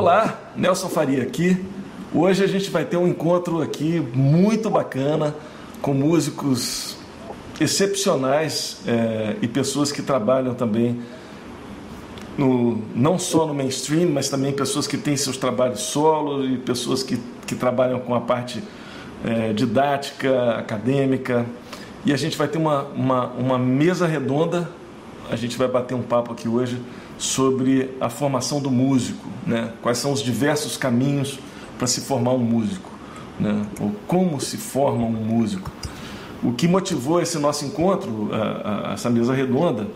Olá, 0.00 0.52
Nelson 0.56 0.88
Faria 0.88 1.22
aqui. 1.22 1.62
Hoje 2.14 2.42
a 2.42 2.46
gente 2.46 2.70
vai 2.70 2.86
ter 2.86 2.96
um 2.96 3.06
encontro 3.06 3.60
aqui 3.60 4.00
muito 4.14 4.70
bacana 4.70 5.36
com 5.82 5.92
músicos 5.92 6.96
excepcionais 7.60 8.80
é, 8.86 9.36
e 9.42 9.46
pessoas 9.46 9.92
que 9.92 10.00
trabalham 10.00 10.54
também 10.54 11.02
no, 12.38 12.80
não 12.94 13.18
só 13.18 13.46
no 13.46 13.52
mainstream, 13.52 14.08
mas 14.08 14.30
também 14.30 14.54
pessoas 14.54 14.86
que 14.86 14.96
têm 14.96 15.18
seus 15.18 15.36
trabalhos 15.36 15.80
solo 15.80 16.46
e 16.46 16.56
pessoas 16.56 17.02
que, 17.02 17.20
que 17.46 17.54
trabalham 17.54 18.00
com 18.00 18.14
a 18.14 18.22
parte 18.22 18.64
é, 19.22 19.52
didática, 19.52 20.52
acadêmica. 20.52 21.44
E 22.06 22.12
a 22.14 22.16
gente 22.16 22.38
vai 22.38 22.48
ter 22.48 22.56
uma, 22.56 22.84
uma, 22.84 23.26
uma 23.32 23.58
mesa 23.58 24.06
redonda, 24.06 24.66
a 25.30 25.36
gente 25.36 25.58
vai 25.58 25.68
bater 25.68 25.94
um 25.94 26.02
papo 26.02 26.32
aqui 26.32 26.48
hoje 26.48 26.80
sobre 27.20 27.90
a 28.00 28.08
formação 28.08 28.62
do 28.62 28.70
músico, 28.70 29.28
né? 29.46 29.74
quais 29.82 29.98
são 29.98 30.10
os 30.10 30.22
diversos 30.22 30.78
caminhos 30.78 31.38
para 31.76 31.86
se 31.86 32.00
formar 32.00 32.32
um 32.32 32.38
músico, 32.38 32.90
né? 33.38 33.62
ou 33.78 33.94
como 34.06 34.40
se 34.40 34.56
forma 34.56 35.04
um 35.04 35.12
músico. 35.12 35.70
O 36.42 36.54
que 36.54 36.66
motivou 36.66 37.20
esse 37.20 37.38
nosso 37.38 37.66
encontro, 37.66 38.30
essa 38.90 39.10
mesa 39.10 39.34
redonda, 39.34 39.86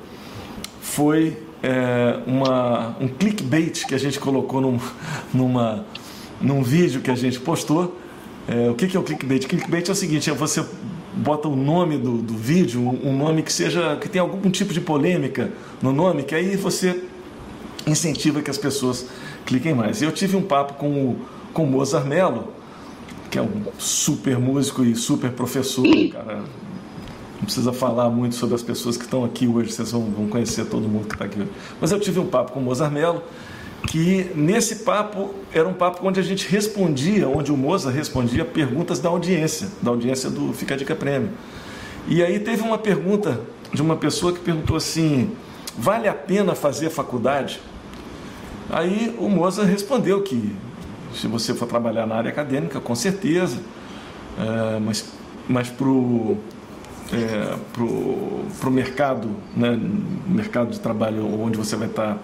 foi 0.83 1.39
é, 1.63 2.19
uma, 2.27 2.95
um 3.01 3.09
clickbait 3.09 3.87
que 3.87 3.95
a 3.95 3.99
gente 3.99 4.21
colocou 4.21 4.61
num, 4.61 4.79
numa, 5.33 5.87
num 6.39 6.63
vídeo 6.63 7.01
que 7.01 7.11
a 7.11 7.15
gente 7.15 7.41
postou. 7.41 7.99
É, 8.47 8.69
o 8.69 8.75
que, 8.75 8.87
que 8.87 8.99
é 8.99 9.01
o 9.01 9.03
clickbait? 9.03 9.47
Clickbait 9.47 9.89
é 9.89 9.93
o 9.93 9.95
seguinte: 9.95 10.29
é 10.29 10.35
você 10.35 10.63
bota 11.15 11.49
o 11.49 11.57
nome 11.57 11.97
do, 11.97 12.19
do 12.19 12.35
vídeo, 12.35 12.83
um 13.03 13.17
nome 13.17 13.43
que 13.43 13.51
seja 13.51 13.97
que 13.97 14.11
tenha 14.11 14.21
algum 14.21 14.51
tipo 14.51 14.75
de 14.75 14.81
polêmica 14.83 15.51
no 15.81 15.91
nome, 15.91 16.25
que 16.25 16.35
aí 16.35 16.55
você 16.57 17.03
incentiva 17.87 18.43
que 18.43 18.51
as 18.51 18.59
pessoas 18.59 19.07
cliquem 19.45 19.75
mais. 19.75 20.03
Eu 20.03 20.13
tive 20.13 20.37
um 20.37 20.43
papo 20.43 20.75
com 20.75 20.89
o, 20.89 21.17
com 21.53 21.65
o 21.65 21.67
Mozart 21.67 22.07
Mello, 22.07 22.53
que 23.31 23.39
é 23.39 23.43
um 23.43 23.65
super 23.79 24.39
músico 24.39 24.85
e 24.85 24.95
super 24.95 25.31
professor, 25.31 25.85
cara. 26.13 26.43
Não 27.37 27.45
precisa 27.45 27.73
falar 27.73 28.09
muito 28.09 28.37
sobre 28.37 28.55
as 28.55 28.63
pessoas 28.63 28.97
que 28.97 29.05
estão 29.05 29.25
aqui 29.25 29.47
hoje, 29.47 29.73
vocês 29.73 29.91
vão, 29.93 30.03
vão 30.03 30.29
conhecer 30.29 30.65
todo 30.67 30.89
mundo 30.89 31.09
que 31.09 31.15
está 31.15 31.25
aqui 31.27 31.41
hoje. 31.41 31.51
Mas 31.81 31.91
eu 31.91 32.01
tive 32.01 32.21
um 32.21 32.27
papo 32.27 32.53
com 32.53 32.61
o 32.61 32.63
Mozart 32.63 32.93
Mello, 32.93 33.23
que 33.87 34.31
nesse 34.35 34.77
papo 34.77 35.35
era 35.53 35.69
um 35.69 35.75
papo 35.75 36.07
onde 36.07 36.19
a 36.19 36.23
gente 36.23 36.49
respondia, 36.49 37.29
onde 37.29 37.53
o 37.53 37.57
Mozart 37.57 37.95
respondia 37.95 38.45
perguntas 38.45 38.99
da 38.99 39.11
audiência, 39.11 39.69
da 39.83 39.91
audiência 39.91 40.31
do 40.31 40.53
Fica 40.53 40.75
a 40.75 40.77
Dica 40.77 40.95
Prêmio. 40.95 41.31
E 42.07 42.23
aí 42.23 42.39
teve 42.39 42.63
uma 42.63 42.79
pergunta 42.79 43.41
de 43.73 43.83
uma 43.83 43.97
pessoa 43.97 44.33
que 44.33 44.41
perguntou 44.41 44.77
assim: 44.77 45.33
vale 45.77 46.09
a 46.09 46.15
pena 46.15 46.55
fazer 46.55 46.89
faculdade? 46.89 47.61
Aí 48.71 49.15
o 49.19 49.29
Moza 49.29 49.65
respondeu 49.65 50.23
que 50.23 50.55
se 51.15 51.27
você 51.27 51.55
for 51.55 51.67
trabalhar 51.67 52.07
na 52.07 52.17
área 52.17 52.31
acadêmica, 52.31 52.81
com 52.81 52.95
certeza, 52.95 53.59
é, 54.39 54.79
mas, 54.81 55.13
mas 55.49 55.69
para 55.69 55.87
o 55.87 56.39
é, 57.13 57.57
pro, 57.73 58.45
pro 58.59 58.71
mercado, 58.71 59.29
né, 59.57 59.79
mercado 60.27 60.71
de 60.71 60.81
trabalho 60.81 61.41
onde 61.41 61.57
você 61.57 61.77
vai 61.77 61.89
estar 61.89 62.19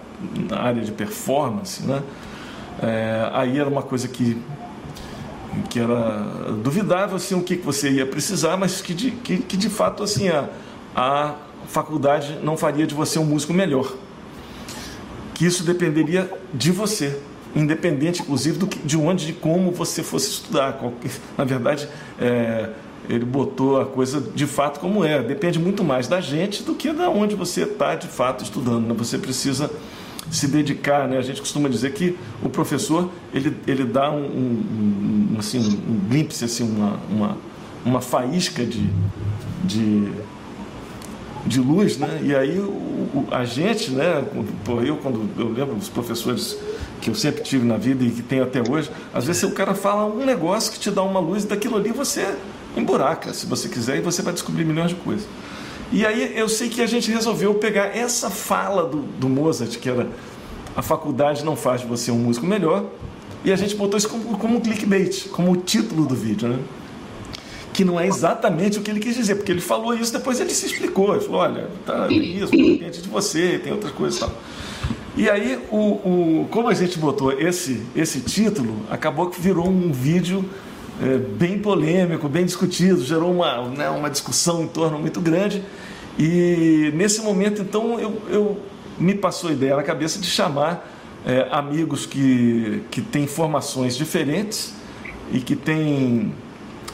na 0.49 0.59
área 0.59 0.81
de 0.81 0.91
performance, 0.91 1.83
né, 1.83 2.01
é, 2.81 3.29
aí 3.33 3.59
era 3.59 3.69
uma 3.69 3.83
coisa 3.83 4.07
que, 4.07 4.37
que 5.69 5.79
era 5.79 6.25
duvidável 6.63 7.15
assim, 7.15 7.35
o 7.35 7.43
que, 7.43 7.55
você 7.55 7.91
ia 7.91 8.05
precisar, 8.05 8.57
mas 8.57 8.81
que 8.81 8.93
de, 8.93 9.11
que, 9.11 9.37
que 9.37 9.55
de 9.55 9.69
fato 9.69 10.03
assim, 10.03 10.29
a, 10.29 10.49
a 10.95 11.35
faculdade 11.67 12.39
não 12.41 12.57
faria 12.57 12.87
de 12.87 12.95
você 12.95 13.19
um 13.19 13.25
músico 13.25 13.53
melhor 13.53 13.93
que 15.41 15.47
isso 15.47 15.63
dependeria 15.63 16.31
de 16.53 16.71
você, 16.71 17.19
independente, 17.55 18.21
inclusive, 18.21 18.59
do 18.59 18.67
que, 18.67 18.77
de 18.77 18.95
onde, 18.95 19.25
de 19.25 19.33
como 19.33 19.71
você 19.71 20.03
fosse 20.03 20.29
estudar. 20.29 20.79
Na 21.35 21.43
verdade, 21.43 21.89
é, 22.19 22.69
ele 23.09 23.25
botou 23.25 23.81
a 23.81 23.85
coisa 23.87 24.21
de 24.21 24.45
fato 24.45 24.79
como 24.79 25.03
é. 25.03 25.23
Depende 25.23 25.57
muito 25.57 25.83
mais 25.83 26.07
da 26.07 26.21
gente 26.21 26.61
do 26.61 26.75
que 26.75 26.93
da 26.93 27.09
onde 27.09 27.33
você 27.33 27.63
está 27.63 27.95
de 27.95 28.07
fato 28.07 28.43
estudando. 28.43 28.85
Né? 28.85 28.93
Você 28.95 29.17
precisa 29.17 29.71
se 30.29 30.47
dedicar, 30.47 31.07
né? 31.07 31.17
A 31.17 31.23
gente 31.23 31.39
costuma 31.39 31.67
dizer 31.67 31.91
que 31.93 32.15
o 32.43 32.47
professor 32.47 33.09
ele, 33.33 33.57
ele 33.65 33.83
dá 33.83 34.11
um, 34.11 34.23
um, 34.23 35.33
um 35.33 35.39
assim, 35.39 35.57
um 35.57 36.07
glimpse, 36.07 36.45
assim, 36.45 36.71
uma, 36.71 36.99
uma, 37.09 37.37
uma 37.83 37.99
faísca 37.99 38.63
de, 38.63 38.87
de 39.63 40.07
de 41.45 41.59
luz, 41.59 41.97
né? 41.97 42.21
E 42.23 42.35
aí 42.35 42.59
o, 42.59 42.63
o, 42.69 43.27
a 43.31 43.43
gente, 43.43 43.91
né? 43.91 44.23
Eu 44.85 44.97
quando 44.97 45.29
eu 45.37 45.49
lembro 45.49 45.75
dos 45.75 45.89
professores 45.89 46.57
que 47.01 47.09
eu 47.09 47.15
sempre 47.15 47.41
tive 47.41 47.65
na 47.65 47.77
vida 47.77 48.03
e 48.03 48.11
que 48.11 48.21
tenho 48.21 48.43
até 48.43 48.61
hoje, 48.61 48.91
às 49.13 49.25
vezes 49.25 49.41
o 49.43 49.51
cara 49.51 49.73
fala 49.73 50.05
um 50.05 50.23
negócio 50.23 50.71
que 50.71 50.79
te 50.79 50.91
dá 50.91 51.01
uma 51.01 51.19
luz 51.19 51.43
e 51.43 51.47
daquilo 51.47 51.75
ali 51.77 51.91
você 51.91 52.35
emburaca, 52.77 53.33
se 53.33 53.45
você 53.45 53.67
quiser, 53.67 53.97
e 53.97 54.01
você 54.01 54.21
vai 54.21 54.33
descobrir 54.33 54.63
milhões 54.63 54.89
de 54.89 54.95
coisas. 54.95 55.27
E 55.91 56.05
aí 56.05 56.37
eu 56.37 56.47
sei 56.47 56.69
que 56.69 56.81
a 56.81 56.87
gente 56.87 57.11
resolveu 57.11 57.55
pegar 57.55 57.97
essa 57.97 58.29
fala 58.29 58.87
do, 58.87 59.01
do 59.01 59.27
Mozart, 59.27 59.77
que 59.77 59.89
era 59.89 60.07
a 60.75 60.81
faculdade 60.81 61.43
não 61.43 61.55
faz 61.55 61.81
de 61.81 61.87
você 61.87 62.11
um 62.11 62.17
músico 62.17 62.45
melhor, 62.45 62.85
e 63.43 63.51
a 63.51 63.55
gente 63.55 63.75
botou 63.75 63.97
isso 63.97 64.07
como, 64.07 64.37
como 64.37 64.57
um 64.57 64.61
clickbait, 64.61 65.27
como 65.29 65.51
o 65.51 65.57
título 65.57 66.05
do 66.05 66.15
vídeo, 66.15 66.47
né? 66.47 66.59
Que 67.73 67.85
não 67.85 67.99
é 67.99 68.07
exatamente 68.07 68.79
o 68.79 68.81
que 68.81 68.91
ele 68.91 68.99
quis 68.99 69.15
dizer, 69.15 69.35
porque 69.35 69.51
ele 69.51 69.61
falou 69.61 69.93
isso, 69.93 70.11
depois 70.11 70.39
ele 70.39 70.51
se 70.51 70.65
explicou, 70.65 71.15
ele 71.15 71.23
falou, 71.23 71.41
olha, 71.41 71.69
tá, 71.85 72.07
isso, 72.09 72.51
depende 72.51 73.01
de 73.01 73.09
você, 73.09 73.59
tem 73.63 73.71
outras 73.71 73.91
coisas 73.91 74.17
e 74.17 74.19
tal. 74.19 74.31
E 75.15 75.29
aí, 75.29 75.59
o, 75.69 75.77
o, 75.77 76.47
como 76.49 76.69
a 76.69 76.73
gente 76.73 76.97
botou 76.97 77.31
esse, 77.33 77.81
esse 77.95 78.21
título, 78.21 78.77
acabou 78.89 79.29
que 79.29 79.39
virou 79.39 79.67
um 79.67 79.91
vídeo 79.91 80.45
é, 81.01 81.17
bem 81.17 81.59
polêmico, 81.59 82.29
bem 82.29 82.45
discutido, 82.45 83.03
gerou 83.03 83.31
uma, 83.31 83.67
né, 83.69 83.89
uma 83.89 84.09
discussão 84.09 84.63
em 84.63 84.67
torno 84.67 84.97
muito 84.99 85.19
grande. 85.19 85.63
E 86.17 86.91
nesse 86.95 87.21
momento, 87.21 87.61
então, 87.61 87.99
eu, 87.99 88.21
eu 88.29 88.59
me 88.97 89.13
passou 89.13 89.49
a 89.49 89.53
ideia 89.53 89.75
na 89.75 89.83
cabeça 89.83 90.19
de 90.19 90.27
chamar 90.27 90.89
é, 91.25 91.47
amigos 91.51 92.05
que, 92.05 92.83
que 92.89 93.01
têm 93.01 93.27
formações 93.27 93.97
diferentes 93.97 94.73
e 95.31 95.39
que 95.39 95.55
têm 95.55 96.33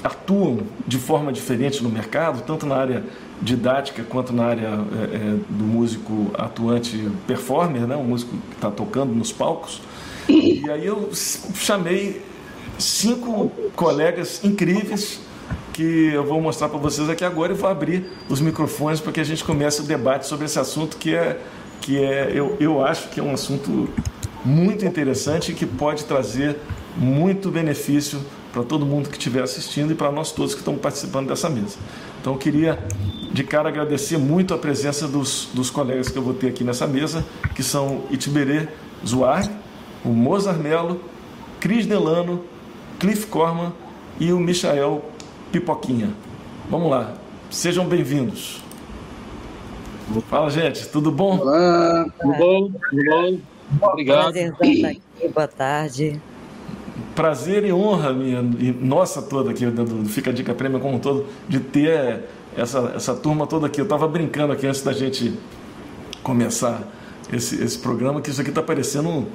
atuam 0.08 0.60
de 0.88 0.98
forma 0.98 1.32
diferente 1.32 1.84
no 1.84 1.90
mercado, 1.90 2.42
tanto 2.42 2.66
na 2.66 2.76
área 2.76 3.04
didática 3.42 4.04
quanto 4.04 4.34
na 4.34 4.46
área 4.46 4.68
é, 4.68 5.16
é, 5.16 5.36
do 5.50 5.64
músico 5.64 6.32
atuante 6.34 7.10
performer, 7.28 7.86
né? 7.86 7.96
um 7.96 8.04
músico 8.04 8.36
que 8.50 8.56
está 8.56 8.72
tocando 8.72 9.14
nos 9.14 9.32
palcos. 9.32 9.82
E 10.28 10.70
aí 10.70 10.86
eu 10.86 11.10
chamei 11.14 12.22
cinco 12.78 13.52
colegas 13.76 14.44
incríveis 14.44 15.22
que 15.74 16.12
eu 16.14 16.26
vou 16.26 16.42
mostrar 16.42 16.70
para 16.70 16.80
vocês 16.80 17.08
aqui 17.10 17.24
agora 17.24 17.54
e 17.54 17.56
vou 17.56 17.70
abrir 17.70 18.10
os 18.28 18.42
microfones 18.42 19.00
para 19.00 19.12
que 19.12 19.20
a 19.20 19.24
gente 19.24 19.44
comece 19.44 19.82
o 19.82 19.84
debate 19.84 20.26
sobre 20.26 20.46
esse 20.46 20.60
assunto 20.60 20.98
que 20.98 21.14
é 21.14 21.40
que 21.82 22.04
é 22.04 22.32
eu, 22.34 22.58
eu 22.60 22.84
acho 22.84 23.10
que 23.10 23.20
é 23.20 23.24
um 23.24 23.34
assunto 23.34 23.88
muito 24.44 24.86
interessante 24.86 25.52
e 25.52 25.56
que 25.56 25.66
pode 25.66 26.04
trazer 26.06 26.58
muito 26.98 27.52
benefício 27.52 28.20
para 28.58 28.64
todo 28.64 28.88
mundo 28.88 29.08
que 29.08 29.18
estiver 29.18 29.44
assistindo 29.44 29.92
e 29.92 29.96
para 29.96 30.12
nós 30.12 30.32
todos 30.32 30.56
que 30.56 30.62
estamos 30.62 30.82
participando 30.82 31.28
dessa 31.28 31.48
mesa. 31.48 31.78
Então 32.20 32.34
eu 32.34 32.40
queria 32.40 32.80
de 33.32 33.44
cara 33.44 33.70
agradecer 33.70 34.18
muito 34.18 34.52
a 34.52 34.58
presença 34.58 35.08
dos, 35.08 35.50
dos 35.54 35.70
colegas 35.70 36.10
que 36.10 36.18
eu 36.18 36.24
vou 36.24 36.34
ter 36.34 36.48
aqui 36.48 36.64
nessa 36.64 36.88
mesa, 36.88 37.24
que 37.54 37.62
são 37.62 38.06
Itiberê 38.10 38.68
Zuar, 39.06 39.48
o 40.04 40.10
Mozart 40.10 40.58
Mello, 40.58 41.00
Cris 41.60 41.86
Delano, 41.86 42.44
Cliff 43.00 43.28
Corman 43.28 43.72
e 44.20 44.34
o 44.34 44.40
Michael 44.40 45.06
Pipoquinha. 45.52 46.10
Vamos 46.68 46.90
lá, 46.90 47.14
sejam 47.52 47.86
bem-vindos. 47.86 48.64
Fala, 50.30 50.50
gente, 50.50 50.88
tudo 50.90 51.12
bom? 51.12 51.38
Olá, 51.38 52.08
tudo 52.20 52.34
bom? 52.34 52.72
Tudo 52.90 53.06
bom? 53.06 53.38
Obrigado. 53.88 54.34
Prazer 54.34 54.56
estar 54.60 54.90
aqui, 54.90 55.28
boa 55.32 55.48
tarde 55.48 56.20
prazer 57.18 57.66
e 57.66 57.74
honra 57.74 58.14
minha 58.14 58.48
e 58.60 58.72
nossa 58.72 59.24
toda 59.24 59.50
aqui 59.50 59.66
do 59.66 60.06
Fica 60.06 60.30
a 60.30 60.34
Dica 60.34 60.54
Prêmio 60.54 60.80
como 60.80 60.98
um 60.98 61.00
todo 61.00 61.26
de 61.50 61.60
ter 61.60 62.26
essa, 62.56 62.94
essa 62.96 63.16
turma 63.16 63.48
toda 63.48 63.66
aqui. 63.66 63.82
Eu 63.82 63.86
estava 63.86 64.08
brincando 64.08 64.54
aqui 64.54 64.68
antes 64.68 64.84
da 64.84 64.94
gente 64.94 65.34
começar 66.22 66.88
esse, 67.34 67.60
esse 67.62 67.80
programa 67.80 68.22
que 68.22 68.30
isso 68.30 68.40
aqui 68.40 68.52
está 68.52 68.62
parecendo 68.62 69.26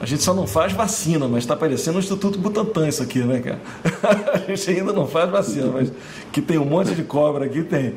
a 0.00 0.06
gente 0.06 0.22
só 0.22 0.34
não 0.34 0.46
faz 0.46 0.72
vacina, 0.72 1.28
mas 1.28 1.44
está 1.44 1.56
parecendo 1.56 1.96
o 1.98 2.00
Instituto 2.00 2.38
Butantan 2.38 2.88
isso 2.88 3.02
aqui, 3.02 3.20
né, 3.20 3.40
cara? 3.40 3.60
a 4.34 4.38
gente 4.38 4.70
ainda 4.70 4.92
não 4.92 5.06
faz 5.06 5.30
vacina, 5.30 5.70
mas 5.72 5.92
que 6.32 6.40
tem 6.40 6.58
um 6.58 6.64
monte 6.64 6.94
de 6.94 7.02
cobra 7.02 7.46
aqui, 7.46 7.62
tem. 7.62 7.94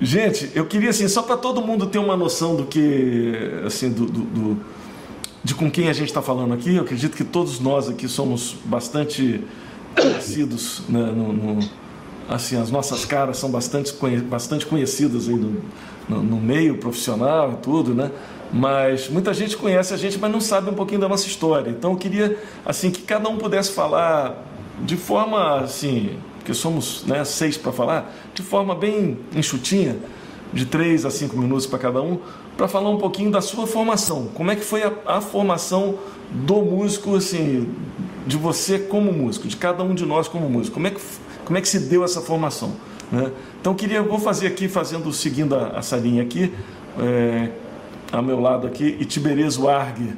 Gente, 0.00 0.50
eu 0.54 0.66
queria 0.66 0.90
assim, 0.90 1.06
só 1.06 1.22
para 1.22 1.36
todo 1.36 1.60
mundo 1.60 1.86
ter 1.86 1.98
uma 1.98 2.16
noção 2.16 2.56
do 2.56 2.64
que, 2.64 3.32
assim, 3.64 3.90
do, 3.90 4.06
do, 4.06 4.20
do 4.22 4.56
de 5.42 5.54
com 5.54 5.70
quem 5.70 5.88
a 5.88 5.92
gente 5.92 6.08
está 6.08 6.22
falando 6.22 6.54
aqui. 6.54 6.76
Eu 6.76 6.82
acredito 6.82 7.16
que 7.16 7.24
todos 7.24 7.60
nós 7.60 7.88
aqui 7.88 8.08
somos 8.08 8.56
bastante 8.64 9.42
conhecidos, 9.94 10.82
né, 10.88 11.00
no, 11.00 11.32
no, 11.32 11.68
assim, 12.28 12.56
as 12.56 12.70
nossas 12.70 13.04
caras 13.04 13.38
são 13.38 13.50
bastante, 13.50 13.92
bastante 14.22 14.66
conhecidas 14.66 15.28
aí 15.28 15.34
no, 15.34 15.62
no, 16.08 16.22
no 16.22 16.36
meio 16.36 16.78
profissional 16.78 17.54
e 17.54 17.56
tudo, 17.56 17.94
né? 17.94 18.10
mas 18.52 19.08
muita 19.08 19.32
gente 19.32 19.56
conhece 19.56 19.94
a 19.94 19.96
gente, 19.96 20.18
mas 20.18 20.30
não 20.30 20.40
sabe 20.40 20.70
um 20.70 20.74
pouquinho 20.74 21.00
da 21.00 21.08
nossa 21.08 21.26
história. 21.26 21.70
Então 21.70 21.92
eu 21.92 21.96
queria 21.96 22.36
assim 22.64 22.90
que 22.90 23.02
cada 23.02 23.28
um 23.28 23.36
pudesse 23.36 23.72
falar 23.72 24.44
de 24.84 24.96
forma 24.96 25.60
assim, 25.60 26.18
que 26.44 26.52
somos 26.52 27.04
né, 27.06 27.24
seis 27.24 27.56
para 27.56 27.72
falar, 27.72 28.12
de 28.34 28.42
forma 28.42 28.74
bem 28.74 29.18
enxutinha, 29.34 29.96
de 30.52 30.66
três 30.66 31.04
a 31.04 31.10
cinco 31.10 31.36
minutos 31.36 31.66
para 31.66 31.78
cada 31.78 32.02
um, 32.02 32.18
para 32.60 32.68
falar 32.68 32.90
um 32.90 32.98
pouquinho 32.98 33.30
da 33.30 33.40
sua 33.40 33.66
formação. 33.66 34.28
Como 34.34 34.50
é 34.50 34.54
que 34.54 34.62
foi 34.62 34.82
a, 34.82 34.92
a, 35.06 35.20
formação 35.22 35.98
do 36.30 36.56
músico, 36.56 37.16
assim, 37.16 37.74
de 38.26 38.36
você 38.36 38.78
como 38.78 39.10
músico, 39.10 39.48
de 39.48 39.56
cada 39.56 39.82
um 39.82 39.94
de 39.94 40.04
nós 40.04 40.28
como 40.28 40.46
músico. 40.46 40.74
Como 40.74 40.86
é 40.86 40.90
que, 40.90 41.00
como 41.46 41.56
é 41.56 41.62
que 41.62 41.68
se 41.68 41.78
deu 41.78 42.04
essa 42.04 42.20
formação? 42.20 42.76
Né? 43.10 43.32
Então 43.58 43.74
queria, 43.74 44.02
vou 44.02 44.18
fazer 44.18 44.46
aqui, 44.46 44.68
fazendo, 44.68 45.10
seguindo 45.10 45.54
a, 45.54 45.78
essa 45.78 45.96
linha 45.96 46.22
aqui, 46.22 46.52
é, 46.98 47.50
ao 48.12 48.22
meu 48.22 48.38
lado 48.38 48.66
aqui, 48.66 48.94
Itiberês 49.00 49.56
Warg. 49.56 50.12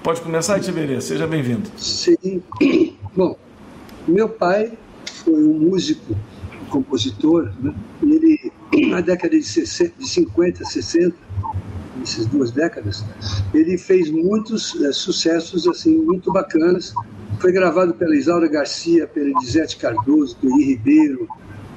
Pode 0.00 0.20
começar, 0.20 0.56
Itiberês, 0.56 1.02
seja 1.02 1.26
bem-vindo. 1.26 1.68
Sim. 1.76 2.40
Bom, 3.12 3.36
meu 4.06 4.28
pai 4.28 4.70
foi 5.24 5.42
um 5.42 5.58
músico, 5.58 6.14
um 6.62 6.64
compositor, 6.66 7.50
né? 7.60 7.74
ele, 8.04 8.52
na 8.86 9.00
década 9.00 9.36
de, 9.36 9.42
60, 9.42 9.94
de 9.98 10.08
50, 10.08 10.64
60, 10.64 11.28
essas 12.02 12.26
duas 12.26 12.50
décadas, 12.50 13.04
ele 13.54 13.76
fez 13.76 14.10
muitos 14.10 14.80
é, 14.82 14.92
sucessos 14.92 15.66
assim 15.66 15.96
muito 15.96 16.32
bacanas. 16.32 16.94
Foi 17.40 17.52
gravado 17.52 17.94
pela 17.94 18.16
Isaura 18.16 18.48
Garcia, 18.48 19.06
pela 19.06 19.28
Elisete 19.28 19.76
Cardoso, 19.76 20.36
pelo 20.36 20.58
Ribeiro, 20.58 21.28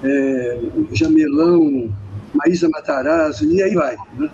é, 0.04 0.60
Jamelão, 0.92 1.94
Maísa 2.34 2.70
Matarazzo, 2.70 3.46
e 3.46 3.62
aí 3.62 3.74
vai. 3.74 3.96
Né? 4.18 4.30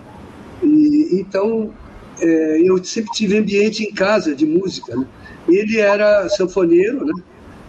E, 0.62 1.08
então, 1.12 1.72
é, 2.20 2.62
eu 2.62 2.82
sempre 2.82 3.12
tive 3.12 3.38
ambiente 3.38 3.84
em 3.84 3.92
casa 3.92 4.34
de 4.34 4.46
música. 4.46 4.96
Né? 4.96 5.06
Ele 5.48 5.78
era 5.78 6.28
sanfoneiro, 6.28 7.04
né? 7.04 7.12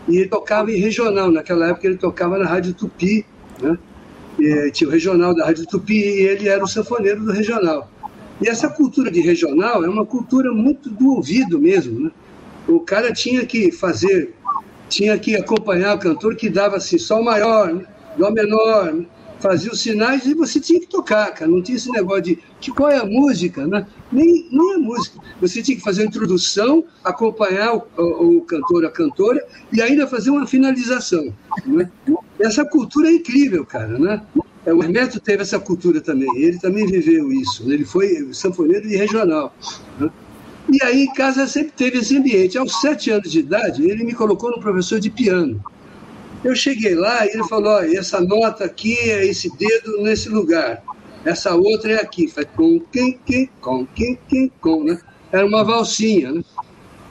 e 0.07 0.17
ele 0.17 0.29
tocava 0.29 0.71
em 0.71 0.77
regional. 0.77 1.31
Naquela 1.31 1.69
época 1.69 1.87
ele 1.87 1.97
tocava 1.97 2.37
na 2.37 2.45
Rádio 2.45 2.73
Tupi, 2.73 3.25
né? 3.61 3.77
E, 4.39 4.71
tinha 4.71 4.87
o 4.87 4.91
regional 4.91 5.35
da 5.35 5.45
Rádio 5.45 5.65
Tupi 5.67 5.99
e 5.99 6.21
ele 6.21 6.47
era 6.47 6.63
o 6.63 6.67
sanfoneiro 6.67 7.23
do 7.23 7.31
regional. 7.31 7.89
E 8.41 8.47
essa 8.47 8.69
cultura 8.69 9.11
de 9.11 9.19
regional 9.19 9.83
é 9.83 9.89
uma 9.89 10.05
cultura 10.05 10.51
muito 10.51 10.89
do 10.89 11.15
ouvido 11.15 11.59
mesmo, 11.59 11.99
né? 11.99 12.11
O 12.67 12.79
cara 12.79 13.11
tinha 13.11 13.45
que 13.45 13.71
fazer, 13.71 14.33
tinha 14.87 15.17
que 15.17 15.35
acompanhar 15.35 15.95
o 15.95 15.99
cantor 15.99 16.35
que 16.35 16.49
dava 16.49 16.77
assim, 16.77 16.97
sol 16.97 17.23
maior, 17.23 17.73
né? 17.73 17.85
dó 18.17 18.31
menor, 18.31 18.93
né? 18.93 19.05
fazia 19.39 19.71
os 19.71 19.81
sinais 19.81 20.25
e 20.25 20.33
você 20.33 20.59
tinha 20.59 20.79
que 20.79 20.87
tocar, 20.87 21.33
cara. 21.33 21.49
Não 21.49 21.61
tinha 21.61 21.77
esse 21.77 21.89
negócio 21.89 22.23
de 22.23 22.39
que 22.59 22.71
qual 22.71 22.89
é 22.89 22.97
a 22.97 23.05
música, 23.05 23.65
né? 23.65 23.87
Nem, 24.11 24.47
nem 24.51 24.75
a 24.75 24.77
música. 24.77 25.19
Você 25.41 25.61
tinha 25.61 25.77
que 25.77 25.83
fazer 25.83 26.03
a 26.03 26.05
introdução, 26.05 26.83
acompanhar 27.03 27.73
o, 27.73 27.87
o, 27.97 28.37
o 28.37 28.41
cantor, 28.41 28.85
a 28.85 28.91
cantora, 28.91 29.45
e 29.71 29.81
ainda 29.81 30.07
fazer 30.07 30.29
uma 30.29 30.45
finalização. 30.45 31.33
Né? 31.65 31.89
Essa 32.39 32.65
cultura 32.65 33.09
é 33.09 33.13
incrível, 33.13 33.65
cara, 33.65 33.97
né? 33.97 34.21
É, 34.69 34.73
o 34.73 34.83
Hermeto 34.83 35.19
teve 35.19 35.41
essa 35.41 35.59
cultura 35.59 35.99
também, 35.99 36.29
ele 36.37 36.59
também 36.59 36.85
viveu 36.85 37.31
isso, 37.31 37.67
né? 37.67 37.73
ele 37.73 37.85
foi 37.85 38.31
sanfoneiro 38.31 38.87
e 38.87 38.95
regional. 38.95 39.51
Né? 39.99 40.11
E 40.71 40.83
aí 40.83 41.03
em 41.05 41.13
casa 41.13 41.47
sempre 41.47 41.71
teve 41.71 41.97
esse 41.97 42.15
ambiente. 42.15 42.55
Aos 42.55 42.79
sete 42.79 43.09
anos 43.09 43.31
de 43.31 43.39
idade, 43.39 43.89
ele 43.89 44.03
me 44.03 44.13
colocou 44.13 44.51
no 44.51 44.59
professor 44.59 44.99
de 44.99 45.09
piano. 45.09 45.59
Eu 46.43 46.55
cheguei 46.55 46.93
lá 46.93 47.25
e 47.25 47.29
ele 47.29 47.43
falou: 47.45 47.71
olha, 47.71 47.97
essa 47.97 48.21
nota 48.21 48.65
aqui 48.65 48.95
é 48.95 49.25
esse 49.25 49.49
dedo 49.57 50.03
nesse 50.03 50.29
lugar, 50.29 50.83
essa 51.25 51.55
outra 51.55 51.93
é 51.93 52.01
aqui, 52.01 52.27
faz 52.27 52.47
com, 52.55 52.79
quem, 52.91 53.19
quem, 53.25 53.49
com, 53.59 53.87
quem, 53.87 54.19
quem, 54.27 54.51
com, 54.61 54.83
né? 54.83 54.99
Era 55.31 55.47
uma 55.47 55.63
valsinha, 55.63 56.31
né? 56.31 56.43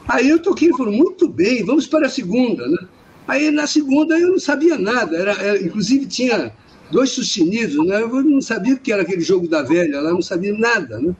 Aí 0.07 0.29
eu 0.29 0.41
toquei 0.41 0.69
e 0.69 0.77
falou: 0.77 0.93
muito 0.93 1.27
bem, 1.29 1.65
vamos 1.65 1.89
para 1.89 2.07
a 2.07 2.11
segunda, 2.11 2.69
né? 2.69 2.87
Aí 3.27 3.51
na 3.51 3.67
segunda 3.67 4.17
eu 4.17 4.29
não 4.29 4.39
sabia 4.39 4.79
nada, 4.79 5.17
era, 5.17 5.33
era 5.33 5.61
inclusive 5.61 6.07
tinha 6.07 6.53
dois 6.91 7.11
sustenidos, 7.11 7.87
né? 7.87 8.03
Eu 8.03 8.23
não 8.23 8.41
sabia 8.41 8.75
o 8.75 8.79
que 8.79 8.93
era 8.93 9.03
aquele 9.03 9.21
jogo 9.21 9.49
da 9.49 9.63
velha 9.63 10.01
lá, 10.01 10.11
não 10.11 10.23
sabia 10.23 10.57
nada, 10.57 10.99
né? 10.99 11.15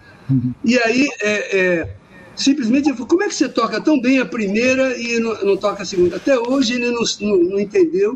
E 0.65 0.79
aí 0.79 1.07
é, 1.21 1.59
é, 1.59 1.91
simplesmente 2.37 2.89
ele 2.89 2.95
falou, 2.95 3.09
como 3.09 3.23
é 3.23 3.29
que 3.29 3.35
você 3.35 3.49
toca 3.49 3.81
tão 3.81 4.01
bem 4.01 4.19
a 4.19 4.27
primeira 4.27 4.97
e 4.97 5.19
não, 5.19 5.35
não 5.45 5.57
toca 5.57 5.83
a 5.83 5.87
segunda? 5.87 6.17
Até 6.17 6.39
hoje 6.39 6.75
ele 6.75 6.91
não, 6.91 7.03
não, 7.21 7.37
não, 7.51 7.61
entendeu 7.61 8.15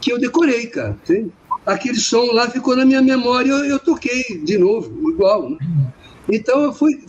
que 0.00 0.12
eu 0.12 0.18
decorei, 0.18 0.66
cara. 0.66 0.96
Entende? 1.02 1.30
Aquele 1.66 1.98
som 1.98 2.32
lá 2.32 2.48
ficou 2.48 2.74
na 2.74 2.84
minha 2.84 3.02
memória 3.02 3.50
eu, 3.50 3.64
eu 3.64 3.78
toquei 3.78 4.40
de 4.44 4.56
novo, 4.56 5.10
igual. 5.10 5.50
Né? 5.50 5.58
Então 6.28 6.62
eu 6.62 6.72
fui, 6.72 7.00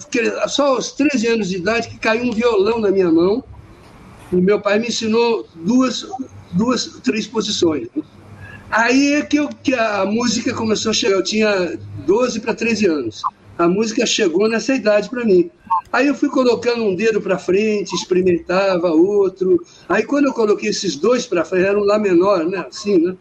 só 0.47 0.75
aos 0.75 0.91
13 0.91 1.27
anos 1.27 1.49
de 1.49 1.57
idade 1.57 1.89
que 1.89 1.97
caiu 1.97 2.25
um 2.25 2.31
violão 2.31 2.79
na 2.79 2.91
minha 2.91 3.11
mão 3.11 3.43
e 4.31 4.35
meu 4.35 4.59
pai 4.59 4.79
me 4.79 4.87
ensinou 4.87 5.47
duas, 5.55 6.07
duas 6.51 6.99
três 7.03 7.27
posições. 7.27 7.87
Aí 8.71 9.15
é 9.15 9.21
que, 9.21 9.37
eu, 9.37 9.49
que 9.49 9.73
a 9.73 10.05
música 10.05 10.53
começou 10.53 10.91
a 10.91 10.93
chegar, 10.93 11.15
eu 11.15 11.23
tinha 11.23 11.77
12 12.05 12.39
para 12.39 12.53
13 12.53 12.85
anos. 12.87 13.21
A 13.57 13.67
música 13.67 14.05
chegou 14.05 14.47
nessa 14.47 14.73
idade 14.73 15.09
para 15.09 15.25
mim. 15.25 15.51
Aí 15.91 16.07
eu 16.07 16.15
fui 16.15 16.29
colocando 16.29 16.83
um 16.83 16.95
dedo 16.95 17.21
para 17.21 17.37
frente, 17.37 17.93
experimentava 17.93 18.89
outro. 18.89 19.61
Aí 19.89 20.03
quando 20.03 20.25
eu 20.25 20.33
coloquei 20.33 20.69
esses 20.69 20.95
dois 20.95 21.25
para 21.27 21.43
frente, 21.43 21.65
era 21.65 21.77
um 21.77 21.83
Lá 21.83 21.99
menor, 21.99 22.45
né? 22.45 22.65
Assim, 22.67 22.97
né? 22.97 23.15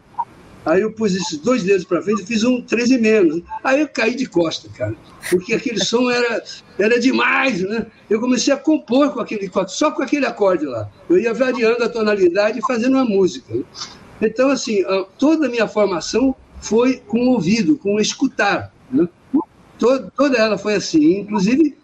Aí 0.65 0.81
eu 0.81 0.93
pus 0.93 1.13
esses 1.15 1.37
dois 1.37 1.63
dedos 1.63 1.83
para 1.83 2.01
frente 2.01 2.23
e 2.23 2.25
fiz 2.25 2.43
um 2.43 2.61
13 2.61 2.97
menos. 2.99 3.41
Aí 3.63 3.81
eu 3.81 3.89
caí 3.89 4.15
de 4.15 4.27
costa, 4.27 4.69
cara. 4.69 4.95
Porque 5.29 5.53
aquele 5.53 5.83
som 5.83 6.09
era, 6.09 6.41
era 6.79 6.99
demais, 6.99 7.61
né? 7.61 7.87
Eu 8.09 8.19
comecei 8.21 8.53
a 8.53 8.57
compor 8.57 9.11
com 9.11 9.19
aquele, 9.19 9.51
só 9.67 9.91
com 9.91 10.01
aquele 10.01 10.25
acorde 10.25 10.65
lá. 10.65 10.89
Eu 11.09 11.19
ia 11.19 11.33
variando 11.33 11.83
a 11.83 11.89
tonalidade 11.89 12.59
e 12.59 12.61
fazendo 12.61 12.93
uma 12.93 13.05
música. 13.05 13.53
Né? 13.53 13.63
Então, 14.21 14.49
assim, 14.49 14.83
toda 15.17 15.47
a 15.47 15.49
minha 15.49 15.67
formação 15.67 16.35
foi 16.61 16.97
com 16.97 17.19
o 17.19 17.31
ouvido, 17.31 17.77
com 17.77 17.95
o 17.95 17.99
escutar. 17.99 18.73
Né? 18.91 19.07
Toda, 19.79 20.37
ela 20.37 20.57
foi 20.57 20.75
assim. 20.75 21.21
Inclusive, 21.21 21.75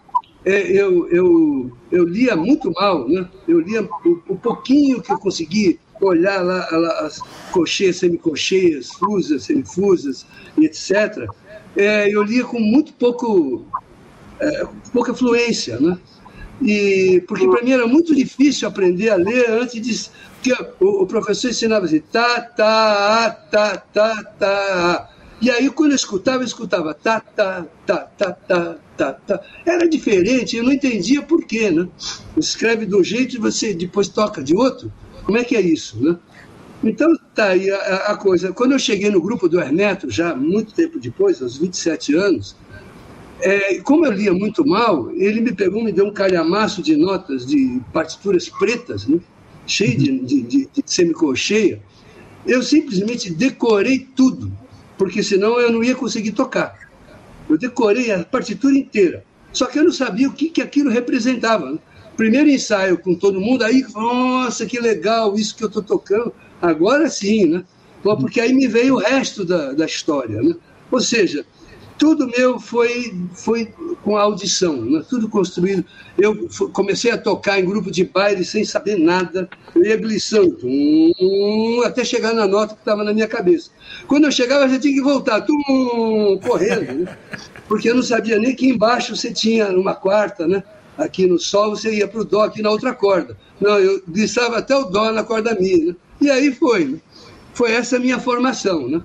é, 0.46 0.72
eu, 0.72 1.10
eu, 1.10 1.72
eu 1.92 2.04
lia 2.06 2.36
muito 2.36 2.72
mal, 2.72 3.08
né? 3.10 3.28
Eu 3.48 3.60
lia 3.60 3.84
o, 3.84 4.22
o 4.30 4.38
pouquinho 4.38 5.02
que 5.02 5.12
eu 5.12 5.18
consegui 5.18 5.80
olhar 6.00 6.42
lá, 6.44 6.68
lá 6.72 7.00
as 7.00 7.20
cocheias, 7.52 7.98
semicocheias, 7.98 8.90
fusas, 8.92 9.44
semifusas 9.44 10.26
etc. 10.58 11.28
É, 11.76 12.08
eu 12.10 12.24
lia 12.24 12.44
com 12.46 12.60
muito 12.60 12.94
pouco, 12.94 13.66
é, 14.40 14.68
pouca 14.94 15.14
fluência, 15.14 15.80
né? 15.80 15.98
E, 16.62 17.24
porque 17.28 17.48
para 17.48 17.62
mim 17.62 17.72
era 17.72 17.86
muito 17.86 18.16
difícil 18.16 18.68
aprender 18.68 19.10
a 19.10 19.16
ler 19.16 19.50
antes 19.50 19.82
de. 19.82 20.10
Porque 20.42 20.74
o, 20.80 21.04
o 21.04 21.08
professor 21.08 21.50
ensinava 21.50 21.86
assim, 21.86 22.00
tá, 22.00 22.42
tá, 22.42 23.30
tá, 23.30 23.78
tá, 23.78 24.24
tá. 24.24 25.10
E 25.40 25.52
aí, 25.52 25.70
quando 25.70 25.92
eu 25.92 25.96
escutava, 25.96 26.42
eu 26.42 26.48
escutava 26.48 26.96
tá, 26.96 27.20
tá, 27.20 27.66
tá, 27.86 27.98
tá, 28.18 28.32
tá, 28.32 28.76
tá, 28.98 29.14
tá. 29.14 29.42
Era 29.64 29.88
diferente, 29.88 30.58
eu 30.58 30.64
não 30.64 30.72
entendia 30.72 31.22
por 31.22 31.46
quê, 31.46 31.70
né? 31.70 31.88
Escreve 32.36 32.88
de 32.88 32.96
um 32.96 33.04
jeito 33.04 33.36
e 33.36 33.40
você 33.40 33.74
depois 33.74 34.08
toca 34.08 34.44
de 34.44 34.56
outro. 34.56 34.92
Como 35.24 35.38
é 35.38 35.44
que 35.44 35.56
é 35.56 35.62
isso, 35.62 36.02
né? 36.04 36.18
Então, 36.84 37.08
tá 37.36 37.50
aí 37.50 37.70
a, 37.70 37.96
a 38.12 38.18
coisa. 38.18 38.52
Quando 38.52 38.72
eu 38.72 38.80
cheguei 38.80 39.12
no 39.12 39.22
grupo 39.22 39.48
do 39.48 39.60
Hermeto, 39.60 40.10
já 40.10 40.36
muito 40.36 40.74
tempo 40.74 41.00
depois, 41.00 41.42
aos 41.42 41.58
27 41.58 42.16
anos, 42.16 42.56
é, 43.42 43.80
como 43.82 44.06
eu 44.06 44.12
lia 44.12 44.34
muito 44.34 44.66
mal, 44.66 45.12
ele 45.12 45.42
me 45.42 45.54
pegou, 45.54 45.84
me 45.84 45.92
deu 45.92 46.06
um 46.06 46.14
calhamaço 46.14 46.82
de 46.82 46.96
notas 46.96 47.46
de 47.46 47.80
partituras 47.94 48.50
pretas, 48.50 49.08
né? 49.08 49.20
cheio 49.66 49.98
de, 49.98 50.20
de, 50.20 50.42
de, 50.42 50.70
de 50.74 50.84
semicolcheia. 50.86 51.82
Eu 52.46 52.64
simplesmente 52.64 53.32
decorei 53.32 54.08
tudo 54.16 54.52
porque 54.98 55.22
senão 55.22 55.60
eu 55.60 55.72
não 55.72 55.84
ia 55.84 55.96
conseguir 55.96 56.32
tocar. 56.32 56.90
Eu 57.50 57.58
decorei 57.58 58.12
a 58.12 58.24
partitura 58.24 58.76
inteira, 58.76 59.24
só 59.54 59.68
que 59.68 59.78
eu 59.78 59.84
não 59.84 59.92
sabia 59.92 60.28
o 60.28 60.34
que, 60.34 60.50
que 60.50 60.62
aquilo 60.62 60.90
representava. 60.90 61.80
Primeiro 62.16 62.50
ensaio 62.50 62.98
com 62.98 63.14
todo 63.14 63.40
mundo, 63.40 63.64
aí, 63.64 63.86
nossa, 63.94 64.66
que 64.66 64.80
legal 64.80 65.36
isso 65.36 65.56
que 65.56 65.64
eu 65.64 65.68
estou 65.68 65.84
tocando. 65.84 66.34
Agora 66.60 67.08
sim, 67.10 67.46
né? 67.46 67.64
Porque 68.02 68.42
aí 68.42 68.54
me 68.54 68.68
veio 68.68 68.96
o 68.96 68.98
resto 68.98 69.46
da, 69.46 69.74
da 69.74 69.86
história. 69.86 70.42
Né? 70.42 70.56
Ou 70.90 71.00
seja, 71.00 71.46
tudo 71.98 72.28
meu 72.28 72.60
foi, 72.60 73.16
foi 73.34 73.74
com 74.04 74.18
audição, 74.18 74.78
né? 74.78 75.04
tudo 75.10 75.28
construído. 75.28 75.84
Eu 76.18 76.48
comecei 76.74 77.12
a 77.12 77.18
tocar 77.18 77.60
em 77.60 77.66
grupo 77.66 77.92
de 77.92 78.06
baile 78.06 78.46
sem 78.46 78.64
saber 78.64 78.98
nada, 78.98 79.50
eu 79.76 79.84
ia 79.84 79.98
glissando, 79.98 80.52
tum, 80.52 81.82
até 81.86 82.04
chegar 82.04 82.34
na 82.34 82.48
nota 82.48 82.74
que 82.76 82.82
estava 82.82 83.04
na 83.04 83.14
minha 83.14 83.28
cabeça. 83.28 83.72
Quando 84.08 84.26
eu 84.26 84.32
chegava, 84.32 84.66
eu 84.66 84.70
já 84.70 84.80
tinha 84.80 84.94
que 84.94 85.02
voltar, 85.02 85.42
tum, 85.42 86.40
correndo, 86.46 86.94
né? 87.04 87.18
porque 87.68 87.90
eu 87.90 87.96
não 87.96 88.04
sabia 88.04 88.40
nem 88.40 88.56
que 88.56 88.68
embaixo 88.68 89.16
você 89.16 89.32
tinha 89.32 89.70
uma 89.70 89.96
quarta, 89.96 90.48
né? 90.48 90.64
aqui 90.98 91.28
no 91.28 91.40
sol 91.40 91.72
você 91.72 91.94
ia 91.94 92.08
para 92.08 92.22
o 92.22 92.26
dó 92.26 92.44
aqui 92.44 92.62
na 92.62 92.72
outra 92.72 92.94
corda. 92.94 93.38
Não, 93.62 93.78
eu 93.80 94.02
glissava 94.08 94.58
até 94.58 94.76
o 94.76 94.86
dó 94.86 95.12
na 95.12 95.24
corda 95.24 95.56
minha. 95.56 95.88
Né? 95.88 95.96
E 96.22 96.30
aí 96.30 96.54
foi. 96.54 96.86
Né? 96.86 96.98
Foi 97.54 97.72
essa 97.72 97.98
a 97.98 98.00
minha 98.00 98.20
formação. 98.20 98.88
Né? 98.88 99.02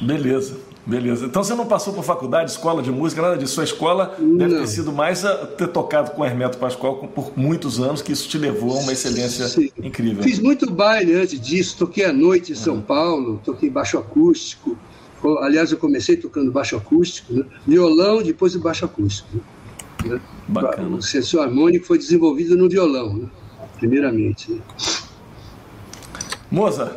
Beleza. 0.00 0.70
Beleza. 0.86 1.26
Então 1.26 1.44
você 1.44 1.54
não 1.54 1.66
passou 1.66 1.92
por 1.92 2.02
faculdade, 2.02 2.50
escola 2.50 2.82
de 2.82 2.90
música, 2.90 3.20
nada 3.20 3.36
disso. 3.36 3.54
Sua 3.54 3.64
escola 3.64 4.16
não. 4.18 4.38
deve 4.38 4.56
ter 4.56 4.66
sido 4.66 4.92
mais 4.92 5.24
a 5.24 5.46
ter 5.46 5.68
tocado 5.68 6.12
com 6.12 6.24
Hermeto 6.24 6.58
Pascoal 6.58 6.96
por 7.08 7.32
muitos 7.36 7.78
anos, 7.78 8.00
que 8.00 8.12
isso 8.12 8.28
te 8.28 8.38
levou 8.38 8.76
a 8.76 8.80
uma 8.80 8.92
excelência 8.92 9.46
Sim. 9.46 9.70
incrível. 9.82 10.22
Fiz 10.22 10.38
muito 10.38 10.70
baile 10.70 11.14
antes 11.14 11.38
disso, 11.38 11.76
toquei 11.78 12.06
à 12.06 12.12
noite 12.12 12.52
em 12.52 12.54
São 12.54 12.76
uhum. 12.76 12.80
Paulo, 12.80 13.40
toquei 13.44 13.68
baixo 13.68 13.98
acústico. 13.98 14.76
Aliás, 15.42 15.70
eu 15.70 15.76
comecei 15.76 16.16
tocando 16.16 16.50
baixo 16.50 16.76
acústico, 16.76 17.34
né? 17.34 17.44
violão, 17.66 18.22
depois 18.22 18.56
o 18.56 18.60
baixo 18.60 18.86
acústico. 18.86 19.38
Né? 20.04 20.18
Bacana. 20.48 20.96
O 20.96 21.02
sensor 21.02 21.42
harmônico 21.42 21.84
foi 21.84 21.98
desenvolvido 21.98 22.56
no 22.56 22.70
violão, 22.70 23.14
né? 23.14 23.28
primeiramente. 23.76 24.50
Né? 24.50 24.60
Moza. 26.50 26.96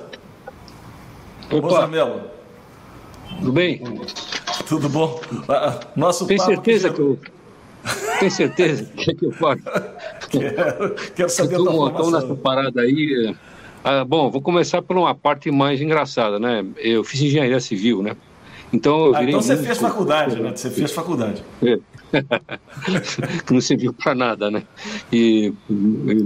Moza 1.52 1.86
Melo. 1.88 2.33
Tudo 3.40 3.52
bem? 3.52 3.82
Tudo 4.68 4.90
bom? 4.90 5.20
Ah, 5.50 5.80
nosso 5.96 6.26
Tem 6.26 6.38
certeza 6.38 6.90
que, 6.90 7.02
eu. 7.02 7.20
Tem 8.20 8.30
certeza 8.30 8.86
que, 8.86 9.26
eu 9.26 9.32
falo? 9.32 9.60
Quero, 10.30 10.96
quero 11.16 11.30
saber 11.30 11.56
eu 11.56 11.64
tô, 11.64 11.92
tô 11.92 12.10
nessa 12.10 12.36
parada 12.36 12.82
aí. 12.82 13.36
Ah, 13.84 14.04
bom, 14.04 14.32
vou 14.32 14.42
começar 14.42 14.82
por 14.82 14.98
uma 14.98 15.14
parte 15.14 15.52
mais 15.52 15.80
engraçada, 15.80 16.40
né? 16.40 16.66
Eu 16.78 17.04
fiz 17.04 17.22
engenharia 17.22 17.60
civil, 17.60 18.02
né? 18.02 18.16
Então 18.74 19.08
eu 19.08 19.16
ah. 19.16 19.20
Ah, 19.20 19.24
então 19.24 19.42
você 19.42 19.58
fez 19.58 19.78
faculdade, 19.78 20.42
né? 20.42 20.54
Você 20.56 20.72
fez 20.72 20.92
faculdade. 20.92 21.44
É. 21.62 21.78
não 23.52 23.62
serviu 23.62 23.94
para 23.94 24.16
nada, 24.16 24.50
né? 24.50 24.64
E 25.12 25.54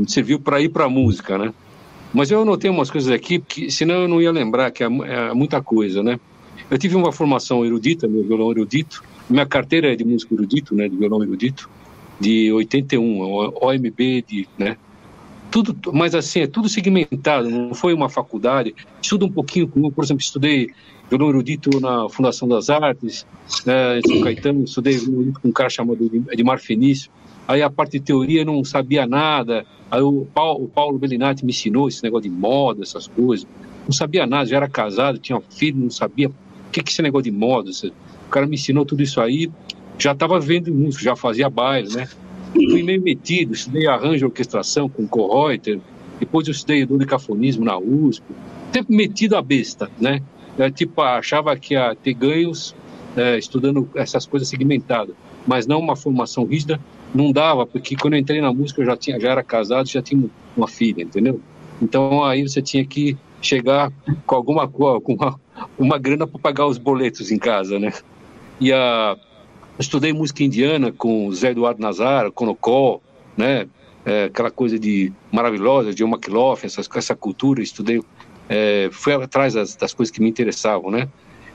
serviu 0.08 0.40
para 0.40 0.62
ir 0.62 0.70
para 0.70 0.86
a 0.86 0.90
música, 0.90 1.38
né? 1.38 1.54
Mas 2.14 2.32
eu 2.32 2.42
anotei 2.42 2.70
umas 2.70 2.90
coisas 2.90 3.12
aqui, 3.12 3.40
porque 3.40 3.70
senão 3.70 3.96
eu 3.96 4.08
não 4.08 4.22
ia 4.22 4.32
lembrar, 4.32 4.72
que 4.72 4.84
é, 4.84 4.88
é 4.88 5.34
muita 5.34 5.62
coisa, 5.62 6.02
né? 6.02 6.20
Eu 6.70 6.78
tive 6.78 6.96
uma 6.96 7.12
formação 7.12 7.66
erudita, 7.66 8.08
meu 8.08 8.24
violão 8.24 8.52
erudito. 8.52 9.04
Minha 9.30 9.46
carteira 9.46 9.92
é 9.92 9.96
de 9.96 10.04
músico 10.04 10.34
erudito, 10.34 10.76
né, 10.76 10.88
de 10.88 10.96
violão 10.96 11.24
erudito, 11.24 11.70
de 12.20 12.52
81, 12.52 13.22
OMB, 13.62 14.24
de, 14.28 14.48
né, 14.58 14.78
tudo, 15.50 15.76
mas 15.94 16.14
assim, 16.14 16.42
é 16.42 16.48
tudo 16.48 16.68
segmentado, 16.68 17.50
não 17.50 17.74
foi 17.74 17.94
uma 17.94 18.10
faculdade. 18.10 18.76
Estudo 19.02 19.26
um 19.26 19.32
pouquinho, 19.32 19.68
por 19.68 20.04
exemplo, 20.04 20.22
estudei 20.22 20.70
violão 21.10 21.30
erudito 21.30 21.80
na 21.80 22.10
Fundação 22.10 22.48
das 22.48 22.70
Artes, 22.70 23.26
né, 23.66 24.00
em 24.00 24.02
São 24.08 24.22
Caetano, 24.22 24.64
estudei 24.64 25.00
com 25.00 25.48
um 25.48 25.52
cara 25.52 25.70
chamado 25.70 26.10
Edmar 26.32 26.60
Fenício. 26.60 27.10
Aí 27.48 27.62
a 27.62 27.70
parte 27.70 27.94
de 27.94 28.02
teoria 28.02 28.44
não 28.44 28.62
sabia 28.66 29.08
nada. 29.08 29.66
Aí 29.90 30.02
o 30.02 30.28
Paulo, 30.34 30.66
o 30.66 30.68
Paulo 30.68 31.00
Bellinati 31.00 31.46
me 31.46 31.52
ensinou 31.52 31.88
esse 31.88 32.04
negócio 32.04 32.30
de 32.30 32.36
moda, 32.36 32.84
essas 32.84 33.08
coisas. 33.08 33.48
Não 33.86 33.94
sabia 33.94 34.28
nada, 34.28 34.46
já 34.46 34.58
era 34.58 34.68
casado, 34.68 35.18
tinha 35.18 35.42
filho, 35.50 35.80
não 35.80 35.90
sabia 35.90 36.30
que, 36.78 36.84
que 36.84 36.92
esse 36.92 37.02
negócio 37.02 37.32
de 37.32 37.38
moda? 37.38 37.72
O 38.28 38.30
cara 38.30 38.46
me 38.46 38.56
ensinou 38.56 38.86
tudo 38.86 39.02
isso 39.02 39.20
aí, 39.20 39.50
já 39.98 40.12
estava 40.12 40.40
vendo 40.40 40.74
música, 40.74 41.04
já 41.04 41.16
fazia 41.16 41.50
baile, 41.50 41.94
né? 41.94 42.08
Fui 42.54 42.84
meio 42.84 43.02
metido, 43.02 43.54
estudei 43.54 43.88
arranjo 43.88 44.26
e 44.26 44.26
orquestração 44.26 44.88
com 44.88 45.08
Kohreuter, 45.08 45.80
depois 46.20 46.48
eu 46.48 46.52
estudei 46.52 46.86
dolicafonismo 46.86 47.66
na 47.66 47.78
USP, 47.78 48.24
sempre 48.72 48.96
metido 48.96 49.36
a 49.36 49.42
besta, 49.42 49.90
né? 50.00 50.22
É, 50.58 50.72
tipo, 50.72 51.02
achava 51.02 51.56
que 51.56 51.74
ia 51.74 51.96
ter 51.96 52.14
ganhos 52.14 52.76
é, 53.16 53.38
estudando 53.38 53.90
essas 53.96 54.26
coisas 54.26 54.48
segmentadas, 54.48 55.16
mas 55.46 55.68
não 55.68 55.80
uma 55.80 55.96
formação 55.96 56.46
rígida, 56.46 56.80
não 57.14 57.32
dava, 57.32 57.66
porque 57.66 57.96
quando 57.96 58.14
eu 58.14 58.20
entrei 58.20 58.42
na 58.42 58.52
música 58.52 58.82
eu 58.82 58.86
já, 58.86 58.98
tinha, 58.98 59.20
já 59.20 59.32
era 59.32 59.44
casado, 59.44 59.88
já 59.88 60.02
tinha 60.02 60.30
uma 60.56 60.68
filha, 60.68 61.04
entendeu? 61.04 61.40
Então 61.82 62.24
aí 62.24 62.48
você 62.48 62.62
tinha 62.62 62.84
que 62.86 63.16
chegar 63.42 63.92
com 64.26 64.36
alguma 64.36 64.68
com 64.68 65.14
uma, 65.14 65.40
uma 65.78 65.98
grana 65.98 66.28
para 66.28 66.40
pagar 66.40 66.68
os 66.68 66.78
boletos 66.78 67.32
em 67.32 67.38
casa, 67.38 67.80
né? 67.80 67.94
E 68.60 68.74
a 68.74 69.16
estudei 69.80 70.12
música 70.14 70.44
indiana 70.44 70.92
com 70.92 71.32
Zé 71.32 71.52
Eduardo 71.52 71.82
Nazar, 71.82 72.32
Conocó, 72.32 73.00
né? 73.36 73.68
É, 74.06 74.26
aquela 74.26 74.50
coisa 74.50 74.80
de 74.80 75.12
maravilhosa, 75.32 75.94
de 75.94 76.04
McLaughlin, 76.04 76.66
essa, 76.66 76.82
essa 76.96 77.16
cultura, 77.16 77.62
estudei, 77.62 78.02
é, 78.48 78.90
fui 78.92 79.14
atrás 79.14 79.54
das, 79.54 79.76
das, 79.76 79.94
coisas 79.94 80.14
que 80.14 80.22
me 80.22 80.30
interessavam, 80.30 80.90
né? 80.90 81.10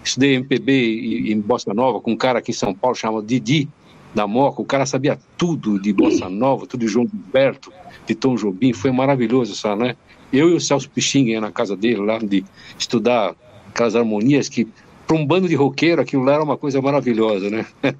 Estudei 0.04 0.34
MPB 0.34 1.32
em 1.32 1.40
Bossa 1.40 1.72
Nova 1.72 2.00
com 2.00 2.12
um 2.12 2.16
cara 2.16 2.40
aqui 2.40 2.50
em 2.50 2.54
São 2.54 2.74
Paulo 2.74 2.94
chamado 2.94 3.24
Didi 3.24 3.68
da 4.14 4.26
Moca, 4.26 4.60
o 4.60 4.64
cara 4.66 4.84
sabia 4.84 5.18
tudo 5.38 5.80
de 5.80 5.92
Bossa 5.92 6.28
Nova, 6.28 6.66
tudo 6.66 6.80
de 6.80 6.88
João 6.88 7.06
Gilberto, 7.06 7.72
de 8.06 8.14
Tom 8.14 8.34
Jobim, 8.34 8.74
foi 8.74 8.90
maravilhoso, 8.90 9.54
sabe, 9.54 9.84
né? 9.84 9.96
Eu 10.30 10.50
e 10.50 10.54
o 10.54 10.60
Celso 10.60 10.90
Pixinga 10.90 11.40
na 11.40 11.50
casa 11.50 11.74
dele, 11.76 12.04
lá 12.04 12.18
de 12.18 12.44
estudar 12.78 13.34
aquelas 13.72 13.96
harmonias 13.96 14.48
que 14.48 14.68
para 15.06 15.16
um 15.16 15.26
bando 15.26 15.48
de 15.48 15.54
roqueiro 15.54 16.00
aquilo 16.00 16.22
lá 16.22 16.34
era 16.34 16.42
uma 16.42 16.56
coisa 16.56 16.80
maravilhosa, 16.80 17.50
né? 17.50 17.66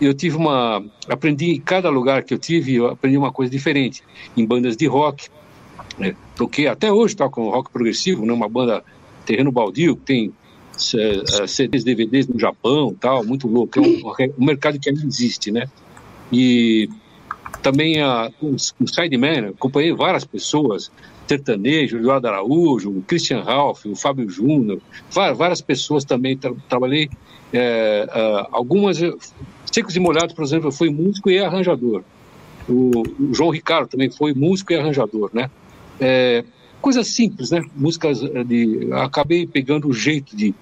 Eu 0.00 0.12
tive 0.12 0.36
uma, 0.36 0.84
aprendi 1.08 1.52
em 1.52 1.60
cada 1.60 1.88
lugar 1.88 2.24
que 2.24 2.34
eu 2.34 2.38
tive, 2.38 2.74
eu 2.74 2.88
aprendi 2.88 3.16
uma 3.16 3.30
coisa 3.30 3.50
diferente. 3.50 4.02
Em 4.36 4.44
bandas 4.44 4.76
de 4.76 4.86
rock, 4.86 5.28
né? 5.96 6.16
toquei 6.34 6.66
até 6.66 6.92
hoje 6.92 7.14
toco 7.14 7.48
rock 7.48 7.70
progressivo, 7.70 8.26
né? 8.26 8.32
Uma 8.32 8.48
banda 8.48 8.82
terreno 9.24 9.52
baldio 9.52 9.96
que 9.96 10.02
tem 10.02 10.32
CDs, 11.46 11.84
DVDs 11.84 12.26
no 12.26 12.38
Japão, 12.38 12.94
tal, 12.98 13.24
muito 13.24 13.46
louco. 13.46 13.78
É 13.78 13.82
um, 13.82 14.32
um 14.36 14.44
mercado 14.44 14.80
que 14.80 14.90
ainda 14.90 15.06
existe, 15.06 15.52
né? 15.52 15.68
E 16.32 16.88
também 17.62 18.02
a, 18.02 18.30
o 18.42 18.58
Sideman, 18.58 19.50
acompanhei 19.50 19.92
várias 19.92 20.24
pessoas, 20.24 20.90
sertanejo, 21.26 21.98
Eduardo 21.98 22.28
Araújo, 22.28 22.90
o 22.90 23.02
Christian 23.02 23.42
Ralph, 23.42 23.86
o 23.86 23.96
Fábio 23.96 24.28
Júnior, 24.28 24.80
várias 25.10 25.60
pessoas 25.60 26.04
também. 26.04 26.36
Tra 26.36 26.52
trabalhei 26.68 27.08
é, 27.52 28.06
uh, 28.08 28.48
algumas. 28.50 28.98
Secos 29.70 29.96
e 29.96 30.00
Molhados, 30.00 30.34
por 30.34 30.44
exemplo, 30.44 30.70
fui 30.70 30.90
músico 30.90 31.30
e 31.30 31.38
arranjador. 31.38 32.02
O, 32.68 33.02
o, 33.20 33.34
João 33.34 33.50
Ricardo 33.50 33.88
também 33.88 34.10
foi 34.10 34.32
músico 34.32 34.72
e 34.72 34.76
arranjador, 34.76 35.30
né? 35.32 35.50
É, 36.00 36.44
coisas 36.80 37.08
simples, 37.08 37.50
né? 37.50 37.62
Músicas 37.74 38.20
de. 38.20 38.88
Acabei 38.92 39.46
pegando 39.46 39.88
o 39.88 39.92
jeito 39.92 40.36
de, 40.36 40.54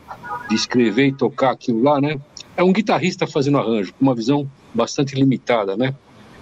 de 0.48 0.54
escrever 0.54 1.08
e 1.08 1.12
tocar 1.12 1.50
aquilo 1.50 1.82
lá, 1.82 2.00
né? 2.00 2.20
É 2.56 2.62
um 2.62 2.72
guitarrista 2.72 3.26
fazendo 3.26 3.58
arranjo, 3.58 3.92
com 3.94 4.04
uma 4.04 4.14
visão 4.14 4.48
bastante 4.74 5.14
limitada, 5.14 5.76
né? 5.76 5.94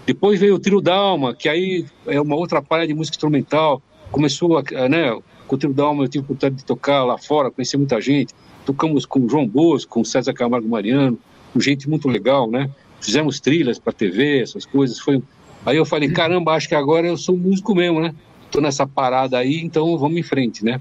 Depois 0.07 0.41
veio 0.41 0.57
o 0.57 0.59
Trio 0.59 0.81
Dalma, 0.81 1.35
que 1.35 1.49
aí 1.49 1.85
é 2.07 2.21
uma 2.21 2.35
outra 2.35 2.61
palha 2.61 2.87
de 2.87 2.95
música 2.95 3.15
instrumental, 3.15 3.83
começou 4.11 4.59
a, 4.59 4.89
né, 4.89 5.19
com 5.47 5.57
o 5.57 5.59
Trio 5.59 5.73
Dalma 5.73 6.05
eu 6.05 6.09
tive 6.09 6.25
oportunidade 6.25 6.57
de 6.57 6.65
tocar 6.65 7.05
lá 7.05 7.17
fora, 7.19 7.51
conhecer 7.51 7.77
muita 7.77 8.01
gente, 8.01 8.35
tocamos 8.65 9.07
com 9.07 9.21
o 9.21 9.29
João 9.29 9.47
Bosco, 9.47 9.93
com 9.93 10.01
o 10.01 10.05
César 10.05 10.33
Camargo 10.33 10.69
Mariano, 10.69 11.19
com 11.53 11.61
gente 11.61 11.89
muito 11.89 12.09
legal, 12.09 12.51
né, 12.51 12.71
fizemos 13.01 13.41
trilhas 13.41 13.79
para 13.79 13.93
TV, 13.93 14.41
essas 14.41 14.67
coisas, 14.67 14.99
foi... 14.99 15.23
Aí 15.65 15.77
eu 15.77 15.85
falei, 15.85 16.11
caramba, 16.11 16.53
acho 16.53 16.69
que 16.69 16.75
agora 16.75 17.07
eu 17.07 17.17
sou 17.17 17.37
músico 17.37 17.75
mesmo, 17.75 18.01
né, 18.01 18.15
tô 18.51 18.61
nessa 18.61 18.87
parada 18.87 19.39
aí, 19.39 19.61
então 19.61 19.97
vamos 19.99 20.19
em 20.19 20.23
frente, 20.23 20.65
né, 20.65 20.81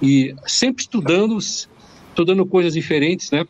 e 0.00 0.34
sempre 0.46 0.82
estudando, 0.82 1.38
estudando 1.38 2.44
coisas 2.46 2.72
diferentes, 2.72 3.30
né, 3.30 3.46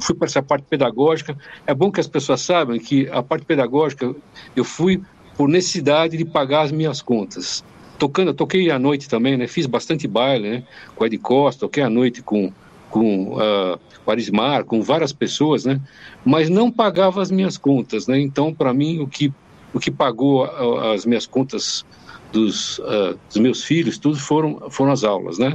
fui 0.00 0.16
para 0.16 0.26
essa 0.26 0.42
parte 0.42 0.64
pedagógica. 0.68 1.38
É 1.64 1.72
bom 1.72 1.90
que 1.92 2.00
as 2.00 2.08
pessoas 2.08 2.40
saibam 2.40 2.76
que 2.76 3.08
a 3.10 3.22
parte 3.22 3.46
pedagógica 3.46 4.12
eu 4.56 4.64
fui 4.64 5.00
por 5.36 5.48
necessidade 5.48 6.16
de 6.16 6.24
pagar 6.24 6.62
as 6.62 6.72
minhas 6.72 7.00
contas 7.00 7.64
tocando, 8.02 8.34
toquei 8.34 8.68
à 8.68 8.80
noite 8.80 9.08
também, 9.08 9.36
né? 9.36 9.46
Fiz 9.46 9.64
bastante 9.64 10.08
baile, 10.08 10.50
né? 10.50 10.62
Com 10.96 11.06
Ed 11.06 11.16
Costa, 11.18 11.60
toquei 11.60 11.84
à 11.84 11.88
noite 11.88 12.20
com 12.20 12.52
com 12.90 13.36
uh, 13.36 14.64
com 14.66 14.82
várias 14.82 15.12
pessoas, 15.12 15.64
né? 15.64 15.80
Mas 16.24 16.50
não 16.50 16.68
pagava 16.68 17.22
as 17.22 17.30
minhas 17.30 17.56
contas, 17.56 18.08
né? 18.08 18.20
Então, 18.20 18.52
para 18.52 18.74
mim, 18.74 18.98
o 18.98 19.06
que 19.06 19.32
o 19.72 19.78
que 19.78 19.90
pagou 19.90 20.44
as 20.92 21.06
minhas 21.06 21.26
contas 21.26 21.86
dos, 22.32 22.80
uh, 22.80 23.16
dos 23.28 23.38
meus 23.38 23.62
filhos, 23.62 23.98
tudo 23.98 24.18
foram 24.18 24.68
foram 24.68 24.90
as 24.90 25.04
aulas, 25.04 25.38
né? 25.38 25.52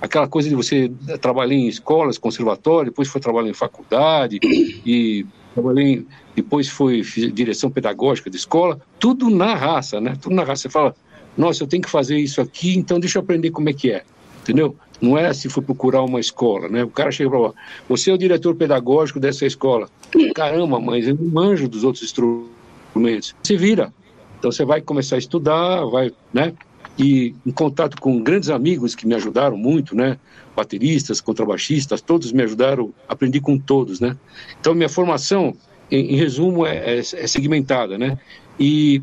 Aquela 0.00 0.28
coisa 0.28 0.48
de 0.48 0.54
você 0.54 0.90
trabalhar 1.20 1.54
em 1.54 1.66
escolas, 1.66 2.16
conservatório, 2.18 2.92
depois 2.92 3.08
foi 3.08 3.20
trabalhar 3.20 3.50
em 3.50 3.54
faculdade 3.54 4.38
e 4.86 5.26
trabalhei, 5.54 6.06
depois 6.36 6.68
foi 6.68 7.02
direção 7.32 7.68
pedagógica 7.68 8.30
de 8.30 8.36
escola, 8.36 8.80
tudo 9.00 9.28
na 9.28 9.56
raça, 9.56 10.00
né? 10.00 10.14
Tudo 10.22 10.36
na 10.36 10.44
raça. 10.44 10.62
Você 10.62 10.70
fala, 10.70 10.94
nossa, 11.40 11.62
eu 11.62 11.66
tenho 11.66 11.82
que 11.82 11.90
fazer 11.90 12.18
isso 12.18 12.40
aqui, 12.40 12.76
então 12.76 13.00
deixa 13.00 13.18
eu 13.18 13.22
aprender 13.22 13.50
como 13.50 13.70
é 13.70 13.72
que 13.72 13.90
é, 13.90 14.04
entendeu? 14.42 14.76
Não 15.00 15.16
é 15.16 15.32
se 15.32 15.48
for 15.48 15.62
procurar 15.62 16.02
uma 16.02 16.20
escola, 16.20 16.68
né? 16.68 16.84
O 16.84 16.90
cara 16.90 17.10
chega 17.10 17.30
para 17.30 17.52
você 17.88 18.10
é 18.10 18.14
o 18.14 18.18
diretor 18.18 18.54
pedagógico 18.54 19.18
dessa 19.18 19.46
escola. 19.46 19.88
Caramba, 20.34 20.78
mas 20.78 21.08
eu 21.08 21.16
não 21.16 21.24
manjo 21.24 21.66
dos 21.66 21.82
outros 21.82 22.04
instrumentos. 22.04 23.34
Você 23.42 23.56
vira. 23.56 23.90
Então 24.38 24.52
você 24.52 24.66
vai 24.66 24.82
começar 24.82 25.16
a 25.16 25.18
estudar, 25.18 25.86
vai, 25.86 26.12
né? 26.30 26.52
E 26.98 27.34
em 27.46 27.50
contato 27.50 27.98
com 27.98 28.22
grandes 28.22 28.50
amigos 28.50 28.94
que 28.94 29.06
me 29.06 29.14
ajudaram 29.14 29.56
muito, 29.56 29.96
né? 29.96 30.18
Bateristas, 30.54 31.22
contrabaixistas, 31.22 32.02
todos 32.02 32.32
me 32.32 32.42
ajudaram, 32.42 32.92
aprendi 33.08 33.40
com 33.40 33.58
todos, 33.58 33.98
né? 33.98 34.14
Então 34.60 34.74
minha 34.74 34.90
formação, 34.90 35.54
em, 35.90 36.12
em 36.12 36.16
resumo, 36.16 36.66
é, 36.66 36.96
é, 36.96 36.98
é 36.98 37.26
segmentada, 37.26 37.96
né? 37.96 38.18
E 38.58 39.00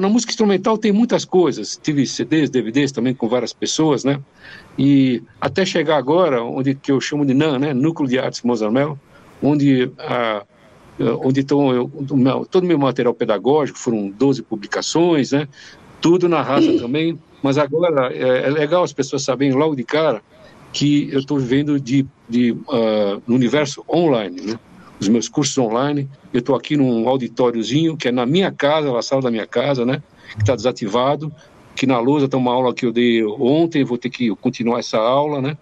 na 0.00 0.08
música 0.08 0.32
instrumental 0.32 0.78
tem 0.78 0.92
muitas 0.92 1.24
coisas. 1.24 1.78
Tive 1.82 2.06
CDs, 2.06 2.50
DVDs 2.50 2.92
também 2.92 3.14
com 3.14 3.28
várias 3.28 3.52
pessoas, 3.52 4.04
né? 4.04 4.20
E 4.78 5.22
até 5.40 5.64
chegar 5.64 5.96
agora, 5.96 6.42
onde 6.42 6.74
que 6.74 6.90
eu 6.92 7.00
chamo 7.00 7.24
de 7.26 7.34
NAN, 7.34 7.58
né? 7.58 7.74
Núcleo 7.74 8.08
de 8.08 8.18
Artes 8.18 8.42
Mozart 8.42 8.72
Mel, 8.72 8.98
onde 9.42 9.90
a 9.98 10.44
onde 11.22 11.40
estão 11.40 11.88
todo 12.50 12.64
o 12.64 12.66
meu 12.66 12.78
material 12.78 13.14
pedagógico, 13.14 13.78
foram 13.78 14.08
12 14.10 14.42
publicações, 14.42 15.32
né? 15.32 15.48
Tudo 16.00 16.28
na 16.28 16.42
raça 16.42 16.76
também, 16.78 17.18
mas 17.42 17.58
agora 17.58 18.12
é, 18.12 18.46
é, 18.46 18.50
legal 18.50 18.82
as 18.82 18.92
pessoas 18.92 19.22
saberem 19.22 19.54
logo 19.54 19.74
de 19.74 19.84
cara 19.84 20.22
que 20.72 21.08
eu 21.12 21.20
estou 21.20 21.38
vivendo 21.38 21.80
de, 21.80 22.06
de 22.28 22.52
uh, 22.52 23.22
no 23.26 23.34
universo 23.34 23.84
online, 23.88 24.40
né? 24.40 24.58
Os 25.00 25.08
meus 25.08 25.28
cursos 25.28 25.56
online, 25.58 26.08
eu 26.32 26.40
estou 26.40 26.56
aqui 26.56 26.76
num 26.76 27.08
auditóriozinho 27.08 27.96
que 27.96 28.08
é 28.08 28.12
na 28.12 28.26
minha 28.26 28.50
casa, 28.50 28.92
na 28.92 29.02
sala 29.02 29.22
da 29.22 29.30
minha 29.30 29.46
casa, 29.46 29.84
né? 29.84 30.02
Que 30.34 30.42
está 30.42 30.56
desativado, 30.56 31.32
que 31.74 31.86
na 31.86 31.98
lousa 32.00 32.28
tem 32.28 32.38
uma 32.38 32.52
aula 32.52 32.74
que 32.74 32.84
eu 32.84 32.92
dei 32.92 33.24
ontem, 33.24 33.84
vou 33.84 33.96
ter 33.96 34.10
que 34.10 34.34
continuar 34.36 34.80
essa 34.80 34.98
aula, 34.98 35.40
né? 35.40 35.56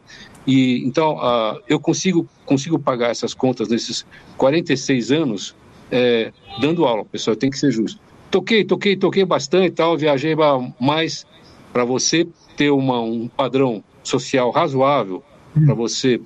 E 0.47 0.83
então 0.87 1.17
uh, 1.17 1.61
eu 1.69 1.79
consigo 1.79 2.27
consigo 2.47 2.79
pagar 2.79 3.11
essas 3.11 3.35
contas 3.35 3.69
nesses 3.69 4.07
46 4.37 5.11
anos 5.11 5.55
é, 5.91 6.33
dando 6.61 6.85
aula, 6.85 7.05
pessoal, 7.05 7.37
tem 7.37 7.51
que 7.51 7.59
ser 7.59 7.71
justo. 7.71 8.01
Toquei, 8.31 8.65
toquei, 8.65 8.97
toquei 8.97 9.25
bastante, 9.25 9.71
tal, 9.71 9.97
viajei 9.97 10.35
mais 10.81 11.27
para 11.73 11.85
você 11.85 12.27
ter 12.57 12.71
uma, 12.71 13.01
um 13.01 13.29
padrão 13.29 13.85
social 14.03 14.51
razoável, 14.51 15.23
para 15.65 15.75
você 15.75 16.21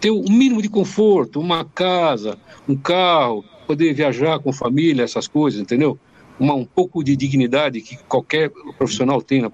ter 0.00 0.10
um 0.10 0.22
mínimo 0.22 0.62
de 0.62 0.68
conforto, 0.68 1.40
uma 1.40 1.64
casa, 1.64 2.38
um 2.68 2.76
carro, 2.76 3.44
poder 3.66 3.92
viajar 3.92 4.38
com 4.38 4.52
família, 4.52 5.02
essas 5.02 5.26
coisas, 5.28 5.60
entendeu? 5.60 5.98
Uma, 6.38 6.54
um 6.54 6.64
pouco 6.64 7.02
de 7.02 7.16
dignidade 7.16 7.80
que 7.80 7.96
qualquer 8.08 8.50
profissional 8.76 9.20
tem 9.20 9.42
na 9.42 9.50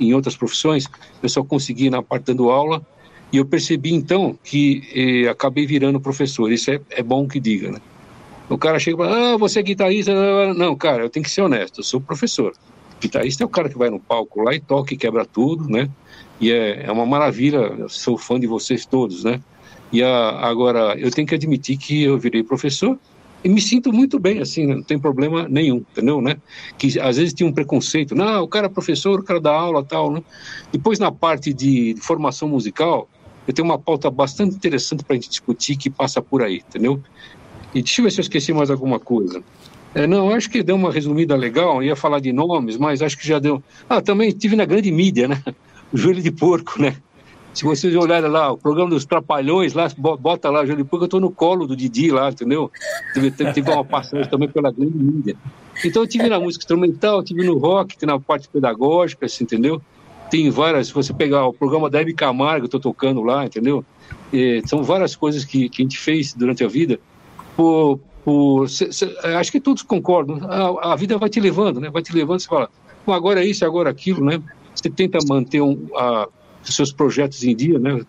em 0.00 0.14
outras 0.14 0.36
profissões, 0.36 0.86
eu 1.22 1.28
só 1.28 1.42
consegui 1.44 1.90
na 1.90 2.02
parte 2.02 2.26
dando 2.26 2.50
aula, 2.50 2.84
e 3.32 3.36
eu 3.36 3.44
percebi 3.44 3.92
então 3.92 4.36
que 4.42 4.82
eh, 4.94 5.28
acabei 5.28 5.66
virando 5.66 6.00
professor, 6.00 6.50
isso 6.50 6.70
é, 6.70 6.80
é 6.90 7.02
bom 7.02 7.28
que 7.28 7.38
diga, 7.38 7.70
né? 7.70 7.80
O 8.48 8.56
cara 8.56 8.78
chega 8.78 8.96
e 8.96 9.06
fala, 9.06 9.34
ah, 9.34 9.36
você 9.36 9.60
é 9.60 9.62
guitarrista. 9.62 10.54
Não, 10.54 10.74
cara, 10.74 11.02
eu 11.02 11.10
tenho 11.10 11.22
que 11.22 11.30
ser 11.30 11.42
honesto, 11.42 11.80
eu 11.80 11.84
sou 11.84 12.00
professor. 12.00 12.54
Guitarrista 12.98 13.44
é 13.44 13.46
o 13.46 13.48
cara 13.48 13.68
que 13.68 13.76
vai 13.76 13.90
no 13.90 14.00
palco 14.00 14.40
lá 14.40 14.54
e 14.54 14.60
toca 14.60 14.94
e 14.94 14.96
quebra 14.96 15.26
tudo, 15.26 15.68
né? 15.68 15.88
E 16.40 16.50
é, 16.50 16.84
é 16.86 16.92
uma 16.92 17.04
maravilha, 17.04 17.58
eu 17.58 17.88
sou 17.88 18.16
fã 18.16 18.40
de 18.40 18.46
vocês 18.46 18.86
todos, 18.86 19.24
né? 19.24 19.40
E 19.92 20.02
a, 20.02 20.30
agora, 20.40 20.98
eu 20.98 21.10
tenho 21.10 21.26
que 21.26 21.34
admitir 21.34 21.76
que 21.76 22.02
eu 22.02 22.18
virei 22.18 22.42
professor 22.42 22.98
e 23.42 23.48
me 23.48 23.60
sinto 23.60 23.92
muito 23.92 24.18
bem, 24.18 24.40
assim, 24.40 24.66
não 24.66 24.82
tem 24.82 24.98
problema 24.98 25.48
nenhum, 25.48 25.76
entendeu, 25.76 26.20
né? 26.20 26.36
Que 26.76 26.98
às 26.98 27.16
vezes 27.16 27.32
tinha 27.32 27.48
um 27.48 27.52
preconceito, 27.52 28.14
não, 28.14 28.42
o 28.42 28.48
cara 28.48 28.66
é 28.66 28.68
professor, 28.68 29.20
o 29.20 29.22
cara 29.22 29.40
dá 29.40 29.52
aula, 29.52 29.84
tal, 29.84 30.10
né? 30.10 30.22
Depois, 30.72 30.98
na 30.98 31.12
parte 31.12 31.52
de, 31.52 31.94
formação 32.00 32.48
musical, 32.48 33.08
eu 33.46 33.54
tenho 33.54 33.66
uma 33.66 33.78
pauta 33.78 34.10
bastante 34.10 34.56
interessante 34.56 35.04
para 35.04 35.14
a 35.14 35.16
gente 35.16 35.30
discutir 35.30 35.76
que 35.76 35.88
passa 35.88 36.20
por 36.20 36.42
aí, 36.42 36.62
entendeu? 36.68 37.00
E 37.74 37.80
deixa 37.80 38.00
eu 38.00 38.04
ver 38.04 38.10
se 38.10 38.20
eu 38.20 38.22
esqueci 38.22 38.52
mais 38.52 38.70
alguma 38.70 38.98
coisa. 38.98 39.42
É, 39.94 40.06
não, 40.06 40.30
acho 40.30 40.50
que 40.50 40.62
deu 40.62 40.76
uma 40.76 40.92
resumida 40.92 41.36
legal, 41.36 41.82
ia 41.82 41.96
falar 41.96 42.20
de 42.20 42.32
nomes, 42.32 42.76
mas 42.76 43.00
acho 43.02 43.16
que 43.16 43.26
já 43.26 43.38
deu. 43.38 43.62
Ah, 43.88 44.02
também 44.02 44.30
tive 44.32 44.56
na 44.56 44.64
grande 44.64 44.90
mídia, 44.90 45.28
né? 45.28 45.42
O 45.90 45.96
Júlio 45.96 46.22
de 46.22 46.30
Porco, 46.30 46.82
né? 46.82 46.96
Se 47.58 47.64
vocês 47.64 47.92
olharem 47.96 48.30
lá, 48.30 48.52
o 48.52 48.56
programa 48.56 48.90
dos 48.90 49.04
Trapalhões, 49.04 49.74
lá, 49.74 49.88
bota 49.98 50.48
lá, 50.48 50.64
Júlio 50.64 50.84
de 50.84 50.88
Porco, 50.88 51.06
eu 51.06 51.08
tô 51.08 51.18
no 51.18 51.28
colo 51.28 51.66
do 51.66 51.74
Didi 51.74 52.08
lá, 52.08 52.28
entendeu? 52.28 52.70
Tive 53.12 53.72
uma 53.72 53.84
passagem 53.84 54.30
também 54.30 54.48
pela 54.48 54.70
grande 54.70 54.96
mídia. 54.96 55.36
Então 55.84 56.02
eu 56.02 56.06
tive 56.06 56.28
na 56.28 56.38
música 56.38 56.62
instrumental, 56.62 57.20
tive 57.20 57.44
no 57.44 57.58
rock, 57.58 57.96
tive 57.96 58.06
na 58.06 58.20
parte 58.20 58.48
pedagógica, 58.48 59.26
assim, 59.26 59.42
entendeu? 59.42 59.82
Tem 60.30 60.48
várias, 60.50 60.86
se 60.86 60.94
você 60.94 61.12
pegar 61.12 61.46
o 61.46 61.52
programa 61.52 61.90
da 61.90 62.00
Hebe 62.00 62.14
Camargo, 62.14 62.66
eu 62.66 62.70
tô 62.70 62.78
tocando 62.78 63.24
lá, 63.24 63.44
entendeu? 63.44 63.84
E, 64.32 64.62
são 64.64 64.84
várias 64.84 65.16
coisas 65.16 65.44
que, 65.44 65.68
que 65.68 65.82
a 65.82 65.84
gente 65.84 65.98
fez 65.98 66.34
durante 66.34 66.62
a 66.62 66.68
vida 66.68 67.00
por, 67.56 67.98
por 68.24 68.66
acho 69.36 69.50
que 69.50 69.58
todos 69.58 69.82
concordam, 69.82 70.48
a, 70.48 70.92
a, 70.92 70.94
vida 70.94 71.18
vai 71.18 71.28
te 71.28 71.40
levando, 71.40 71.80
né? 71.80 71.90
Vai 71.90 72.02
te 72.02 72.14
levando, 72.14 72.38
você 72.38 72.46
fala, 72.46 72.70
agora 73.04 73.42
é 73.42 73.48
isso, 73.48 73.64
agora 73.64 73.90
aquilo, 73.90 74.24
né? 74.24 74.40
Você 74.72 74.88
tenta 74.88 75.18
manter 75.26 75.60
um, 75.60 75.88
a, 75.96 76.28
seus 76.62 76.92
projetos 76.92 77.42
em 77.44 77.54
dia, 77.54 77.78
né? 77.78 78.00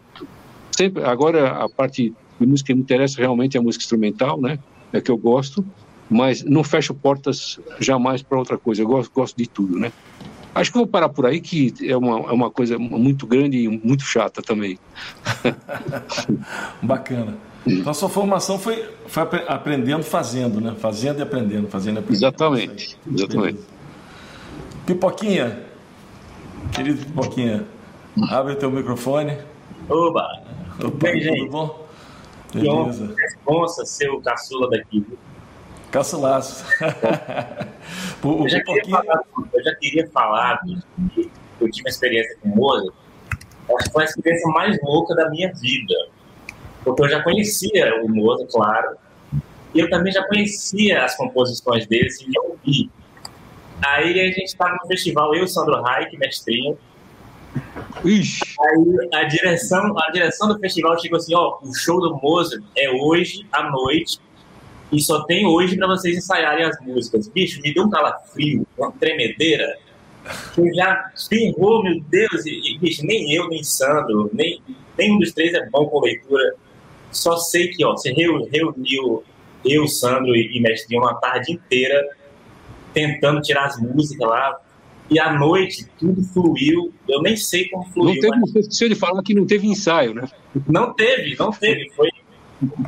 Sempre, 0.72 1.04
agora 1.04 1.52
a 1.64 1.70
parte 1.70 2.14
de 2.40 2.48
música 2.48 2.68
que 2.68 2.74
me 2.74 2.82
interessa 2.82 3.20
realmente 3.20 3.58
é 3.58 3.60
a 3.60 3.64
música 3.64 3.84
instrumental, 3.84 4.40
né? 4.40 4.60
É 4.92 5.02
que 5.02 5.12
eu 5.12 5.18
gosto, 5.18 5.66
mas 6.10 6.44
não 6.44 6.64
fecho 6.64 6.94
portas 6.94 7.60
jamais 7.80 8.22
para 8.22 8.38
outra 8.38 8.58
coisa. 8.58 8.82
Eu 8.82 8.88
gosto, 8.88 9.12
gosto 9.14 9.38
de 9.38 9.48
tudo, 9.48 9.78
né? 9.78 9.92
Acho 10.54 10.72
que 10.72 10.78
vou 10.78 10.88
parar 10.88 11.10
por 11.10 11.26
aí, 11.26 11.40
que 11.40 11.74
é 11.88 11.96
uma, 11.96 12.30
é 12.30 12.34
uma 12.34 12.50
coisa 12.50 12.78
muito 12.80 13.28
grande 13.28 13.58
e 13.58 13.68
muito 13.68 14.04
chata 14.04 14.42
também. 14.42 14.80
Bacana. 16.82 17.38
Então 17.68 17.92
a 17.92 17.94
sua 17.94 18.10
formação 18.10 18.58
foi, 18.58 18.84
foi 19.08 19.24
aprendendo 19.48 20.04
fazendo, 20.04 20.60
né? 20.60 20.76
Fazendo 20.80 21.20
e 21.20 21.22
aprendendo, 21.22 21.68
fazendo 21.68 21.98
e 21.98 22.00
aprendendo. 22.00 22.26
Exatamente, 22.26 22.98
exatamente. 23.14 23.60
Pipoquinha, 24.86 25.60
querido 26.72 27.06
Pipoquinha, 27.06 27.66
abre 28.30 28.56
teu 28.56 28.72
microfone. 28.72 29.38
Oba! 29.90 30.28
Opa, 30.84 30.98
bem, 30.98 31.22
gente? 31.22 31.40
Tudo 31.40 31.52
bom? 31.52 31.88
Beleza. 32.54 33.16
Responsa 33.18 33.86
ser 33.86 34.10
o 34.10 34.22
caçula 34.22 34.70
daqui. 34.70 35.06
Caçulaço. 35.92 36.66
eu, 38.24 38.50
já 38.50 38.62
falar, 38.64 39.22
eu, 39.54 39.64
já 39.64 39.76
queria 39.76 40.08
falar 40.10 40.60
que 40.60 41.32
eu 41.60 41.70
tive 41.70 41.86
uma 41.86 41.90
experiência 41.90 42.38
com 42.42 42.50
o 42.50 42.56
Mozart. 42.56 42.94
Acho 43.76 43.86
que 43.86 43.92
foi 43.92 44.04
a 44.04 44.06
experiência 44.06 44.52
mais 44.52 44.80
louca 44.82 45.16
da 45.16 45.30
minha 45.30 45.52
vida 45.54 45.96
porque 46.84 47.04
eu 47.04 47.10
já 47.10 47.22
conhecia 47.22 48.02
o 48.04 48.10
Mozart, 48.10 48.50
claro, 48.52 48.98
e 49.74 49.80
eu 49.80 49.90
também 49.90 50.12
já 50.12 50.26
conhecia 50.28 51.04
as 51.04 51.16
composições 51.16 51.86
dele, 51.88 52.08
e 52.08 52.32
já 52.32 52.42
ouvi. 52.42 52.90
Aí 53.86 54.20
a 54.20 54.26
gente 54.26 54.46
estava 54.46 54.76
no 54.82 54.88
festival, 54.88 55.34
eu, 55.36 55.48
Sandro 55.48 55.82
Reich, 55.84 56.18
mestrinho. 56.18 56.78
Ixi. 58.04 58.42
Aí 58.60 59.22
a 59.22 59.24
direção, 59.26 59.98
a 59.98 60.12
direção 60.12 60.48
do 60.48 60.60
festival 60.60 61.00
chegou 61.00 61.18
assim: 61.18 61.36
ó, 61.36 61.58
o 61.62 61.74
show 61.74 62.00
do 62.00 62.20
Mozart 62.22 62.64
é 62.78 62.90
hoje 62.90 63.46
à 63.52 63.70
noite 63.70 64.20
e 64.92 65.00
só 65.02 65.24
tem 65.24 65.46
hoje 65.46 65.78
para 65.78 65.88
vocês 65.88 66.18
ensaiarem 66.18 66.66
as 66.66 66.80
músicas. 66.82 67.28
Bicho, 67.28 67.62
me 67.62 67.74
deu 67.74 67.84
um 67.84 67.90
calafrio, 67.90 68.66
uma 68.78 68.92
tremedeira. 68.94 69.78
Que 70.54 70.74
já 70.74 71.12
ferrou, 71.30 71.82
meu 71.82 72.00
Deus, 72.02 72.46
e, 72.46 72.78
bicho, 72.78 73.04
nem 73.06 73.34
eu, 73.34 73.48
nem 73.48 73.64
Sandro, 73.64 74.30
nem 74.34 74.62
nenhum 74.98 75.18
dos 75.18 75.32
três 75.32 75.54
é 75.54 75.66
bom 75.70 75.88
com 75.88 76.02
leitura 76.02 76.56
só 77.12 77.38
sei 77.38 77.70
que, 77.70 77.84
ó, 77.84 77.92
você 77.92 78.12
reuniu 78.14 79.24
eu, 79.66 79.88
Sandro 79.88 80.36
e, 80.36 80.58
e 80.58 80.62
Mestrinho 80.62 81.02
uma 81.02 81.16
tarde 81.16 81.52
inteira 81.52 82.08
tentando 82.94 83.42
tirar 83.42 83.66
as 83.66 83.80
músicas 83.80 84.28
lá. 84.28 84.60
E 85.10 85.20
à 85.20 85.34
noite 85.34 85.88
tudo 85.98 86.24
fluiu. 86.24 86.94
Eu 87.08 87.22
nem 87.22 87.36
sei 87.36 87.68
como 87.70 87.84
fluiu. 87.90 88.14
Não 88.14 88.22
teve, 88.22 88.40
mas... 88.40 88.52
Você 88.52 88.60
esqueceu 88.60 88.90
de 88.90 88.96
falar 88.96 89.24
que 89.24 89.34
não 89.34 89.46
teve 89.46 89.68
ensaio, 89.68 90.14
né? 90.14 90.28
Não 90.68 90.94
teve, 90.94 91.36
não 91.38 91.52
teve. 91.52 91.90
Foi, 91.96 92.10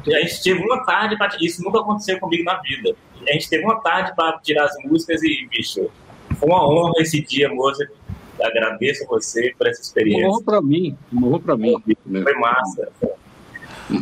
a 0.08 0.22
gente 0.22 0.44
teve 0.44 0.62
uma 0.62 0.84
tarde 0.86 1.18
para. 1.18 1.36
Isso 1.42 1.64
nunca 1.64 1.80
aconteceu 1.80 2.20
comigo 2.20 2.44
na 2.44 2.62
vida. 2.62 2.96
A 3.28 3.34
gente 3.34 3.50
teve 3.50 3.64
uma 3.64 3.80
tarde 3.82 4.14
para 4.16 4.40
tirar 4.40 4.66
as 4.66 4.76
músicas 4.84 5.22
e, 5.24 5.48
bicho, 5.50 5.90
foi 6.38 6.50
uma 6.50 6.68
honra 6.68 6.94
esse 6.98 7.22
dia, 7.22 7.50
moça. 7.50 7.88
Agradeço 8.42 9.04
a 9.04 9.08
você 9.08 9.54
por 9.58 9.68
essa 9.68 9.82
experiência. 9.82 10.26
Uma 10.26 10.36
honra 10.36 10.44
para 10.44 10.62
mim, 10.62 10.98
uma 11.12 11.28
honra 11.28 11.40
para 11.40 11.58
mim. 11.58 11.76
Foi 12.24 12.34
massa. 12.36 12.92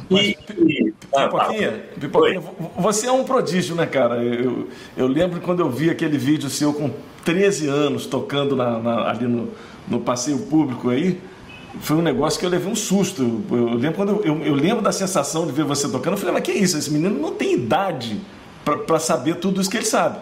Mas, 0.10 0.36
Pipoquinha, 1.12 1.84
Pipoquinha 2.00 2.42
você 2.78 3.08
é 3.08 3.12
um 3.12 3.24
prodígio, 3.24 3.76
né, 3.76 3.86
cara? 3.86 4.24
Eu, 4.24 4.68
eu 4.96 5.08
lembro 5.08 5.42
quando 5.42 5.60
eu 5.60 5.70
vi 5.70 5.90
aquele 5.90 6.18
vídeo 6.18 6.50
seu 6.50 6.74
com 6.74 6.92
13 7.26 7.68
anos 7.68 8.06
tocando 8.06 8.56
na, 8.56 8.80
na, 8.80 9.10
ali 9.10 9.26
no, 9.26 9.50
no 9.88 10.00
passeio 10.00 10.40
público 10.40 10.90
aí. 10.90 11.20
Foi 11.82 11.98
um 11.98 12.02
negócio 12.02 12.40
que 12.40 12.46
eu 12.46 12.50
levei 12.50 12.72
um 12.72 12.76
susto. 12.76 13.44
Eu, 13.50 13.58
eu 13.58 13.74
lembro 13.76 13.94
quando 13.94 14.10
eu, 14.10 14.24
eu, 14.24 14.46
eu, 14.46 14.54
lembro 14.56 14.84
da 14.84 14.92
sensação 14.92 15.46
de 15.46 15.52
ver 15.52 15.64
você 15.64 15.88
tocando. 15.90 16.14
Eu 16.14 16.18
falei, 16.18 16.34
mas 16.34 16.44
que 16.44 16.52
isso? 16.52 16.78
Esse 16.78 16.92
menino 16.92 17.20
não 17.20 17.34
tem 17.34 17.54
idade 17.54 18.20
para 18.64 19.00
saber 19.00 19.36
tudo 19.36 19.60
isso 19.60 19.70
que 19.70 19.78
ele 19.78 19.86
sabe. 19.86 20.20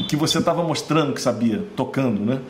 O 0.00 0.06
que 0.06 0.14
você 0.16 0.38
estava 0.38 0.62
mostrando 0.62 1.12
que 1.12 1.20
sabia, 1.20 1.64
tocando, 1.74 2.24
né? 2.24 2.40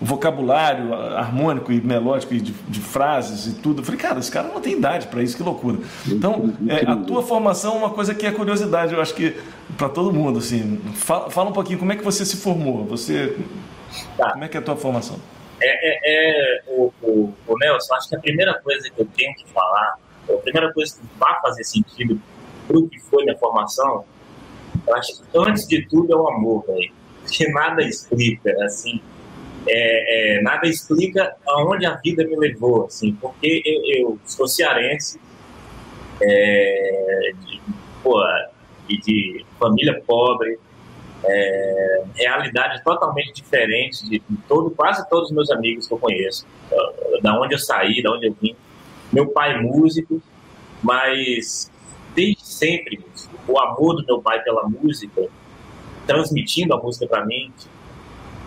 Vocabulário 0.00 0.94
harmônico 0.94 1.72
e 1.72 1.80
melódico 1.80 2.34
e 2.34 2.40
de, 2.40 2.52
de, 2.52 2.80
frases 2.80 3.46
e 3.46 3.60
tudo. 3.60 3.80
Eu 3.80 3.84
falei, 3.84 4.00
cara, 4.00 4.18
esse 4.18 4.30
cara 4.30 4.48
não 4.48 4.60
tem 4.60 4.74
idade 4.74 5.08
para 5.08 5.22
isso, 5.22 5.36
que 5.36 5.42
loucura. 5.42 5.78
Então, 6.06 6.54
é, 6.68 6.90
a 6.90 6.96
tua 6.96 7.22
formação 7.22 7.74
é 7.74 7.78
uma 7.78 7.90
coisa 7.90 8.14
que 8.14 8.26
é 8.26 8.30
curiosidade, 8.30 8.94
eu 8.94 9.00
acho 9.00 9.14
que 9.14 9.36
para 9.76 9.88
todo 9.88 10.12
mundo, 10.12 10.38
assim. 10.38 10.78
Fala, 10.94 11.30
fala, 11.30 11.50
um 11.50 11.52
pouquinho 11.52 11.78
como 11.78 11.92
é 11.92 11.96
que 11.96 12.04
você 12.04 12.24
se 12.24 12.36
formou, 12.36 12.84
você... 12.84 13.36
Tá. 14.16 14.32
Como 14.32 14.44
é 14.44 14.48
que 14.48 14.56
é 14.56 14.60
a 14.60 14.62
tua 14.62 14.76
formação? 14.76 15.18
É, 15.60 15.66
é, 15.66 16.56
é 16.56 16.62
o, 16.68 16.92
o, 17.02 17.34
o, 17.46 17.58
Nelson, 17.58 17.94
acho 17.94 18.08
que 18.08 18.16
a 18.16 18.20
primeira 18.20 18.54
coisa 18.60 18.88
que 18.90 19.00
eu 19.00 19.06
tenho 19.16 19.34
que 19.34 19.46
falar, 19.48 19.98
a 20.28 20.32
primeira 20.34 20.72
coisa 20.72 20.94
que 20.94 21.02
vai 21.18 21.40
fazer 21.40 21.64
sentido 21.64 22.20
para 22.66 22.78
o 22.78 22.88
que 22.88 23.00
foi 23.00 23.24
minha 23.24 23.36
formação, 23.38 24.04
eu 24.86 24.94
acho 24.94 25.16
que 25.16 25.22
antes 25.34 25.66
de 25.66 25.86
tudo 25.88 26.12
é 26.12 26.16
o 26.16 26.28
amor, 26.28 26.64
velho 26.66 26.92
que 27.30 27.48
nada 27.52 27.82
explica, 27.82 28.52
assim, 28.64 29.00
é, 29.68 30.38
é, 30.38 30.42
nada 30.42 30.66
explica 30.66 31.36
aonde 31.46 31.86
a 31.86 31.94
vida 31.96 32.24
me 32.24 32.36
levou, 32.36 32.86
assim, 32.86 33.14
porque 33.14 33.62
eu, 33.64 34.10
eu 34.10 34.18
sou 34.24 34.46
cearense, 34.48 35.20
é, 36.20 37.32
de, 37.44 37.60
pô, 38.02 38.20
de 38.88 39.44
família 39.58 40.02
pobre, 40.06 40.58
é, 41.24 42.04
realidade 42.14 42.82
totalmente 42.82 43.32
diferente 43.34 44.08
de, 44.08 44.22
todo, 44.48 44.70
quase 44.70 45.08
todos 45.08 45.30
os 45.30 45.34
meus 45.34 45.50
amigos 45.50 45.86
que 45.86 45.94
eu 45.94 45.98
conheço, 45.98 46.46
da 47.22 47.38
onde 47.38 47.54
eu 47.54 47.58
saí, 47.58 48.02
da 48.02 48.12
onde 48.12 48.26
eu 48.26 48.36
vim. 48.40 48.56
Meu 49.12 49.28
pai 49.28 49.60
músico, 49.60 50.22
mas 50.82 51.70
desde 52.14 52.44
sempre 52.44 53.04
o 53.46 53.58
amor 53.58 53.96
do 53.96 54.06
meu 54.06 54.20
pai 54.20 54.42
pela 54.42 54.68
música, 54.68 55.28
transmitindo 56.06 56.74
a 56.74 56.78
música 56.78 57.06
para 57.06 57.24
mim. 57.24 57.52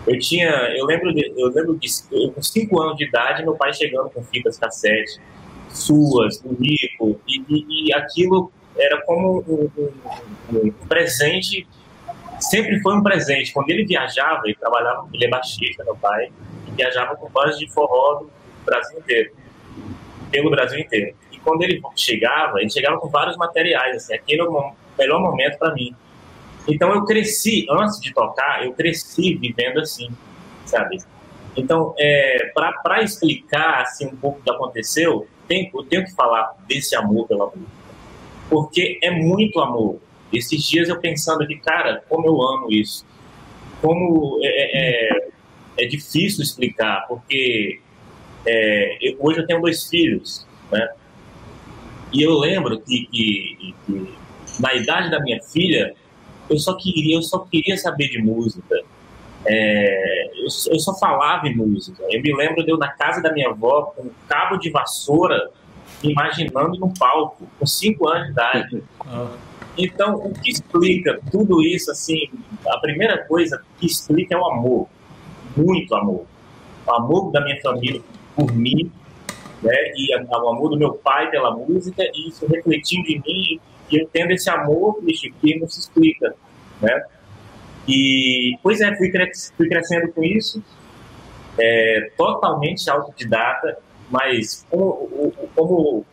Eu 0.06 0.18
tinha, 0.18 0.50
eu 0.76 0.84
lembro, 0.84 1.12
de, 1.14 1.32
eu 1.36 1.48
lembro 1.48 1.76
de 1.78 1.88
eu, 2.10 2.32
com 2.32 2.42
cinco 2.42 2.80
anos 2.80 2.96
de 2.96 3.04
idade, 3.04 3.42
meu 3.42 3.54
pai 3.54 3.72
chegando 3.72 4.10
com 4.10 4.22
fitas 4.24 4.58
cassete, 4.58 5.20
suas, 5.68 6.38
do 6.40 6.56
Nico, 6.58 7.20
e, 7.26 7.44
e, 7.48 7.88
e 7.88 7.94
aquilo 7.94 8.52
era 8.76 9.00
como 9.02 9.44
um, 9.46 9.70
um, 9.80 10.66
um, 10.66 10.72
presente, 10.88 11.66
sempre 12.40 12.80
foi 12.80 12.96
um 12.96 13.02
presente. 13.02 13.52
Quando 13.52 13.70
ele 13.70 13.84
viajava, 13.84 14.42
ele 14.44 14.56
trabalhava, 14.56 15.08
ele 15.12 15.24
é 15.24 15.28
baixista, 15.28 15.84
meu 15.84 15.96
pai, 15.96 16.32
e 16.66 16.70
viajava 16.72 17.14
com 17.16 17.28
bandas 17.30 17.58
de 17.58 17.70
forró 17.70 18.20
do 18.20 18.30
Brasil 18.64 18.98
inteiro, 18.98 19.32
pelo 20.30 20.50
Brasil 20.50 20.80
inteiro. 20.80 21.14
E 21.30 21.38
quando 21.38 21.62
ele 21.62 21.80
chegava, 21.94 22.60
ele 22.60 22.70
chegava 22.70 22.98
com 22.98 23.08
vários 23.08 23.36
materiais, 23.36 23.96
assim, 23.96 24.14
aquele 24.14 24.40
era 24.40 24.50
o 24.50 24.74
melhor 24.98 25.20
momento 25.20 25.58
para 25.58 25.72
mim. 25.74 25.94
Então 26.66 26.92
eu 26.94 27.04
cresci, 27.04 27.66
antes 27.70 28.00
de 28.00 28.12
tocar, 28.12 28.64
eu 28.64 28.72
cresci 28.72 29.34
vivendo 29.34 29.80
assim, 29.80 30.08
sabe? 30.64 30.98
Então, 31.56 31.94
é, 31.98 32.50
para 32.54 33.02
explicar 33.02 33.82
assim, 33.82 34.06
um 34.06 34.16
pouco 34.16 34.38
o 34.40 34.42
que 34.42 34.50
aconteceu, 34.50 35.26
tem, 35.46 35.70
eu 35.74 35.82
tenho 35.84 36.04
que 36.04 36.14
falar 36.14 36.54
desse 36.66 36.96
amor 36.96 37.26
pela 37.26 37.46
música 37.46 37.82
porque 38.52 38.98
é 39.02 39.10
muito 39.10 39.58
amor. 39.60 39.98
Esses 40.30 40.62
dias 40.68 40.90
eu 40.90 41.00
pensando 41.00 41.46
que, 41.46 41.56
cara, 41.56 42.04
como 42.06 42.26
eu 42.26 42.42
amo 42.42 42.70
isso. 42.70 43.06
Como 43.80 44.38
é, 44.42 44.48
é, 44.48 45.08
é, 45.18 45.28
é 45.78 45.86
difícil 45.86 46.42
explicar, 46.42 47.06
porque 47.08 47.80
é, 48.44 48.98
eu, 49.00 49.16
hoje 49.20 49.40
eu 49.40 49.46
tenho 49.46 49.62
dois 49.62 49.88
filhos, 49.88 50.46
né? 50.70 50.86
E 52.12 52.20
eu 52.20 52.38
lembro 52.38 52.78
que, 52.82 53.06
que, 53.06 53.74
que, 53.86 54.14
na 54.60 54.74
idade 54.74 55.10
da 55.10 55.18
minha 55.18 55.42
filha, 55.42 55.94
eu 56.48 56.58
só 56.58 56.74
queria, 56.74 57.16
eu 57.16 57.22
só 57.22 57.40
queria 57.40 57.76
saber 57.76 58.08
de 58.08 58.22
música. 58.22 58.82
É, 59.44 60.30
eu, 60.36 60.44
eu, 60.44 60.78
só 60.78 60.94
falava 60.98 61.48
em 61.48 61.56
música. 61.56 62.02
Eu 62.08 62.22
me 62.22 62.34
lembro 62.34 62.64
de 62.64 62.70
eu 62.70 62.78
na 62.78 62.88
casa 62.88 63.20
da 63.20 63.32
minha 63.32 63.50
avó 63.50 63.92
com 63.96 64.02
um 64.02 64.10
cabo 64.28 64.56
de 64.56 64.70
vassoura 64.70 65.50
imaginando 66.02 66.78
no 66.78 66.92
palco, 66.94 67.46
com 67.58 67.66
5 67.66 68.08
anos 68.08 68.26
de 68.26 68.32
idade. 68.32 68.82
Então, 69.76 70.16
o 70.16 70.34
que 70.34 70.50
explica 70.50 71.18
tudo 71.30 71.62
isso, 71.62 71.90
assim, 71.90 72.28
a 72.66 72.78
primeira 72.78 73.24
coisa 73.24 73.62
que 73.78 73.86
explica 73.86 74.34
é 74.34 74.38
o 74.38 74.44
amor, 74.44 74.86
muito 75.56 75.94
amor. 75.94 76.26
O 76.86 76.90
amor 76.92 77.32
da 77.32 77.40
minha 77.40 77.58
família 77.62 78.02
por 78.36 78.52
mim, 78.52 78.92
né, 79.62 79.72
e 79.96 80.14
o 80.14 80.48
amor 80.48 80.68
do 80.68 80.76
meu 80.76 80.92
pai 80.92 81.30
pela 81.30 81.56
música, 81.56 82.02
e 82.02 82.28
isso 82.28 82.46
refletindo 82.46 83.08
em 83.08 83.22
mim, 83.26 83.60
e 83.92 84.00
eu 84.00 84.08
tendo 84.12 84.32
esse 84.32 84.48
amor, 84.48 85.00
bicho, 85.02 85.28
que 85.40 85.58
não 85.58 85.68
se 85.68 85.80
explica, 85.80 86.34
né. 86.80 87.04
E, 87.86 88.56
pois 88.62 88.80
é, 88.80 88.96
fui, 88.96 89.10
cres 89.10 89.52
fui 89.56 89.68
crescendo 89.68 90.12
com 90.12 90.22
isso, 90.24 90.62
é, 91.58 92.10
totalmente 92.16 92.88
autodidata, 92.88 93.78
mas 94.10 94.66
como, 94.70 95.32
como 95.54 96.06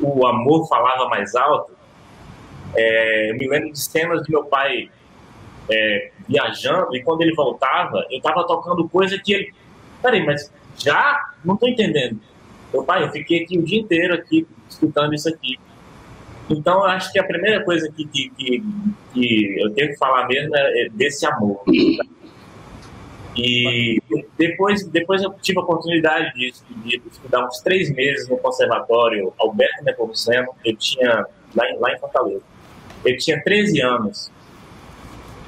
o 0.00 0.26
amor 0.26 0.68
falava 0.68 1.08
mais 1.08 1.34
alto, 1.34 1.72
é, 2.74 3.30
eu 3.30 3.36
me 3.36 3.48
lembro 3.48 3.72
de 3.72 3.80
cenas 3.80 4.22
de 4.22 4.30
meu 4.30 4.44
pai 4.44 4.90
é, 5.70 6.10
viajando 6.28 6.94
e 6.94 7.02
quando 7.02 7.22
ele 7.22 7.34
voltava, 7.34 8.04
eu 8.10 8.18
estava 8.18 8.46
tocando 8.46 8.88
coisa 8.88 9.18
que 9.18 9.32
ele. 9.32 9.54
Peraí, 10.02 10.24
mas 10.24 10.52
já? 10.76 11.32
Não 11.44 11.54
estou 11.54 11.68
entendendo. 11.68 12.20
Meu 12.72 12.84
pai, 12.84 13.02
eu 13.02 13.10
fiquei 13.10 13.42
aqui 13.42 13.58
o 13.58 13.64
dia 13.64 13.80
inteiro 13.80 14.14
aqui 14.14 14.46
escutando 14.68 15.14
isso 15.14 15.28
aqui. 15.28 15.58
Então, 16.48 16.78
eu 16.78 16.84
acho 16.84 17.12
que 17.12 17.18
a 17.18 17.24
primeira 17.24 17.64
coisa 17.64 17.90
que, 17.90 18.06
que, 18.06 18.30
que, 18.30 18.62
que 19.12 19.60
eu 19.60 19.74
tenho 19.74 19.88
que 19.90 19.96
falar 19.96 20.26
mesmo 20.28 20.54
é 20.54 20.88
desse 20.92 21.26
amor. 21.26 21.62
E 23.36 24.00
depois, 24.38 24.86
depois 24.86 25.22
eu 25.22 25.30
tive 25.42 25.58
a 25.58 25.62
oportunidade 25.62 26.32
de, 26.34 26.52
de 26.84 27.02
estudar 27.10 27.46
uns 27.46 27.60
três 27.60 27.94
meses 27.94 28.28
no 28.28 28.38
Conservatório 28.38 29.32
Alberto 29.38 29.84
Nepomuceno. 29.84 30.48
Eu 30.64 30.76
tinha, 30.76 31.26
lá 31.54 31.70
em, 31.70 31.78
lá 31.78 31.92
em 31.92 31.98
Fortaleza. 31.98 32.42
Eu 33.04 33.16
tinha 33.18 33.42
13 33.42 33.82
anos. 33.82 34.32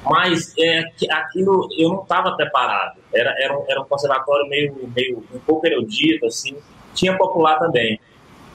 Mas 0.05 0.53
é, 0.57 0.83
aquilo 1.11 1.67
eu 1.77 1.89
não 1.89 2.03
estava 2.03 2.35
preparado. 2.35 2.99
Era, 3.13 3.33
era, 3.39 3.57
um, 3.57 3.65
era 3.67 3.81
um 3.81 3.85
conservatório 3.85 4.47
meio, 4.47 4.89
meio 4.95 5.23
um 5.33 5.39
pouco 5.39 5.65
erudito, 5.65 6.25
assim. 6.27 6.55
Tinha 6.93 7.17
popular 7.17 7.57
também. 7.57 7.99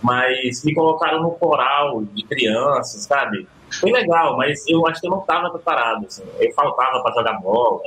Mas 0.05 0.63
me 0.63 0.75
colocaram 0.75 1.23
no 1.23 1.31
coral 1.31 2.05
de 2.05 2.23
crianças, 2.25 3.05
sabe? 3.05 3.49
Foi 3.81 3.91
legal, 3.91 4.37
mas 4.37 4.63
eu 4.69 4.87
acho 4.87 5.01
que 5.01 5.07
eu 5.07 5.11
não 5.11 5.21
estava 5.21 5.49
preparado. 5.49 6.05
Assim. 6.05 6.23
Eu 6.39 6.53
faltava 6.53 7.03
para 7.03 7.15
jogar 7.15 7.41
bola 7.41 7.81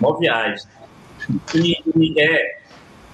uma 0.00 0.18
viagem. 0.18 0.66
E, 1.54 1.76
e 1.96 2.20
é, 2.20 2.58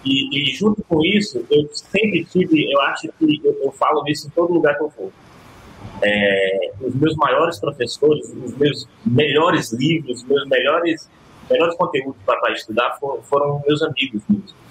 e, 0.03 0.51
e, 0.51 0.55
junto 0.55 0.83
com 0.85 1.05
isso, 1.05 1.45
eu 1.51 1.69
sempre 1.73 2.25
tive, 2.25 2.73
eu 2.73 2.81
acho 2.81 3.09
que 3.19 3.41
eu, 3.45 3.61
eu 3.63 3.73
falo 3.73 4.05
isso 4.09 4.29
em 4.29 4.31
todo 4.31 4.55
lugar 4.55 4.75
que 4.77 4.85
eu 4.85 4.91
for. 4.91 5.11
É, 6.03 6.73
os 6.81 6.95
meus 6.95 7.15
maiores 7.17 7.59
professores, 7.59 8.33
os 8.43 8.57
meus 8.57 8.89
melhores 9.05 9.71
livros, 9.73 10.23
os 10.23 10.25
meus 10.25 10.49
melhores, 10.49 11.11
melhores 11.51 11.77
conteúdos 11.77 12.17
para 12.25 12.53
estudar 12.53 12.97
foram, 12.99 13.23
foram 13.23 13.63
meus 13.67 13.83
amigos 13.83 14.23
músicos. 14.29 14.66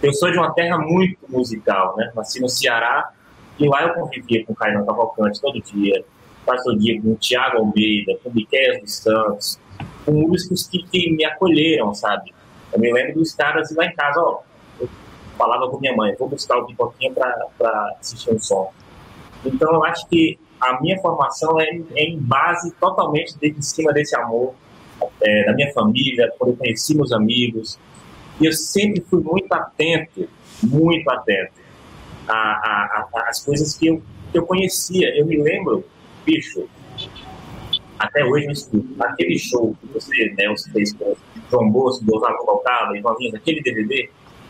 Eu 0.00 0.12
sou 0.12 0.30
de 0.30 0.38
uma 0.38 0.52
terra 0.52 0.78
muito 0.78 1.18
musical, 1.28 1.96
né? 1.96 2.12
Nasci 2.14 2.40
no 2.40 2.48
Ceará 2.48 3.10
e 3.58 3.66
lá 3.66 3.82
eu 3.82 3.94
convivia 3.94 4.44
com 4.46 4.52
o 4.52 4.56
Caio 4.56 4.86
Cavalcante 4.86 5.40
todo 5.40 5.60
dia, 5.60 6.04
quase 6.44 6.62
todo 6.62 6.78
dia 6.78 7.02
com 7.02 7.12
o 7.12 7.16
Tiago 7.16 7.58
Almeida, 7.58 8.16
com 8.22 8.30
o 8.30 8.32
Miquel 8.32 8.80
dos 8.80 8.94
Santos, 8.94 9.58
com 10.04 10.12
músicos 10.12 10.68
que, 10.68 10.84
que 10.84 11.10
me 11.10 11.24
acolheram, 11.24 11.92
sabe? 11.94 12.32
Eu 12.72 12.78
me 12.78 12.92
lembro 12.92 13.14
dos 13.14 13.34
caras 13.34 13.74
lá 13.74 13.86
em 13.86 13.94
casa, 13.94 14.20
ó, 14.20 14.40
eu 14.80 14.88
falava 15.36 15.68
com 15.68 15.80
minha 15.80 15.96
mãe, 15.96 16.14
vou 16.16 16.28
buscar 16.28 16.58
o 16.58 16.66
pipoquinha 16.66 17.12
para 17.12 17.96
assistir 17.98 18.32
um 18.32 18.38
som. 18.38 18.72
Então 19.44 19.72
eu 19.72 19.84
acho 19.84 20.06
que 20.08 20.38
a 20.60 20.80
minha 20.80 21.00
formação 21.00 21.60
é, 21.60 21.64
é 21.96 22.04
em 22.04 22.20
base 22.20 22.72
totalmente 22.74 23.36
de, 23.36 23.48
em 23.48 23.62
cima 23.62 23.92
desse 23.92 24.16
amor 24.16 24.54
é, 25.20 25.44
da 25.44 25.54
minha 25.54 25.72
família, 25.72 26.32
quando 26.38 26.50
eu 26.50 26.56
conheci 26.56 26.94
meus 26.96 27.12
amigos. 27.12 27.78
E 28.40 28.46
eu 28.46 28.52
sempre 28.52 29.00
fui 29.00 29.22
muito 29.22 29.52
atento, 29.52 30.28
muito 30.62 31.08
atento 31.10 31.52
às 33.28 33.44
coisas 33.44 33.76
que 33.76 33.88
eu, 33.88 34.02
que 34.30 34.38
eu 34.38 34.46
conhecia. 34.46 35.16
Eu 35.16 35.26
me 35.26 35.36
lembro, 35.42 35.84
bicho, 36.24 36.68
até 37.98 38.24
hoje 38.24 38.46
eu 38.46 38.52
escuto. 38.52 38.88
Aquele 39.00 39.38
show 39.38 39.74
que 39.80 39.86
você, 39.92 40.34
né, 40.36 40.54
fez 40.72 40.92
com 40.92 41.16
João 41.50 41.70
Bosco, 41.70 42.04
Gonzalo 42.04 42.46
Balcaba, 42.46 42.96
Ivaninho, 42.96 43.36
aquele 43.36 43.60
DVD, 43.62 44.08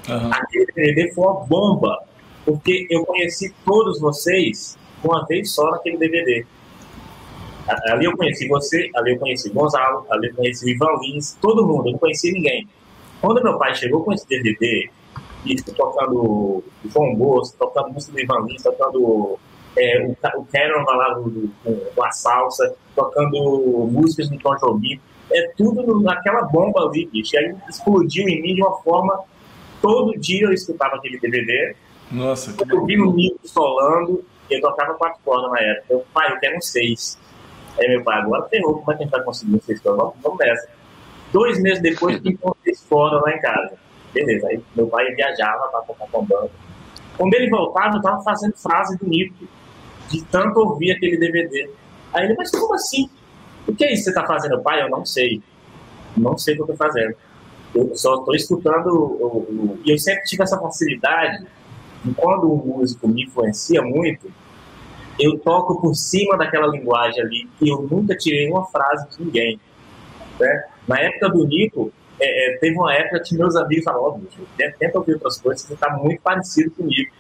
uhum. 0.09 0.33
aquele 0.33 0.67
DVD 0.67 1.13
foi 1.13 1.25
uma 1.25 1.47
bomba, 1.47 2.03
porque 2.45 2.87
eu 2.91 3.05
conheci 3.07 3.55
todos 3.65 4.01
vocês 4.01 4.77
uma 5.03 5.25
vez 5.27 5.53
só 5.53 5.71
naquele 5.71 5.97
DVD. 5.97 6.45
Ali 7.91 8.07
eu 8.07 8.17
conheci 8.17 8.49
você, 8.49 8.91
ali 8.97 9.13
eu 9.13 9.19
conheci 9.19 9.51
Gonzalo, 9.51 10.07
ali 10.11 10.29
eu 10.29 10.35
conheci 10.35 10.71
Ivan 10.71 10.99
Lins, 11.03 11.37
todo 11.41 11.67
mundo, 11.67 11.89
eu 11.89 11.93
não 11.93 11.99
conheci 11.99 12.33
ninguém. 12.33 12.67
Quando 13.21 13.43
meu 13.43 13.59
pai 13.59 13.75
chegou 13.75 14.03
com 14.05 14.13
esse 14.13 14.27
DVD, 14.29 14.91
e 15.45 15.57
tocando 15.73 16.63
João 16.85 17.15
Bosco, 17.15 17.57
tocando 17.59 17.93
música 17.93 18.13
do 18.13 18.21
Ivan 18.21 18.47
Lins, 18.47 18.63
tocando 18.63 19.39
é, 19.77 20.07
o, 20.07 20.41
o 20.41 20.45
Cameron 20.47 20.85
lá 20.85 21.15
do, 21.15 21.51
com 21.95 22.05
a 22.05 22.11
salsa, 22.11 22.75
tocando 22.95 23.89
músicas 23.91 24.29
do 24.29 24.39
Tom 24.39 24.57
Jobim. 24.57 25.01
É 25.33 25.53
tudo 25.57 26.01
naquela 26.01 26.43
bomba 26.43 26.83
ali, 26.83 27.07
bicho. 27.07 27.37
E 27.37 27.39
aí 27.39 27.55
explodiu 27.69 28.29
em 28.29 28.43
mim 28.43 28.55
de 28.55 28.63
uma 28.63 28.77
forma. 28.79 29.23
Todo 29.81 30.19
dia 30.19 30.47
eu 30.47 30.53
escutava 30.53 30.97
aquele 30.97 31.19
DVD. 31.19 31.75
Nossa, 32.11 32.53
que 32.53 32.73
Eu 32.73 32.85
vi 32.87 33.01
o 33.01 33.13
Nico 33.13 33.39
solando 33.45 34.25
e 34.51 34.55
eu 34.55 34.61
tocava 34.61 34.95
quatro 34.95 35.21
cordas 35.25 35.51
na 35.51 35.61
época. 35.61 35.87
Eu, 35.91 36.05
pai, 36.13 36.33
eu 36.33 36.41
quero 36.41 36.57
um 36.57 36.61
seis. 36.61 37.19
Aí 37.79 37.89
meu 37.89 38.03
pai, 38.03 38.21
agora 38.21 38.49
ferrou, 38.49 38.79
como 38.79 38.93
é 38.93 38.97
que 38.97 39.03
a 39.03 39.05
gente 39.05 39.13
vai 39.13 39.23
conseguir 39.23 39.55
um 39.55 39.61
seis 39.61 39.81
cordas? 39.81 40.01
Vamos, 40.01 40.17
vamos 40.23 40.39
nessa. 40.39 40.69
Dois 41.33 41.61
meses 41.61 41.83
depois, 41.83 42.21
um 42.25 42.53
seis 42.65 42.85
cordas 42.89 43.21
lá 43.23 43.33
em 43.33 43.41
casa. 43.41 43.77
Beleza, 44.13 44.47
aí 44.49 44.63
meu 44.75 44.87
pai 44.87 45.15
viajava 45.15 45.69
para 45.69 45.81
tocar 45.83 46.07
com 46.11 46.25
banda. 46.25 46.51
Quando 47.17 47.35
ele 47.35 47.51
voltava, 47.51 47.97
eu 47.97 48.03
tava 48.03 48.23
fazendo 48.23 48.57
frase 48.57 48.97
do 48.99 49.07
Nico 49.07 49.47
de 50.09 50.25
tanto 50.25 50.59
ouvir 50.61 50.93
aquele 50.93 51.19
DVD. 51.19 51.71
Aí 52.13 52.25
ele, 52.25 52.35
mas 52.35 52.51
como 52.51 52.75
assim? 52.75 53.09
O 53.67 53.75
que 53.75 53.85
é 53.85 53.93
isso 53.93 54.05
que 54.05 54.11
você 54.11 54.11
está 54.11 54.27
fazendo, 54.27 54.63
pai? 54.63 54.83
Eu 54.83 54.89
não 54.89 55.05
sei. 55.05 55.43
não 56.17 56.39
sei 56.39 56.55
o 56.55 56.57
que 56.57 56.63
eu 56.63 56.75
estou 56.75 56.87
fazendo. 56.89 57.15
Eu 57.75 57.95
só 57.95 58.15
estou 58.15 58.35
escutando. 58.35 59.79
E 59.85 59.91
eu 59.91 59.99
sempre 59.99 60.23
tive 60.25 60.43
essa 60.43 60.59
facilidade 60.59 61.47
de 62.05 62.15
quando 62.15 62.51
um 62.51 62.57
músico 62.57 63.09
me 63.09 63.25
influencia 63.25 63.83
muito, 63.83 64.31
eu 65.19 65.39
toco 65.39 65.81
por 65.81 65.95
cima 65.95 66.37
daquela 66.37 66.69
linguagem 66.69 67.21
ali 67.21 67.49
e 67.61 67.69
eu 67.69 67.83
nunca 67.83 68.17
tirei 68.17 68.49
uma 68.51 68.65
frase 68.67 69.09
de 69.11 69.25
ninguém. 69.25 69.61
Né? 70.39 70.65
Na 70.89 70.99
época 70.99 71.29
do 71.29 71.47
Nico, 71.47 71.93
é, 72.19 72.55
é, 72.55 72.59
teve 72.59 72.77
uma 72.77 72.93
época 72.95 73.21
que 73.21 73.37
meus 73.37 73.55
amigos 73.55 73.85
falavam, 73.85 74.23
tenta 74.57 74.99
ouvir 74.99 75.15
outras 75.15 75.41
coisas, 75.41 75.67
você 75.67 75.75
está 75.75 75.91
muito 75.97 76.21
parecido 76.23 76.71
comigo. 76.73 77.13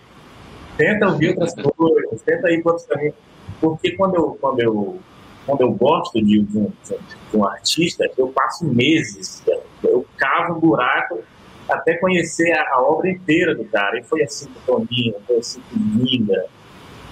Tenta 0.76 1.08
ouvir 1.08 1.30
outras 1.30 1.54
coisas, 1.54 2.22
tenta 2.22 2.50
ir 2.50 2.62
para 2.62 2.72
outros 2.72 2.88
caminhos. 2.88 3.14
Porque 3.60 3.92
quando 3.92 4.14
eu, 4.14 4.38
quando 4.40 4.60
eu, 4.60 4.98
quando 5.44 5.60
eu 5.60 5.72
gosto 5.72 6.22
de, 6.24 6.40
um, 6.40 6.44
de 6.44 7.36
um 7.36 7.44
artista, 7.44 8.08
eu 8.16 8.28
passo 8.28 8.64
meses, 8.64 9.42
eu 9.82 10.06
cavo 10.16 10.54
um 10.54 10.60
buraco 10.60 11.20
até 11.68 11.94
conhecer 11.94 12.52
a, 12.52 12.74
a, 12.74 12.82
obra 12.82 13.10
inteira 13.10 13.54
do 13.54 13.64
cara. 13.64 13.98
E 13.98 14.04
foi 14.04 14.22
assim 14.22 14.46
com 14.46 14.78
Toninho, 14.78 15.14
foi 15.26 15.36
assim 15.36 15.60
com 15.70 15.76
Linda. 15.98 16.46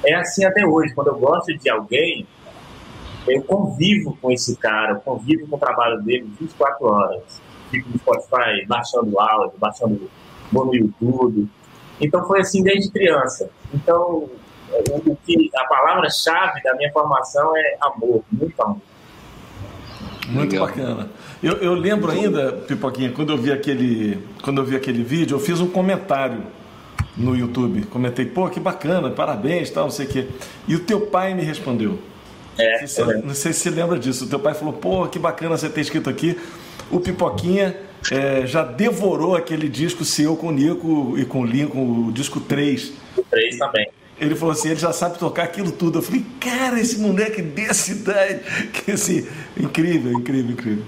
É 0.04 0.14
assim 0.14 0.44
até 0.44 0.64
hoje. 0.64 0.94
Quando 0.94 1.08
eu 1.08 1.18
gosto 1.18 1.56
de 1.56 1.68
alguém, 1.68 2.26
eu 3.26 3.42
convivo 3.42 4.16
com 4.20 4.30
esse 4.30 4.56
cara, 4.56 4.92
eu 4.92 5.00
convivo 5.00 5.46
com 5.48 5.56
o 5.56 5.58
trabalho 5.58 6.00
dele 6.02 6.30
24 6.38 6.86
horas. 6.86 7.42
Fico 7.70 7.88
no 7.90 7.98
Spotify 7.98 8.64
baixando 8.66 9.18
áudio, 9.18 9.58
baixando 9.58 10.10
vou 10.52 10.66
no 10.66 10.74
YouTube. 10.74 11.48
Então 12.00 12.24
foi 12.26 12.40
assim 12.40 12.62
desde 12.62 12.90
criança. 12.90 13.50
Então 13.74 14.28
o 14.68 15.16
que 15.24 15.50
a 15.56 15.64
palavra-chave 15.64 16.62
da 16.62 16.74
minha 16.74 16.92
formação 16.92 17.56
é 17.56 17.76
amor, 17.80 18.22
muito 18.30 18.62
amor. 18.62 18.80
Muito 20.28 20.52
Legal. 20.52 20.66
bacana. 20.66 21.10
Eu, 21.42 21.54
eu 21.58 21.74
lembro 21.74 22.10
ainda, 22.10 22.52
Pipoquinha, 22.52 23.12
quando 23.12 23.32
eu 23.32 23.38
vi 23.38 23.52
aquele, 23.52 24.26
quando 24.42 24.60
eu 24.60 24.64
vi 24.64 24.74
aquele 24.74 25.02
vídeo, 25.04 25.36
eu 25.36 25.40
fiz 25.40 25.60
um 25.60 25.68
comentário 25.68 26.42
no 27.16 27.36
YouTube. 27.36 27.86
Comentei, 27.86 28.26
pô, 28.26 28.48
que 28.48 28.58
bacana, 28.58 29.10
parabéns, 29.10 29.70
tal, 29.70 29.84
não 29.84 29.90
sei 29.90 30.06
o 30.06 30.08
quê. 30.08 30.28
E 30.66 30.74
o 30.74 30.80
teu 30.80 31.02
pai 31.06 31.32
me 31.32 31.42
respondeu. 31.42 31.98
É, 32.58 32.80
não, 32.80 32.86
sei 32.86 33.04
se, 33.04 33.22
não 33.22 33.34
sei 33.34 33.52
se 33.52 33.60
você 33.60 33.70
lembra 33.70 33.98
disso. 33.98 34.24
O 34.24 34.28
teu 34.28 34.38
pai 34.38 34.54
falou, 34.54 34.72
pô, 34.72 35.06
que 35.08 35.18
bacana 35.18 35.56
você 35.56 35.68
ter 35.68 35.80
escrito 35.82 36.08
aqui. 36.08 36.38
O 36.90 37.00
Pipoquinha 37.00 37.76
é, 38.10 38.46
já 38.46 38.62
devorou 38.62 39.34
aquele 39.34 39.68
disco 39.68 40.04
seu 40.04 40.36
com 40.36 40.48
o 40.48 40.52
Nico 40.52 41.14
e 41.18 41.24
com 41.24 41.40
o 41.40 41.44
Lincoln, 41.44 42.08
o 42.08 42.12
disco 42.12 42.40
3. 42.40 42.92
O 43.16 43.22
3 43.22 43.58
também. 43.58 43.88
Ele 44.18 44.34
falou 44.34 44.52
assim, 44.52 44.68
ele 44.68 44.80
já 44.80 44.92
sabe 44.92 45.18
tocar 45.18 45.42
aquilo 45.42 45.70
tudo. 45.70 45.98
Eu 45.98 46.02
falei, 46.02 46.24
cara, 46.40 46.80
esse 46.80 46.98
moleque 46.98 47.42
dessa 47.42 47.92
idade, 47.92 48.40
que 48.72 48.92
assim, 48.92 49.26
incrível, 49.58 50.12
incrível, 50.12 50.52
incrível. 50.52 50.84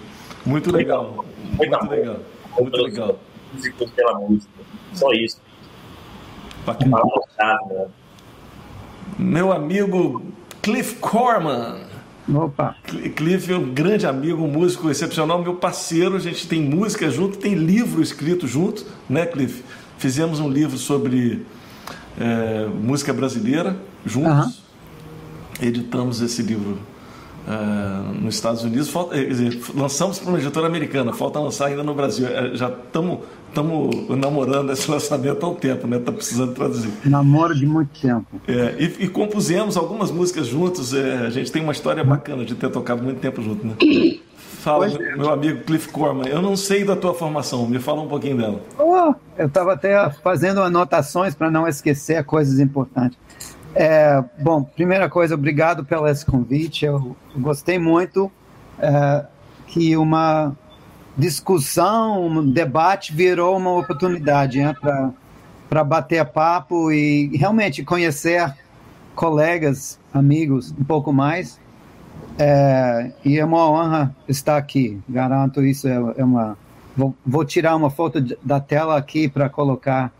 Muito 0.46 0.72
legal. 0.72 1.24
Muito, 1.44 1.58
muito 1.58 1.90
legal. 1.90 2.20
Muito 2.58 2.76
legal. 2.82 3.18
Músicos 3.52 3.90
pela 3.90 4.18
música. 4.18 4.50
Só 4.94 5.12
isso. 5.12 5.38
Bacana. 6.64 6.98
Meu 9.18 9.52
amigo 9.52 10.22
Cliff 10.68 10.96
Corman. 10.96 11.78
Opa. 12.28 12.76
Cliff 13.16 13.50
é 13.50 13.56
um 13.56 13.72
grande 13.72 14.06
amigo, 14.06 14.44
um 14.44 14.48
músico 14.48 14.90
excepcional, 14.90 15.42
meu 15.42 15.54
parceiro. 15.54 16.14
A 16.14 16.18
gente 16.18 16.46
tem 16.46 16.60
música 16.60 17.10
junto, 17.10 17.38
tem 17.38 17.54
livro 17.54 18.02
escrito 18.02 18.46
junto, 18.46 18.84
né, 19.08 19.24
Cliff? 19.24 19.64
Fizemos 19.96 20.40
um 20.40 20.48
livro 20.50 20.76
sobre 20.76 21.46
é, 22.20 22.66
música 22.66 23.14
brasileira 23.14 23.80
juntos. 24.04 24.62
Editamos 25.58 26.20
esse 26.20 26.42
livro 26.42 26.78
uh, 27.48 28.14
nos 28.22 28.34
Estados 28.34 28.62
Unidos. 28.62 28.90
Falta, 28.90 29.16
dizer, 29.16 29.58
lançamos 29.74 30.18
para 30.18 30.28
uma 30.28 30.38
editora 30.38 30.66
americana, 30.66 31.12
falta 31.12 31.40
lançar 31.40 31.66
ainda 31.66 31.82
no 31.82 31.94
Brasil. 31.94 32.26
Uh, 32.26 32.54
já 32.54 32.68
estamos 32.68 33.20
namorando 34.10 34.70
esse 34.70 34.88
lançamento 34.90 35.44
há 35.44 35.48
um 35.48 35.54
tempo, 35.54 35.86
né? 35.86 35.96
Está 35.96 36.12
precisando 36.12 36.54
traduzir. 36.54 36.90
Namoro 37.04 37.54
de 37.54 37.66
muito 37.66 37.98
tempo. 38.00 38.26
É, 38.46 38.76
e, 38.78 39.04
e, 39.04 39.08
compusemos 39.08 39.76
algumas 39.76 40.10
músicas 40.10 40.46
juntos. 40.46 40.92
É, 40.92 41.26
a 41.26 41.30
gente 41.30 41.50
tem 41.50 41.62
uma 41.62 41.72
história 41.72 42.04
bacana 42.04 42.44
de 42.44 42.54
ter 42.54 42.70
tocado 42.70 43.02
muito 43.02 43.20
tempo 43.20 43.40
junto, 43.42 43.66
né? 43.66 43.74
Fala, 44.58 44.88
meu, 44.88 45.16
meu 45.16 45.30
amigo 45.30 45.62
Cliff 45.62 45.88
Corman. 45.88 46.26
Eu 46.28 46.42
não 46.42 46.56
sei 46.56 46.84
da 46.84 46.96
tua 46.96 47.14
formação, 47.14 47.64
me 47.66 47.78
fala 47.78 48.02
um 48.02 48.08
pouquinho 48.08 48.36
dela. 48.36 48.60
Oh, 48.76 49.14
eu 49.38 49.46
estava 49.46 49.74
até 49.74 50.10
fazendo 50.10 50.60
anotações 50.60 51.32
para 51.32 51.48
não 51.48 51.66
esquecer 51.68 52.24
coisas 52.24 52.58
importantes. 52.58 53.16
É, 53.74 54.22
bom, 54.40 54.62
primeira 54.62 55.08
coisa, 55.08 55.34
obrigado 55.34 55.84
pelo 55.84 56.08
esse 56.08 56.24
convite. 56.24 56.84
Eu 56.84 57.16
gostei 57.36 57.78
muito 57.78 58.30
é, 58.78 59.24
que 59.66 59.96
uma 59.96 60.56
discussão, 61.16 62.26
um 62.26 62.50
debate 62.50 63.12
virou 63.12 63.56
uma 63.56 63.72
oportunidade 63.72 64.60
né, 64.60 64.74
para 65.68 65.84
bater 65.84 66.24
papo 66.24 66.92
e 66.92 67.36
realmente 67.36 67.84
conhecer 67.84 68.54
colegas, 69.14 69.98
amigos 70.14 70.72
um 70.78 70.84
pouco 70.84 71.12
mais. 71.12 71.58
É, 72.38 73.10
e 73.24 73.36
é 73.36 73.44
uma 73.44 73.68
honra 73.68 74.16
estar 74.28 74.56
aqui, 74.56 75.00
garanto 75.08 75.62
isso. 75.64 75.88
É, 75.88 75.94
é 76.18 76.24
uma, 76.24 76.56
vou, 76.96 77.14
vou 77.26 77.44
tirar 77.44 77.74
uma 77.74 77.90
foto 77.90 78.20
da 78.44 78.60
tela 78.60 78.96
aqui 78.96 79.28
para 79.28 79.48
colocar 79.48 80.12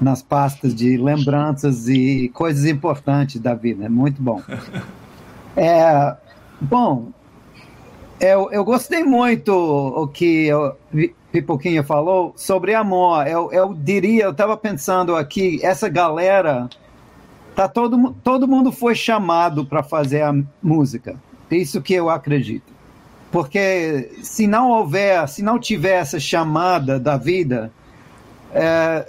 nas 0.00 0.22
pastas 0.22 0.74
de 0.74 0.96
lembranças 0.96 1.88
e 1.88 2.30
coisas 2.32 2.64
importantes 2.64 3.40
da 3.40 3.54
vida. 3.54 3.84
É 3.84 3.88
muito 3.88 4.20
bom. 4.22 4.40
É, 5.56 6.16
bom, 6.60 7.10
eu, 8.20 8.50
eu 8.52 8.64
gostei 8.64 9.02
muito 9.02 9.52
o 9.52 10.06
que 10.06 10.48
o 10.54 10.76
Pipoquinha 11.32 11.82
falou 11.82 12.32
sobre 12.36 12.72
amor. 12.72 13.26
Eu, 13.26 13.50
eu 13.50 13.74
diria, 13.74 14.24
eu 14.24 14.30
estava 14.30 14.56
pensando 14.56 15.16
aqui, 15.16 15.58
essa 15.62 15.88
galera, 15.88 16.68
tá 17.56 17.66
todo, 17.66 18.14
todo 18.22 18.46
mundo 18.46 18.70
foi 18.70 18.94
chamado 18.94 19.64
para 19.64 19.82
fazer 19.82 20.22
a 20.22 20.32
música. 20.62 21.16
Isso 21.50 21.82
que 21.82 21.94
eu 21.94 22.08
acredito. 22.08 22.72
Porque 23.32 24.12
se 24.22 24.46
não 24.46 24.70
houver, 24.70 25.28
se 25.28 25.42
não 25.42 25.58
tiver 25.58 25.94
essa 26.00 26.20
chamada 26.20 26.98
da 26.98 27.16
vida, 27.16 27.72
é, 28.52 29.06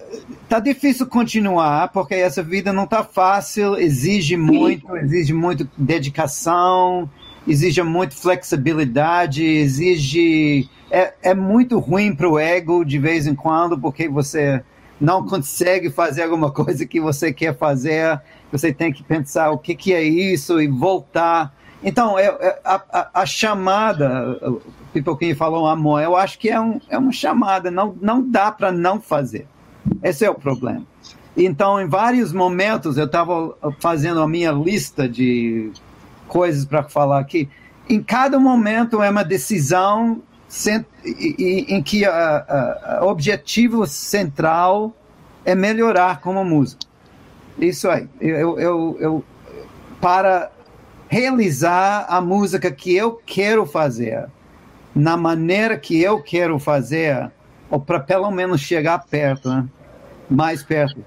tá 0.47 0.59
difícil 0.59 1.07
continuar 1.07 1.91
porque 1.91 2.13
essa 2.15 2.43
vida 2.43 2.71
não 2.71 2.85
tá 2.85 3.03
fácil, 3.03 3.77
exige 3.77 4.37
muito, 4.37 4.95
exige 4.97 5.33
muito 5.33 5.67
dedicação, 5.77 7.09
exige 7.47 7.81
muito 7.81 8.15
flexibilidade, 8.15 9.43
exige 9.43 10.69
é, 10.91 11.13
é 11.23 11.33
muito 11.33 11.79
ruim 11.79 12.13
para 12.13 12.29
o 12.29 12.37
ego 12.37 12.83
de 12.83 12.99
vez 12.99 13.25
em 13.25 13.33
quando 13.33 13.79
porque 13.79 14.07
você 14.07 14.63
não 14.99 15.25
consegue 15.25 15.89
fazer 15.89 16.23
alguma 16.23 16.51
coisa 16.51 16.85
que 16.85 17.01
você 17.01 17.33
quer 17.33 17.57
fazer, 17.57 18.21
você 18.51 18.71
tem 18.71 18.93
que 18.93 19.01
pensar 19.01 19.49
o 19.49 19.57
que, 19.57 19.73
que 19.73 19.93
é 19.93 20.03
isso 20.03 20.61
e 20.61 20.67
voltar. 20.67 21.59
Então, 21.83 22.17
é 22.17 22.59
a, 22.63 22.81
a, 22.91 23.21
a 23.21 23.25
chamada, 23.25 24.39
Pipoquinho 24.93 25.35
falou 25.35 25.67
amor, 25.67 26.01
eu 26.01 26.15
acho 26.15 26.37
que 26.37 26.49
é, 26.49 26.59
um, 26.59 26.79
é 26.89 26.97
uma 26.97 27.11
chamada, 27.11 27.71
não, 27.71 27.95
não 27.99 28.21
dá 28.21 28.51
para 28.51 28.71
não 28.71 29.01
fazer. 29.01 29.47
Esse 30.03 30.23
é 30.23 30.29
o 30.29 30.35
problema. 30.35 30.85
Então, 31.35 31.81
em 31.81 31.87
vários 31.87 32.33
momentos, 32.33 32.97
eu 32.97 33.05
estava 33.05 33.55
fazendo 33.79 34.21
a 34.21 34.27
minha 34.27 34.51
lista 34.51 35.07
de 35.07 35.71
coisas 36.27 36.65
para 36.65 36.83
falar 36.83 37.19
aqui. 37.19 37.49
Em 37.89 38.03
cada 38.03 38.39
momento 38.39 39.01
é 39.01 39.09
uma 39.09 39.23
decisão 39.23 40.21
em 41.03 41.81
que 41.81 42.03
o 43.01 43.05
objetivo 43.07 43.87
central 43.87 44.93
é 45.45 45.55
melhorar 45.55 46.19
como 46.21 46.43
músico. 46.43 46.83
Isso 47.57 47.89
aí. 47.89 48.07
Eu, 48.19 48.59
eu, 48.59 48.97
eu, 48.99 49.25
para 49.99 50.51
realizar 51.11 52.05
a 52.07 52.21
música 52.21 52.71
que 52.71 52.95
eu 52.95 53.21
quero 53.25 53.65
fazer 53.65 54.29
na 54.95 55.17
maneira 55.17 55.77
que 55.77 56.01
eu 56.01 56.23
quero 56.23 56.57
fazer, 56.57 57.29
ou 57.69 57.81
para 57.81 57.99
pelo 57.99 58.31
menos 58.31 58.61
chegar 58.61 58.97
perto, 59.09 59.49
né? 59.49 59.67
mais 60.29 60.63
perto. 60.63 61.03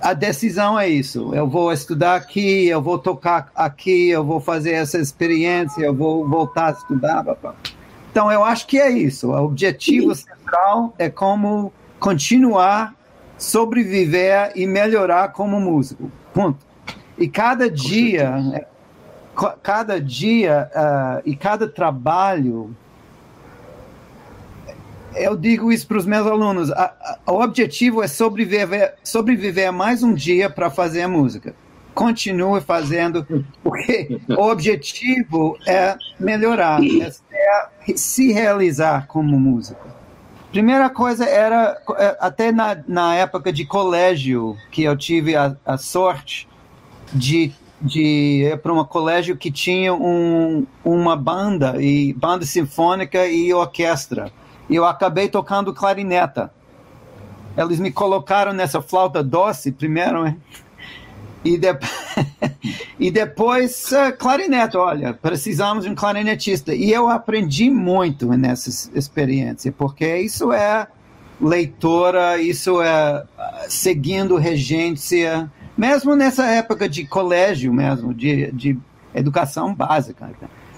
A 0.00 0.14
decisão 0.14 0.80
é 0.80 0.88
isso. 0.88 1.34
Eu 1.34 1.46
vou 1.46 1.70
estudar 1.70 2.14
aqui, 2.14 2.66
eu 2.66 2.80
vou 2.80 2.98
tocar 2.98 3.50
aqui, 3.54 4.08
eu 4.08 4.24
vou 4.24 4.40
fazer 4.40 4.72
essa 4.72 4.98
experiência, 4.98 5.82
eu 5.82 5.94
vou 5.94 6.26
voltar 6.26 6.68
a 6.68 6.70
estudar. 6.70 7.22
Então, 8.10 8.32
eu 8.32 8.42
acho 8.42 8.66
que 8.66 8.78
é 8.78 8.88
isso. 8.88 9.32
O 9.32 9.44
objetivo 9.44 10.14
central 10.14 10.94
é 10.98 11.10
como 11.10 11.70
continuar, 12.00 12.94
sobreviver 13.36 14.52
e 14.54 14.66
melhorar 14.66 15.28
como 15.32 15.60
músico. 15.60 16.10
Ponto. 16.32 16.64
E 17.18 17.28
cada 17.28 17.70
dia, 17.70 18.66
cada 19.62 20.00
dia 20.00 20.70
uh, 20.74 21.22
e 21.24 21.36
cada 21.36 21.68
trabalho 21.68 22.74
eu 25.16 25.34
digo 25.36 25.72
isso 25.72 25.86
para 25.86 25.98
os 25.98 26.06
meus 26.06 26.26
alunos. 26.26 26.70
A, 26.70 27.18
a, 27.26 27.32
o 27.32 27.40
objetivo 27.42 28.02
é 28.02 28.06
sobreviver, 28.06 28.94
sobreviver 29.02 29.72
mais 29.72 30.02
um 30.02 30.12
dia 30.12 30.50
para 30.50 30.70
fazer 30.70 31.02
a 31.02 31.08
música. 31.08 31.54
Continue 31.94 32.60
fazendo, 32.60 33.26
porque 33.64 34.20
o 34.28 34.42
objetivo 34.42 35.56
é 35.66 35.96
melhorar, 36.20 36.80
é 36.84 37.10
se 37.96 38.30
realizar 38.30 39.06
como 39.06 39.40
músico? 39.40 39.88
Primeira 40.52 40.90
coisa 40.90 41.24
era, 41.24 41.80
é, 41.96 42.16
até 42.20 42.52
na, 42.52 42.76
na 42.86 43.14
época 43.14 43.50
de 43.50 43.64
colégio, 43.64 44.56
que 44.70 44.82
eu 44.82 44.96
tive 44.96 45.34
a, 45.34 45.56
a 45.64 45.78
sorte 45.78 46.46
de, 47.12 47.52
de 47.80 48.02
ir 48.44 48.58
para 48.58 48.72
um 48.72 48.84
colégio 48.84 49.36
que 49.36 49.50
tinha 49.50 49.94
um, 49.94 50.66
uma 50.84 51.16
banda, 51.16 51.80
e 51.80 52.12
banda 52.14 52.44
sinfônica 52.44 53.26
e 53.26 53.52
orquestra. 53.52 54.32
E 54.68 54.74
eu 54.74 54.84
acabei 54.84 55.28
tocando 55.28 55.72
clarineta. 55.72 56.50
Eles 57.56 57.78
me 57.78 57.90
colocaram 57.90 58.52
nessa 58.52 58.82
flauta 58.82 59.22
doce 59.22 59.72
primeiro, 59.72 60.24
né? 60.24 60.36
E, 61.44 61.56
de... 61.56 61.68
e 62.98 63.10
depois, 63.10 63.92
uh, 63.92 64.16
clarinete, 64.18 64.76
olha, 64.76 65.14
precisamos 65.14 65.84
de 65.84 65.90
um 65.90 65.94
clarinetista. 65.94 66.74
E 66.74 66.90
eu 66.90 67.08
aprendi 67.08 67.70
muito 67.70 68.28
nessa 68.32 68.90
experiência, 68.98 69.72
porque 69.72 70.18
isso 70.18 70.52
é 70.52 70.88
leitora, 71.40 72.38
isso 72.38 72.80
é 72.82 73.24
seguindo 73.68 74.36
regência, 74.36 75.50
mesmo 75.76 76.16
nessa 76.16 76.46
época 76.46 76.88
de 76.88 77.06
colégio 77.06 77.72
mesmo, 77.72 78.14
de, 78.14 78.50
de 78.52 78.78
educação 79.14 79.74
básica. 79.74 80.30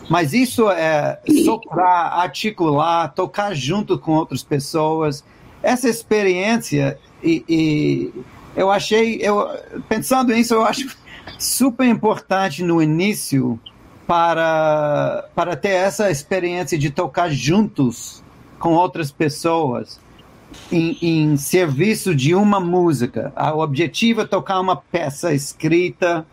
Mas 0.09 0.33
isso 0.33 0.71
é 0.71 1.21
soprar, 1.45 2.19
articular, 2.19 3.09
tocar 3.13 3.55
junto 3.55 3.99
com 3.99 4.13
outras 4.13 4.43
pessoas. 4.43 5.23
Essa 5.63 5.89
experiência 5.89 6.99
e, 7.23 7.45
e 7.49 8.13
eu 8.57 8.71
achei, 8.71 9.19
eu 9.21 9.49
pensando 9.89 10.33
nisso, 10.33 10.55
eu 10.55 10.65
acho 10.65 10.97
super 11.39 11.87
importante 11.87 12.63
no 12.63 12.83
início 12.83 13.61
para 14.07 15.29
para 15.35 15.55
ter 15.55 15.71
essa 15.71 16.11
experiência 16.11 16.79
de 16.79 16.91
tocar 16.91 17.31
juntos 17.31 18.23
com 18.59 18.73
outras 18.73 19.13
pessoas 19.13 20.01
em, 20.71 20.97
em 21.01 21.37
serviço 21.37 22.15
de 22.15 22.35
uma 22.35 22.61
música. 22.61 23.33
O 23.55 23.61
objetivo 23.61 24.23
é 24.23 24.27
tocar 24.27 24.61
uma 24.61 24.77
peça 24.77 25.33
escrita. 25.33 26.27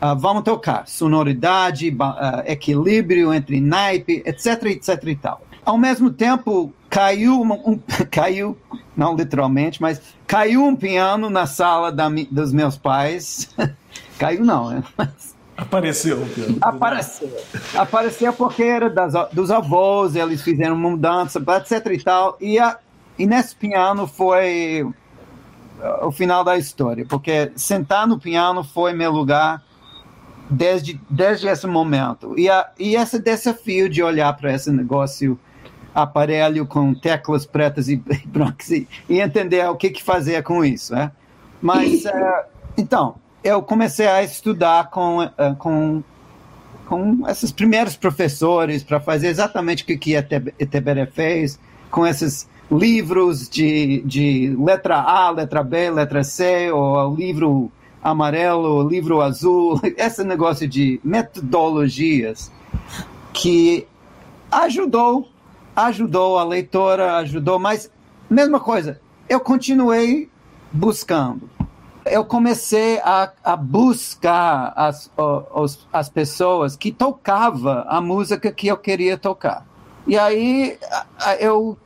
Uh, 0.00 0.18
vamos 0.18 0.42
tocar 0.42 0.86
sonoridade, 0.88 1.90
uh, 1.90 2.42
equilíbrio 2.44 3.32
entre 3.32 3.60
naipe, 3.60 4.22
etc, 4.26 4.64
etc 4.66 5.04
e 5.06 5.16
tal. 5.16 5.42
Ao 5.64 5.78
mesmo 5.78 6.10
tempo, 6.10 6.72
caiu, 6.90 7.40
um, 7.40 7.78
caiu, 8.10 8.56
não 8.96 9.14
literalmente, 9.14 9.80
mas 9.80 10.00
caiu 10.26 10.64
um 10.64 10.74
piano 10.74 11.30
na 11.30 11.46
sala 11.46 11.92
da, 11.92 12.08
dos 12.30 12.52
meus 12.52 12.76
pais. 12.76 13.48
caiu 14.18 14.44
não, 14.44 14.70
né? 14.70 14.84
Apareceu 15.56 16.20
o 16.20 16.26
piano. 16.26 16.58
Apareceu. 16.60 17.30
Apareceu 17.76 18.32
porque 18.32 18.62
era 18.62 18.90
das, 18.90 19.12
dos 19.32 19.50
avós, 19.50 20.16
eles 20.16 20.42
fizeram 20.42 20.76
mudança, 20.76 21.38
etc 21.38 21.92
e 21.92 22.02
tal. 22.02 22.36
E, 22.40 22.58
a, 22.58 22.76
e 23.18 23.26
nesse 23.26 23.54
piano 23.54 24.06
foi 24.06 24.86
o 26.02 26.12
final 26.12 26.44
da 26.44 26.56
história, 26.56 27.04
porque 27.08 27.50
sentar 27.56 28.06
no 28.06 28.18
piano 28.18 28.62
foi 28.62 28.92
meu 28.92 29.10
lugar 29.10 29.62
desde, 30.48 31.00
desde 31.08 31.48
esse 31.48 31.66
momento. 31.66 32.38
E, 32.38 32.48
a, 32.48 32.70
e 32.78 32.94
esse 32.94 33.18
desafio 33.18 33.88
de 33.88 34.02
olhar 34.02 34.32
para 34.36 34.52
esse 34.52 34.70
negócio 34.70 35.38
aparelho 35.94 36.66
com 36.66 36.94
teclas 36.94 37.44
pretas 37.44 37.88
e 37.90 37.96
brancas 38.26 38.70
e, 38.70 38.88
e 39.08 39.20
entender 39.20 39.68
o 39.68 39.76
que, 39.76 39.90
que 39.90 40.02
fazer 40.02 40.42
com 40.42 40.64
isso. 40.64 40.94
Né? 40.94 41.10
Mas, 41.60 42.04
uh, 42.04 42.44
então, 42.76 43.16
eu 43.42 43.62
comecei 43.62 44.06
a 44.06 44.22
estudar 44.22 44.90
com, 44.90 45.24
uh, 45.24 45.56
com, 45.58 46.02
com 46.86 47.28
esses 47.28 47.50
primeiros 47.50 47.96
professores 47.96 48.82
para 48.84 49.00
fazer 49.00 49.28
exatamente 49.28 49.82
o 49.82 49.86
que, 49.86 49.96
que 49.96 50.16
a 50.16 50.24
Eteberé 50.58 51.06
fez, 51.06 51.58
com 51.90 52.06
esses 52.06 52.48
livros 52.72 53.48
de, 53.48 54.02
de 54.02 54.56
letra 54.58 55.00
A, 55.00 55.30
letra 55.30 55.62
B, 55.62 55.90
letra 55.90 56.24
C, 56.24 56.72
ou 56.72 57.14
livro 57.14 57.70
amarelo, 58.02 58.88
livro 58.88 59.20
azul, 59.20 59.80
esse 59.96 60.24
negócio 60.24 60.66
de 60.66 60.98
metodologias 61.04 62.50
que 63.32 63.86
ajudou 64.50 65.28
ajudou 65.74 66.38
a 66.38 66.44
leitora, 66.44 67.16
ajudou, 67.18 67.58
mas 67.58 67.90
mesma 68.28 68.60
coisa, 68.60 69.00
eu 69.28 69.40
continuei 69.40 70.30
buscando. 70.70 71.48
Eu 72.04 72.24
comecei 72.24 72.98
a, 73.00 73.32
a 73.44 73.56
buscar 73.56 74.72
as, 74.76 75.10
os, 75.16 75.86
as 75.92 76.08
pessoas 76.08 76.76
que 76.76 76.90
tocavam 76.90 77.84
a 77.86 78.00
música 78.00 78.50
que 78.50 78.66
eu 78.66 78.76
queria 78.76 79.16
tocar. 79.16 79.66
E 80.06 80.18
aí 80.18 80.78
eu 81.38 81.78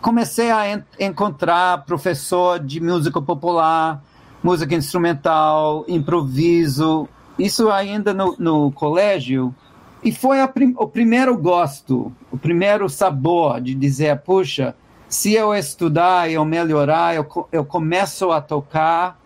comecei 0.00 0.50
a 0.50 0.72
en 0.72 0.84
encontrar 0.98 1.84
professor 1.84 2.58
de 2.58 2.80
música 2.80 3.20
popular, 3.20 4.02
música 4.42 4.74
instrumental, 4.74 5.84
improviso. 5.88 7.08
Isso 7.38 7.70
ainda 7.70 8.12
no, 8.12 8.34
no 8.38 8.72
colégio. 8.72 9.54
E 10.02 10.12
foi 10.12 10.46
prim 10.48 10.74
o 10.78 10.86
primeiro 10.86 11.36
gosto, 11.36 12.12
o 12.32 12.38
primeiro 12.38 12.88
sabor 12.88 13.60
de 13.60 13.74
dizer, 13.74 14.18
puxa, 14.20 14.74
se 15.08 15.34
eu 15.34 15.54
estudar 15.54 16.30
eu 16.30 16.44
melhorar, 16.44 17.14
eu, 17.14 17.48
eu 17.52 17.64
começo 17.64 18.30
a 18.30 18.40
tocar 18.40 19.20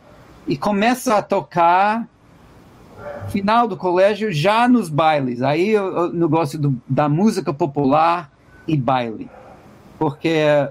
e 0.48 0.56
começo 0.56 1.12
a 1.12 1.22
tocar 1.22 2.08
final 3.28 3.68
do 3.68 3.76
colégio 3.76 4.32
já 4.32 4.66
nos 4.66 4.88
bailes. 4.88 5.42
Aí 5.42 5.70
eu, 5.70 6.12
negócio 6.12 6.58
do, 6.58 6.74
da 6.88 7.08
música 7.08 7.52
popular 7.52 8.30
e 8.66 8.76
baile. 8.76 9.30
Porque 9.98 10.68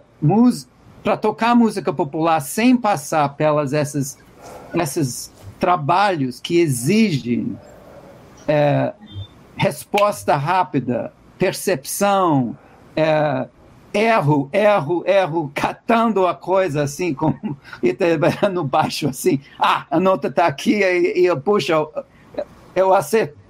para 1.04 1.18
tocar 1.18 1.56
música 1.56 1.92
popular 1.92 2.40
sem 2.40 2.78
passar 2.78 3.30
pelas 3.36 3.74
essas 3.74 4.18
esses 4.74 5.32
trabalhos 5.60 6.40
que 6.40 6.60
exigem 6.60 7.58
é, 8.48 8.94
resposta 9.56 10.36
rápida, 10.36 11.14
percepção, 11.38 12.58
é, 12.96 13.48
erro, 13.94 14.50
erro, 14.52 15.04
erro, 15.06 15.52
catando 15.56 16.28
a 16.28 16.34
coisa 16.34 16.84
assim, 16.84 17.14
como 17.14 17.58
no 18.52 18.64
baixo, 18.64 19.08
assim, 19.08 19.40
ah, 19.60 19.86
a 19.90 20.00
nota 20.00 20.28
está 20.28 20.48
aqui 20.48 20.82
e, 20.82 21.22
e 21.22 21.26
eu, 21.26 21.40
puxa, 21.40 21.76
eu 22.76 22.92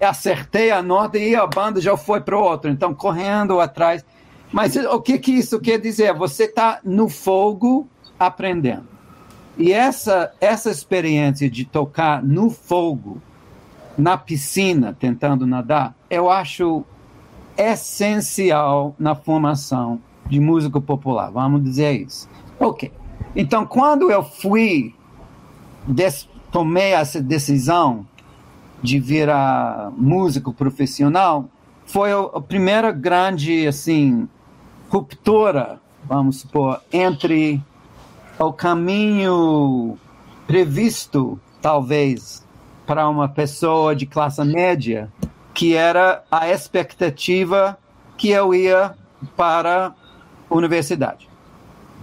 acertei 0.01 0.69
a 0.69 0.83
nota 0.83 1.17
e 1.17 1.35
a 1.35 1.47
banda 1.47 1.79
já 1.79 1.95
foi 1.95 2.19
para 2.19 2.37
o 2.37 2.43
outro, 2.43 2.69
então 2.69 2.93
correndo 2.93 3.59
atrás. 3.59 4.05
Mas 4.53 4.75
o 4.75 5.01
que, 5.01 5.17
que 5.17 5.31
isso 5.31 5.59
quer 5.59 5.79
dizer? 5.79 6.13
Você 6.13 6.43
está 6.43 6.79
no 6.83 7.09
fogo 7.09 7.87
aprendendo. 8.19 8.87
E 9.57 9.73
essa, 9.73 10.31
essa 10.39 10.69
experiência 10.69 11.49
de 11.49 11.65
tocar 11.65 12.23
no 12.23 12.51
fogo, 12.51 13.19
na 13.97 14.15
piscina 14.15 14.95
tentando 14.97 15.47
nadar, 15.47 15.95
eu 16.07 16.29
acho 16.29 16.85
essencial 17.57 18.95
na 18.99 19.15
formação 19.15 19.99
de 20.27 20.39
músico 20.39 20.79
popular, 20.79 21.31
vamos 21.31 21.63
dizer 21.63 22.01
isso. 22.01 22.29
Ok. 22.59 22.91
Então, 23.35 23.65
quando 23.65 24.11
eu 24.11 24.23
fui, 24.23 24.93
tomei 26.51 26.93
essa 26.93 27.19
decisão 27.19 28.05
de 28.83 28.99
virar 28.99 29.91
músico 29.97 30.53
profissional, 30.53 31.49
foi 31.85 32.11
a 32.11 32.39
primeira 32.39 32.91
grande, 32.91 33.67
assim, 33.67 34.27
ruptura, 34.93 35.81
vamos 36.03 36.41
supor, 36.41 36.79
entre 36.93 37.59
o 38.37 38.53
caminho 38.53 39.97
previsto, 40.45 41.39
talvez, 41.59 42.45
para 42.85 43.09
uma 43.09 43.27
pessoa 43.27 43.95
de 43.95 44.05
classe 44.05 44.43
média, 44.43 45.11
que 45.51 45.75
era 45.75 46.23
a 46.29 46.47
expectativa 46.47 47.75
que 48.15 48.29
eu 48.29 48.53
ia 48.53 48.93
para 49.35 49.95
a 50.47 50.55
universidade. 50.55 51.27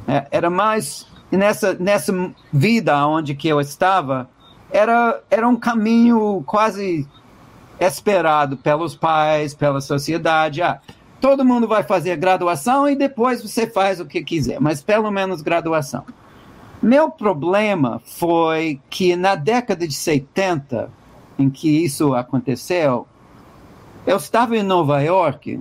É, 0.09 0.27
era 0.33 0.51
mais 0.51 1.07
nessa 1.31 1.75
nessa 1.75 2.13
vida 2.53 3.07
onde 3.07 3.37
que 3.37 3.47
eu 3.47 3.61
estava 3.61 4.29
era 4.73 5.23
era 5.31 5.47
um 5.47 5.55
caminho 5.55 6.43
quase 6.45 7.07
esperado 7.79 8.57
pelos 8.57 8.97
pais, 8.97 9.55
pela 9.55 9.81
sociedade. 9.81 10.61
Ah, 10.61 10.81
todo 11.21 11.45
mundo 11.45 11.69
vai 11.69 11.83
fazer 11.83 12.17
graduação 12.17 12.89
e 12.89 12.97
depois 12.97 13.43
você 13.43 13.67
faz 13.67 14.01
o 14.01 14.07
que 14.07 14.23
quiser, 14.23 14.61
mas 14.61 14.83
pelo 14.83 15.11
menos 15.11 15.43
graduação. 15.43 16.05
Meu 16.83 17.11
problema 17.11 18.01
foi 18.05 18.81
que 18.89 19.15
na 19.15 19.35
década 19.35 19.87
de 19.87 19.95
70, 19.95 20.91
em 21.39 21.51
que 21.51 21.85
isso 21.85 22.15
aconteceu, 22.15 23.07
eu 24.07 24.17
estava 24.17 24.57
em 24.57 24.63
Nova 24.63 25.01
York 25.03 25.61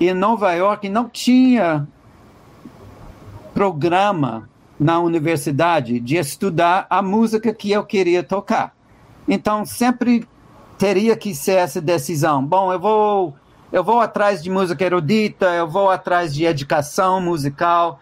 e 0.00 0.08
em 0.08 0.14
Nova 0.14 0.52
York 0.54 0.88
não 0.88 1.08
tinha 1.08 1.86
programa 3.52 4.48
na 4.78 4.98
universidade 4.98 6.00
de 6.00 6.16
estudar 6.16 6.86
a 6.88 7.02
música 7.02 7.52
que 7.52 7.70
eu 7.70 7.84
queria 7.84 8.22
tocar. 8.22 8.74
Então 9.28 9.64
sempre 9.64 10.26
teria 10.78 11.16
que 11.16 11.34
ser 11.34 11.58
essa 11.58 11.80
decisão. 11.80 12.44
Bom, 12.44 12.72
eu 12.72 12.80
vou 12.80 13.34
eu 13.72 13.82
vou 13.82 14.00
atrás 14.00 14.42
de 14.42 14.50
música 14.50 14.84
erudita, 14.84 15.46
eu 15.54 15.68
vou 15.68 15.90
atrás 15.90 16.34
de 16.34 16.44
educação 16.44 17.20
musical, 17.20 18.00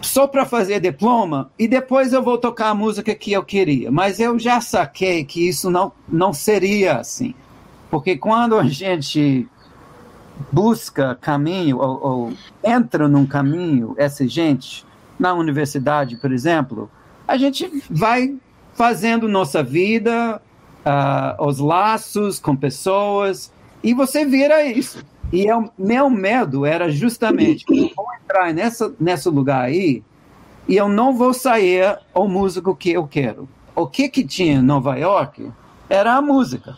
só 0.00 0.26
para 0.26 0.44
fazer 0.44 0.80
diploma 0.80 1.50
e 1.58 1.66
depois 1.66 2.12
eu 2.12 2.22
vou 2.22 2.36
tocar 2.36 2.70
a 2.70 2.74
música 2.74 3.14
que 3.14 3.32
eu 3.32 3.42
queria. 3.42 3.90
Mas 3.90 4.20
eu 4.20 4.38
já 4.38 4.60
saquei 4.60 5.24
que 5.24 5.48
isso 5.48 5.70
não, 5.70 5.92
não 6.08 6.32
seria 6.32 6.98
assim. 6.98 7.34
Porque 7.90 8.16
quando 8.16 8.58
a 8.58 8.64
gente 8.64 9.48
busca 10.50 11.14
caminho 11.20 11.78
ou, 11.78 12.00
ou 12.02 12.32
entra 12.62 13.08
num 13.08 13.26
caminho 13.26 13.94
exigente, 13.98 14.84
na 15.18 15.32
universidade, 15.32 16.16
por 16.16 16.32
exemplo, 16.32 16.90
a 17.26 17.36
gente 17.36 17.84
vai 17.88 18.36
fazendo 18.74 19.28
nossa 19.28 19.62
vida, 19.62 20.40
uh, 20.84 21.46
os 21.46 21.58
laços 21.58 22.38
com 22.38 22.56
pessoas, 22.56 23.52
e 23.84 23.92
você 23.92 24.24
vira 24.24 24.64
isso. 24.64 25.04
E 25.30 25.50
o 25.52 25.70
meu 25.78 26.08
medo 26.08 26.64
era 26.64 26.90
justamente 26.90 27.64
vou 27.68 28.06
entrar 28.22 28.52
nessa, 28.54 28.92
nesse 28.98 29.28
lugar 29.28 29.62
aí 29.62 30.02
e 30.66 30.76
eu 30.76 30.88
não 30.88 31.14
vou 31.14 31.34
sair 31.34 31.98
o 32.14 32.26
músico 32.26 32.74
que 32.74 32.92
eu 32.92 33.06
quero. 33.06 33.46
O 33.76 33.86
que 33.86 34.08
que 34.08 34.24
tinha 34.24 34.54
em 34.54 34.62
Nova 34.62 34.96
York 34.96 35.52
era 35.88 36.14
a 36.14 36.22
música. 36.22 36.76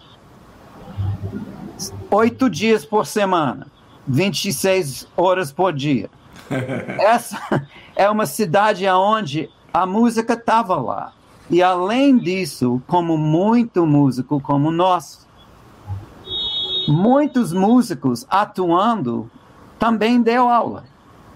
Oito 2.11 2.51
dias 2.51 2.85
por 2.85 3.07
semana, 3.07 3.69
26 4.09 5.07
horas 5.17 5.53
por 5.53 5.73
dia. 5.73 6.11
Essa 6.99 7.69
é 7.95 8.11
uma 8.11 8.27
cidade 8.27 8.87
onde 8.89 9.49
a 9.73 9.87
música 9.87 10.33
estava 10.33 10.77
lá. 10.77 11.13
E 11.49 11.63
além 11.63 12.17
disso, 12.17 12.83
como 12.89 13.17
muito 13.17 13.87
músico 13.87 14.41
como 14.41 14.73
nós, 14.73 15.26
muitos 16.89 17.53
músicos 17.53 18.27
atuando 18.29 19.31
também 19.79 20.21
deu 20.21 20.49
aula. 20.49 20.85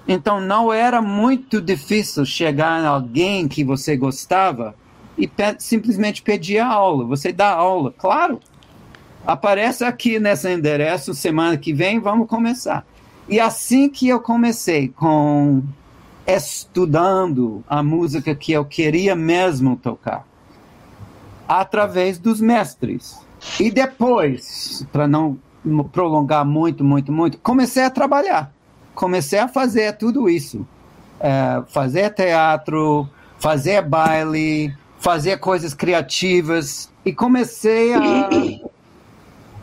Então 0.07 0.40
não 0.40 0.72
era 0.72 1.01
muito 1.01 1.61
difícil 1.61 2.24
chegar 2.24 2.82
em 2.82 2.86
alguém 2.86 3.46
que 3.46 3.62
você 3.62 3.96
gostava 3.96 4.74
e 5.16 5.26
pe 5.26 5.57
simplesmente 5.59 6.22
pedir 6.22 6.59
a 6.59 6.66
aula. 6.66 7.05
Você 7.05 7.32
dá 7.32 7.51
aula, 7.51 7.92
claro. 7.96 8.40
Aparece 9.26 9.84
aqui 9.84 10.18
nesse 10.18 10.51
endereço 10.51 11.14
semana 11.14 11.57
que 11.57 11.72
vem, 11.72 12.01
vamos 12.01 12.26
começar. 12.26 12.86
E 13.28 13.38
assim 13.38 13.88
que 13.88 14.09
eu 14.09 14.18
comecei 14.18 14.88
com 14.88 15.62
estudando 16.26 17.62
a 17.68 17.82
música 17.82 18.34
que 18.34 18.53
eu 18.53 18.64
queria 18.64 19.14
mesmo 19.14 19.76
tocar, 19.76 20.26
através 21.46 22.18
dos 22.18 22.40
mestres. 22.40 23.20
E 23.59 23.70
depois, 23.70 24.86
para 24.93 25.07
não 25.07 25.38
prolongar 25.93 26.45
muito, 26.45 26.84
muito, 26.84 27.12
muito, 27.12 27.38
comecei 27.38 27.84
a 27.84 27.91
trabalhar. 27.91 28.53
Comecei 28.95 29.38
a 29.38 29.49
fazer 29.49 29.97
tudo 29.97 30.28
isso. 30.28 30.66
É, 31.18 31.62
fazer 31.68 32.11
teatro, 32.14 33.09
fazer 33.38 33.82
baile, 33.82 34.74
fazer 34.99 35.38
coisas 35.38 35.74
criativas. 35.74 36.91
E 37.05 37.12
comecei 37.12 37.95
a, 37.95 38.28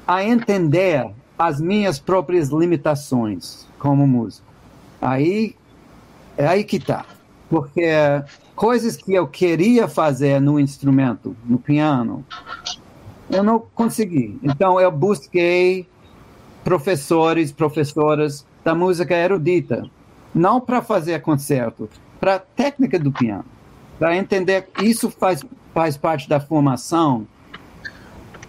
a 0.07 0.23
entender 0.23 1.07
as 1.37 1.61
minhas 1.61 1.99
próprias 1.99 2.49
limitações 2.49 3.67
como 3.77 4.07
músico. 4.07 4.47
Aí 5.01 5.55
é 6.35 6.47
aí 6.47 6.63
que 6.63 6.79
tá. 6.79 7.05
Porque 7.49 7.91
coisas 8.55 8.97
que 8.97 9.13
eu 9.13 9.27
queria 9.27 9.87
fazer 9.87 10.41
no 10.41 10.59
instrumento, 10.59 11.35
no 11.45 11.57
piano, 11.57 12.25
eu 13.29 13.43
não 13.43 13.59
consegui. 13.59 14.39
Então 14.41 14.79
eu 14.79 14.91
busquei 14.91 15.87
professores, 16.63 17.51
professoras 17.51 18.45
da 18.63 18.75
música 18.75 19.15
erudita, 19.15 19.89
não 20.33 20.59
para 20.59 20.81
fazer 20.81 21.21
concerto, 21.21 21.89
para 22.19 22.39
técnica 22.39 22.99
do 22.99 23.11
piano, 23.11 23.45
para 23.97 24.15
entender 24.15 24.69
isso 24.81 25.09
faz 25.09 25.45
faz 25.73 25.95
parte 25.95 26.27
da 26.27 26.39
formação 26.39 27.27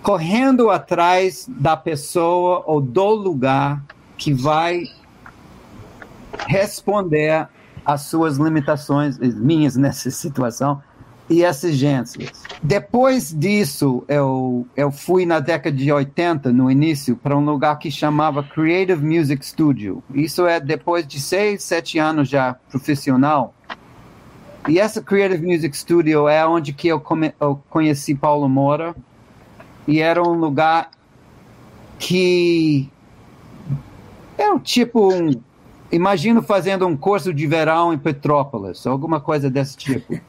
correndo 0.03 0.71
atrás 0.71 1.47
da 1.47 1.77
pessoa 1.77 2.63
ou 2.67 2.81
do 2.81 3.11
lugar 3.11 3.85
que 4.17 4.33
vai 4.33 4.85
responder 6.47 7.47
às 7.85 8.03
suas 8.03 8.39
limitações, 8.39 9.19
minhas 9.19 9.77
nessa 9.79 10.11
situação, 10.11 10.83
e 11.29 11.43
exigências. 11.43 12.43
Depois 12.63 13.33
disso, 13.33 14.05
eu, 14.09 14.67
eu 14.77 14.91
fui 14.91 15.27
na 15.27 15.41
década 15.41 15.77
de 15.77 15.91
80, 15.93 16.53
no 16.53 16.71
início, 16.71 17.17
para 17.17 17.37
um 17.37 17.45
lugar 17.45 17.79
que 17.79 17.91
chamava 17.91 18.43
Creative 18.43 19.05
Music 19.05 19.45
Studio. 19.45 20.03
Isso 20.15 20.47
é 20.47 20.59
depois 20.59 21.07
de 21.07 21.21
seis, 21.21 21.63
sete 21.63 21.99
anos 21.99 22.29
já 22.29 22.55
profissional. 22.71 23.55
E 24.69 24.79
essa 24.79 25.03
Creative 25.03 25.45
Music 25.45 25.77
Studio 25.77 26.29
é 26.29 26.47
onde 26.47 26.73
que 26.73 26.89
eu, 26.89 27.01
come, 27.01 27.33
eu 27.41 27.61
conheci 27.71 28.15
Paulo 28.15 28.49
Moura, 28.49 28.95
e 29.87 30.01
era 30.01 30.23
um 30.23 30.35
lugar 30.35 30.91
que 31.99 32.91
é 34.37 34.51
um 34.51 34.59
tipo 34.59 35.13
um, 35.13 35.31
imagino 35.91 36.43
fazendo 36.43 36.87
um 36.87 36.97
curso 36.97 37.33
de 37.33 37.47
verão 37.47 37.93
em 37.93 37.99
Petrópolis, 37.99 38.87
alguma 38.87 39.21
coisa 39.21 39.51
desse 39.51 39.77
tipo. 39.77 40.21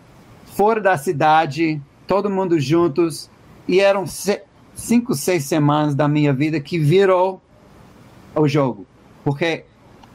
Fora 0.59 0.81
da 0.81 0.97
cidade, 0.97 1.81
todo 2.05 2.29
mundo 2.29 2.59
juntos, 2.59 3.29
e 3.65 3.79
eram 3.79 4.03
cinco, 4.75 5.15
seis 5.15 5.45
semanas 5.45 5.95
da 5.95 6.05
minha 6.05 6.33
vida 6.33 6.59
que 6.59 6.77
virou 6.77 7.41
o 8.35 8.45
jogo, 8.45 8.85
porque 9.23 9.63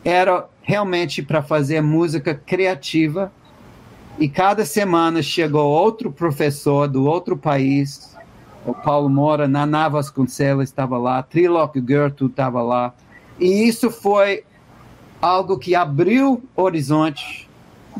era 0.04 0.46
realmente 0.60 1.22
para 1.22 1.42
fazer 1.42 1.80
música 1.80 2.34
criativa, 2.34 3.32
e 4.18 4.28
cada 4.28 4.66
semana 4.66 5.22
chegou 5.22 5.64
outro 5.66 6.12
professor 6.12 6.88
do 6.88 7.06
outro 7.06 7.38
país 7.38 8.14
o 8.66 8.74
Paulo 8.74 9.08
Moura, 9.08 9.48
Naná 9.48 9.88
Vasconcelos 9.88 10.64
estava 10.64 10.98
lá, 10.98 11.22
Trilock 11.22 11.82
Gertrude 11.88 12.32
estava 12.32 12.60
lá. 12.60 12.92
E 13.40 13.66
isso 13.66 13.90
foi 13.90 14.44
algo 15.22 15.58
que 15.58 15.74
abriu 15.74 16.44
horizonte 16.54 17.43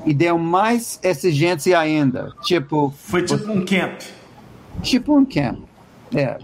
e 0.04 0.12
deu 0.12 0.38
mais 0.38 0.98
exigência 1.02 1.78
ainda. 1.78 2.32
Tipo. 2.42 2.92
Foi 2.96 3.22
tipo 3.22 3.50
um 3.50 3.64
camp. 3.64 4.00
Tipo 4.82 5.16
um 5.16 5.24
camp. 5.24 5.60
É. 6.14 6.38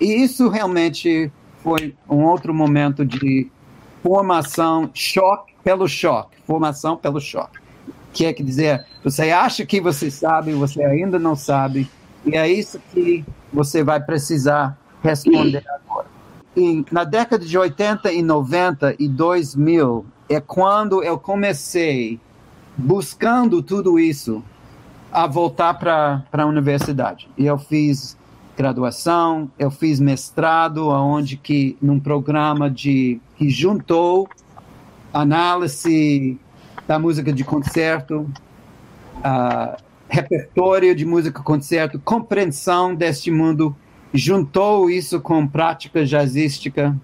E 0.00 0.22
isso 0.22 0.48
realmente 0.48 1.30
foi 1.62 1.94
um 2.08 2.24
outro 2.24 2.54
momento 2.54 3.04
de 3.04 3.48
formação, 4.02 4.90
choque 4.94 5.52
pelo 5.62 5.88
choque. 5.88 6.36
Formação 6.46 6.96
pelo 6.96 7.20
choque. 7.20 7.58
Quer 8.12 8.32
dizer, 8.34 8.86
você 9.04 9.30
acha 9.30 9.66
que 9.66 9.80
você 9.80 10.10
sabe, 10.10 10.52
você 10.52 10.82
ainda 10.82 11.18
não 11.18 11.36
sabe. 11.36 11.88
E 12.24 12.36
é 12.36 12.48
isso 12.50 12.80
que 12.92 13.24
você 13.52 13.82
vai 13.82 14.00
precisar 14.00 14.78
responder 15.02 15.64
agora. 15.86 16.06
E 16.56 16.84
na 16.90 17.04
década 17.04 17.44
de 17.44 17.56
80 17.56 18.12
e 18.12 18.22
90 18.22 18.96
e 18.98 19.08
2000 19.08 20.06
é 20.28 20.40
quando 20.40 21.02
eu 21.02 21.18
comecei 21.18 22.18
buscando 22.78 23.60
tudo 23.60 23.98
isso 23.98 24.42
a 25.12 25.26
voltar 25.26 25.74
para 25.74 26.24
a 26.32 26.46
universidade. 26.46 27.28
E 27.36 27.44
eu 27.44 27.58
fiz 27.58 28.16
graduação, 28.56 29.50
eu 29.58 29.70
fiz 29.70 29.98
mestrado, 29.98 30.90
aonde 30.90 31.36
que 31.36 31.76
num 31.82 31.98
programa 31.98 32.70
de 32.70 33.20
que 33.36 33.50
juntou 33.50 34.28
análise 35.12 36.38
da 36.86 36.98
música 36.98 37.32
de 37.32 37.44
concerto, 37.44 38.30
uh, 39.18 39.76
repertório 40.08 40.94
de 40.94 41.04
música 41.04 41.42
concerto, 41.42 41.98
compreensão 41.98 42.94
deste 42.94 43.30
mundo, 43.30 43.74
juntou 44.12 44.88
isso 44.88 45.20
com 45.20 45.46
prática 45.46 46.04
jazzística, 46.04 46.96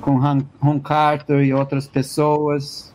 com 0.00 0.18
Ron 0.60 0.80
Carter 0.80 1.42
e 1.44 1.52
outras 1.52 1.86
pessoas. 1.86 2.91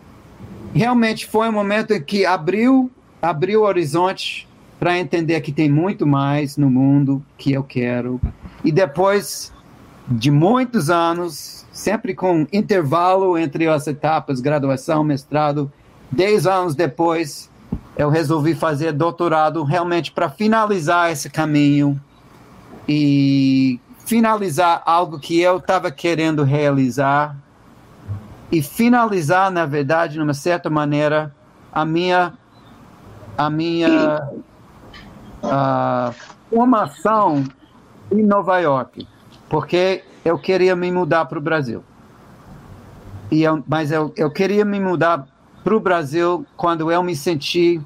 Realmente 0.73 1.25
foi 1.25 1.49
um 1.49 1.51
momento 1.51 1.93
em 1.93 2.01
que 2.01 2.25
abriu, 2.25 2.91
abriu 3.21 3.61
o 3.61 3.65
horizonte 3.65 4.47
para 4.79 4.97
entender 4.97 5.41
que 5.41 5.51
tem 5.51 5.69
muito 5.69 6.05
mais 6.05 6.57
no 6.57 6.69
mundo 6.69 7.23
que 7.37 7.51
eu 7.51 7.63
quero. 7.63 8.21
E 8.63 8.71
depois 8.71 9.51
de 10.07 10.31
muitos 10.31 10.89
anos, 10.89 11.65
sempre 11.71 12.13
com 12.13 12.47
intervalo 12.53 13.37
entre 13.37 13.67
as 13.67 13.87
etapas, 13.87 14.39
graduação, 14.39 15.03
mestrado, 15.03 15.71
dez 16.11 16.45
anos 16.45 16.75
depois, 16.75 17.49
eu 17.97 18.09
resolvi 18.09 18.53
fazer 18.53 18.91
doutorado 18.91 19.63
realmente 19.63 20.11
para 20.11 20.29
finalizar 20.29 21.11
esse 21.11 21.29
caminho 21.29 21.99
e 22.87 23.79
finalizar 24.05 24.81
algo 24.85 25.19
que 25.19 25.39
eu 25.41 25.57
estava 25.57 25.91
querendo 25.91 26.43
realizar 26.43 27.35
e 28.51 28.61
finalizar, 28.61 29.51
na 29.51 29.65
verdade, 29.65 30.13
de 30.13 30.21
uma 30.21 30.33
certa 30.33 30.69
maneira, 30.69 31.33
a 31.71 31.85
minha 31.85 32.33
a 33.37 33.49
minha 33.49 34.29
uh, 35.43 36.13
formação 36.49 37.43
em 38.11 38.23
Nova 38.23 38.59
York. 38.59 39.07
porque 39.47 40.03
eu 40.25 40.37
queria 40.37 40.75
me 40.75 40.91
mudar 40.91 41.25
para 41.25 41.37
o 41.37 41.41
Brasil. 41.41 41.83
E 43.31 43.43
eu, 43.43 43.63
mas 43.67 43.91
eu, 43.91 44.11
eu 44.17 44.29
queria 44.31 44.65
me 44.65 44.79
mudar 44.79 45.25
para 45.63 45.75
o 45.75 45.79
Brasil 45.79 46.45
quando 46.55 46.91
eu 46.91 47.01
me 47.03 47.15
senti 47.15 47.79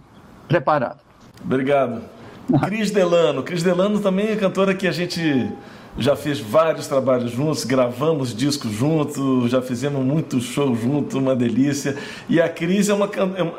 preparado. 0.47 0.99
Obrigado. 1.43 2.01
Cris 2.65 2.91
Delano. 2.91 3.43
Cris 3.43 3.61
Delano 3.61 3.99
também 3.99 4.29
é 4.29 4.35
cantora 4.35 4.73
que 4.73 4.87
a 4.87 4.91
gente 4.91 5.51
já 5.97 6.15
fez 6.15 6.39
vários 6.39 6.87
trabalhos 6.87 7.31
juntos, 7.31 7.65
gravamos 7.65 8.35
discos 8.35 8.71
juntos, 8.71 9.51
já 9.51 9.61
fizemos 9.61 10.03
muitos 10.03 10.43
shows 10.45 10.79
juntos, 10.79 11.15
uma 11.15 11.35
delícia. 11.35 11.97
E 12.29 12.39
a 12.39 12.47
Cris 12.47 12.89
é 12.89 12.93
uma, 12.93 13.09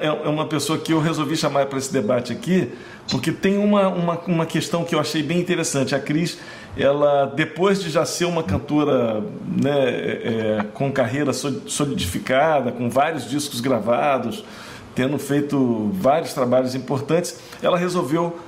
é, 0.01 0.07
é 0.07 0.28
uma 0.28 0.47
pessoa 0.47 0.78
que 0.78 0.93
eu 0.93 1.01
resolvi 1.01 1.37
chamar 1.37 1.66
para 1.66 1.78
esse 1.78 1.93
debate 1.93 2.33
aqui, 2.33 2.70
porque 3.11 3.30
tem 3.33 3.59
uma, 3.59 3.89
uma, 3.89 4.18
uma 4.26 4.47
questão 4.47 4.83
que 4.83 4.95
eu 4.95 5.01
achei 5.01 5.22
bem 5.22 5.39
interessante. 5.39 5.95
A 5.95 6.01
Cris, 6.01 6.39
ela, 6.76 7.26
depois 7.26 7.83
de 7.83 7.91
já 7.91 8.05
ser 8.05 8.24
uma 8.24 8.43
cantora 8.43 9.22
né, 9.47 9.89
é, 9.89 10.59
é 10.59 10.66
com 10.72 10.91
carreira 10.91 11.33
solidificada, 11.33 12.72
com 12.72 12.89
vários 12.89 13.28
discos 13.28 13.61
gravados, 13.61 14.43
tendo 14.95 15.18
feito 15.18 15.91
vários 15.95 16.33
trabalhos 16.33 16.74
importantes, 16.74 17.39
ela 17.62 17.76
resolveu 17.76 18.39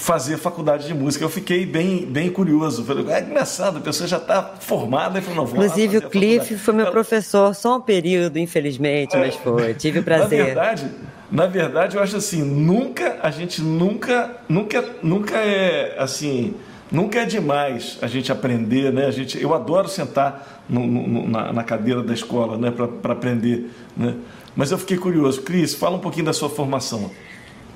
fazer 0.00 0.38
faculdade 0.38 0.86
de 0.86 0.94
música. 0.94 1.24
Eu 1.24 1.28
fiquei 1.28 1.66
bem, 1.66 2.06
bem 2.06 2.30
curioso. 2.30 2.84
Falei, 2.84 3.04
é 3.12 3.20
engraçado, 3.20 3.78
a 3.78 3.80
pessoa 3.80 4.08
já 4.08 4.16
está 4.16 4.54
formada. 4.58 5.18
E 5.18 5.22
falou, 5.22 5.44
não, 5.44 5.52
Inclusive, 5.52 5.98
o 5.98 6.08
Cliff 6.08 6.56
foi 6.56 6.74
meu 6.74 6.90
professor, 6.90 7.54
só 7.54 7.76
um 7.76 7.80
período, 7.80 8.38
infelizmente, 8.38 9.14
é. 9.14 9.20
mas 9.20 9.34
foi. 9.36 9.74
Tive 9.74 9.98
o 9.98 10.02
prazer. 10.02 10.38
Na 10.38 10.44
verdade, 10.46 10.90
na 11.30 11.46
verdade, 11.46 11.96
eu 11.96 12.02
acho 12.02 12.16
assim, 12.16 12.42
nunca, 12.42 13.18
a 13.22 13.30
gente 13.30 13.60
nunca, 13.60 14.38
nunca, 14.48 14.82
nunca 15.02 15.36
é 15.36 15.94
assim, 15.98 16.54
nunca 16.90 17.20
é 17.20 17.26
demais 17.26 17.98
a 18.00 18.06
gente 18.06 18.32
aprender, 18.32 18.90
né? 18.90 19.04
A 19.04 19.10
gente, 19.10 19.40
eu 19.40 19.54
adoro 19.54 19.86
sentar 19.86 20.64
no, 20.66 20.86
no, 20.86 21.28
na, 21.28 21.52
na, 21.52 21.62
cadeira 21.62 22.02
da 22.02 22.14
escola, 22.14 22.56
né, 22.56 22.70
para 22.70 23.12
aprender, 23.12 23.70
né? 23.94 24.14
Mas 24.56 24.72
eu 24.72 24.78
fiquei 24.78 24.96
curioso. 24.96 25.42
Cris, 25.42 25.74
fala 25.74 25.96
um 25.96 26.00
pouquinho 26.00 26.24
da 26.24 26.32
sua 26.32 26.48
formação. 26.48 27.10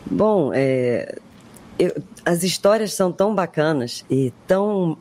Bom, 0.07 0.51
é, 0.55 1.17
eu, 1.79 2.03
as 2.25 2.43
histórias 2.43 2.95
são 2.95 3.11
tão 3.13 3.35
bacanas 3.35 4.05
e 4.11 4.33
tão 4.47 4.97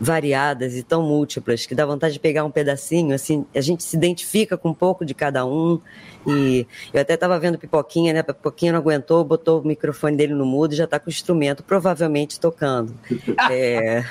variadas 0.00 0.76
e 0.76 0.82
tão 0.82 1.02
múltiplas 1.02 1.66
que 1.66 1.74
dá 1.74 1.84
vontade 1.84 2.14
de 2.14 2.20
pegar 2.20 2.44
um 2.44 2.50
pedacinho, 2.50 3.14
assim, 3.14 3.44
a 3.54 3.60
gente 3.60 3.82
se 3.82 3.96
identifica 3.96 4.56
com 4.56 4.70
um 4.70 4.74
pouco 4.74 5.04
de 5.04 5.12
cada 5.12 5.44
um. 5.44 5.80
E 6.26 6.66
eu 6.92 7.00
até 7.00 7.14
estava 7.14 7.38
vendo 7.38 7.58
Pipoquinha, 7.58 8.12
né? 8.12 8.22
Pipoquinha 8.22 8.72
não 8.72 8.78
aguentou, 8.78 9.24
botou 9.24 9.60
o 9.60 9.66
microfone 9.66 10.16
dele 10.16 10.34
no 10.34 10.46
mudo 10.46 10.72
e 10.72 10.76
já 10.76 10.84
está 10.84 11.00
com 11.00 11.08
o 11.08 11.10
instrumento 11.10 11.64
provavelmente 11.64 12.38
tocando. 12.38 12.94
é... 13.50 14.04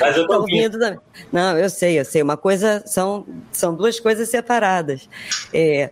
Mas 0.00 0.16
eu 0.16 0.26
tô 0.26 0.40
ouvindo. 0.40 0.78
também. 0.78 0.98
Não, 1.30 1.58
eu 1.58 1.68
sei, 1.68 1.98
eu 1.98 2.04
sei. 2.04 2.22
Uma 2.22 2.36
coisa 2.36 2.82
são, 2.86 3.26
são 3.50 3.74
duas 3.74 4.00
coisas 4.00 4.28
separadas. 4.28 5.08
É, 5.52 5.90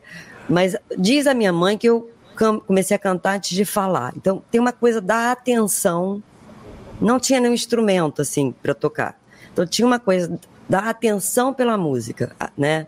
mas 0.48 0.76
diz 0.96 1.26
a 1.26 1.34
minha 1.34 1.52
mãe 1.52 1.76
que 1.76 1.88
eu 1.88 2.10
comecei 2.66 2.96
a 2.96 2.98
cantar 2.98 3.36
antes 3.36 3.50
de 3.50 3.64
falar. 3.64 4.12
Então, 4.16 4.42
tem 4.50 4.60
uma 4.60 4.72
coisa 4.72 5.00
da 5.00 5.32
atenção. 5.32 6.22
Não 7.00 7.20
tinha 7.20 7.40
nenhum 7.40 7.54
instrumento, 7.54 8.22
assim, 8.22 8.52
para 8.62 8.74
tocar. 8.74 9.18
Então, 9.52 9.66
tinha 9.66 9.86
uma 9.86 9.98
coisa 9.98 10.38
da 10.68 10.90
atenção 10.90 11.52
pela 11.52 11.76
música, 11.76 12.34
né? 12.56 12.86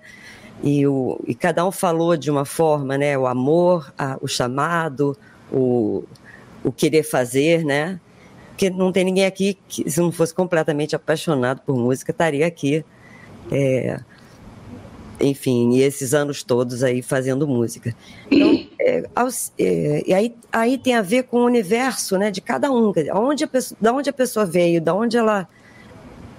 E, 0.62 0.86
o, 0.86 1.20
e 1.26 1.34
cada 1.34 1.66
um 1.66 1.72
falou 1.72 2.16
de 2.16 2.30
uma 2.30 2.44
forma, 2.44 2.96
né? 2.96 3.18
O 3.18 3.26
amor, 3.26 3.92
a, 3.98 4.16
o 4.20 4.28
chamado, 4.28 5.16
o, 5.50 6.04
o 6.62 6.70
querer 6.70 7.02
fazer, 7.02 7.64
né? 7.64 8.00
Porque 8.50 8.70
não 8.70 8.92
tem 8.92 9.04
ninguém 9.04 9.26
aqui 9.26 9.58
que, 9.68 9.90
se 9.90 10.00
não 10.00 10.12
fosse 10.12 10.32
completamente 10.32 10.94
apaixonado 10.94 11.60
por 11.62 11.76
música, 11.76 12.12
estaria 12.12 12.46
aqui. 12.46 12.84
É, 13.50 13.98
enfim, 15.20 15.74
e 15.74 15.82
esses 15.82 16.14
anos 16.14 16.42
todos 16.42 16.82
aí 16.82 17.02
fazendo 17.02 17.46
música. 17.46 17.94
Então, 18.30 18.61
é, 18.84 19.04
é, 19.58 20.02
e 20.06 20.12
aí, 20.12 20.34
aí 20.50 20.76
tem 20.76 20.94
a 20.94 21.02
ver 21.02 21.24
com 21.24 21.38
o 21.38 21.44
universo 21.44 22.18
né, 22.18 22.30
de 22.30 22.40
cada 22.40 22.70
um, 22.70 22.92
onde 23.14 23.44
a 23.44 23.48
pessoa, 23.48 23.78
da 23.80 23.92
onde 23.92 24.10
a 24.10 24.12
pessoa 24.12 24.44
veio, 24.44 24.80
da 24.80 24.94
onde 24.94 25.16
ela. 25.16 25.48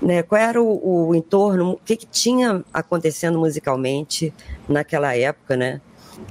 Né, 0.02 0.22
qual 0.22 0.42
era 0.42 0.62
o, 0.62 1.08
o 1.08 1.16
entorno, 1.16 1.72
o 1.72 1.78
que, 1.78 1.96
que, 1.96 2.06
tinha 2.06 2.62
acontecendo 2.74 3.40
musicalmente 3.40 4.34
naquela 4.68 5.16
época, 5.16 5.56
né? 5.56 5.80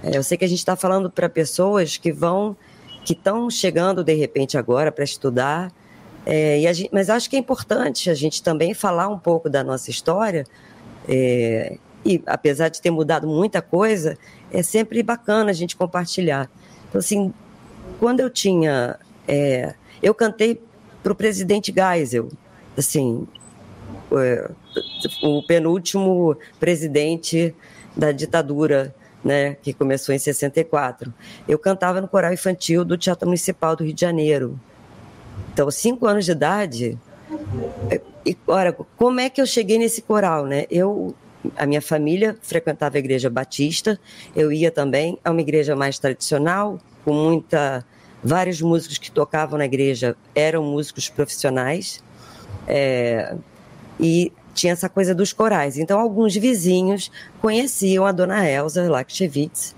É, 0.02 0.16
eu 0.16 0.22
sei 0.22 0.36
que 0.36 0.44
a 0.44 0.48
gente 0.48 0.58
está 0.58 0.76
falando 0.76 1.10
para 1.10 1.26
pessoas 1.26 1.96
que 1.96 2.12
vão, 2.12 2.54
que 3.02 3.14
estão 3.14 3.48
chegando 3.48 4.04
de 4.04 4.12
repente 4.12 4.58
agora 4.58 4.92
para 4.92 5.04
estudar, 5.04 5.72
é, 6.26 6.60
gente, 6.74 6.90
mas 6.92 7.08
acho 7.08 7.30
que 7.30 7.36
é 7.36 7.38
importante 7.38 8.10
a 8.10 8.14
gente 8.14 8.42
também 8.42 8.74
falar 8.74 9.08
um 9.08 9.18
pouco 9.18 9.48
da 9.48 9.64
nossa 9.64 9.90
história, 9.90 10.44
é, 11.08 11.78
e 12.04 12.22
apesar 12.26 12.68
de 12.68 12.80
ter 12.80 12.90
mudado 12.90 13.26
muita 13.26 13.62
coisa, 13.62 14.18
é 14.52 14.62
sempre 14.62 15.02
bacana 15.02 15.50
a 15.50 15.54
gente 15.54 15.74
compartilhar. 15.74 16.48
Então, 16.88 16.98
assim, 16.98 17.32
quando 17.98 18.20
eu 18.20 18.30
tinha. 18.30 18.98
É, 19.26 19.74
eu 20.02 20.14
cantei 20.14 20.60
para 21.02 21.12
o 21.12 21.14
presidente 21.14 21.72
Geisel, 21.72 22.28
assim, 22.76 23.26
é, 24.12 24.50
o 25.22 25.42
penúltimo 25.42 26.36
presidente 26.60 27.54
da 27.96 28.12
ditadura, 28.12 28.94
né, 29.24 29.54
que 29.62 29.72
começou 29.72 30.14
em 30.14 30.18
64. 30.18 31.12
Eu 31.48 31.58
cantava 31.58 32.00
no 32.00 32.08
coral 32.08 32.32
infantil 32.32 32.84
do 32.84 32.98
Teatro 32.98 33.26
Municipal 33.26 33.74
do 33.76 33.84
Rio 33.84 33.94
de 33.94 34.00
Janeiro. 34.00 34.60
Então, 35.52 35.70
cinco 35.70 36.06
anos 36.06 36.24
de 36.24 36.32
idade. 36.32 36.98
É, 37.90 38.00
e, 38.26 38.36
ora, 38.46 38.72
como 38.72 39.20
é 39.20 39.30
que 39.30 39.40
eu 39.40 39.46
cheguei 39.46 39.78
nesse 39.78 40.02
coral, 40.02 40.46
né? 40.46 40.66
Eu 40.70 41.14
a 41.56 41.66
minha 41.66 41.82
família 41.82 42.36
frequentava 42.42 42.96
a 42.96 42.98
igreja 42.98 43.28
batista, 43.28 43.98
eu 44.34 44.52
ia 44.52 44.70
também 44.70 45.18
a 45.24 45.30
uma 45.30 45.40
igreja 45.40 45.74
mais 45.74 45.98
tradicional, 45.98 46.78
com 47.04 47.12
muita. 47.12 47.84
Vários 48.24 48.62
músicos 48.62 48.98
que 48.98 49.10
tocavam 49.10 49.58
na 49.58 49.64
igreja 49.64 50.14
eram 50.32 50.62
músicos 50.62 51.08
profissionais, 51.08 52.00
é, 52.68 53.34
e 53.98 54.32
tinha 54.54 54.72
essa 54.72 54.88
coisa 54.88 55.14
dos 55.14 55.32
corais. 55.32 55.78
Então, 55.78 55.98
alguns 55.98 56.34
vizinhos 56.36 57.10
conheciam 57.40 58.06
a 58.06 58.12
dona 58.12 58.48
Elza 58.48 58.88
Lakshevitz, 58.90 59.74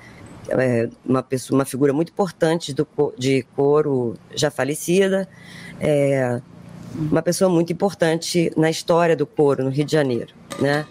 é, 0.49 0.89
uma, 1.05 1.23
pessoa, 1.23 1.59
uma 1.59 1.65
figura 1.65 1.93
muito 1.93 2.11
importante 2.11 2.73
do, 2.73 2.87
de 3.17 3.45
coro 3.57 4.15
já 4.35 4.51
falecida, 4.51 5.29
é, 5.81 6.41
uma 6.95 7.23
pessoa 7.23 7.51
muito 7.51 7.73
importante 7.73 8.53
na 8.57 8.71
história 8.71 9.17
do 9.17 9.27
coro 9.27 9.65
no 9.65 9.71
Rio 9.71 9.85
de 9.85 9.93
Janeiro, 9.93 10.33
né? 10.61 10.87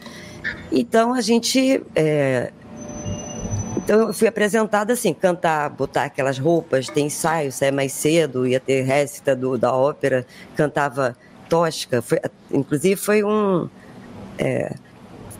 Então 0.71 1.13
a 1.13 1.21
gente. 1.21 1.83
É... 1.95 2.51
Então 3.77 4.07
eu 4.07 4.13
fui 4.13 4.27
apresentada 4.27 4.93
assim, 4.93 5.13
cantar, 5.13 5.69
botar 5.69 6.03
aquelas 6.05 6.39
roupas, 6.39 6.87
ter 6.87 7.01
ensaio, 7.01 7.51
sair 7.51 7.71
mais 7.71 7.91
cedo, 7.91 8.47
ia 8.47 8.59
ter 8.59 8.81
récita 8.83 9.35
do, 9.35 9.57
da 9.57 9.73
ópera, 9.73 10.25
cantava 10.55 11.17
tosca. 11.49 12.01
Foi, 12.01 12.19
inclusive 12.51 12.95
foi 12.95 13.23
um. 13.23 13.67
É, 14.37 14.73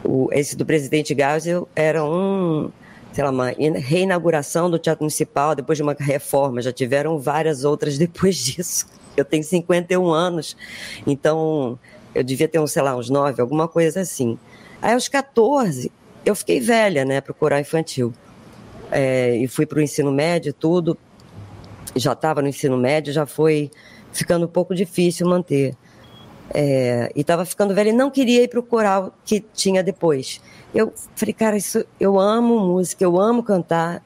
o, 0.03 0.29
esse 0.31 0.55
do 0.55 0.65
presidente 0.65 1.15
Geisel 1.15 1.67
era 1.75 2.03
um, 2.03 2.69
sei 3.13 3.23
lá, 3.23 3.29
uma 3.29 3.49
reinauguração 3.49 4.69
do 4.69 4.77
Teatro 4.77 5.03
Municipal 5.03 5.55
depois 5.55 5.77
de 5.77 5.83
uma 5.83 5.95
reforma. 5.97 6.61
Já 6.61 6.73
tiveram 6.73 7.17
várias 7.17 7.63
outras 7.63 7.97
depois 7.99 8.35
disso. 8.37 8.85
Eu 9.15 9.23
tenho 9.23 9.43
51 9.43 10.11
anos, 10.11 10.57
então 11.05 11.77
eu 12.15 12.23
devia 12.23 12.47
ter, 12.47 12.59
uns, 12.59 12.71
sei 12.71 12.81
lá, 12.81 12.95
uns 12.95 13.09
9, 13.09 13.41
alguma 13.41 13.67
coisa 13.67 14.01
assim. 14.01 14.37
Aí, 14.84 14.91
aos 14.91 15.07
14, 15.07 15.89
eu 16.25 16.36
fiquei 16.36 16.59
velha, 16.59 17.05
né, 17.05 17.21
para 17.21 17.31
o 17.31 17.34
coral 17.34 17.57
infantil. 17.57 18.13
É, 18.91 19.34
e 19.38 19.47
fui 19.47 19.65
para 19.65 19.79
o 19.79 19.81
ensino 19.81 20.11
médio, 20.11 20.51
tudo. 20.51 20.97
Já 21.95 22.11
estava 22.11 22.41
no 22.41 22.49
ensino 22.49 22.77
médio, 22.77 23.13
já 23.13 23.25
foi 23.25 23.71
ficando 24.11 24.45
um 24.45 24.49
pouco 24.49 24.75
difícil 24.75 25.25
manter. 25.25 25.73
É, 26.53 27.09
e 27.15 27.21
estava 27.21 27.45
ficando 27.45 27.73
velha 27.73 27.91
e 27.91 27.93
não 27.93 28.11
queria 28.11 28.43
ir 28.43 28.49
para 28.49 28.59
o 28.59 28.63
coral 28.63 29.15
que 29.23 29.39
tinha 29.53 29.81
depois. 29.81 30.41
Eu 30.75 30.91
falei, 31.15 31.34
cara, 31.34 31.55
isso, 31.55 31.86
eu 31.97 32.19
amo 32.19 32.59
música, 32.59 33.05
eu 33.05 33.17
amo 33.17 33.41
cantar. 33.41 34.03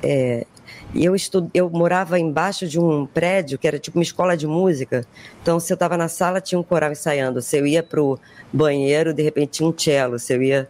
É, 0.00 0.46
e 0.51 0.51
eu, 0.94 1.14
estu... 1.14 1.50
eu 1.54 1.70
morava 1.70 2.18
embaixo 2.18 2.66
de 2.66 2.78
um 2.78 3.06
prédio 3.06 3.58
que 3.58 3.66
era 3.66 3.78
tipo 3.78 3.98
uma 3.98 4.02
escola 4.02 4.36
de 4.36 4.46
música. 4.46 5.06
Então, 5.40 5.58
se 5.58 5.72
eu 5.72 5.74
estava 5.74 5.96
na 5.96 6.08
sala, 6.08 6.40
tinha 6.40 6.58
um 6.58 6.62
coral 6.62 6.92
ensaiando. 6.92 7.40
Se 7.40 7.58
eu 7.58 7.66
ia 7.66 7.82
pro 7.82 8.18
banheiro, 8.52 9.14
de 9.14 9.22
repente 9.22 9.52
tinha 9.52 9.68
um 9.68 9.74
cello. 9.76 10.18
Se 10.18 10.34
eu 10.34 10.42
ia. 10.42 10.68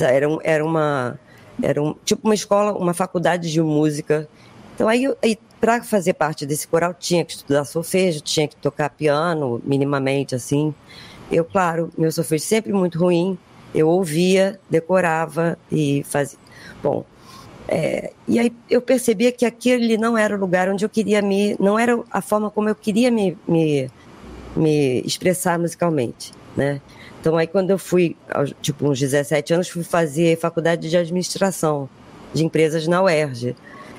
Era, 0.00 0.28
um, 0.28 0.38
era 0.42 0.64
uma. 0.64 1.18
Era 1.62 1.82
um, 1.82 1.94
tipo 2.04 2.26
uma 2.26 2.34
escola, 2.34 2.72
uma 2.72 2.94
faculdade 2.94 3.52
de 3.52 3.60
música. 3.60 4.28
Então, 4.74 4.88
aí, 4.88 5.06
aí 5.22 5.38
para 5.60 5.82
fazer 5.82 6.14
parte 6.14 6.44
desse 6.44 6.68
coral, 6.68 6.92
tinha 6.92 7.24
que 7.24 7.32
estudar 7.32 7.64
solfejo, 7.64 8.20
tinha 8.20 8.46
que 8.46 8.56
tocar 8.56 8.90
piano, 8.90 9.62
minimamente, 9.64 10.34
assim. 10.34 10.74
Eu, 11.30 11.44
claro, 11.44 11.90
meu 11.96 12.12
solfejo 12.12 12.44
sempre 12.44 12.72
muito 12.72 12.98
ruim. 12.98 13.38
Eu 13.74 13.88
ouvia, 13.88 14.60
decorava 14.68 15.58
e 15.70 16.04
fazia. 16.04 16.38
Bom, 16.82 17.04
é, 17.66 18.12
e 18.28 18.38
aí 18.38 18.52
eu 18.68 18.82
percebia 18.82 19.32
que 19.32 19.46
aquele 19.46 19.96
não 19.96 20.18
era 20.18 20.36
o 20.36 20.38
lugar 20.38 20.68
onde 20.68 20.84
eu 20.84 20.88
queria 20.88 21.22
me. 21.22 21.56
não 21.58 21.78
era 21.78 21.98
a 22.10 22.20
forma 22.20 22.50
como 22.50 22.68
eu 22.68 22.74
queria 22.74 23.10
me, 23.10 23.36
me, 23.48 23.90
me 24.54 25.00
expressar 25.00 25.58
musicalmente, 25.58 26.32
né? 26.56 26.80
Então 27.20 27.38
aí 27.38 27.46
quando 27.46 27.70
eu 27.70 27.78
fui, 27.78 28.16
tipo, 28.60 28.86
uns 28.86 29.00
17 29.00 29.54
anos, 29.54 29.68
fui 29.68 29.82
fazer 29.82 30.38
faculdade 30.38 30.90
de 30.90 30.96
administração 30.96 31.88
de 32.34 32.44
empresas 32.44 32.86
na 32.86 33.02
UERJ. 33.02 33.56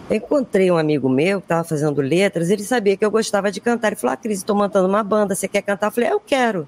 Eu 0.07 0.18
encontrei 0.18 0.70
um 0.70 0.78
amigo 0.78 1.09
meu 1.09 1.39
que 1.39 1.45
estava 1.45 1.63
fazendo 1.63 1.99
letras, 2.01 2.51
ele 2.51 2.63
sabia 2.63 2.95
que 2.95 3.03
eu 3.03 3.09
gostava 3.09 3.51
de 3.51 3.59
cantar. 3.59 3.88
Ele 3.88 3.95
falou: 3.95 4.13
Ah, 4.13 4.18
Cris, 4.18 4.38
estou 4.39 4.55
montando 4.55 4.88
uma 4.88 5.03
banda, 5.03 5.34
você 5.34 5.47
quer 5.47 5.63
cantar? 5.63 5.88
Eu 5.88 5.91
falei: 5.91 6.11
Eu 6.11 6.20
quero. 6.20 6.68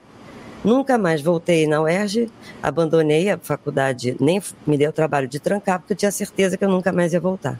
Nunca 0.64 0.98
mais 0.98 1.22
voltei 1.22 1.68
na 1.68 1.82
UERJ, 1.82 2.30
abandonei 2.62 3.30
a 3.30 3.38
faculdade, 3.38 4.18
nem 4.20 4.42
me 4.66 4.78
deu 4.78 4.92
trabalho 4.92 5.28
de 5.28 5.40
trancar, 5.40 5.80
porque 5.80 5.94
eu 5.94 5.98
tinha 5.98 6.12
certeza 6.12 6.58
que 6.58 6.66
eu 6.66 6.70
nunca 6.70 6.92
mais 6.92 7.14
ia 7.14 7.20
voltar. 7.20 7.60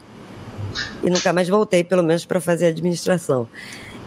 E 1.02 1.08
nunca 1.08 1.32
mais 1.32 1.48
voltei, 1.48 1.82
pelo 1.84 2.02
menos 2.02 2.26
para 2.26 2.40
fazer 2.40 2.66
administração. 2.66 3.48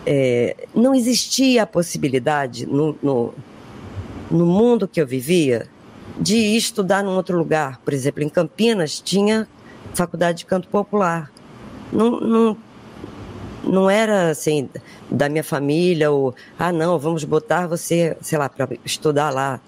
É, 0.06 0.56
não 0.76 0.94
existia 0.94 1.64
a 1.64 1.68
possibilidade 1.68 2.66
no, 2.66 2.98
no, 3.02 3.34
no 4.30 4.46
mundo 4.46 4.88
que 4.88 5.02
eu 5.02 5.08
vivia 5.08 5.68
de 6.20 6.36
estudar 6.56 7.04
num 7.04 7.16
outro 7.16 7.38
lugar. 7.38 7.80
Por 7.84 7.94
exemplo, 7.94 8.24
em 8.24 8.30
Campinas 8.30 9.00
tinha 9.00 9.48
faculdade 9.94 10.40
de 10.40 10.46
canto 10.46 10.68
popular. 10.68 11.32
Não, 11.92 12.20
não, 12.20 12.58
não 13.64 13.90
era 13.90 14.30
assim 14.30 14.70
da 15.10 15.30
minha 15.30 15.44
família 15.44 16.12
ou 16.12 16.34
ah 16.58 16.72
não 16.72 16.98
vamos 16.98 17.24
botar 17.24 17.68
você 17.68 18.18
sei 18.22 18.38
lá 18.38 18.50
para 18.50 18.68
estudar 18.84 19.30
lá 19.30 19.60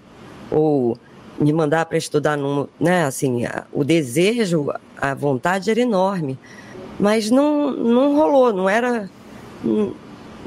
ou 0.50 0.98
me 1.38 1.52
mandar 1.52 1.86
para 1.86 1.98
estudar 1.98 2.36
num, 2.36 2.66
né 2.78 3.04
assim 3.04 3.44
o 3.72 3.84
desejo 3.84 4.72
a 4.96 5.14
vontade 5.14 5.70
era 5.70 5.80
enorme 5.80 6.38
mas 6.98 7.30
não 7.30 7.70
não 7.70 8.16
rolou 8.16 8.52
não 8.52 8.68
era 8.68 9.08
não, 9.62 9.94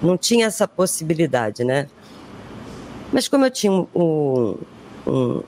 não 0.01 0.17
tinha 0.17 0.45
essa 0.45 0.67
possibilidade 0.67 1.63
né. 1.63 1.87
Mas 3.11 3.27
como 3.27 3.45
eu 3.45 3.51
tinha 3.51 3.71
um, 3.71 4.57
um 5.07 5.41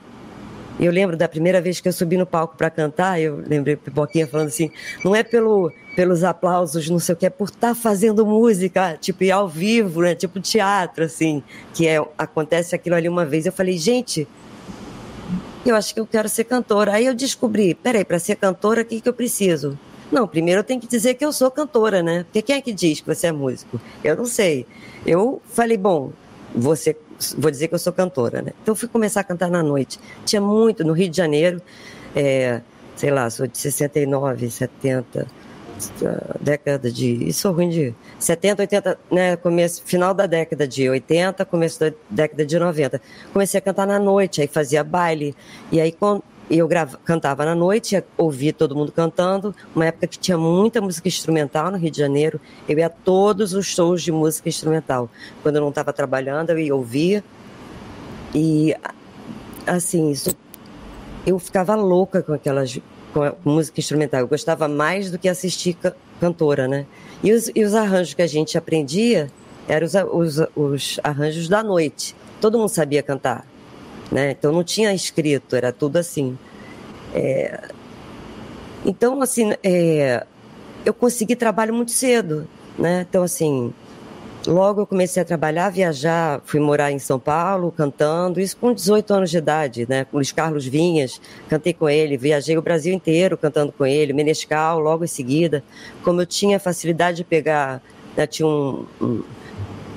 eu 0.86 0.90
lembro 0.90 1.16
da 1.16 1.28
primeira 1.28 1.60
vez 1.60 1.80
que 1.80 1.88
eu 1.88 1.92
subi 1.92 2.16
no 2.16 2.24
palco 2.24 2.56
para 2.56 2.70
cantar, 2.70 3.20
eu 3.20 3.42
lembrei 3.46 3.76
Pipoquinha 3.76 4.26
falando 4.26 4.48
assim, 4.48 4.70
não 5.04 5.14
é 5.14 5.22
pelo, 5.22 5.70
pelos 5.94 6.24
aplausos, 6.24 6.88
não 6.88 6.98
sei 6.98 7.14
o 7.14 7.18
que, 7.18 7.26
é 7.26 7.30
por 7.30 7.48
estar 7.48 7.68
tá 7.68 7.74
fazendo 7.74 8.24
música, 8.24 8.96
tipo, 8.98 9.22
e 9.24 9.30
ao 9.30 9.46
vivo, 9.46 10.00
né? 10.00 10.14
Tipo 10.14 10.40
teatro, 10.40 11.04
assim, 11.04 11.42
que 11.74 11.86
é, 11.86 12.02
acontece 12.16 12.74
aquilo 12.74 12.96
ali 12.96 13.08
uma 13.08 13.26
vez. 13.26 13.44
Eu 13.44 13.52
falei, 13.52 13.76
gente, 13.76 14.26
eu 15.66 15.76
acho 15.76 15.92
que 15.92 16.00
eu 16.00 16.06
quero 16.06 16.28
ser 16.28 16.44
cantora. 16.44 16.94
Aí 16.94 17.04
eu 17.04 17.14
descobri, 17.14 17.74
peraí, 17.74 18.04
para 18.04 18.18
ser 18.18 18.36
cantora, 18.36 18.82
o 18.82 18.84
que, 18.84 19.00
que 19.00 19.08
eu 19.08 19.12
preciso? 19.12 19.78
Não, 20.10 20.26
primeiro 20.26 20.60
eu 20.60 20.64
tenho 20.64 20.80
que 20.80 20.88
dizer 20.88 21.14
que 21.14 21.24
eu 21.24 21.32
sou 21.32 21.50
cantora, 21.50 22.02
né? 22.02 22.24
Porque 22.24 22.42
quem 22.42 22.56
é 22.56 22.60
que 22.60 22.72
diz 22.72 23.00
que 23.00 23.06
você 23.06 23.26
é 23.26 23.32
músico? 23.32 23.80
Eu 24.02 24.16
não 24.16 24.24
sei. 24.24 24.66
Eu 25.06 25.40
falei, 25.44 25.76
bom, 25.76 26.12
você 26.54 26.96
vou 27.36 27.50
dizer 27.50 27.68
que 27.68 27.74
eu 27.74 27.78
sou 27.78 27.92
cantora, 27.92 28.42
né? 28.42 28.52
Então 28.62 28.74
fui 28.74 28.88
começar 28.88 29.20
a 29.20 29.24
cantar 29.24 29.50
na 29.50 29.62
noite. 29.62 29.98
Tinha 30.24 30.40
muito 30.40 30.84
no 30.84 30.92
Rio 30.92 31.08
de 31.08 31.16
Janeiro, 31.16 31.60
é, 32.14 32.60
sei 32.96 33.10
lá, 33.10 33.28
sou 33.30 33.46
de 33.46 33.58
69, 33.58 34.50
70, 34.50 35.26
década 36.40 36.90
de. 36.90 37.28
Isso 37.28 37.48
é 37.48 37.50
ruim 37.50 37.68
de. 37.68 37.94
70, 38.18 38.62
80, 38.62 38.98
né? 39.10 39.36
Começo, 39.36 39.82
final 39.84 40.12
da 40.12 40.26
década 40.26 40.66
de 40.66 40.88
80, 40.88 41.44
começo 41.44 41.80
da 41.80 41.92
década 42.08 42.44
de 42.44 42.58
90. 42.58 43.00
Comecei 43.32 43.58
a 43.58 43.60
cantar 43.60 43.86
na 43.86 43.98
noite, 43.98 44.40
aí 44.40 44.46
fazia 44.46 44.84
baile. 44.84 45.34
E 45.72 45.80
aí, 45.80 45.92
eu 46.58 46.66
grava, 46.66 46.98
cantava 47.04 47.44
na 47.44 47.54
noite, 47.54 48.02
ouvia 48.16 48.52
todo 48.52 48.74
mundo 48.74 48.90
cantando. 48.90 49.54
Uma 49.74 49.86
época 49.86 50.08
que 50.08 50.18
tinha 50.18 50.36
muita 50.36 50.80
música 50.80 51.06
instrumental 51.06 51.70
no 51.70 51.78
Rio 51.78 51.90
de 51.90 51.98
Janeiro. 51.98 52.40
Eu 52.68 52.76
ia 52.76 52.86
a 52.86 52.90
todos 52.90 53.54
os 53.54 53.66
shows 53.66 54.02
de 54.02 54.10
música 54.10 54.48
instrumental. 54.48 55.08
Quando 55.42 55.56
eu 55.56 55.62
não 55.62 55.68
estava 55.68 55.92
trabalhando, 55.92 56.50
eu 56.50 56.58
ia 56.58 56.74
ouvir. 56.74 57.22
E, 58.34 58.74
assim, 59.64 60.10
isso, 60.10 60.36
eu 61.24 61.38
ficava 61.38 61.76
louca 61.76 62.20
com 62.20 62.32
aquelas 62.32 62.80
com 63.14 63.32
música 63.44 63.78
instrumental. 63.78 64.20
Eu 64.20 64.28
gostava 64.28 64.66
mais 64.66 65.10
do 65.10 65.18
que 65.18 65.28
assistir 65.28 65.74
ca 65.74 65.94
cantora, 66.20 66.68
né? 66.68 66.84
E 67.22 67.32
os, 67.32 67.50
e 67.54 67.64
os, 67.64 67.74
arranjos 67.74 68.12
que 68.12 68.22
a 68.22 68.26
gente 68.26 68.58
aprendia 68.58 69.30
eram 69.66 69.86
os, 69.86 69.94
os, 70.38 70.48
os 70.54 71.00
arranjos 71.02 71.48
da 71.48 71.62
noite. 71.62 72.14
Todo 72.40 72.58
mundo 72.58 72.68
sabia 72.68 73.02
cantar 73.02 73.46
né? 74.10 74.32
Então 74.32 74.52
não 74.52 74.64
tinha 74.64 74.92
escrito, 74.92 75.54
era 75.56 75.72
tudo 75.72 75.96
assim. 75.96 76.36
É... 77.14 77.68
Então, 78.84 79.20
assim, 79.22 79.52
é... 79.62 80.26
eu 80.84 80.94
consegui 80.94 81.36
trabalho 81.36 81.74
muito 81.74 81.92
cedo, 81.92 82.48
né? 82.78 83.06
Então, 83.08 83.22
assim, 83.22 83.72
logo 84.46 84.80
eu 84.80 84.86
comecei 84.86 85.22
a 85.22 85.24
trabalhar, 85.24 85.70
viajar, 85.70 86.40
fui 86.44 86.60
morar 86.60 86.90
em 86.90 86.98
São 86.98 87.18
Paulo, 87.18 87.70
cantando, 87.70 88.40
isso 88.40 88.56
com 88.56 88.72
18 88.72 89.14
anos 89.14 89.30
de 89.30 89.38
idade, 89.38 89.86
né? 89.88 90.04
Com 90.04 90.16
Luiz 90.16 90.32
Carlos 90.32 90.66
Vinhas, 90.66 91.20
cantei 91.48 91.72
com 91.72 91.88
ele, 91.88 92.16
viajei 92.16 92.56
o 92.56 92.62
Brasil 92.62 92.94
inteiro 92.94 93.36
cantando 93.36 93.72
com 93.72 93.86
ele, 93.86 94.12
Menescal, 94.12 94.78
logo 94.78 95.04
em 95.04 95.08
seguida. 95.08 95.62
Como 96.02 96.20
eu 96.20 96.26
tinha 96.26 96.58
facilidade 96.58 97.18
de 97.18 97.24
pegar, 97.24 97.82
né? 98.16 98.26
tinha 98.26 98.48
um, 98.48 98.86
um, 99.00 99.22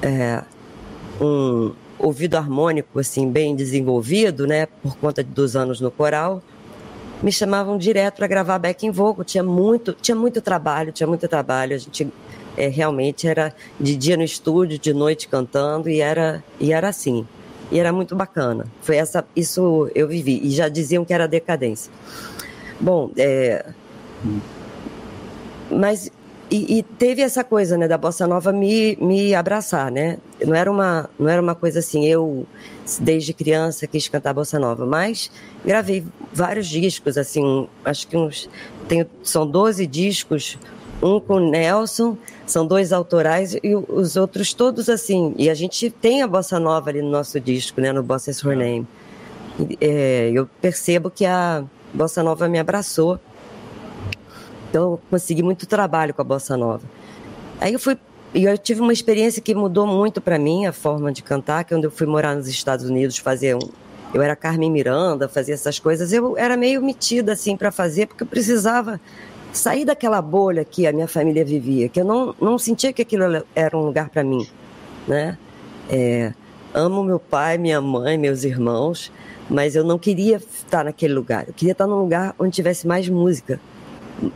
é, 0.01 0.43
um 1.21 1.73
ouvido 2.03 2.35
harmônico 2.35 2.99
assim 2.99 3.29
bem 3.29 3.55
desenvolvido, 3.55 4.45
né, 4.45 4.65
por 4.65 4.97
conta 4.97 5.23
dos 5.23 5.55
anos 5.55 5.79
no 5.79 5.89
coral, 5.89 6.43
me 7.21 7.31
chamavam 7.31 7.77
direto 7.77 8.17
para 8.17 8.27
gravar 8.27 8.59
backing 8.59 8.91
vocal. 8.91 9.23
Tinha 9.23 9.43
muito, 9.43 9.93
tinha 9.93 10.15
muito 10.15 10.41
trabalho, 10.41 10.91
tinha 10.91 11.07
muito 11.07 11.25
trabalho. 11.27 11.73
A 11.73 11.79
gente 11.79 12.11
é, 12.57 12.67
realmente 12.67 13.25
era 13.27 13.55
de 13.79 13.95
dia 13.95 14.17
no 14.17 14.23
estúdio, 14.23 14.77
de 14.77 14.93
noite 14.93 15.29
cantando 15.29 15.89
e 15.89 16.01
era 16.01 16.43
e 16.59 16.73
era 16.73 16.89
assim. 16.89 17.25
E 17.71 17.79
era 17.79 17.93
muito 17.93 18.13
bacana. 18.13 18.65
Foi 18.81 18.97
essa, 18.97 19.25
isso 19.33 19.89
eu 19.95 20.05
vivi 20.05 20.39
e 20.43 20.51
já 20.51 20.67
diziam 20.67 21.05
que 21.05 21.13
era 21.13 21.25
decadência. 21.25 21.91
Bom, 22.79 23.09
é, 23.15 23.65
mas 25.71 26.11
e, 26.53 26.77
e, 26.77 26.83
teve 26.83 27.23
essa 27.23 27.43
coisa, 27.43 27.75
né, 27.75 27.87
da 27.87 27.97
bossa 27.97 28.27
nova 28.27 28.51
me, 28.51 28.95
me 28.97 29.33
abraçar, 29.33 29.89
né? 29.89 30.19
Não 30.45 30.53
era 30.53 30.71
uma 30.71 31.09
não 31.17 31.27
era 31.27 31.41
uma 31.41 31.55
coisa 31.55 31.79
assim, 31.79 32.05
eu 32.05 32.45
desde 32.99 33.33
criança 33.33 33.87
quis 33.87 34.07
cantar 34.07 34.35
bossa 34.35 34.59
nova, 34.59 34.85
mas 34.85 35.31
gravei 35.65 36.05
vários 36.31 36.67
discos, 36.67 37.17
assim, 37.17 37.67
acho 37.83 38.07
que 38.07 38.15
uns 38.15 38.47
tenho, 38.87 39.07
são 39.23 39.47
12 39.47 39.87
discos, 39.87 40.59
um 41.01 41.19
com 41.19 41.39
Nelson, 41.39 42.15
são 42.45 42.67
dois 42.67 42.93
autorais 42.93 43.55
e 43.55 43.75
os 43.75 44.15
outros 44.15 44.53
todos 44.53 44.89
assim. 44.89 45.33
E 45.39 45.49
a 45.49 45.55
gente 45.55 45.89
tem 45.89 46.21
a 46.21 46.27
bossa 46.27 46.59
nova 46.59 46.91
ali 46.91 47.01
no 47.01 47.09
nosso 47.09 47.39
disco, 47.39 47.81
né, 47.81 47.91
no 47.91 48.03
Bossa 48.03 48.29
Is 48.29 48.43
Her 48.43 48.55
Name. 48.55 48.87
É, 49.81 50.29
eu 50.31 50.47
percebo 50.61 51.09
que 51.09 51.25
a 51.25 51.63
bossa 51.91 52.21
nova 52.21 52.47
me 52.47 52.59
abraçou 52.59 53.19
então, 54.73 54.93
eu 54.93 54.99
consegui 55.07 55.43
muito 55.43 55.67
trabalho 55.67 56.15
com 56.15 56.21
a 56.23 56.25
bossa 56.25 56.57
nova. 56.57 56.81
Aí 57.61 57.73
eu 57.73 57.79
fui 57.79 57.95
e 58.33 58.45
eu 58.45 58.57
tive 58.57 58.81
uma 58.81 58.91
experiência 58.91 59.39
que 59.39 59.53
mudou 59.53 59.85
muito 59.85 60.19
para 60.19 60.39
mim 60.39 60.65
a 60.65 60.73
forma 60.73 61.11
de 61.11 61.21
cantar, 61.21 61.63
que 61.63 61.75
quando 61.75 61.83
eu 61.83 61.91
fui 61.91 62.07
morar 62.07 62.35
nos 62.35 62.47
Estados 62.47 62.83
Unidos 62.83 63.19
fazer 63.19 63.55
um 63.55 63.59
eu 64.15 64.21
era 64.21 64.35
Carmen 64.35 64.71
Miranda, 64.71 65.29
fazia 65.29 65.53
essas 65.53 65.77
coisas, 65.77 66.11
eu 66.11 66.35
era 66.35 66.57
meio 66.57 66.81
metida 66.81 67.33
assim 67.33 67.55
para 67.55 67.71
fazer 67.71 68.07
porque 68.07 68.23
eu 68.23 68.27
precisava 68.27 68.99
sair 69.51 69.85
daquela 69.85 70.19
bolha 70.23 70.65
que 70.65 70.87
a 70.87 70.91
minha 70.91 71.07
família 71.07 71.45
vivia, 71.45 71.87
que 71.87 72.01
eu 72.01 72.05
não, 72.05 72.33
não 72.41 72.57
sentia 72.57 72.91
que 72.91 73.03
aquilo 73.03 73.43
era 73.53 73.77
um 73.77 73.81
lugar 73.81 74.09
para 74.09 74.23
mim, 74.23 74.47
né? 75.07 75.37
É, 75.87 76.33
amo 76.73 77.03
meu 77.03 77.19
pai, 77.19 77.59
minha 77.59 77.79
mãe, 77.79 78.17
meus 78.17 78.43
irmãos, 78.43 79.11
mas 79.47 79.75
eu 79.75 79.83
não 79.83 79.99
queria 79.99 80.37
estar 80.37 80.83
naquele 80.83 81.13
lugar. 81.13 81.47
Eu 81.47 81.53
queria 81.53 81.73
estar 81.73 81.85
num 81.85 81.99
lugar 81.99 82.33
onde 82.39 82.55
tivesse 82.55 82.87
mais 82.87 83.07
música, 83.07 83.59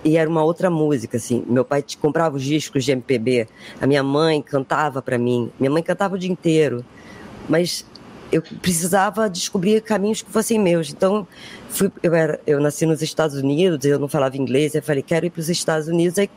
e 0.03 0.17
era 0.17 0.29
uma 0.29 0.43
outra 0.43 0.69
música, 0.69 1.17
assim. 1.17 1.43
Meu 1.47 1.63
pai 1.63 1.83
comprava 2.01 2.35
os 2.35 2.43
discos 2.43 2.83
de 2.83 2.91
MPB, 2.91 3.47
a 3.79 3.87
minha 3.87 4.03
mãe 4.03 4.41
cantava 4.41 5.01
para 5.01 5.17
mim, 5.17 5.51
minha 5.59 5.71
mãe 5.71 5.83
cantava 5.83 6.15
o 6.15 6.17
dia 6.17 6.31
inteiro, 6.31 6.83
mas 7.47 7.85
eu 8.31 8.41
precisava 8.61 9.29
descobrir 9.29 9.81
caminhos 9.81 10.21
que 10.21 10.31
fossem 10.31 10.59
meus. 10.59 10.89
Então, 10.89 11.27
fui, 11.69 11.91
eu, 12.03 12.13
era, 12.13 12.39
eu 12.45 12.59
nasci 12.59 12.85
nos 12.85 13.01
Estados 13.01 13.37
Unidos, 13.37 13.85
eu 13.85 13.99
não 13.99 14.07
falava 14.07 14.37
inglês, 14.37 14.75
eu 14.75 14.81
falei, 14.81 15.01
quero 15.01 15.25
ir 15.25 15.29
para 15.29 15.39
os 15.39 15.49
Estados 15.49 15.87
Unidos. 15.87 16.17
Aí 16.17 16.29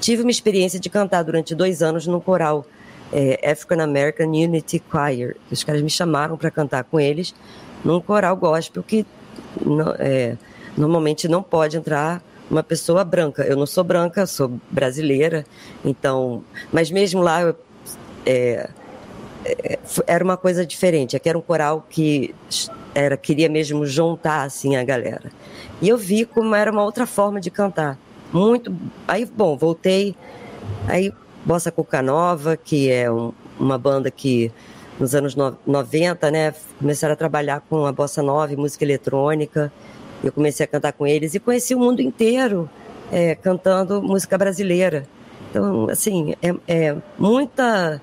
tive 0.00 0.22
uma 0.22 0.30
experiência 0.30 0.78
de 0.78 0.88
cantar 0.88 1.22
durante 1.22 1.54
dois 1.54 1.82
anos 1.82 2.06
num 2.06 2.20
coral, 2.20 2.64
é, 3.12 3.50
African 3.50 3.82
American 3.82 4.28
Unity 4.28 4.82
Choir. 4.90 5.36
Os 5.50 5.64
caras 5.64 5.82
me 5.82 5.90
chamaram 5.90 6.36
para 6.36 6.50
cantar 6.50 6.84
com 6.84 7.00
eles 7.00 7.34
num 7.84 8.00
coral 8.00 8.36
gospel 8.36 8.82
que 8.82 9.04
é, 9.98 10.36
normalmente 10.76 11.28
não 11.28 11.42
pode 11.42 11.76
entrar 11.76 12.22
uma 12.50 12.62
pessoa 12.62 13.04
branca. 13.04 13.42
Eu 13.42 13.56
não 13.56 13.66
sou 13.66 13.84
branca, 13.84 14.26
sou 14.26 14.58
brasileira, 14.70 15.44
então. 15.84 16.44
Mas 16.72 16.90
mesmo 16.90 17.22
lá, 17.22 17.42
eu, 17.42 17.56
é, 18.26 18.70
é, 19.44 19.78
era 20.06 20.24
uma 20.24 20.36
coisa 20.36 20.64
diferente. 20.64 21.16
Aqui 21.16 21.28
era 21.28 21.38
um 21.38 21.42
coral 21.42 21.86
que 21.88 22.34
era 22.94 23.16
queria 23.16 23.48
mesmo 23.48 23.84
juntar 23.86 24.42
assim 24.42 24.76
a 24.76 24.84
galera. 24.84 25.30
E 25.82 25.88
eu 25.88 25.98
vi 25.98 26.24
como 26.24 26.54
era 26.54 26.70
uma 26.70 26.84
outra 26.84 27.06
forma 27.06 27.40
de 27.40 27.50
cantar. 27.50 27.98
Muito. 28.32 28.74
Aí, 29.06 29.24
bom, 29.24 29.56
voltei. 29.56 30.14
Aí 30.88 31.12
Bossa 31.44 31.70
Cuca 31.70 32.00
Nova, 32.00 32.56
que 32.56 32.90
é 32.90 33.10
um, 33.10 33.32
uma 33.58 33.76
banda 33.76 34.10
que 34.10 34.50
nos 34.98 35.14
anos 35.14 35.34
90, 35.34 36.30
né, 36.30 36.54
começaram 36.78 37.14
a 37.14 37.16
trabalhar 37.16 37.60
com 37.68 37.84
a 37.84 37.92
bossa 37.92 38.22
nova 38.22 38.54
música 38.56 38.84
eletrônica. 38.84 39.72
Eu 40.24 40.32
comecei 40.32 40.64
a 40.64 40.66
cantar 40.66 40.92
com 40.92 41.06
eles 41.06 41.34
e 41.34 41.38
conheci 41.38 41.74
o 41.74 41.78
mundo 41.78 42.00
inteiro 42.00 42.68
é, 43.12 43.34
cantando 43.34 44.02
música 44.02 44.38
brasileira. 44.38 45.06
Então, 45.50 45.88
assim, 45.90 46.34
é, 46.42 46.54
é 46.66 46.96
muita. 47.18 48.00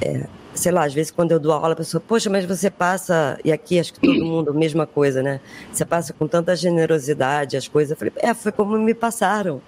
É, 0.00 0.26
sei 0.54 0.70
lá, 0.70 0.84
às 0.84 0.94
vezes 0.94 1.10
quando 1.10 1.32
eu 1.32 1.40
dou 1.40 1.52
aula, 1.52 1.72
a 1.72 1.76
pessoa, 1.76 2.00
poxa, 2.06 2.28
mas 2.28 2.44
você 2.44 2.70
passa, 2.70 3.38
e 3.44 3.50
aqui 3.50 3.80
acho 3.80 3.94
que 3.94 4.00
todo 4.00 4.22
mundo, 4.24 4.52
mesma 4.52 4.86
coisa, 4.86 5.22
né? 5.22 5.40
Você 5.72 5.84
passa 5.84 6.12
com 6.12 6.28
tanta 6.28 6.54
generosidade 6.54 7.56
as 7.56 7.66
coisas. 7.66 7.92
Eu 7.92 7.96
falei, 7.96 8.12
é, 8.16 8.34
foi 8.34 8.52
como 8.52 8.78
me 8.78 8.94
passaram. 8.94 9.60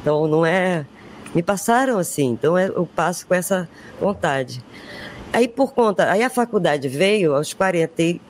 Então, 0.00 0.26
não 0.28 0.46
é. 0.46 0.86
Me 1.34 1.42
passaram 1.42 1.98
assim, 1.98 2.26
então 2.30 2.56
é, 2.56 2.68
eu 2.68 2.86
passo 2.86 3.26
com 3.26 3.34
essa 3.34 3.68
vontade. 4.00 4.64
Aí, 5.32 5.46
por 5.46 5.72
conta. 5.72 6.10
Aí 6.10 6.22
a 6.22 6.30
faculdade 6.30 6.88
veio 6.88 7.34
aos 7.34 7.52
40 7.52 8.20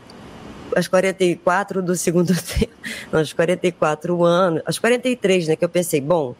aos 0.76 0.88
44 0.88 1.82
do 1.82 1.96
segundo 1.96 2.34
tempo, 2.40 2.72
aos 3.12 3.32
44 3.32 4.24
anos, 4.24 4.62
aos 4.66 4.78
43, 4.78 5.48
né, 5.48 5.56
que 5.56 5.64
eu 5.64 5.68
pensei, 5.68 6.00
bom, 6.00 6.34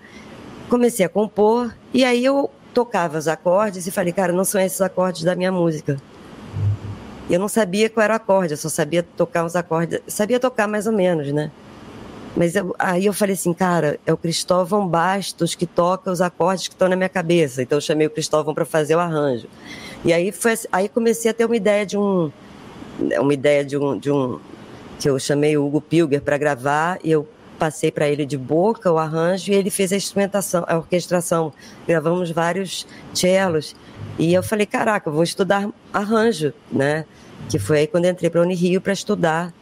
comecei 0.68 1.04
a 1.04 1.08
compor 1.08 1.74
e 1.92 2.04
aí 2.04 2.24
eu 2.24 2.50
tocava 2.72 3.18
os 3.18 3.28
acordes 3.28 3.86
e 3.86 3.90
falei, 3.90 4.12
cara, 4.12 4.32
não 4.32 4.44
são 4.44 4.60
esses 4.60 4.80
acordes 4.80 5.24
da 5.24 5.34
minha 5.34 5.50
música. 5.50 5.96
Eu 7.28 7.38
não 7.38 7.48
sabia 7.48 7.88
qual 7.88 8.04
era 8.04 8.14
o 8.14 8.16
acorde, 8.16 8.54
eu 8.54 8.56
só 8.56 8.68
sabia 8.68 9.02
tocar 9.02 9.44
os 9.44 9.54
acordes, 9.54 10.00
sabia 10.08 10.40
tocar 10.40 10.66
mais 10.66 10.86
ou 10.86 10.92
menos, 10.92 11.32
né? 11.32 11.50
Mas 12.36 12.54
eu, 12.54 12.74
aí 12.78 13.06
eu 13.06 13.12
falei 13.12 13.34
assim, 13.34 13.52
cara, 13.52 13.98
é 14.06 14.12
o 14.12 14.16
Cristóvão 14.16 14.86
Bastos 14.86 15.54
que 15.54 15.66
toca 15.66 16.10
os 16.10 16.20
acordes 16.20 16.68
que 16.68 16.74
estão 16.74 16.88
na 16.88 16.96
minha 16.96 17.08
cabeça. 17.08 17.62
Então 17.62 17.78
eu 17.78 17.82
chamei 17.82 18.06
o 18.06 18.10
Cristóvão 18.10 18.54
para 18.54 18.64
fazer 18.64 18.94
o 18.94 19.00
arranjo. 19.00 19.48
E 20.04 20.12
aí 20.12 20.30
foi, 20.30 20.54
aí 20.70 20.88
comecei 20.88 21.30
a 21.30 21.34
ter 21.34 21.44
uma 21.44 21.56
ideia 21.56 21.84
de 21.84 21.98
um, 21.98 22.30
uma 23.18 23.34
ideia 23.34 23.64
de 23.64 23.76
um, 23.76 23.98
de 23.98 24.10
um 24.10 24.38
que 24.98 25.08
eu 25.08 25.18
chamei 25.18 25.56
o 25.56 25.66
Hugo 25.66 25.80
Pilger 25.80 26.20
para 26.20 26.36
gravar 26.36 26.98
e 27.02 27.10
eu 27.10 27.26
passei 27.58 27.90
para 27.90 28.08
ele 28.08 28.24
de 28.24 28.38
boca 28.38 28.90
o 28.90 28.98
arranjo 28.98 29.52
e 29.52 29.54
ele 29.54 29.70
fez 29.70 29.92
a 29.92 29.96
instrumentação, 29.96 30.64
a 30.66 30.76
orquestração. 30.76 31.52
Gravamos 31.86 32.30
vários 32.30 32.86
cellos 33.14 33.76
e 34.18 34.32
eu 34.32 34.42
falei, 34.42 34.66
caraca, 34.66 35.08
eu 35.08 35.12
vou 35.12 35.22
estudar 35.22 35.68
arranjo, 35.92 36.52
né? 36.72 37.04
Que 37.48 37.58
foi 37.58 37.80
aí 37.80 37.86
quando 37.86 38.06
entrei 38.06 38.30
para 38.30 38.40
a 38.40 38.44
Unirio 38.44 38.80
para 38.80 38.92
estudar 38.92 39.52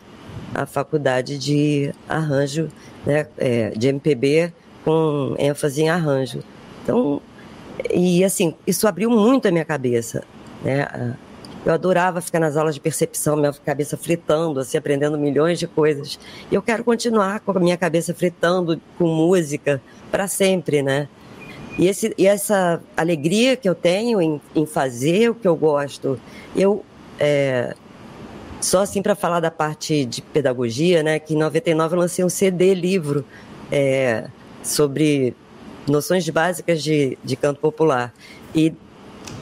a 0.55 0.67
faculdade 0.67 1.39
de 1.39 1.93
arranjo, 2.09 2.69
né? 3.05 3.27
É, 3.37 3.71
de 3.71 3.89
MPB 3.89 4.53
com 4.85 5.35
ênfase 5.39 5.83
em 5.83 5.91
arranjo. 5.91 6.43
Então, 6.83 7.21
e 7.93 8.25
assim, 8.25 8.55
isso 8.67 8.87
abriu 8.89 9.11
muito 9.11 9.47
a 9.47 9.51
minha 9.51 9.65
cabeça, 9.65 10.25
né? 10.63 11.17
Eu 11.67 11.73
adorava 11.73 12.21
ficar 12.21 12.41
nas 12.41 12.57
aulas 12.57 12.75
de 12.75 12.81
percepção, 12.81 13.37
minha 13.37 13.53
cabeça 13.53 13.97
fritando, 13.97 14.61
assim, 14.61 14.79
aprendendo 14.79 15.19
milhões 15.19 15.59
de 15.59 15.67
coisas. 15.67 16.19
E 16.51 16.55
eu 16.55 16.63
quero 16.63 16.85
continuar 16.85 17.41
com 17.41 17.51
a 17.51 17.61
minha 17.61 17.77
cabeça 17.77 18.15
fritando 18.15 18.81
com 18.97 19.07
música 19.07 19.83
para 20.11 20.29
sempre, 20.29 20.83
né? 20.83 21.09
E, 21.79 21.87
esse, 21.87 22.13
e 22.19 22.27
essa 22.27 22.83
alegria 22.97 23.57
que 23.57 23.69
eu 23.69 23.75
tenho 23.75 24.21
em, 24.21 24.41
em 24.55 24.67
fazer 24.67 25.31
o 25.31 25.35
que 25.35 25.47
eu 25.47 25.55
gosto, 25.55 26.19
eu 26.57 26.85
é, 27.21 27.75
só 28.61 28.83
assim 28.83 29.03
para 29.03 29.15
falar 29.15 29.41
da 29.41 29.51
parte 29.51 30.05
de 30.05 30.21
pedagogia, 30.21 31.03
né? 31.03 31.19
Que 31.19 31.35
em 31.35 31.39
99 31.39 31.95
eu 31.95 32.01
lancei 32.01 32.25
um 32.25 32.29
CD 32.29 32.75
livro 32.75 33.25
é, 33.71 34.29
sobre 34.63 35.35
noções 35.87 36.29
básicas 36.29 36.83
de, 36.83 37.17
de 37.23 37.37
canto 37.37 37.61
popular. 37.61 38.13
E 38.55 38.75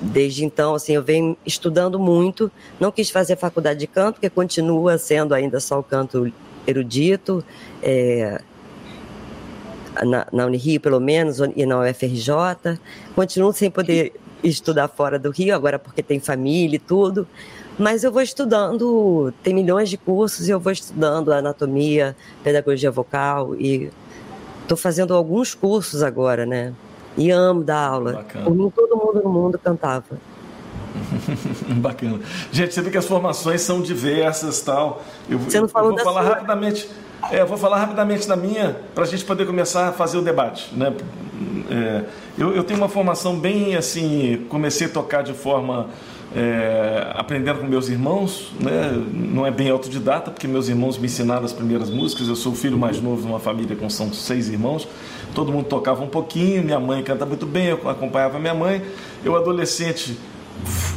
desde 0.01 0.45
então, 0.45 0.75
assim, 0.75 0.95
eu 0.95 1.03
venho 1.03 1.37
estudando 1.45 1.99
muito. 1.99 2.51
Não 2.79 2.93
quis 2.93 3.11
fazer 3.11 3.37
faculdade 3.37 3.81
de 3.81 3.87
canto, 3.87 4.15
porque 4.15 4.31
continua 4.31 4.99
sendo 4.99 5.35
ainda 5.35 5.61
só 5.61 5.79
o 5.79 5.83
canto 5.83 6.33
erudito. 6.67 7.45
É, 7.83 8.41
na, 10.05 10.27
na 10.33 10.47
Unirio, 10.47 10.81
pelo 10.81 11.01
menos, 11.01 11.39
e 11.55 11.65
na 11.65 11.81
UFRJ. 11.81 12.79
Continuo 13.15 13.53
sem 13.53 13.71
poder 13.71 14.13
estudar 14.43 14.89
fora 14.89 15.19
do 15.19 15.31
Rio, 15.31 15.55
agora 15.55 15.79
porque 15.79 16.03
tem 16.03 16.21
família 16.21 16.77
e 16.77 16.81
tudo. 16.81 17.27
Mas 17.79 18.05
eu 18.05 18.13
vou 18.13 18.23
estudando, 18.23 19.33
tem 19.43 19.55
milhões 19.55 19.91
de 19.91 19.97
cursos 19.97 20.49
e 20.49 20.51
eu 20.51 20.59
vou 20.59 20.73
estudando 20.73 21.33
anatomia, 21.33 22.17
pedagogia 22.43 22.91
vocal 22.91 23.55
e 23.55 23.91
estou 24.63 24.77
fazendo 24.77 25.15
alguns 25.15 25.55
cursos 25.55 26.03
agora, 26.03 26.47
né? 26.47 26.73
E 27.17 27.31
amo 27.31 27.65
dar 27.65 27.89
aula. 27.89 28.13
Bacana. 28.15 28.45
Por 28.45 28.55
mim, 28.55 28.71
todo 28.75 28.97
mundo 28.97 29.23
no 29.23 29.31
mundo 29.31 29.59
cantava. 29.59 30.05
Bacana. 31.77 32.21
Gente, 32.53 32.75
você 32.75 32.83
vê 32.83 32.91
que 32.91 32.99
as 32.99 33.07
formações 33.07 33.61
são 33.63 33.81
diversas 33.81 34.61
tal. 34.61 35.03
Eu, 35.29 35.39
você 35.39 35.61
não 35.61 35.69
falou 35.69 35.91
eu 35.91 35.97
vou 35.97 36.05
falar 36.05 36.23
sua. 36.23 36.35
rapidamente. 36.35 36.89
É, 37.31 37.41
eu 37.41 37.47
vou 37.47 37.57
falar 37.57 37.79
rapidamente 37.79 38.29
da 38.29 38.37
minha 38.37 38.77
para 38.95 39.05
a 39.05 39.07
gente 39.07 39.25
poder 39.25 39.47
começar 39.47 39.89
a 39.89 39.93
fazer 39.93 40.19
o 40.19 40.23
debate. 40.23 40.75
Né? 40.75 40.93
É, 41.71 42.05
eu, 42.39 42.55
eu 42.55 42.63
tenho 42.63 42.79
uma 42.79 42.89
formação 42.89 43.39
bem 43.39 43.75
assim, 43.75 44.47
comecei 44.49 44.87
a 44.87 44.91
tocar 44.91 45.23
de 45.23 45.33
forma 45.33 45.89
é, 46.35 47.13
aprendendo 47.15 47.61
com 47.61 47.67
meus 47.67 47.89
irmãos, 47.89 48.53
né? 48.61 48.93
não 49.13 49.47
é 49.47 49.51
bem 49.51 49.71
autodidata, 49.71 50.31
porque 50.31 50.47
meus 50.47 50.69
irmãos 50.69 50.99
me 50.99 51.07
ensinaram 51.07 51.45
as 51.45 51.53
primeiras 51.53 51.91
músicas. 51.91 52.29
Eu 52.29 52.37
sou 52.37 52.53
o 52.53 52.55
filho 52.55 52.79
mais 52.79 53.01
novo 53.01 53.23
de 53.23 53.27
uma 53.27 53.41
família 53.41 53.75
com 53.75 53.89
são 53.89 54.13
seis 54.13 54.49
irmãos 54.49 54.87
todo 55.37 55.53
mundo 55.53 55.67
tocava 55.67 56.03
um 56.03 56.09
pouquinho, 56.09 56.65
minha 56.65 56.81
mãe 56.81 57.03
canta 57.03 57.27
muito 57.27 57.45
bem, 57.45 57.67
eu 57.67 57.91
acompanhava 57.91 58.39
minha 58.39 58.55
mãe. 58.55 58.83
Eu, 59.23 59.37
adolescente, 59.37 60.19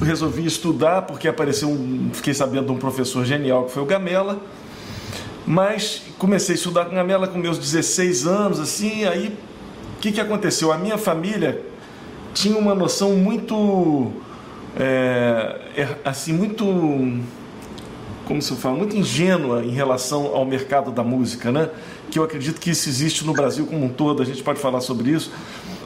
resolvi 0.01 0.45
estudar 0.45 1.01
porque 1.01 1.27
apareceu 1.27 1.67
um, 1.67 2.09
fiquei 2.13 2.33
sabendo 2.33 2.67
de 2.67 2.71
um 2.71 2.77
professor 2.77 3.25
genial 3.25 3.65
que 3.65 3.73
foi 3.73 3.83
o 3.83 3.85
Gamela. 3.85 4.39
Mas 5.45 6.03
comecei 6.17 6.55
a 6.55 6.57
estudar 6.57 6.85
com 6.85 6.95
Gamela 6.95 7.27
com 7.27 7.37
meus 7.37 7.57
16 7.57 8.25
anos, 8.25 8.59
assim, 8.61 9.03
aí 9.03 9.37
o 9.97 9.99
que, 9.99 10.13
que 10.13 10.21
aconteceu? 10.21 10.71
A 10.71 10.77
minha 10.77 10.97
família 10.97 11.61
tinha 12.33 12.57
uma 12.57 12.73
noção 12.73 13.17
muito 13.17 14.13
é, 14.79 15.59
é 15.75 15.97
assim, 16.05 16.31
muito 16.31 16.65
como 18.29 18.43
se 18.43 18.55
fala, 18.57 18.77
muito 18.77 18.95
ingênua 18.95 19.65
em 19.65 19.71
relação 19.71 20.35
ao 20.35 20.45
mercado 20.45 20.91
da 20.91 21.03
música, 21.03 21.51
né? 21.51 21.67
Que 22.11 22.19
eu 22.19 22.23
acredito 22.23 22.61
que 22.61 22.69
isso 22.69 22.87
existe 22.87 23.25
no 23.25 23.33
Brasil 23.33 23.65
como 23.65 23.83
um 23.83 23.89
todo, 23.89 24.21
a 24.21 24.25
gente 24.25 24.43
pode 24.43 24.59
falar 24.59 24.81
sobre 24.81 25.09
isso. 25.09 25.31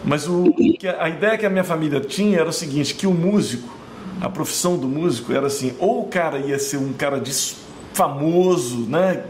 Mas 0.04 0.28
o, 0.28 0.54
a 1.00 1.08
ideia 1.08 1.38
que 1.38 1.46
a 1.46 1.50
minha 1.50 1.64
família 1.64 2.02
tinha 2.02 2.40
era 2.40 2.50
o 2.50 2.52
seguinte, 2.52 2.96
que 2.96 3.08
o 3.08 3.14
músico, 3.14 3.70
a 4.20 4.30
profissão 4.30 4.78
do 4.78 4.90
músico 4.90 5.32
era 5.32 5.48
assim, 5.48 5.74
ou 5.80 6.02
o 6.02 6.08
cara 6.10 6.38
ia 6.38 6.60
ser 6.60 6.76
um 6.76 6.92
cara 6.92 7.18
de 7.18 7.34
famoso, 7.94 8.90
né? 8.90 9.24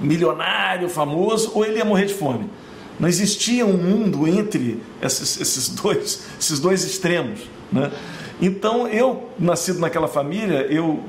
Milionário, 0.00 0.88
famoso, 0.88 1.52
ou 1.54 1.62
ele 1.62 1.76
ia 1.76 1.84
morrer 1.84 2.06
de 2.06 2.14
fome. 2.14 2.48
Não 2.98 3.06
existia 3.06 3.66
um 3.66 3.76
mundo 3.76 4.26
entre 4.26 4.82
esses, 5.02 5.38
esses 5.38 5.68
dois, 5.68 6.26
esses 6.40 6.58
dois 6.58 6.84
extremos, 6.84 7.40
né? 7.70 7.92
Então 8.40 8.88
eu, 8.88 9.28
nascido 9.38 9.78
naquela 9.78 10.08
família, 10.08 10.66
eu 10.70 11.04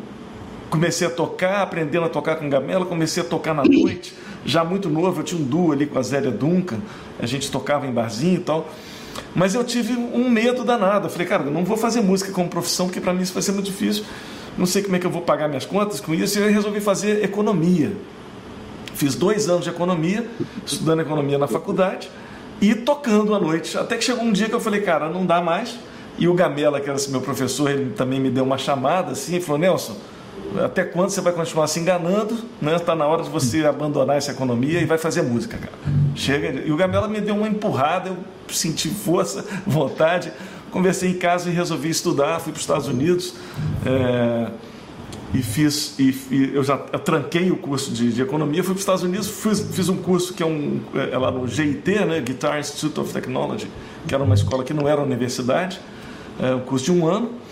comecei 0.70 1.08
a 1.08 1.10
tocar, 1.10 1.62
aprendendo 1.62 2.06
a 2.06 2.10
tocar 2.10 2.36
com 2.36 2.50
Gamela, 2.50 2.86
comecei 2.86 3.24
a 3.24 3.26
tocar 3.26 3.54
na 3.54 3.64
noite, 3.64 4.14
já 4.46 4.64
muito 4.64 4.90
novo, 4.90 5.20
eu 5.20 5.24
tinha 5.24 5.40
um 5.40 5.44
duo 5.44 5.72
ali 5.72 5.86
com 5.86 6.00
a 6.00 6.02
Zélia 6.02 6.32
Duncan, 6.32 6.80
a 7.20 7.26
gente 7.26 7.52
tocava 7.52 7.86
em 7.88 7.92
barzinho 7.92 8.36
e 8.36 8.44
tal. 8.44 8.70
Mas 9.36 9.56
eu 9.56 9.64
tive 9.64 9.94
um 9.94 10.30
medo 10.30 10.64
danado. 10.64 11.08
Eu 11.08 11.12
falei, 11.12 11.28
cara, 11.28 11.44
eu 11.44 11.52
não 11.52 11.66
vou 11.66 11.76
fazer 11.76 12.02
música 12.02 12.32
como 12.32 12.48
profissão, 12.48 12.86
porque 12.86 13.02
para 13.02 13.14
mim 13.14 13.24
isso 13.24 13.34
vai 13.34 13.42
ser 13.42 13.52
muito 13.52 13.66
difícil. 13.66 14.06
Não 14.58 14.66
sei 14.66 14.82
como 14.82 14.96
é 14.96 15.00
que 15.00 15.06
eu 15.06 15.12
vou 15.12 15.22
pagar 15.22 15.48
minhas 15.48 15.66
contas 15.66 16.00
com 16.00 16.14
isso. 16.14 16.38
E 16.38 16.42
eu 16.42 16.50
resolvi 16.50 16.80
fazer 16.80 17.24
economia. 17.24 17.92
Fiz 18.94 19.16
dois 19.16 19.48
anos 19.48 19.64
de 19.64 19.70
economia, 19.70 20.28
estudando 20.66 21.02
economia 21.02 21.38
na 21.38 21.48
faculdade 21.48 22.10
e 22.60 22.74
tocando 22.74 23.36
à 23.36 23.40
noite. 23.40 23.78
Até 23.78 23.96
que 23.98 24.04
chegou 24.04 24.24
um 24.24 24.32
dia 24.32 24.50
que 24.50 24.56
eu 24.56 24.60
falei, 24.60 24.82
cara, 24.82 25.10
não 25.10 25.26
dá 25.26 25.42
mais. 25.42 25.78
E 26.18 26.28
o 26.28 26.34
Gamela, 26.34 26.80
que 26.80 26.90
era 26.90 26.98
esse 26.98 27.12
meu 27.12 27.22
professor, 27.22 27.70
ele 27.70 27.92
também 27.92 28.20
me 28.20 28.32
deu 28.32 28.44
uma 28.44 28.58
chamada 28.58 29.12
assim 29.12 29.38
e 29.38 29.42
falou: 29.42 29.60
Nelson, 29.60 29.96
até 30.64 30.84
quando 30.84 31.10
você 31.10 31.22
vai 31.22 31.34
continuar 31.34 31.68
se 31.68 31.80
enganando? 31.80 32.38
Né? 32.62 32.76
Está 32.76 32.96
na 32.96 33.06
hora 33.06 33.24
de 33.24 33.30
você 33.30 33.66
abandonar 33.66 34.18
essa 34.18 34.32
economia 34.32 34.80
e 34.80 34.86
vai 34.86 34.98
fazer 34.98 35.22
música, 35.22 35.58
cara. 35.58 35.74
Chega. 36.16 36.62
E 36.66 36.72
o 36.72 36.78
Gamela 36.78 37.08
me 37.08 37.22
deu 37.22 37.36
uma 37.36 37.48
empurrada, 37.48 38.10
eu 38.10 38.18
senti 38.50 38.90
força, 38.90 39.46
vontade. 39.66 40.32
Conversei 40.72 41.12
em 41.12 41.18
casa 41.18 41.50
e 41.50 41.54
resolvi 41.54 41.90
estudar. 41.90 42.40
Fui 42.40 42.52
para 42.52 42.58
os 42.58 42.64
Estados 42.64 42.88
Unidos 42.88 43.36
é, 43.86 44.52
e 45.34 45.42
fiz. 45.42 45.98
E, 46.00 46.10
e 46.32 46.52
eu 46.54 46.64
já 46.64 46.80
eu 46.92 47.00
tranquei 47.00 47.52
o 47.52 47.58
curso 47.58 47.92
de, 47.92 48.12
de 48.12 48.22
economia. 48.22 48.64
Fui 48.64 48.74
para 48.74 48.78
os 48.78 48.82
Estados 48.82 49.04
Unidos, 49.04 49.28
fiz, 49.28 49.60
fiz 49.72 49.90
um 49.90 49.98
curso 49.98 50.34
que 50.34 50.44
é, 50.44 50.46
um, 50.46 50.82
é 51.12 51.18
lá 51.18 51.32
no 51.32 51.48
GIT, 51.48 52.06
né? 52.06 52.20
Guitar 52.20 52.60
Institute 52.60 53.00
of 53.00 53.14
Technology, 53.14 53.68
que 54.08 54.14
era 54.14 54.24
uma 54.24 54.36
escola 54.36 54.64
que 54.64 54.74
não 54.74 54.88
era 54.88 55.02
universidade, 55.02 55.80
é, 56.40 56.54
um 56.56 56.62
curso 56.62 56.86
de 56.86 56.92
um 56.92 57.08
ano 57.08 57.47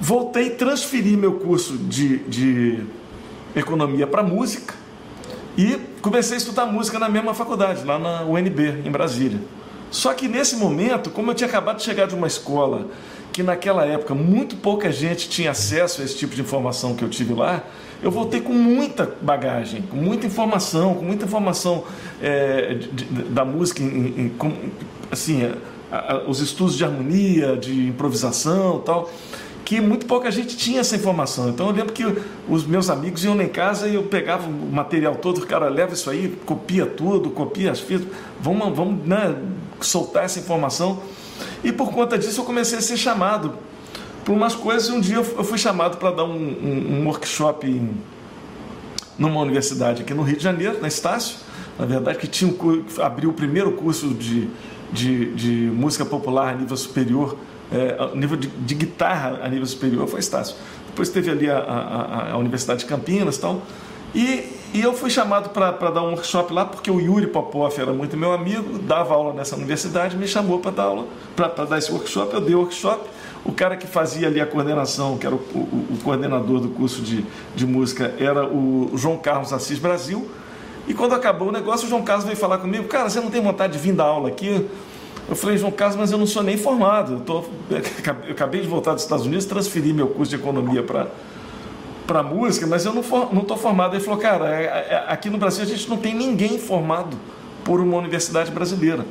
Voltei, 0.00 0.50
transferi 0.50 1.16
meu 1.16 1.34
curso 1.34 1.76
de, 1.78 2.18
de 2.18 2.84
economia 3.54 4.06
para 4.06 4.22
música 4.22 4.74
e 5.56 5.78
comecei 6.02 6.34
a 6.34 6.38
estudar 6.38 6.66
música 6.66 6.98
na 6.98 7.08
mesma 7.08 7.32
faculdade, 7.32 7.84
lá 7.84 7.98
na 7.98 8.22
UNB, 8.22 8.82
em 8.84 8.90
Brasília. 8.90 9.40
Só 9.90 10.12
que 10.12 10.28
nesse 10.28 10.56
momento, 10.56 11.10
como 11.10 11.30
eu 11.30 11.34
tinha 11.34 11.48
acabado 11.48 11.78
de 11.78 11.82
chegar 11.82 12.06
de 12.06 12.14
uma 12.14 12.26
escola 12.26 12.88
que 13.32 13.42
naquela 13.42 13.84
época 13.84 14.14
muito 14.14 14.56
pouca 14.56 14.90
gente 14.90 15.28
tinha 15.28 15.50
acesso 15.50 16.00
a 16.00 16.04
esse 16.04 16.16
tipo 16.16 16.34
de 16.34 16.40
informação 16.40 16.94
que 16.94 17.02
eu 17.02 17.08
tive 17.08 17.34
lá, 17.34 17.62
eu 18.02 18.10
voltei 18.10 18.40
com 18.40 18.52
muita 18.52 19.10
bagagem, 19.22 19.82
com 19.82 19.96
muita 19.96 20.26
informação, 20.26 20.94
com 20.94 21.04
muita 21.04 21.24
informação 21.24 21.84
é, 22.20 22.74
de, 22.74 22.88
de, 22.88 23.04
da 23.04 23.44
música, 23.44 23.82
em, 23.82 24.14
em, 24.18 24.28
com, 24.30 24.52
assim, 25.10 25.50
a, 25.90 26.14
a, 26.14 26.28
os 26.28 26.40
estudos 26.40 26.76
de 26.76 26.84
harmonia, 26.84 27.56
de 27.56 27.88
improvisação 27.88 28.80
tal, 28.80 29.10
que 29.66 29.80
muito 29.80 30.06
pouca 30.06 30.30
gente 30.30 30.56
tinha 30.56 30.78
essa 30.78 30.94
informação. 30.94 31.48
Então 31.48 31.66
eu 31.66 31.72
lembro 31.72 31.92
que 31.92 32.04
os 32.48 32.64
meus 32.64 32.88
amigos 32.88 33.24
iam 33.24 33.36
lá 33.36 33.42
em 33.42 33.48
casa 33.48 33.88
e 33.88 33.96
eu 33.96 34.04
pegava 34.04 34.46
o 34.46 34.72
material 34.72 35.16
todo, 35.16 35.38
o 35.38 35.46
cara 35.46 35.68
leva 35.68 35.92
isso 35.92 36.08
aí, 36.08 36.38
copia 36.46 36.86
tudo, 36.86 37.30
copia 37.30 37.72
as 37.72 37.80
fitas, 37.80 38.06
vamos, 38.40 38.76
vamos 38.76 39.04
né, 39.04 39.36
soltar 39.80 40.24
essa 40.24 40.38
informação. 40.38 41.02
E 41.64 41.72
por 41.72 41.90
conta 41.90 42.16
disso 42.16 42.40
eu 42.40 42.44
comecei 42.44 42.78
a 42.78 42.80
ser 42.80 42.96
chamado 42.96 43.54
por 44.24 44.36
umas 44.36 44.54
coisas. 44.54 44.88
Um 44.88 45.00
dia 45.00 45.16
eu 45.16 45.24
fui 45.24 45.58
chamado 45.58 45.96
para 45.96 46.12
dar 46.12 46.24
um, 46.24 46.36
um, 46.36 47.00
um, 47.00 47.06
workshop 47.08 47.66
em, 47.66 47.90
numa 49.18 49.40
universidade 49.40 50.02
aqui 50.02 50.14
no 50.14 50.22
Rio 50.22 50.36
de 50.36 50.44
Janeiro, 50.44 50.80
na 50.80 50.86
Estácio, 50.86 51.38
na 51.76 51.84
verdade, 51.84 52.18
que 52.18 52.28
tinha 52.28 52.48
um, 52.48 52.84
abriu 53.02 53.30
o 53.30 53.32
primeiro 53.32 53.72
curso 53.72 54.14
de, 54.14 54.48
de, 54.92 55.34
de 55.34 55.50
música 55.74 56.04
popular 56.04 56.54
a 56.54 56.56
nível 56.56 56.76
superior, 56.76 57.36
é, 57.72 58.16
nível 58.16 58.36
de, 58.36 58.48
de, 58.48 58.74
guitarra 58.74 59.40
a 59.42 59.48
nível 59.48 59.66
superior, 59.66 60.06
foi 60.06 60.20
Estácio. 60.20 60.56
Depois 60.86 61.08
teve 61.08 61.30
ali 61.30 61.50
a, 61.50 61.58
a, 61.58 62.32
a 62.32 62.36
Universidade 62.38 62.80
de 62.80 62.86
Campinas 62.86 63.38
tal. 63.38 63.62
E, 64.14 64.44
e 64.72 64.80
eu 64.80 64.94
fui 64.94 65.10
chamado 65.10 65.50
para 65.50 65.90
dar 65.90 66.02
um 66.02 66.10
workshop 66.10 66.52
lá, 66.52 66.64
porque 66.64 66.90
o 66.90 67.00
Yuri 67.00 67.26
Popov 67.26 67.78
era 67.78 67.92
muito 67.92 68.16
meu 68.16 68.32
amigo, 68.32 68.78
dava 68.78 69.14
aula 69.14 69.34
nessa 69.34 69.56
universidade, 69.56 70.16
me 70.16 70.26
chamou 70.26 70.58
para 70.58 70.70
dar 70.70 70.82
aula, 70.84 71.06
para 71.34 71.48
dar 71.64 71.78
esse 71.78 71.92
workshop. 71.92 72.32
Eu 72.32 72.40
dei 72.40 72.54
o 72.54 72.60
workshop. 72.60 73.08
O 73.44 73.52
cara 73.52 73.76
que 73.76 73.86
fazia 73.86 74.26
ali 74.26 74.40
a 74.40 74.46
coordenação, 74.46 75.18
que 75.18 75.26
era 75.26 75.34
o, 75.34 75.38
o, 75.38 75.86
o 75.94 75.98
coordenador 76.02 76.60
do 76.60 76.68
curso 76.68 77.00
de, 77.00 77.24
de 77.54 77.66
música, 77.66 78.14
era 78.18 78.44
o 78.46 78.90
João 78.94 79.16
Carlos 79.18 79.52
Assis 79.52 79.78
Brasil. 79.78 80.28
E 80.88 80.94
quando 80.94 81.14
acabou 81.14 81.48
o 81.48 81.52
negócio, 81.52 81.86
o 81.86 81.90
João 81.90 82.02
Carlos 82.02 82.24
veio 82.24 82.36
falar 82.36 82.58
comigo: 82.58 82.88
Cara, 82.88 83.10
você 83.10 83.20
não 83.20 83.30
tem 83.30 83.42
vontade 83.42 83.74
de 83.74 83.78
vir 83.78 83.92
dar 83.92 84.04
aula 84.04 84.28
aqui? 84.28 84.66
Eu 85.28 85.34
falei, 85.34 85.58
João 85.58 85.72
Carlos, 85.72 85.96
mas 85.96 86.12
eu 86.12 86.18
não 86.18 86.26
sou 86.26 86.42
nem 86.42 86.56
formado. 86.56 87.14
Eu, 87.14 87.20
tô, 87.20 87.44
eu 87.70 88.32
acabei 88.32 88.60
de 88.60 88.68
voltar 88.68 88.94
dos 88.94 89.02
Estados 89.02 89.26
Unidos, 89.26 89.44
transferi 89.44 89.92
meu 89.92 90.06
curso 90.08 90.30
de 90.30 90.36
economia 90.36 90.82
para 90.82 91.08
para 92.06 92.22
música, 92.22 92.66
mas 92.66 92.84
eu 92.86 92.94
não 92.94 93.00
estou 93.00 93.30
não 93.32 93.44
formado. 93.56 93.96
Ele 93.96 94.04
falou, 94.04 94.20
cara, 94.20 94.48
é, 94.54 94.64
é, 94.64 95.04
aqui 95.08 95.28
no 95.28 95.36
Brasil 95.36 95.64
a 95.64 95.66
gente 95.66 95.88
não 95.90 95.96
tem 95.96 96.14
ninguém 96.14 96.56
formado 96.58 97.16
por 97.64 97.80
uma 97.80 97.98
universidade 97.98 98.50
brasileira. 98.50 99.04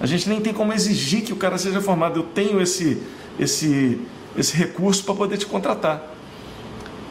A 0.00 0.06
gente 0.06 0.28
nem 0.28 0.40
tem 0.40 0.52
como 0.52 0.72
exigir 0.72 1.22
que 1.22 1.32
o 1.32 1.36
cara 1.36 1.56
seja 1.56 1.80
formado. 1.80 2.18
Eu 2.18 2.22
tenho 2.24 2.60
esse, 2.60 3.00
esse, 3.38 4.00
esse 4.36 4.56
recurso 4.56 5.04
para 5.04 5.14
poder 5.14 5.36
te 5.36 5.46
contratar. 5.46 6.02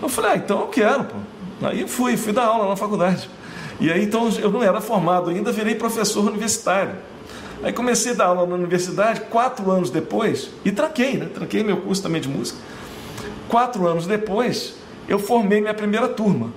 Eu 0.01 0.09
falei, 0.09 0.31
ah, 0.31 0.35
então 0.35 0.61
eu 0.61 0.67
quero, 0.67 1.05
pô. 1.05 1.15
Aí 1.61 1.87
fui, 1.87 2.17
fui 2.17 2.33
dar 2.33 2.45
aula 2.45 2.67
na 2.69 2.75
faculdade. 2.75 3.29
E 3.79 3.91
aí 3.91 4.03
então 4.03 4.29
eu 4.39 4.51
não 4.51 4.61
era 4.61 4.81
formado 4.81 5.29
ainda, 5.29 5.51
virei 5.51 5.75
professor 5.75 6.27
universitário. 6.27 6.95
Aí 7.61 7.73
comecei 7.73 8.13
a 8.13 8.15
dar 8.15 8.25
aula 8.27 8.45
na 8.45 8.55
universidade, 8.55 9.21
quatro 9.29 9.69
anos 9.69 9.89
depois, 9.89 10.49
e 10.63 10.71
tranquei, 10.71 11.17
né? 11.17 11.27
Tranquei 11.33 11.63
meu 11.63 11.77
curso 11.77 12.01
também 12.01 12.21
de 12.21 12.29
música. 12.29 12.57
Quatro 13.49 13.85
anos 13.85 14.07
depois, 14.07 14.75
eu 15.07 15.19
formei 15.19 15.59
minha 15.59 15.73
primeira 15.73 16.07
turma. 16.07 16.51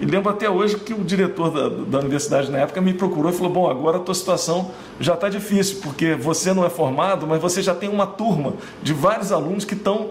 E 0.00 0.06
lembro 0.06 0.30
até 0.30 0.48
hoje 0.48 0.76
que 0.76 0.92
o 0.94 1.04
diretor 1.04 1.50
da, 1.50 1.68
da 1.68 1.98
universidade 1.98 2.50
na 2.50 2.58
época 2.58 2.80
me 2.80 2.92
procurou 2.92 3.30
e 3.30 3.34
falou: 3.34 3.52
Bom, 3.52 3.70
agora 3.70 3.98
a 3.98 4.00
tua 4.00 4.14
situação 4.14 4.70
já 5.00 5.14
está 5.14 5.28
difícil, 5.28 5.78
porque 5.82 6.14
você 6.14 6.52
não 6.52 6.64
é 6.64 6.70
formado, 6.70 7.26
mas 7.26 7.40
você 7.40 7.62
já 7.62 7.74
tem 7.74 7.88
uma 7.88 8.06
turma 8.06 8.54
de 8.82 8.92
vários 8.92 9.32
alunos 9.32 9.64
que 9.64 9.74
estão. 9.74 10.10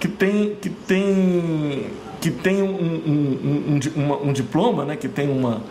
que 0.00 0.08
tem, 0.08 0.56
que 0.60 0.70
tem, 0.70 1.86
que 2.20 2.30
tem 2.30 2.62
um, 2.62 2.74
um, 2.74 3.80
um, 3.96 4.02
um, 4.02 4.28
um 4.28 4.32
diploma, 4.32 4.84
né? 4.84 4.96
que 4.96 5.08
tem 5.08 5.30
uma, 5.30 5.62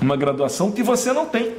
uma 0.00 0.16
graduação 0.16 0.70
que 0.70 0.82
você 0.82 1.12
não 1.12 1.26
tem. 1.26 1.54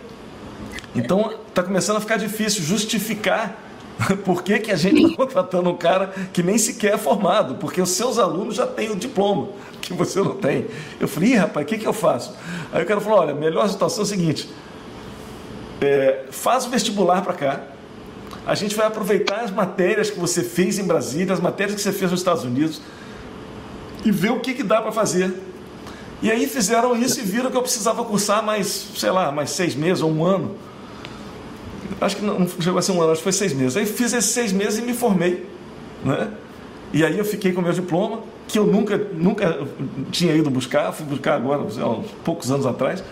Então 0.95 1.33
está 1.47 1.61
começando 1.61 1.97
a 1.97 1.99
ficar 1.99 2.17
difícil 2.17 2.63
justificar 2.63 3.57
Por 4.23 4.43
que, 4.43 4.59
que 4.59 4.71
a 4.71 4.75
gente 4.75 5.01
está 5.01 5.15
contratando 5.15 5.69
um 5.69 5.77
cara 5.77 6.13
que 6.33 6.43
nem 6.43 6.57
sequer 6.57 6.93
é 6.93 6.97
formado? 6.97 7.55
Porque 7.55 7.81
os 7.81 7.91
seus 7.91 8.19
alunos 8.19 8.55
já 8.55 8.67
têm 8.67 8.91
o 8.91 8.95
diploma, 8.95 9.49
que 9.81 9.93
você 9.93 10.19
não 10.19 10.35
tem. 10.35 10.67
Eu 10.99 11.07
falei, 11.07 11.31
Ih, 11.31 11.35
rapaz, 11.35 11.65
o 11.65 11.69
que, 11.69 11.77
que 11.77 11.87
eu 11.87 11.93
faço? 11.93 12.35
Aí 12.71 12.83
o 12.83 12.85
cara 12.85 12.99
falou: 12.99 13.19
olha, 13.19 13.33
melhor 13.33 13.67
situação 13.69 14.01
é 14.01 14.03
o 14.03 14.07
seguinte: 14.07 14.49
é, 15.81 16.25
faz 16.29 16.65
o 16.65 16.69
vestibular 16.69 17.21
para 17.21 17.33
cá, 17.33 17.61
a 18.45 18.55
gente 18.55 18.75
vai 18.75 18.85
aproveitar 18.85 19.41
as 19.41 19.51
matérias 19.51 20.09
que 20.09 20.19
você 20.19 20.43
fez 20.43 20.77
em 20.77 20.83
Brasília, 20.83 21.33
as 21.33 21.39
matérias 21.39 21.75
que 21.75 21.81
você 21.81 21.91
fez 21.91 22.11
nos 22.11 22.19
Estados 22.19 22.43
Unidos, 22.43 22.81
e 24.03 24.11
ver 24.11 24.31
o 24.31 24.39
que, 24.39 24.53
que 24.53 24.63
dá 24.63 24.81
para 24.81 24.91
fazer. 24.91 25.33
E 26.21 26.31
aí 26.31 26.47
fizeram 26.47 26.95
isso 26.95 27.19
e 27.19 27.23
viram 27.23 27.51
que 27.51 27.57
eu 27.57 27.61
precisava 27.61 28.03
cursar 28.03 28.43
mais, 28.43 28.87
sei 28.95 29.11
lá, 29.11 29.31
mais 29.31 29.51
seis 29.51 29.75
meses 29.75 30.01
ou 30.01 30.09
um 30.09 30.23
ano 30.23 30.55
acho 32.01 32.17
que 32.17 32.23
não 32.23 32.47
chegou 32.47 32.79
a 32.79 32.81
ser 32.81 32.91
um 32.91 33.01
ano, 33.01 33.11
acho 33.11 33.19
que 33.19 33.23
foi 33.23 33.31
seis 33.31 33.53
meses. 33.53 33.77
Aí 33.77 33.85
fiz 33.85 34.13
esses 34.13 34.31
seis 34.31 34.51
meses 34.51 34.79
e 34.79 34.81
me 34.81 34.93
formei. 34.93 35.45
Né? 36.03 36.29
E 36.93 37.03
aí 37.03 37.17
eu 37.17 37.25
fiquei 37.25 37.51
com 37.51 37.61
meu 37.61 37.73
diploma, 37.73 38.19
que 38.47 38.57
eu 38.57 38.65
nunca, 38.65 38.97
nunca 38.97 39.67
tinha 40.11 40.33
ido 40.33 40.49
buscar, 40.49 40.91
fui 40.91 41.05
buscar 41.05 41.35
agora, 41.35 41.63
lá, 41.63 42.01
poucos 42.23 42.51
anos 42.51 42.65
atrás. 42.65 43.03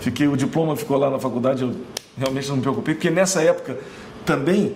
Fiquei, 0.00 0.28
o 0.28 0.36
diploma 0.36 0.76
ficou 0.76 0.96
lá 0.96 1.10
na 1.10 1.18
faculdade, 1.18 1.62
eu 1.62 1.74
realmente 2.16 2.48
não 2.48 2.56
me 2.56 2.62
preocupei, 2.62 2.94
porque 2.94 3.10
nessa 3.10 3.42
época 3.42 3.78
também 4.26 4.74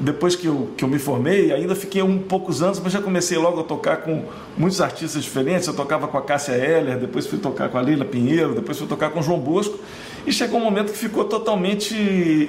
depois 0.00 0.34
que 0.34 0.46
eu, 0.46 0.70
que 0.76 0.84
eu 0.84 0.88
me 0.88 0.98
formei, 0.98 1.52
ainda 1.52 1.74
fiquei 1.74 2.02
um 2.02 2.18
poucos 2.18 2.62
anos, 2.62 2.80
mas 2.80 2.92
já 2.92 3.00
comecei 3.00 3.38
logo 3.38 3.60
a 3.60 3.64
tocar 3.64 3.98
com 3.98 4.24
muitos 4.56 4.80
artistas 4.80 5.22
diferentes. 5.22 5.66
Eu 5.66 5.74
tocava 5.74 6.08
com 6.08 6.18
a 6.18 6.22
Cássia 6.22 6.52
Heller, 6.52 6.98
depois 6.98 7.26
fui 7.26 7.38
tocar 7.38 7.68
com 7.68 7.78
a 7.78 7.80
Leila 7.80 8.04
Pinheiro, 8.04 8.54
depois 8.54 8.78
fui 8.78 8.86
tocar 8.86 9.10
com 9.10 9.20
o 9.20 9.22
João 9.22 9.38
Bosco. 9.38 9.78
E 10.26 10.32
chegou 10.32 10.60
um 10.60 10.64
momento 10.64 10.92
que 10.92 10.98
ficou 10.98 11.24
totalmente 11.24 11.94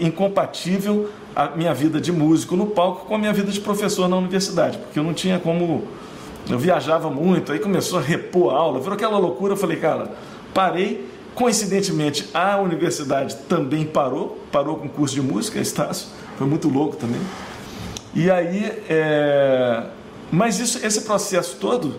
incompatível 0.02 1.10
a 1.36 1.50
minha 1.50 1.74
vida 1.74 2.02
de 2.02 2.12
músico 2.12 2.56
no 2.56 2.66
palco 2.68 3.06
com 3.06 3.16
a 3.16 3.18
minha 3.20 3.32
vida 3.32 3.52
de 3.52 3.60
professor 3.60 4.10
na 4.10 4.18
universidade, 4.18 4.78
porque 4.80 4.98
eu 4.98 5.04
não 5.04 5.14
tinha 5.14 5.40
como. 5.40 5.84
Eu 6.50 6.58
viajava 6.58 7.10
muito, 7.10 7.52
aí 7.52 7.60
começou 7.60 8.00
a 8.00 8.02
repor 8.02 8.54
a 8.54 8.58
aula, 8.58 8.80
virou 8.80 8.96
aquela 8.96 9.18
loucura. 9.18 9.54
Eu 9.54 9.58
falei, 9.58 9.78
cara, 9.78 10.12
parei. 10.54 11.06
Coincidentemente, 11.36 12.28
a 12.34 12.58
universidade 12.58 13.36
também 13.48 13.86
parou, 13.86 14.40
parou 14.52 14.78
com 14.78 14.88
o 14.88 14.90
curso 14.90 15.14
de 15.14 15.22
música, 15.22 15.60
Estácio 15.60 16.08
foi 16.38 16.48
muito 16.48 16.70
louco 16.70 16.96
também. 16.96 17.20
E 18.14 18.30
aí, 18.30 18.72
é... 18.88 19.84
mas 20.32 20.60
isso, 20.60 20.86
esse 20.86 21.02
processo 21.02 21.58
todo 21.60 21.96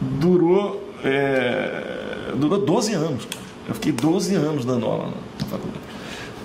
durou, 0.00 0.82
é... 1.02 2.32
durou 2.36 2.58
12 2.58 2.94
anos. 2.94 3.26
Eu 3.68 3.74
fiquei 3.74 3.92
12 3.92 4.34
anos 4.34 4.64
dando 4.64 4.86
aula 4.86 5.12
na 5.38 5.46
faculdade. 5.46 5.80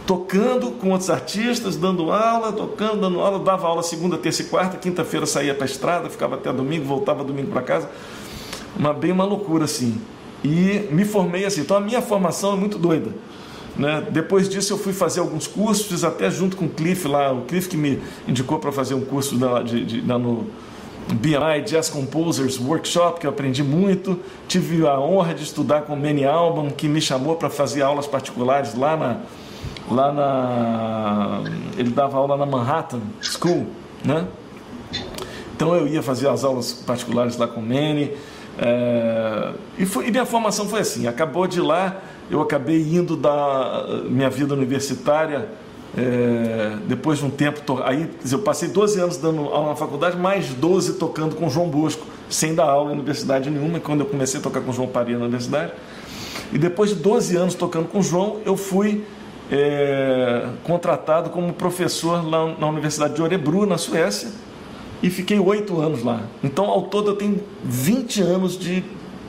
Tocando 0.06 0.72
com 0.72 0.92
outros 0.92 1.10
artistas, 1.10 1.76
dando 1.76 2.12
aula, 2.12 2.52
tocando, 2.52 3.02
dando 3.02 3.20
aula, 3.20 3.40
dava 3.40 3.68
aula 3.68 3.82
segunda, 3.82 4.18
terça 4.18 4.44
e 4.44 4.46
quarta, 4.46 4.78
quinta-feira 4.78 5.26
saía 5.26 5.56
para 5.56 5.64
a 5.64 5.66
estrada, 5.66 6.10
ficava 6.10 6.36
até 6.36 6.54
domingo, 6.54 6.86
voltava 6.86 7.24
domingo 7.24 7.52
para 7.52 7.62
casa. 7.64 7.90
Uma 8.78 8.94
bem 8.94 9.12
uma 9.12 9.24
loucura 9.24 9.66
assim. 9.66 10.00
E 10.44 10.88
me 10.92 11.06
formei 11.06 11.46
assim. 11.46 11.62
Então 11.62 11.78
a 11.78 11.82
minha 11.82 12.02
formação 12.02 12.54
é 12.54 12.56
muito 12.56 12.78
doida. 12.78 13.12
Né? 13.76 14.06
Depois 14.12 14.48
disso 14.48 14.74
eu 14.74 14.78
fui 14.78 14.94
fazer 14.94 15.20
alguns 15.20 15.48
cursos, 15.48 16.04
até 16.04 16.30
junto 16.30 16.56
com 16.56 16.66
o 16.66 16.70
Cliff 16.70 17.08
lá, 17.08 17.32
o 17.34 17.42
Cliff 17.42 17.68
que 17.68 17.76
me 17.76 18.00
indicou 18.28 18.60
para 18.60 18.72
fazer 18.72 18.94
um 18.94 19.02
curso 19.02 19.38
da, 19.38 19.62
de, 19.62 19.84
de, 19.84 20.02
da, 20.02 20.18
no 20.18 20.48
BMI 21.14 21.62
Jazz 21.66 21.90
Composers 21.90 22.60
Workshop, 22.60 23.20
que 23.20 23.28
eu 23.28 23.30
aprendi 23.30 23.64
muito. 23.64 24.20
Tive 24.48 24.88
a 24.88 25.00
honra 25.00 25.34
de 25.34 25.44
estudar 25.44 25.82
com 25.84 25.94
o 25.94 25.98
Manny 25.98 26.26
Album, 26.26 26.70
que 26.70 26.88
me 26.88 27.00
chamou 27.00 27.36
para 27.36 27.50
fazer 27.50 27.82
aulas 27.82 28.08
particulares 28.08 28.76
lá 28.76 28.98
na, 28.98 29.18
lá 29.90 30.12
na. 30.12 31.42
Ele 31.78 31.92
dava 31.92 32.18
aula 32.18 32.36
na 32.38 32.46
Manhattan 32.46 33.02
School, 33.22 33.68
né? 34.04 34.28
Então 35.56 35.76
eu 35.76 35.88
ia 35.88 36.02
fazer 36.02 36.28
as 36.28 36.44
aulas 36.44 36.74
particulares 36.74 37.38
lá 37.38 37.48
com 37.48 37.60
o 37.60 37.64
Manny. 37.64 38.12
É, 38.58 39.54
e, 39.78 39.86
foi, 39.86 40.08
e 40.08 40.12
minha 40.12 40.26
formação 40.26 40.68
foi 40.68 40.80
assim: 40.80 41.08
acabou 41.08 41.46
de 41.46 41.62
lá 41.62 42.02
eu 42.30 42.42
acabei 42.42 42.82
indo 42.82 43.16
da 43.16 43.86
minha 44.10 44.30
vida 44.30 44.54
universitária, 44.54 45.50
é, 45.98 46.78
depois 46.88 47.20
de 47.20 47.26
um 47.26 47.30
tempo, 47.30 47.82
aí 47.84 48.10
eu 48.30 48.40
passei 48.40 48.70
12 48.70 49.00
anos 49.00 49.18
dando 49.18 49.42
aula 49.44 49.70
na 49.70 49.76
faculdade, 49.76 50.18
mais 50.18 50.50
12 50.50 50.94
tocando 50.94 51.36
com 51.36 51.50
João 51.50 51.70
Bosco, 51.70 52.06
sem 52.30 52.54
dar 52.54 52.66
aula 52.66 52.92
em 52.92 52.96
universidade 52.96 53.50
nenhuma, 53.50 53.80
quando 53.80 54.02
eu 54.02 54.06
comecei 54.06 54.40
a 54.40 54.44
tocar 54.44 54.62
com 54.62 54.72
João 54.72 54.88
Paria 54.88 55.18
na 55.18 55.26
universidade. 55.26 55.72
E 56.52 56.58
depois 56.58 56.90
de 56.90 56.96
12 56.98 57.36
anos 57.38 57.56
tocando 57.56 57.88
com 57.88 58.02
João, 58.02 58.38
eu 58.46 58.58
fui 58.58 59.04
é, 59.52 60.48
contratado 60.64 61.30
como 61.30 61.54
professor 61.54 62.28
lá 62.28 62.56
na 62.58 62.68
Universidade 62.68 63.16
de 63.16 63.22
Orebro, 63.22 63.66
na 63.66 63.78
Suécia, 63.78 64.30
e 65.02 65.10
fiquei 65.10 65.40
oito 65.40 65.80
anos 65.80 66.04
lá. 66.04 66.24
Então, 66.44 66.66
ao 66.66 66.84
todo, 66.84 67.12
eu 67.12 67.16
tenho 67.16 67.40
20 67.64 68.22
anos 68.22 68.58
de, 68.58 68.84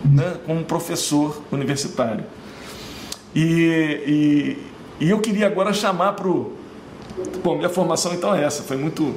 né, 0.05 0.37
como 0.47 0.65
professor 0.65 1.43
universitário. 1.53 2.25
E, 3.35 4.01
e, 4.07 4.59
e 5.01 5.11
eu 5.11 5.21
queria 5.21 5.47
agora 5.47 5.73
chamar 5.73 6.13
para 6.13 6.29
o. 6.29 6.53
Bom, 7.43 7.57
minha 7.57 7.69
formação 7.69 8.13
então 8.13 8.35
é 8.35 8.45
essa, 8.45 8.63
foi 8.63 8.77
muito 8.77 9.15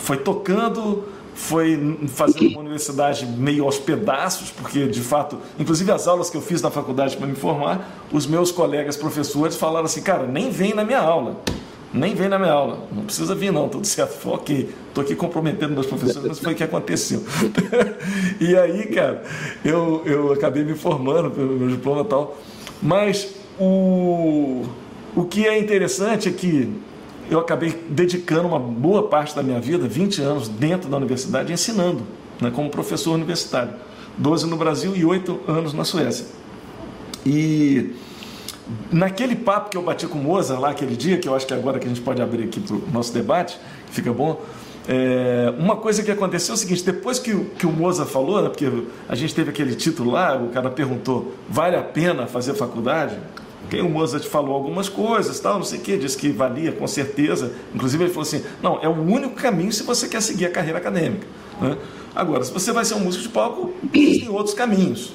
foi 0.00 0.16
tocando, 0.16 1.04
foi 1.34 1.98
fazendo 2.08 2.48
uma 2.48 2.60
universidade 2.60 3.26
meio 3.26 3.64
aos 3.64 3.78
pedaços, 3.78 4.50
porque 4.50 4.86
de 4.86 5.00
fato, 5.00 5.38
inclusive 5.58 5.90
as 5.92 6.08
aulas 6.08 6.30
que 6.30 6.36
eu 6.36 6.40
fiz 6.40 6.60
na 6.62 6.70
faculdade 6.70 7.16
para 7.16 7.26
me 7.26 7.36
formar, 7.36 8.06
os 8.12 8.26
meus 8.26 8.50
colegas 8.50 8.96
professores 8.96 9.56
falaram 9.56 9.86
assim, 9.86 10.02
cara, 10.02 10.26
nem 10.26 10.50
vem 10.50 10.74
na 10.74 10.84
minha 10.84 11.00
aula. 11.00 11.36
Nem 11.92 12.14
vem 12.14 12.28
na 12.28 12.38
minha 12.38 12.52
aula, 12.52 12.86
não 12.92 13.02
precisa 13.02 13.34
vir 13.34 13.52
não, 13.52 13.68
tudo 13.68 13.84
certo. 13.84 14.12
Falei, 14.12 14.38
ok, 14.38 14.74
estou 14.88 15.02
aqui 15.02 15.16
comprometendo 15.16 15.72
meus 15.72 15.86
professores, 15.86 16.28
mas 16.28 16.38
foi 16.38 16.52
o 16.52 16.56
que 16.56 16.62
aconteceu. 16.62 17.24
e 18.40 18.56
aí, 18.56 18.86
cara, 18.86 19.24
eu, 19.64 20.00
eu 20.06 20.32
acabei 20.32 20.62
me 20.62 20.76
formando 20.76 21.32
pelo 21.32 21.56
meu 21.56 21.68
diploma 21.68 22.02
e 22.02 22.04
tal. 22.04 22.38
Mas 22.80 23.34
o, 23.58 24.62
o 25.14 25.24
que 25.24 25.46
é 25.46 25.58
interessante 25.58 26.28
é 26.28 26.32
que 26.32 26.72
eu 27.30 27.38
acabei 27.38 27.80
dedicando 27.88 28.48
uma 28.48 28.58
boa 28.58 29.08
parte 29.08 29.34
da 29.34 29.42
minha 29.42 29.60
vida, 29.60 29.86
20 29.86 30.20
anos 30.20 30.48
dentro 30.48 30.88
da 30.88 30.96
universidade, 30.96 31.52
ensinando, 31.52 32.02
né, 32.40 32.50
como 32.50 32.68
professor 32.70 33.12
universitário. 33.12 33.72
12 34.18 34.46
no 34.46 34.56
Brasil 34.56 34.94
e 34.96 35.04
8 35.04 35.40
anos 35.46 35.72
na 35.72 35.84
Suécia. 35.84 36.26
E 37.24 37.94
naquele 38.90 39.36
papo 39.36 39.70
que 39.70 39.76
eu 39.76 39.82
bati 39.82 40.06
com 40.06 40.18
o 40.18 40.22
Mozart 40.22 40.60
lá 40.60 40.70
aquele 40.70 40.96
dia, 40.96 41.18
que 41.18 41.28
eu 41.28 41.34
acho 41.34 41.46
que 41.46 41.54
agora 41.54 41.78
que 41.78 41.86
a 41.86 41.88
gente 41.88 42.00
pode 42.00 42.20
abrir 42.20 42.44
aqui 42.44 42.60
para 42.60 42.76
o 42.76 42.82
nosso 42.92 43.12
debate, 43.12 43.58
fica 43.90 44.12
bom, 44.12 44.40
é, 44.88 45.52
uma 45.58 45.76
coisa 45.76 46.02
que 46.02 46.10
aconteceu 46.10 46.52
é 46.52 46.56
o 46.56 46.58
seguinte, 46.58 46.84
depois 46.84 47.18
que, 47.18 47.32
que 47.58 47.66
o 47.66 47.70
Mozart 47.70 48.10
falou, 48.10 48.42
né, 48.42 48.48
porque 48.48 48.68
a 49.08 49.14
gente 49.14 49.34
teve 49.34 49.50
aquele 49.50 49.74
título 49.74 50.10
lá, 50.10 50.36
o 50.36 50.48
cara 50.48 50.70
perguntou, 50.70 51.34
vale 51.48 51.76
a 51.76 51.82
pena 51.82 52.26
fazer 52.26 52.54
faculdade? 52.54 53.16
Porque 53.70 53.80
o 53.80 53.88
Mozart 53.88 54.24
falou 54.24 54.52
algumas 54.52 54.88
coisas, 54.88 55.38
tal, 55.38 55.58
não 55.58 55.64
sei 55.64 55.78
o 55.78 55.82
que, 55.82 55.96
disse 55.96 56.18
que 56.18 56.30
valia 56.30 56.72
com 56.72 56.88
certeza. 56.88 57.52
Inclusive 57.72 58.02
ele 58.02 58.12
falou 58.12 58.26
assim, 58.26 58.42
não, 58.60 58.82
é 58.82 58.88
o 58.88 59.00
único 59.00 59.36
caminho 59.36 59.72
se 59.72 59.84
você 59.84 60.08
quer 60.08 60.20
seguir 60.20 60.46
a 60.46 60.50
carreira 60.50 60.78
acadêmica. 60.78 61.24
Né? 61.60 61.76
Agora, 62.12 62.42
se 62.42 62.52
você 62.52 62.72
vai 62.72 62.84
ser 62.84 62.94
um 62.94 62.98
músico 62.98 63.22
de 63.22 63.28
palco, 63.28 63.72
existem 63.94 64.28
outros 64.28 64.56
caminhos. 64.56 65.12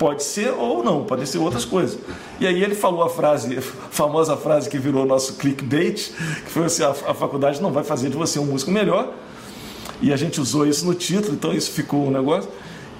Pode 0.00 0.24
ser 0.24 0.50
ou 0.50 0.82
não, 0.82 1.04
podem 1.04 1.24
ser 1.24 1.38
outras 1.38 1.64
coisas. 1.64 1.96
E 2.40 2.46
aí 2.46 2.60
ele 2.60 2.74
falou 2.74 3.04
a 3.04 3.08
frase, 3.08 3.56
a 3.56 3.62
famosa 3.62 4.36
frase 4.36 4.68
que 4.68 4.78
virou 4.78 5.06
nosso 5.06 5.34
clickbait, 5.34 6.10
que 6.44 6.50
foi 6.50 6.64
assim, 6.64 6.82
a, 6.82 6.90
a 6.90 7.14
faculdade 7.14 7.62
não 7.62 7.70
vai 7.70 7.84
fazer 7.84 8.10
de 8.10 8.16
você 8.16 8.40
um 8.40 8.46
músico 8.46 8.72
melhor. 8.72 9.12
E 10.00 10.12
a 10.12 10.16
gente 10.16 10.40
usou 10.40 10.66
isso 10.66 10.84
no 10.84 10.94
título, 10.94 11.34
então 11.34 11.52
isso 11.52 11.70
ficou 11.70 12.04
um 12.04 12.10
negócio. 12.10 12.50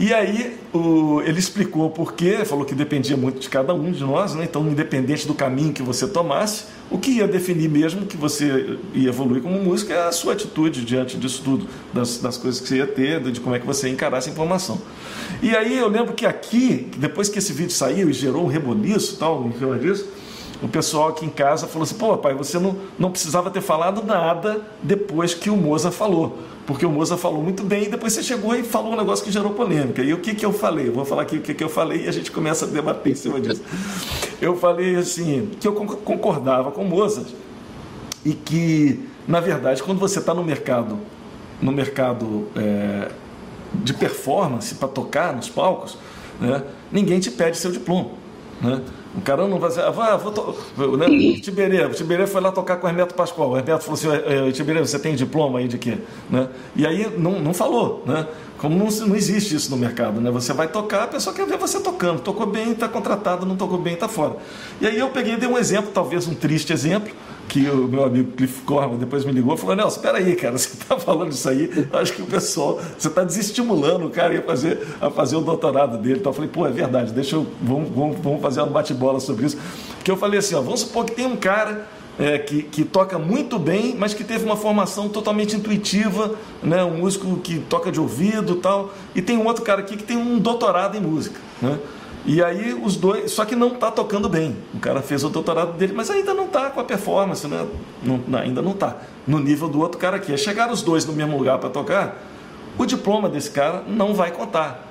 E 0.03 0.13
aí 0.13 0.59
o, 0.75 1.23
ele 1.25 1.39
explicou 1.39 1.89
por 1.89 2.15
quê, 2.15 2.45
falou 2.45 2.65
que 2.65 2.75
dependia 2.75 3.17
muito 3.17 3.39
de 3.39 3.49
cada 3.49 3.73
um 3.73 3.93
de 3.93 4.03
nós, 4.03 4.35
né? 4.35 4.43
então 4.43 4.67
independente 4.67 5.29
do 5.29 5.33
caminho 5.33 5.73
que 5.73 5.81
você 5.81 6.09
tomasse, 6.09 6.65
o 6.91 6.99
que 6.99 7.13
ia 7.13 7.29
definir 7.29 7.71
mesmo 7.71 8.05
que 8.05 8.17
você 8.17 8.79
ia 8.93 9.11
evoluir 9.11 9.41
como 9.41 9.63
músico 9.63 9.93
é 9.93 10.09
a 10.09 10.11
sua 10.11 10.33
atitude 10.33 10.85
diante 10.85 11.17
disso 11.17 11.43
tudo, 11.45 11.69
das, 11.95 12.19
das 12.19 12.37
coisas 12.37 12.61
que 12.61 12.67
você 12.67 12.79
ia 12.79 12.87
ter, 12.89 13.21
de 13.31 13.39
como 13.39 13.55
é 13.55 13.61
que 13.61 13.67
você 13.67 13.87
ia 13.87 13.93
encarar 13.93 14.19
essa 14.19 14.29
informação. 14.29 14.83
E 15.41 15.55
aí 15.55 15.79
eu 15.79 15.87
lembro 15.87 16.15
que 16.15 16.27
aqui, 16.27 16.91
depois 16.97 17.29
que 17.29 17.39
esse 17.39 17.53
vídeo 17.53 17.71
saiu 17.71 18.11
e 18.11 18.13
gerou 18.13 18.43
um 18.43 18.49
reboliço 18.49 19.17
tal, 19.19 19.47
em 19.47 19.57
cima 19.57 19.79
disso, 19.79 20.09
o 20.61 20.67
pessoal 20.67 21.11
aqui 21.11 21.25
em 21.25 21.31
casa 21.31 21.69
falou 21.69 21.85
assim, 21.85 21.95
pô 21.95 22.19
pai, 22.19 22.35
você 22.35 22.59
não, 22.59 22.77
não 22.99 23.09
precisava 23.09 23.53
ter 23.53 23.61
falado 23.61 24.05
nada 24.05 24.63
depois 24.83 25.33
que 25.33 25.49
o 25.49 25.57
Moza 25.57 25.93
falou 25.93 26.41
porque 26.67 26.87
o 26.87 26.91
Moza 26.91 27.17
falou 27.17 27.43
muito 27.43 27.65
bem 27.65 27.85
e 27.85 27.89
depois 27.89 28.13
você 28.13 28.23
chegou 28.23 28.55
e 28.55 28.63
falou 28.63 28.93
um 28.93 28.97
negócio 28.97 29.25
que 29.25 29.33
gerou 29.33 29.53
polêmica. 29.53 30.03
E 30.03 30.13
o 30.15 30.19
que, 30.19 30.35
que 30.35 30.47
eu 30.47 30.53
falei? 30.53 30.91
Vou 30.91 31.05
falar 31.05 31.23
aqui 31.23 31.37
o 31.37 31.41
que, 31.41 31.55
que 31.55 31.65
eu 31.65 31.69
falei 31.69 32.05
e 32.05 32.09
a 32.09 32.13
gente 32.13 32.31
começa 32.31 32.65
a 32.65 32.69
debater 32.69 33.13
em 33.13 33.17
cima 33.17 33.41
disso. 33.41 33.63
Eu 34.41 34.57
falei 34.57 34.97
assim, 34.97 35.51
que 35.61 35.67
eu 35.67 35.75
concordava 35.75 36.71
com 36.71 36.83
o 36.83 36.89
Moza 36.89 37.27
e 38.25 38.33
que, 38.33 39.09
na 39.27 39.41
verdade, 39.41 39.83
quando 39.83 39.99
você 39.99 40.21
está 40.21 40.33
no 40.33 40.45
mercado, 40.45 40.99
no 41.61 41.73
mercado 41.73 42.49
é, 42.55 43.11
de 43.75 43.93
performance 43.95 44.77
para 44.77 44.89
tocar 44.89 45.35
nos 45.35 45.49
palcos, 45.49 45.99
né, 46.41 46.63
ninguém 46.93 47.19
te 47.19 47.31
pede 47.31 47.59
seu 47.59 47.73
diploma. 47.73 48.11
Né? 48.61 48.81
O 49.15 49.21
cara 49.21 49.47
não 49.47 49.59
vai 49.59 49.69
dizer, 49.69 49.83
ah, 49.85 50.17
vou 50.17 50.33
to... 50.33 50.57
né? 50.97 51.07
o 51.07 51.41
Tiberê, 51.41 51.89
Tiberê 51.91 52.27
foi 52.27 52.41
lá 52.41 52.51
tocar 52.51 52.77
com 52.77 52.87
o 52.87 52.91
Hermeto 52.91 53.15
Pascoal. 53.15 53.51
O 53.51 53.57
Hermeto 53.59 53.85
falou 53.85 53.95
assim: 53.95 54.53
Tiberê, 54.53 54.81
você 54.81 54.99
tem 54.99 55.15
diploma 55.15 55.59
aí 55.59 55.69
de 55.69 55.77
quê? 55.77 55.99
Né? 56.31 56.49
E 56.75 56.87
aí 56.87 57.13
não, 57.19 57.39
não 57.39 57.53
falou, 57.53 58.03
né? 58.07 58.27
Como 58.57 58.79
não, 58.79 58.87
não 59.07 59.17
existe 59.17 59.55
isso 59.55 59.71
no 59.71 59.77
mercado, 59.77 60.21
né? 60.21 60.31
Você 60.31 60.53
vai 60.53 60.69
tocar, 60.69 61.03
a 61.03 61.07
pessoa 61.09 61.35
quer 61.35 61.47
ver 61.47 61.59
você 61.59 61.81
tocando. 61.81 62.21
Tocou 62.21 62.47
bem, 62.47 62.73
está 62.73 62.89
contratado, 62.89 63.45
não 63.45 63.57
tocou 63.57 63.77
bem, 63.77 63.95
está 63.95 64.09
fora. 64.09 64.37
E 64.81 64.87
aí 64.87 64.99
eu 64.99 65.11
peguei 65.11 65.35
e 65.35 65.37
dei 65.37 65.49
um 65.49 65.59
exemplo, 65.59 65.91
talvez 65.93 66.27
um 66.27 66.35
triste 66.35 66.73
exemplo, 66.73 67.13
que 67.49 67.69
o 67.69 67.89
meu 67.89 68.05
amigo 68.05 68.33
Cliff 68.33 68.63
Corman 68.63 68.97
depois 68.97 69.25
me 69.25 69.33
ligou 69.33 69.55
e 69.55 69.59
falou: 69.59 69.77
Nelson, 69.77 69.97
espera 69.97 70.19
aí, 70.19 70.35
cara, 70.37 70.57
você 70.59 70.69
está 70.69 70.99
falando 70.99 71.33
isso 71.33 71.49
aí, 71.49 71.71
acho 71.93 72.13
que 72.15 72.23
o 72.23 72.27
pessoal, 72.27 72.81
você 72.99 73.09
está 73.09 73.25
desestimulando 73.25 74.07
o 74.07 74.11
cara 74.11 74.39
a 74.39 74.43
fazer, 74.43 74.87
a 75.01 75.11
fazer 75.11 75.37
o 75.37 75.41
doutorado 75.41 75.99
dele. 75.99 76.21
Então 76.21 76.31
eu 76.31 76.35
falei: 76.35 76.51
pô, 76.51 76.67
é 76.67 76.71
verdade, 76.71 77.13
deixa 77.13 77.37
eu, 77.37 77.47
vamos, 77.61 77.91
vamos, 77.91 78.19
vamos 78.21 78.41
fazer 78.41 78.63
um 78.63 78.69
bate-bola 78.69 79.21
sobre 79.21 79.47
isso. 79.47 79.59
Que 80.03 80.11
eu 80.11 80.17
falei 80.17 80.39
assim: 80.39 80.55
ó, 80.55 80.61
vamos 80.61 80.81
supor 80.81 81.05
que 81.05 81.13
tem 81.13 81.27
um 81.27 81.37
cara 81.37 81.87
é, 82.19 82.39
que, 82.39 82.63
que 82.63 82.85
toca 82.85 83.19
muito 83.19 83.59
bem, 83.59 83.97
mas 83.99 84.15
que 84.15 84.25
teve 84.25 84.45
uma 84.45 84.57
formação 84.57 85.09
totalmente 85.09 85.57
intuitiva, 85.57 86.35
né? 86.63 86.85
um 86.85 86.99
músico 86.99 87.37
que 87.39 87.59
toca 87.59 87.91
de 87.91 88.01
ouvido 88.01 88.57
tal, 88.57 88.93
e 89.15 89.23
tem 89.23 89.37
um 89.37 89.47
outro 89.47 89.65
cara 89.65 89.81
aqui 89.81 89.97
que 89.97 90.05
tem 90.05 90.17
um 90.17 90.39
doutorado 90.39 90.97
em 90.97 91.01
música. 91.01 91.41
Né? 91.61 91.79
E 92.25 92.43
aí 92.43 92.73
os 92.73 92.97
dois, 92.97 93.33
só 93.33 93.45
que 93.45 93.57
não 93.57 93.75
está 93.75 93.91
tocando 93.91 94.29
bem. 94.29 94.57
O 94.73 94.79
cara 94.79 95.03
fez 95.03 95.25
o 95.25 95.29
doutorado 95.29 95.73
dele, 95.73 95.93
mas 95.93 96.09
ainda 96.11 96.33
não 96.33 96.45
está 96.45 96.71
com 96.71 96.81
a 96.81 96.85
performance, 96.85 97.47
né? 97.49 97.67
Não, 98.03 98.21
ainda 98.39 98.63
não 98.63 98.73
está 98.73 98.97
no 99.27 99.39
nível 99.41 99.69
do 99.69 99.81
outro 99.81 99.99
cara 99.99 100.17
aqui. 100.17 100.33
É 100.33 100.37
chegar 100.37 100.71
os 100.71 100.83
dois 100.83 101.05
no 101.05 101.13
mesmo 101.13 101.37
lugar 101.37 101.59
para 101.59 101.69
tocar, 101.69 102.23
o 102.79 102.87
diploma 102.87 103.29
desse 103.29 103.51
cara 103.51 103.83
não 103.89 104.15
vai 104.15 104.31
contar. 104.31 104.89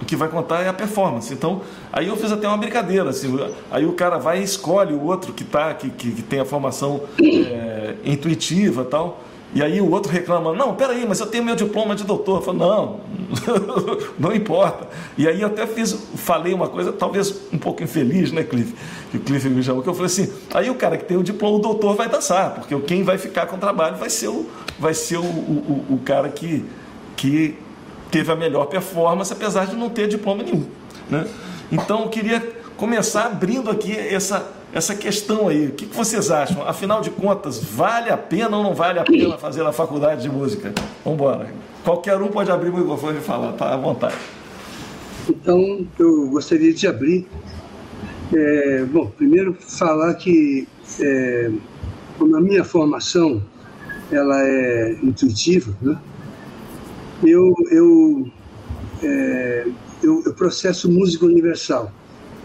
O 0.00 0.04
que 0.04 0.16
vai 0.16 0.28
contar 0.28 0.62
é 0.62 0.68
a 0.68 0.72
performance. 0.72 1.32
Então, 1.32 1.62
aí 1.92 2.08
eu 2.08 2.16
fiz 2.16 2.30
até 2.30 2.46
uma 2.46 2.58
brincadeira. 2.58 3.08
Assim, 3.08 3.34
aí 3.70 3.86
o 3.86 3.92
cara 3.92 4.18
vai 4.18 4.40
e 4.40 4.42
escolhe 4.42 4.92
o 4.92 5.02
outro 5.04 5.32
que, 5.32 5.44
tá, 5.44 5.72
que, 5.72 5.88
que, 5.88 6.10
que 6.10 6.22
tem 6.22 6.40
a 6.40 6.44
formação 6.44 7.02
é, 7.22 7.94
intuitiva 8.04 8.84
tal. 8.84 9.20
E 9.54 9.62
aí 9.62 9.80
o 9.80 9.88
outro 9.88 10.10
reclama, 10.10 10.52
não, 10.52 10.74
peraí, 10.74 11.06
mas 11.06 11.20
eu 11.20 11.26
tenho 11.26 11.44
meu 11.44 11.54
diploma 11.54 11.94
de 11.94 12.02
doutor. 12.02 12.38
Eu 12.38 12.42
falo, 12.42 12.58
não, 12.58 13.00
não 14.18 14.34
importa. 14.34 14.88
E 15.16 15.28
aí 15.28 15.40
eu 15.40 15.46
até 15.46 15.64
fiz, 15.64 15.96
falei 16.16 16.52
uma 16.52 16.68
coisa, 16.68 16.92
talvez 16.92 17.40
um 17.52 17.58
pouco 17.58 17.80
infeliz, 17.80 18.32
né, 18.32 18.42
Cliff? 18.42 18.74
Que 19.12 19.16
o 19.16 19.20
Cliff 19.20 19.48
me 19.48 19.62
chamou, 19.62 19.80
que 19.80 19.88
eu 19.88 19.94
falei 19.94 20.06
assim, 20.06 20.32
aí 20.52 20.68
o 20.70 20.74
cara 20.74 20.98
que 20.98 21.04
tem 21.04 21.16
o 21.16 21.22
diploma, 21.22 21.56
o 21.56 21.60
doutor 21.60 21.94
vai 21.94 22.08
dançar, 22.08 22.54
porque 22.54 22.76
quem 22.80 23.04
vai 23.04 23.16
ficar 23.16 23.46
com 23.46 23.54
o 23.54 23.58
trabalho 23.60 23.96
vai 23.96 24.10
ser 24.10 24.26
o, 24.26 24.44
vai 24.76 24.92
ser 24.92 25.18
o, 25.18 25.24
o, 25.24 25.86
o 25.90 26.00
cara 26.04 26.28
que, 26.28 26.64
que 27.16 27.56
teve 28.10 28.32
a 28.32 28.36
melhor 28.36 28.66
performance, 28.66 29.32
apesar 29.32 29.66
de 29.66 29.76
não 29.76 29.88
ter 29.88 30.08
diploma 30.08 30.42
nenhum. 30.42 30.66
Né? 31.08 31.28
Então 31.70 32.02
eu 32.02 32.08
queria 32.08 32.63
começar 32.76 33.26
abrindo 33.26 33.70
aqui 33.70 33.96
essa 33.96 34.52
essa 34.74 34.94
questão 34.94 35.46
aí. 35.46 35.68
O 35.68 35.70
que, 35.70 35.86
vocês 35.86 36.32
acham? 36.32 36.66
Afinal 36.66 37.00
de 37.00 37.08
contas, 37.08 37.62
vale 37.62 38.10
a 38.10 38.16
pena 38.16 38.56
ou 38.56 38.62
não 38.64 38.74
vale 38.74 38.98
a 38.98 39.04
pena 39.04 39.38
fazer 39.38 39.62
a 39.62 39.72
faculdade 39.72 40.22
de 40.22 40.28
música? 40.28 40.72
Vamos 41.04 41.20
embora. 41.20 41.48
Qualquer 41.84 42.20
um 42.20 42.26
pode 42.26 42.50
abrir 42.50 42.70
o 42.70 42.76
microfone 42.76 43.18
e 43.18 43.20
falar, 43.20 43.52
tá 43.52 43.72
à 43.72 43.76
vontade. 43.76 44.16
Então, 45.28 45.86
eu 45.96 46.28
gostaria 46.28 46.74
de 46.74 46.88
abrir. 46.88 47.24
É, 48.34 48.84
bom, 48.84 49.06
primeiro 49.16 49.54
falar 49.54 50.14
que 50.14 50.66
é, 51.00 51.52
como 52.18 52.36
a 52.36 52.40
minha 52.40 52.64
formação 52.64 53.40
ela 54.10 54.42
é 54.42 54.98
intuitiva, 55.02 55.72
né? 55.80 55.96
eu, 57.22 57.54
eu, 57.70 58.30
é, 59.02 59.66
eu, 60.02 60.22
eu 60.26 60.34
processo 60.34 60.90
música 60.90 61.24
universal. 61.26 61.92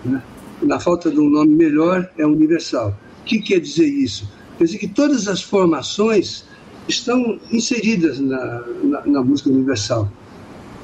Né? 0.06 0.22
na 0.62 0.80
falta 0.80 1.10
de 1.10 1.20
um 1.20 1.30
nome 1.30 1.56
melhor, 1.56 2.10
é 2.18 2.26
universal. 2.26 2.97
O 3.22 3.24
que 3.24 3.39
quer 3.39 3.60
dizer 3.60 3.88
isso? 3.88 4.30
Quer 4.58 4.66
dizer 4.66 4.78
que 4.78 4.88
todas 4.88 5.28
as 5.28 5.41
formações 5.41 6.43
estão 6.88 7.39
inseridas 7.52 8.20
na, 8.20 8.64
na, 8.84 9.06
na 9.06 9.24
música 9.24 9.50
universal. 9.50 10.12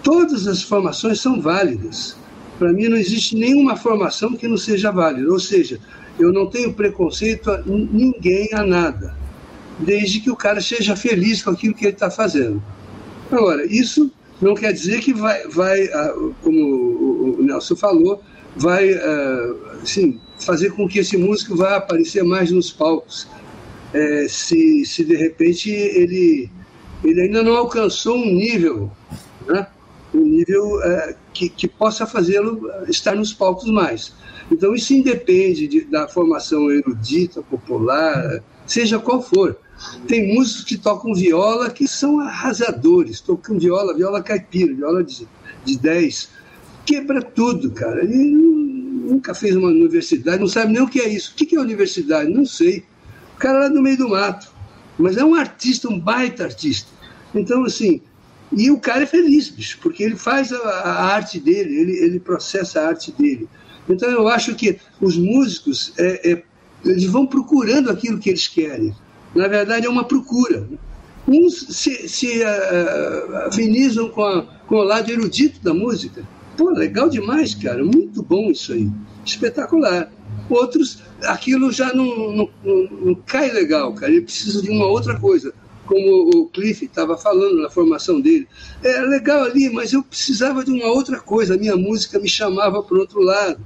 Todas 0.04 0.48
as 0.48 0.62
formações 0.62 1.20
são 1.20 1.42
válidas. 1.42 2.16
Para 2.60 2.72
mim, 2.72 2.88
não 2.88 2.98
existe 2.98 3.36
nenhuma 3.36 3.76
formação 3.76 4.34
que 4.34 4.48
não 4.48 4.58
seja 4.58 4.92
válida. 4.92 5.30
Ou 5.30 5.40
seja, 5.40 5.80
eu 6.18 6.32
não 6.32 6.48
tenho 6.48 6.74
preconceito 6.74 7.52
a 7.52 7.62
ninguém, 7.66 8.50
a 8.54 8.64
nada, 8.64 9.16
desde 9.80 10.22
que 10.22 10.32
o 10.32 10.36
cara 10.36 10.62
seja 10.62 10.96
feliz 10.96 11.44
com 11.44 11.50
aquilo 11.50 11.74
que 11.74 11.86
ele 11.86 11.94
está 11.94 12.10
fazendo. 12.10 12.64
Agora, 13.32 13.66
isso 13.66 14.12
não 14.42 14.54
quer 14.54 14.72
dizer 14.72 15.02
que 15.02 15.14
vai, 15.14 15.48
vai 15.48 15.86
ah, 15.86 16.14
como 16.42 17.36
o 17.40 17.44
Nelson 17.44 17.76
falou, 17.76 18.22
vai 18.56 18.94
assim, 19.82 20.20
fazer 20.40 20.72
com 20.72 20.88
que 20.88 21.00
esse 21.00 21.18
músico 21.18 21.56
vá 21.56 21.76
aparecer 21.76 22.24
mais 22.24 22.52
nos 22.52 22.72
palcos. 22.72 23.28
É, 23.94 24.28
se, 24.28 24.86
se 24.86 25.06
de 25.06 25.16
repente 25.16 25.70
ele, 25.70 26.50
ele 27.04 27.22
ainda 27.22 27.42
não 27.44 27.56
alcançou 27.56 28.18
um 28.18 28.26
nível, 28.26 28.92
né? 29.48 29.68
um 30.14 30.26
nível 30.26 30.82
é, 30.84 31.16
que, 31.34 31.50
que 31.50 31.68
possa 31.68 32.06
fazê-lo 32.06 32.70
estar 32.88 33.16
nos 33.16 33.34
palcos 33.34 33.70
mais. 33.70 34.14
Então 34.52 34.76
isso 34.76 34.94
independe 34.94 35.68
de, 35.68 35.82
da 35.82 36.08
formação 36.08 36.70
erudita, 36.72 37.42
popular, 37.42 38.44
seja 38.66 39.00
qual 39.00 39.22
for. 39.22 39.58
Tem 40.08 40.34
músicos 40.34 40.64
que 40.64 40.78
tocam 40.78 41.14
viola 41.14 41.70
que 41.70 41.88
são 41.88 42.20
arrasadores, 42.20 43.20
tocam 43.20 43.60
viola, 43.60 43.94
viola 43.94 44.24
caipira, 44.24 44.74
viola 44.74 45.04
de, 45.04 45.28
de 45.66 45.78
10. 45.78 46.30
Quebra 46.86 47.22
tudo, 47.22 47.72
cara. 47.72 48.04
Ele 48.04 48.32
nunca 49.06 49.34
fez 49.34 49.56
uma 49.56 49.70
universidade, 49.70 50.40
não 50.40 50.48
sabe 50.48 50.74
nem 50.74 50.82
o 50.82 50.88
que 50.88 51.00
é 51.00 51.10
isso. 51.10 51.32
O 51.32 51.36
que 51.36 51.56
é 51.56 51.60
universidade? 51.60 52.32
Não 52.32 52.46
sei. 52.46 52.84
O 53.36 53.38
cara 53.38 53.60
lá 53.60 53.70
no 53.70 53.82
meio 53.82 53.98
do 53.98 54.10
mato. 54.10 54.54
Mas 54.98 55.18
é 55.18 55.26
um 55.26 55.36
artista, 55.36 55.90
um 55.90 56.00
baita 56.00 56.44
artista. 56.44 56.90
Então, 57.34 57.66
assim, 57.66 58.02
e 58.52 58.72
o 58.72 58.80
cara 58.80 59.04
é 59.04 59.06
feliz, 59.06 59.50
bicho, 59.50 59.80
porque 59.82 60.04
ele 60.04 60.16
faz 60.16 60.52
a, 60.54 60.58
a 60.58 61.04
arte 61.14 61.40
dele, 61.40 61.76
ele, 61.78 61.92
ele 61.98 62.20
processa 62.20 62.82
a 62.82 62.88
arte 62.88 63.12
dele. 63.12 63.50
Então 63.90 64.10
eu 64.10 64.28
acho 64.28 64.56
que 64.56 64.80
os 65.02 65.18
músicos 65.18 65.94
é, 65.98 66.32
é, 66.32 66.44
eles 66.84 67.06
vão 67.06 67.26
procurando 67.26 67.90
aquilo 67.90 68.20
que 68.20 68.30
eles 68.30 68.48
querem. 68.48 68.96
Na 69.36 69.48
verdade, 69.48 69.86
é 69.86 69.90
uma 69.90 70.06
procura. 70.06 70.68
Uns 71.28 71.68
se, 71.76 72.08
se 72.08 72.42
uh, 72.44 73.48
afinizam 73.48 74.10
com, 74.10 74.24
a, 74.24 74.44
com 74.68 74.76
o 74.76 74.84
lado 74.84 75.12
erudito 75.12 75.60
da 75.62 75.74
música. 75.74 76.24
Pô, 76.58 76.70
legal 76.70 77.10
demais, 77.10 77.54
cara. 77.54 77.84
Muito 77.84 78.24
bom 78.24 78.52
isso 78.52 78.74
aí. 78.74 78.90
Espetacular. 79.26 80.12
Outros, 80.50 81.02
aquilo 81.24 81.72
já 81.72 81.94
não, 81.94 82.32
não, 82.32 82.50
não, 82.64 83.16
cai 83.26 83.52
legal, 83.52 83.94
cara. 83.94 84.12
Ele 84.12 84.22
precisa 84.22 84.62
de 84.62 84.70
uma 84.70 84.86
outra 84.86 85.20
coisa 85.20 85.54
como 85.86 86.30
o 86.36 86.48
Cliff 86.48 86.86
estava 86.86 87.18
falando 87.18 87.62
na 87.62 87.70
formação 87.70 88.20
dele. 88.20 88.48
É 88.84 89.02
legal 89.02 89.44
ali, 89.44 89.70
mas 89.70 89.94
eu 89.94 90.04
precisava 90.04 90.64
de 90.64 90.72
uma 90.72 90.88
outra 90.88 91.20
coisa, 91.20 91.56
a 91.56 91.58
minha 91.58 91.76
música 91.76 92.20
me 92.20 92.28
chamava 92.28 92.82
para 92.82 92.98
outro 92.98 93.22
lado. 93.22 93.60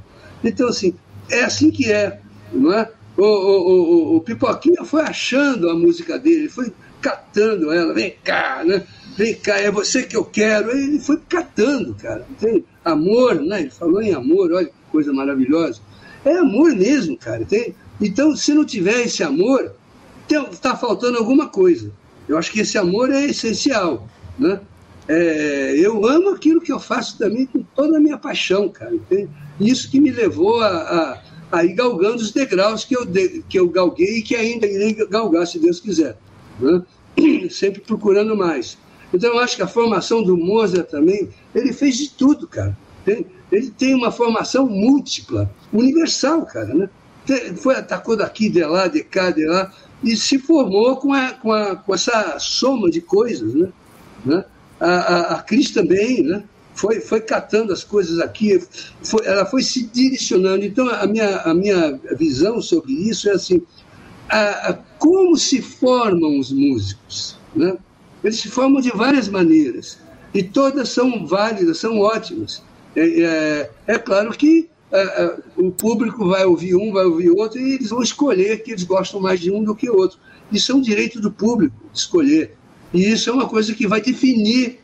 Então, 0.43 0.67
assim, 0.67 0.93
é 1.29 1.43
assim 1.43 1.71
que 1.71 1.91
é, 1.91 2.19
não 2.51 2.73
é? 2.73 2.89
O, 3.17 3.23
o, 3.23 4.13
o, 4.13 4.15
o 4.17 4.21
Pipoquinha 4.21 4.83
foi 4.85 5.01
achando 5.01 5.69
a 5.69 5.75
música 5.75 6.17
dele, 6.17 6.47
foi 6.47 6.71
catando 7.01 7.71
ela, 7.71 7.93
vem 7.93 8.15
cá, 8.23 8.63
né? 8.65 8.85
Vem 9.19 9.35
cá, 9.35 9.57
é 9.57 9.69
você 9.69 10.03
que 10.03 10.15
eu 10.15 10.23
quero. 10.23 10.71
Ele 10.71 10.97
foi 10.97 11.17
catando, 11.27 11.93
cara. 11.95 12.25
Tem 12.39 12.63
amor, 12.85 13.35
né? 13.35 13.59
Ele 13.59 13.69
falou 13.69 14.01
em 14.01 14.13
amor, 14.13 14.49
olha 14.53 14.67
que 14.67 14.71
coisa 14.89 15.11
maravilhosa. 15.11 15.81
É 16.23 16.37
amor 16.37 16.73
mesmo, 16.73 17.17
cara. 17.17 17.45
Então, 17.99 18.33
se 18.33 18.53
não 18.53 18.63
tiver 18.63 19.01
esse 19.01 19.21
amor, 19.21 19.73
está 20.29 20.73
faltando 20.77 21.17
alguma 21.17 21.49
coisa. 21.49 21.91
Eu 22.29 22.37
acho 22.37 22.49
que 22.49 22.61
esse 22.61 22.77
amor 22.77 23.11
é 23.11 23.25
essencial, 23.25 24.07
né? 24.37 24.61
É, 25.05 25.73
eu 25.75 26.07
amo 26.07 26.29
aquilo 26.29 26.61
que 26.61 26.71
eu 26.71 26.79
faço 26.79 27.17
também 27.17 27.45
com 27.45 27.61
toda 27.75 27.97
a 27.97 27.99
minha 27.99 28.17
paixão, 28.17 28.69
cara. 28.69 28.95
Entende? 28.95 29.29
Isso 29.59 29.91
que 29.91 29.99
me 29.99 30.11
levou 30.11 30.61
a, 30.61 30.69
a, 30.69 31.21
a, 31.57 31.65
ir 31.65 31.73
galgando 31.73 32.23
os 32.23 32.31
degraus 32.31 32.85
que 32.85 32.95
eu, 32.95 33.03
de, 33.05 33.43
que 33.49 33.59
eu 33.59 33.67
galguei 33.67 34.19
e 34.19 34.21
que 34.21 34.37
ainda 34.37 34.65
irei 34.65 34.93
galgar, 35.09 35.45
se 35.45 35.59
Deus 35.59 35.81
quiser. 35.81 36.17
Né? 36.57 36.81
Sempre 37.51 37.81
procurando 37.81 38.33
mais. 38.33 38.77
Então, 39.13 39.33
eu 39.33 39.39
acho 39.39 39.55
que 39.55 39.61
a 39.61 39.67
formação 39.67 40.23
do 40.23 40.37
Mozart 40.37 40.89
também, 40.89 41.29
ele 41.53 41.73
fez 41.73 41.97
de 41.97 42.09
tudo, 42.11 42.47
cara. 42.47 42.77
Ele 43.51 43.71
tem 43.71 43.95
uma 43.95 44.11
formação 44.11 44.67
múltipla, 44.67 45.49
universal, 45.73 46.45
cara. 46.45 46.73
Né? 46.73 46.89
Foi, 47.57 47.75
atacou 47.75 48.15
daqui, 48.15 48.49
de 48.49 48.63
lá, 48.63 48.87
de 48.87 49.03
cá, 49.03 49.31
de 49.31 49.45
lá, 49.45 49.73
e 50.03 50.15
se 50.15 50.37
formou 50.37 50.97
com, 50.97 51.13
a, 51.13 51.31
com, 51.33 51.51
a, 51.51 51.75
com 51.75 51.93
essa 51.93 52.37
soma 52.39 52.89
de 52.89 53.01
coisas. 53.01 53.53
Né? 53.55 53.69
né? 54.25 54.45
A, 54.79 54.89
a, 54.89 55.21
a 55.35 55.41
Cris 55.41 55.71
também, 55.71 56.23
né? 56.23 56.43
foi, 56.79 57.01
foi 57.01 57.19
catando 57.19 57.73
as 57.73 57.83
coisas 57.83 58.19
aqui, 58.19 58.57
foi, 59.03 59.25
ela 59.25 59.45
foi 59.45 59.61
se 59.61 59.83
direcionando. 59.87 60.63
Então, 60.63 60.87
a 60.87 61.05
minha, 61.05 61.37
a 61.39 61.53
minha 61.53 61.99
visão 62.17 62.61
sobre 62.61 62.93
isso 62.93 63.29
é 63.29 63.33
assim: 63.33 63.61
a, 64.29 64.69
a, 64.69 64.73
como 64.97 65.35
se 65.35 65.61
formam 65.61 66.39
os 66.39 66.51
músicos? 66.51 67.37
Né? 67.53 67.77
Eles 68.23 68.39
se 68.39 68.49
formam 68.49 68.81
de 68.81 68.89
várias 68.89 69.27
maneiras, 69.27 69.97
e 70.33 70.43
todas 70.43 70.89
são 70.89 71.25
válidas, 71.25 71.77
são 71.79 71.99
ótimas. 71.99 72.61
É, 72.95 73.21
é, 73.21 73.71
é 73.87 73.97
claro 73.97 74.31
que 74.31 74.69
é, 74.91 75.01
é, 75.01 75.37
o 75.57 75.71
público 75.71 76.27
vai 76.27 76.45
ouvir 76.45 76.75
um, 76.75 76.91
vai 76.91 77.05
ouvir 77.05 77.29
outro, 77.29 77.59
e 77.59 77.73
eles 77.75 77.89
vão 77.89 78.01
escolher 78.01 78.63
que 78.63 78.71
eles 78.71 78.83
gostam 78.83 79.19
mais 79.19 79.39
de 79.39 79.51
um 79.51 79.63
do 79.63 79.75
que 79.75 79.89
outro. 79.89 80.19
Isso 80.51 80.71
é 80.71 80.75
um 80.75 80.81
direito 80.81 81.19
do 81.21 81.31
público, 81.31 81.75
escolher. 81.93 82.55
E 82.93 83.11
isso 83.11 83.29
é 83.29 83.33
uma 83.33 83.47
coisa 83.47 83.73
que 83.73 83.87
vai 83.87 84.01
definir 84.01 84.79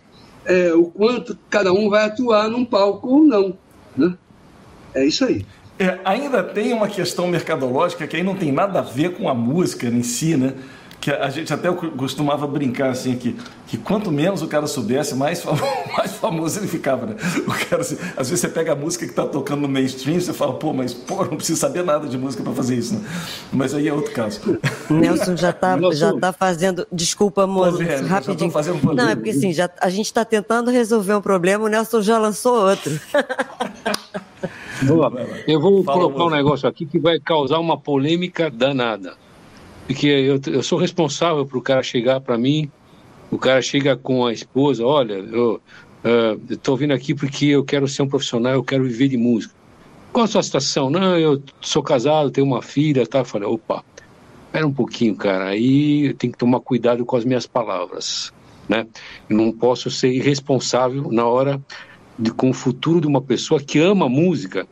é, 0.46 0.74
o 0.74 0.86
quanto 0.86 1.38
cada 1.50 1.74
um 1.74 1.90
vai 1.90 2.06
atuar 2.06 2.50
num 2.50 2.64
palco 2.64 3.08
ou 3.08 3.24
não. 3.24 3.58
Né? 3.98 4.16
É 4.94 5.06
isso 5.06 5.26
aí. 5.26 5.46
É, 5.78 6.00
ainda 6.06 6.42
tem 6.42 6.72
uma 6.72 6.88
questão 6.88 7.28
mercadológica 7.28 8.08
que 8.08 8.16
aí 8.16 8.24
não 8.24 8.36
tem 8.36 8.52
nada 8.52 8.80
a 8.80 8.82
ver 8.82 9.14
com 9.14 9.28
a 9.28 9.34
música 9.34 9.88
em 9.88 10.04
si, 10.04 10.38
né? 10.38 10.54
Que 11.06 11.12
a 11.12 11.30
gente 11.30 11.54
até 11.54 11.72
costumava 11.72 12.48
brincar 12.48 12.90
assim 12.90 13.16
que, 13.16 13.38
que 13.68 13.78
quanto 13.78 14.12
menos 14.12 14.42
o 14.42 14.48
cara 14.48 14.66
soubesse, 14.66 15.14
mais 15.14 15.40
famoso, 15.40 15.64
mais 15.96 16.14
famoso 16.14 16.60
ele 16.60 16.68
ficava, 16.68 17.06
né? 17.06 17.16
O 17.46 17.70
cara, 17.70 17.84
assim, 17.84 17.96
às 18.18 18.28
vezes 18.28 18.40
você 18.40 18.50
pega 18.50 18.72
a 18.72 18.76
música 18.76 19.06
que 19.06 19.12
está 19.12 19.24
tocando 19.24 19.62
no 19.62 19.68
mainstream, 19.68 20.20
você 20.20 20.34
fala, 20.34 20.56
pô, 20.56 20.74
mas 20.74 20.96
pô, 20.96 21.24
não 21.26 21.38
precisa 21.38 21.60
saber 21.60 21.84
nada 21.84 22.08
de 22.08 22.18
música 22.18 22.42
para 22.42 22.54
fazer 22.54 22.74
isso, 22.74 22.96
né? 22.96 23.02
Mas 23.54 23.76
aí 23.76 23.88
é 23.88 23.94
outro 23.94 24.12
caso. 24.14 24.58
Nelson 24.90 25.38
já 25.38 25.52
está 25.52 25.78
já 25.92 26.12
tá 26.18 26.34
fazendo, 26.34 26.88
desculpa, 26.92 27.46
moço, 27.46 27.78
rapidinho. 28.08 28.52
não, 28.96 29.10
é 29.10 29.16
porque 29.16 29.30
assim, 29.30 29.54
já, 29.54 29.70
a 29.80 29.90
gente 29.92 30.08
está 30.08 30.26
tentando 30.26 30.72
resolver 30.72 31.14
um 31.14 31.22
problema, 31.22 31.66
o 31.66 31.68
Nelson 31.68 32.02
já 32.02 32.18
lançou 32.18 32.68
outro. 32.68 33.00
Eu 35.48 35.62
vou 35.62 35.84
Fala, 35.84 36.00
colocar 36.00 36.24
um 36.26 36.30
negócio 36.32 36.68
aqui 36.68 36.88
que 36.88 36.98
vai 36.98 37.20
causar 37.20 37.60
uma 37.60 37.78
polêmica 37.78 38.50
danada. 38.50 39.14
Porque 39.88 40.08
eu, 40.08 40.40
eu 40.48 40.64
sou 40.64 40.80
responsável 40.80 41.46
para 41.46 41.58
o 41.58 41.62
cara 41.62 41.84
chegar 41.84 42.20
para 42.20 42.38
mim, 42.38 42.70
o 43.30 43.38
cara 43.38 43.62
chega 43.62 43.96
com 43.96 44.26
a 44.26 44.34
esposa, 44.34 44.86
olha, 44.86 45.14
eu 45.14 45.62
estou 46.50 46.78
vindo 46.78 46.94
aqui 46.94 47.14
porque 47.14 47.48
eu 47.48 47.64
quero 47.64 47.88
ser 47.88 48.04
um 48.04 48.08
profissional, 48.08 48.54
eu 48.54 48.64
quero 48.64 48.84
viver 48.84 49.08
de 49.08 49.18
música. 49.18 49.54
Qual 50.12 50.24
a 50.24 50.28
sua 50.28 50.44
situação? 50.44 50.90
Não, 50.90 51.18
eu 51.18 51.42
sou 51.60 51.84
casado, 51.84 52.32
tenho 52.32 52.48
uma 52.48 52.62
filha, 52.62 53.06
tá? 53.06 53.20
Eu 53.20 53.26
falei, 53.26 53.48
opa, 53.48 53.84
espera 54.46 54.66
um 54.66 54.74
pouquinho, 54.74 55.16
cara, 55.16 55.48
aí 55.48 56.08
eu 56.08 56.14
tenho 56.14 56.32
que 56.32 56.40
tomar 56.40 56.62
cuidado 56.62 57.06
com 57.06 57.18
as 57.18 57.26
minhas 57.26 57.46
palavras, 57.46 58.32
né? 58.70 58.88
Eu 59.30 59.36
não 59.36 59.52
posso 59.52 59.92
ser 59.92 60.10
irresponsável 60.10 61.12
na 61.12 61.26
hora 61.26 61.62
de, 62.18 62.32
com 62.32 62.50
o 62.50 62.54
futuro 62.54 63.02
de 63.02 63.08
uma 63.08 63.22
pessoa 63.22 63.60
que 63.60 63.80
ama 63.80 64.08
música. 64.08 64.68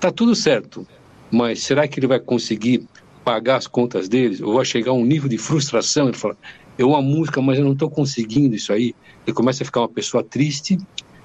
Tá 0.00 0.10
tudo 0.10 0.34
certo, 0.34 0.86
mas 1.30 1.62
será 1.62 1.86
que 1.86 2.00
ele 2.00 2.06
vai 2.06 2.18
conseguir 2.18 2.84
pagar 3.28 3.56
as 3.56 3.66
contas 3.66 4.08
deles, 4.08 4.40
ou 4.40 4.54
vai 4.54 4.64
chegar 4.64 4.92
a 4.92 4.94
um 4.94 5.04
nível 5.04 5.28
de 5.28 5.36
frustração, 5.36 6.08
ele 6.08 6.16
fala, 6.16 6.34
eu 6.78 6.96
amo 6.96 7.10
música, 7.10 7.42
mas 7.42 7.58
eu 7.58 7.64
não 7.66 7.74
estou 7.74 7.90
conseguindo 7.90 8.56
isso 8.56 8.72
aí. 8.72 8.94
Ele 9.26 9.34
começa 9.34 9.62
a 9.62 9.66
ficar 9.66 9.82
uma 9.82 9.88
pessoa 9.88 10.24
triste, 10.24 10.78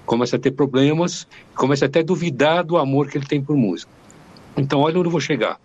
começa 0.05 0.35
a 0.35 0.39
ter 0.39 0.51
problemas, 0.51 1.25
começa 1.55 1.85
até 1.85 2.01
a 2.01 2.03
duvidar 2.03 2.65
do 2.65 2.75
amor 2.75 3.07
que 3.07 3.17
ele 3.17 3.25
tem 3.25 3.41
por 3.41 3.55
música. 3.55 3.89
Então, 4.57 4.81
olha 4.81 4.99
onde 4.99 5.07
eu 5.07 5.11
vou 5.11 5.21
chegar. 5.21 5.57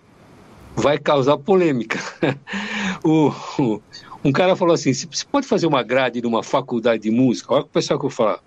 Vai 0.76 0.96
causar 0.96 1.36
polêmica. 1.38 1.98
o, 3.02 3.32
o, 3.60 3.82
um 4.24 4.30
cara 4.30 4.54
falou 4.54 4.74
assim: 4.74 4.94
você 4.94 5.26
pode 5.28 5.44
fazer 5.44 5.66
uma 5.66 5.82
grade 5.82 6.22
numa 6.22 6.44
faculdade 6.44 7.02
de 7.02 7.10
música? 7.10 7.52
Olha 7.52 7.64
o 7.64 7.68
pessoal 7.68 7.98
que 7.98 8.06
eu 8.06 8.10
falo, 8.10 8.38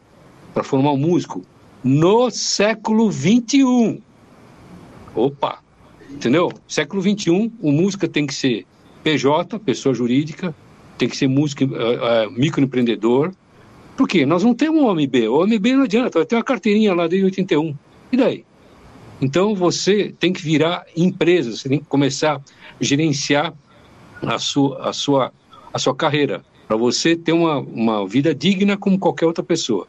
para 0.53 0.63
formar 0.63 0.93
um 0.93 0.97
músico 0.97 1.43
no 1.83 2.31
século 2.31 3.11
21. 3.11 4.01
Opa! 5.13 5.59
Entendeu? 6.13 6.51
Século 6.67 7.01
XXI, 7.01 7.51
o 7.59 7.71
música 7.71 8.07
tem 8.07 8.27
que 8.27 8.33
ser 8.33 8.65
PJ, 9.03 9.59
pessoa 9.59 9.93
jurídica, 9.95 10.53
tem 10.97 11.09
que 11.09 11.17
ser 11.17 11.27
músico, 11.27 11.63
uh, 11.63 11.67
uh, 11.67 12.31
microempreendedor. 12.31 13.31
Por 13.97 14.07
quê? 14.07 14.25
Nós 14.25 14.43
não 14.43 14.53
temos 14.53 14.83
OMB. 14.83 15.27
OMB 15.27 15.73
não 15.73 15.83
adianta, 15.83 16.25
ter 16.25 16.35
uma 16.35 16.43
carteirinha 16.43 16.93
lá 16.93 17.07
desde 17.07 17.25
81. 17.25 17.75
E 18.11 18.17
daí? 18.17 18.45
Então 19.21 19.53
você 19.53 20.13
tem 20.19 20.33
que 20.33 20.41
virar 20.41 20.85
empresa, 20.95 21.55
você 21.55 21.69
tem 21.69 21.79
que 21.79 21.85
começar 21.85 22.37
a 22.37 22.41
gerenciar 22.83 23.53
a 24.21 24.39
sua, 24.39 24.89
a 24.89 24.93
sua, 24.93 25.33
a 25.73 25.79
sua 25.79 25.95
carreira, 25.95 26.43
para 26.67 26.75
você 26.75 27.15
ter 27.15 27.31
uma, 27.31 27.59
uma 27.59 28.07
vida 28.07 28.33
digna 28.33 28.77
como 28.77 28.97
qualquer 28.97 29.25
outra 29.25 29.43
pessoa. 29.43 29.87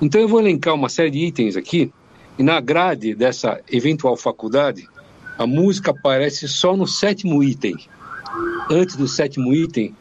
Então 0.00 0.20
eu 0.20 0.28
vou 0.28 0.40
elencar 0.40 0.74
uma 0.74 0.88
série 0.88 1.10
de 1.10 1.18
itens 1.18 1.56
aqui, 1.56 1.92
e 2.38 2.42
na 2.42 2.60
grade 2.60 3.14
dessa 3.16 3.60
eventual 3.70 4.16
faculdade, 4.16 4.86
a 5.38 5.46
música 5.46 5.92
aparece 5.92 6.48
só 6.48 6.76
no 6.76 6.86
sétimo 6.86 7.42
item. 7.44 7.76
Antes 8.68 8.96
do 8.96 9.06
sétimo 9.06 9.54
item, 9.54 9.94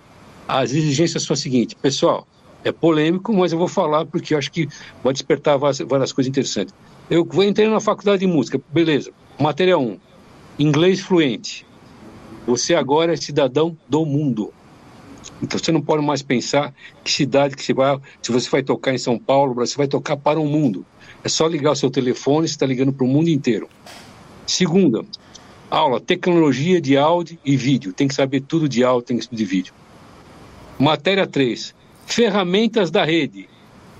as 0.47 0.71
exigências 0.71 1.23
são 1.23 1.35
as 1.35 1.39
seguintes. 1.39 1.75
Pessoal, 1.75 2.27
é 2.63 2.71
polêmico, 2.71 3.31
mas 3.31 3.51
eu 3.51 3.59
vou 3.59 3.67
falar 3.67 4.05
porque 4.05 4.33
eu 4.33 4.39
acho 4.39 4.51
que 4.51 4.67
vai 5.03 5.13
despertar 5.13 5.57
várias, 5.57 6.11
coisas 6.11 6.27
interessantes. 6.27 6.73
Eu 7.07 7.23
vou 7.23 7.43
entrar 7.43 7.69
na 7.69 7.79
faculdade 7.79 8.21
de 8.21 8.27
música, 8.27 8.59
beleza. 8.73 9.11
Matéria 9.39 9.77
1, 9.77 9.99
inglês 10.57 10.99
fluente. 10.99 11.65
Você 12.47 12.73
agora 12.73 13.13
é 13.13 13.15
cidadão 13.15 13.77
do 13.87 14.05
mundo. 14.05 14.51
Então 15.41 15.59
você 15.59 15.71
não 15.71 15.81
pode 15.81 16.03
mais 16.03 16.23
pensar 16.23 16.73
que 17.03 17.11
cidade 17.11 17.55
que 17.55 17.63
você 17.63 17.73
vai, 17.73 17.99
se 18.23 18.31
você 18.31 18.49
vai 18.49 18.63
tocar 18.63 18.93
em 18.93 18.97
São 18.97 19.19
Paulo, 19.19 19.53
você 19.53 19.77
vai 19.77 19.87
tocar 19.87 20.17
para 20.17 20.39
o 20.39 20.45
mundo. 20.45 20.83
É 21.23 21.29
só 21.29 21.45
ligar 21.45 21.71
o 21.71 21.75
seu 21.75 21.91
telefone, 21.91 22.47
você 22.47 22.55
está 22.55 22.65
ligando 22.65 22.91
para 22.91 23.05
o 23.05 23.07
mundo 23.07 23.29
inteiro. 23.29 23.69
Segunda, 24.47 25.03
aula, 25.69 25.99
tecnologia 25.99 26.79
de 26.81 26.97
áudio 26.97 27.37
e 27.43 27.55
vídeo. 27.55 27.93
Tem 27.93 28.07
que 28.07 28.15
saber 28.15 28.41
tudo 28.41 28.67
de 28.67 28.83
áudio, 28.83 29.07
tem 29.07 29.17
que 29.17 29.25
saber 29.25 29.37
de 29.37 29.45
vídeo. 29.45 29.73
Matéria 30.79 31.25
3. 31.25 31.73
Ferramentas 32.05 32.91
da 32.91 33.03
rede. 33.03 33.49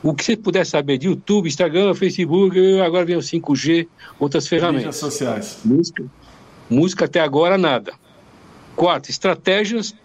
O 0.03 0.13
que 0.13 0.23
você 0.23 0.37
puder 0.37 0.65
saber 0.65 0.97
de 0.97 1.07
YouTube, 1.07 1.47
Instagram, 1.47 1.93
Facebook, 1.93 2.57
agora 2.79 3.03
vem 3.03 3.15
o 3.15 3.19
5G, 3.19 3.87
outras 4.19 4.47
ferramentas. 4.47 4.85
Mídias 4.85 4.95
sociais. 4.97 5.59
Música, 5.65 6.05
música 6.69 7.05
até 7.05 7.19
agora, 7.19 7.57
nada. 7.57 7.93
Quarto, 8.75 9.09
estratégias 9.09 9.95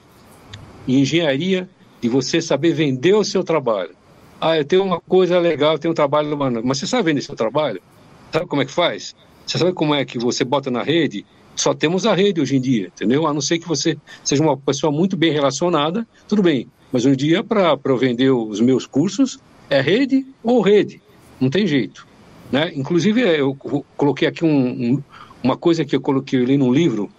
e 0.86 0.98
engenharia 0.98 1.68
de 2.01 2.09
você 2.09 2.40
saber 2.40 2.72
vender 2.72 3.14
o 3.14 3.22
seu 3.22 3.44
trabalho. 3.44 3.94
Ah, 4.40 4.56
eu 4.56 4.64
tenho 4.64 4.82
uma 4.82 5.01
coisa 5.01 5.39
legal, 5.39 5.74
eu 5.74 5.78
tenho 5.78 5.93
um 5.93 5.94
trabalho, 5.94 6.36
mas 6.64 6.78
você 6.78 6.86
sabe 6.86 7.05
vender 7.05 7.20
seu 7.20 7.36
trabalho? 7.36 7.80
Sabe 8.32 8.47
como 8.47 8.62
é 8.62 8.64
que 8.64 8.72
faz? 8.72 9.14
Você 9.47 9.59
sabe 9.59 9.72
como 9.72 9.94
é 9.94 10.05
que 10.05 10.18
você 10.18 10.43
bota 10.43 10.70
na 10.70 10.82
rede? 10.82 11.24
Só 11.55 11.74
temos 11.74 12.07
a 12.07 12.15
rede 12.15 12.41
hoje 12.41 12.57
em 12.57 12.61
dia, 12.61 12.87
entendeu? 12.87 13.27
A 13.27 13.35
não 13.35 13.41
ser 13.41 13.59
que 13.59 13.69
você 13.69 13.97
seja 14.24 14.43
uma 14.43 14.57
pessoa 14.57 14.91
muito 14.91 15.16
bem 15.16 15.33
relacionada, 15.33 16.07
tudo 16.27 16.43
bem. 16.43 16.69
Mas 16.91 17.05
em 17.05 17.15
dia, 17.15 17.43
para 17.43 17.79
eu 17.85 17.97
vender 17.97 18.31
os 18.31 18.61
meus 18.61 18.87
cursos, 18.87 19.39
é 19.69 19.81
rede 19.81 20.27
ou 20.43 20.61
rede. 20.61 21.01
Não 21.41 21.51
tem 21.51 21.66
jeito. 21.66 22.07
Né? 22.51 22.73
Inclusive, 22.74 23.20
eu 23.20 23.55
coloquei 23.97 24.29
aqui 24.29 24.45
um, 24.45 24.49
um, 24.49 25.03
uma 25.43 25.57
coisa 25.57 25.85
que 25.85 25.97
eu 25.97 26.01
coloquei 26.01 26.43
ali 26.43 26.59
num 26.59 26.73
livro. 26.73 27.11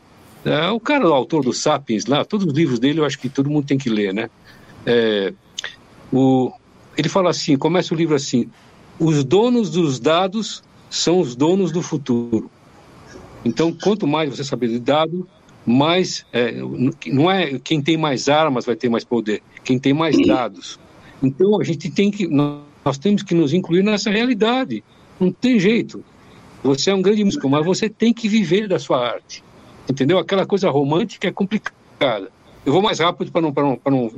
É, 0.45 0.69
o 0.69 0.79
cara, 0.79 1.09
o 1.09 1.13
autor 1.13 1.43
do 1.43 1.53
Sapiens, 1.53 2.05
lá, 2.05 2.23
todos 2.23 2.45
os 2.45 2.53
livros 2.53 2.79
dele 2.79 2.99
eu 2.99 3.05
acho 3.05 3.17
que 3.17 3.29
todo 3.29 3.49
mundo 3.49 3.65
tem 3.65 3.77
que 3.77 3.89
ler, 3.89 4.13
né? 4.13 4.29
É, 4.85 5.33
o, 6.11 6.51
ele 6.97 7.09
fala 7.09 7.29
assim, 7.31 7.57
começa 7.57 7.93
o 7.93 7.97
livro 7.97 8.15
assim, 8.15 8.49
os 8.99 9.23
donos 9.23 9.71
dos 9.71 9.99
dados 9.99 10.63
são 10.89 11.19
os 11.19 11.35
donos 11.35 11.71
do 11.71 11.81
futuro. 11.81 12.51
Então, 13.45 13.73
quanto 13.73 14.07
mais 14.07 14.29
você 14.29 14.43
saber 14.43 14.69
de 14.69 14.79
dado, 14.79 15.27
mais 15.65 16.25
é, 16.31 16.53
não 17.07 17.31
é 17.31 17.59
quem 17.59 17.81
tem 17.81 17.97
mais 17.97 18.27
armas 18.27 18.65
vai 18.65 18.75
ter 18.75 18.89
mais 18.89 19.03
poder, 19.03 19.41
quem 19.63 19.79
tem 19.79 19.93
mais 19.93 20.15
dados. 20.25 20.79
Então 21.21 21.59
a 21.59 21.63
gente 21.63 21.89
tem 21.89 22.11
que 22.11 22.27
nós 22.27 22.97
temos 22.97 23.23
que 23.23 23.33
nos 23.33 23.53
incluir 23.53 23.83
nessa 23.83 24.09
realidade. 24.09 24.83
Não 25.19 25.31
tem 25.31 25.57
jeito. 25.57 26.03
Você 26.63 26.89
é 26.89 26.95
um 26.95 27.01
grande 27.01 27.23
músico, 27.23 27.49
mas 27.49 27.65
você 27.65 27.89
tem 27.89 28.13
que 28.13 28.27
viver 28.27 28.67
da 28.67 28.77
sua 28.77 29.05
arte. 29.07 29.43
Entendeu? 29.89 30.17
Aquela 30.17 30.45
coisa 30.45 30.69
romântica 30.69 31.27
é 31.27 31.31
complicada. 31.31 32.29
Eu 32.65 32.73
vou 32.73 32.81
mais 32.81 32.99
rápido 32.99 33.31
para 33.31 33.41
não, 33.41 33.53
para 33.53 33.63
não, 33.63 33.79
não 33.85 34.11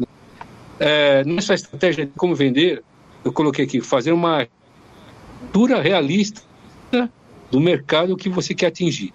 é, 0.80 1.24
nessa 1.24 1.54
estratégia 1.54 2.06
de 2.06 2.12
como 2.14 2.36
vender, 2.36 2.84
eu 3.24 3.32
coloquei 3.32 3.66
aqui 3.66 3.82
fazer 3.82 4.12
uma 4.12 4.48
leitura 5.42 5.82
realista 5.82 6.42
do 7.52 7.60
mercado 7.60 8.16
que 8.16 8.30
você 8.30 8.54
quer 8.54 8.68
atingir. 8.68 9.14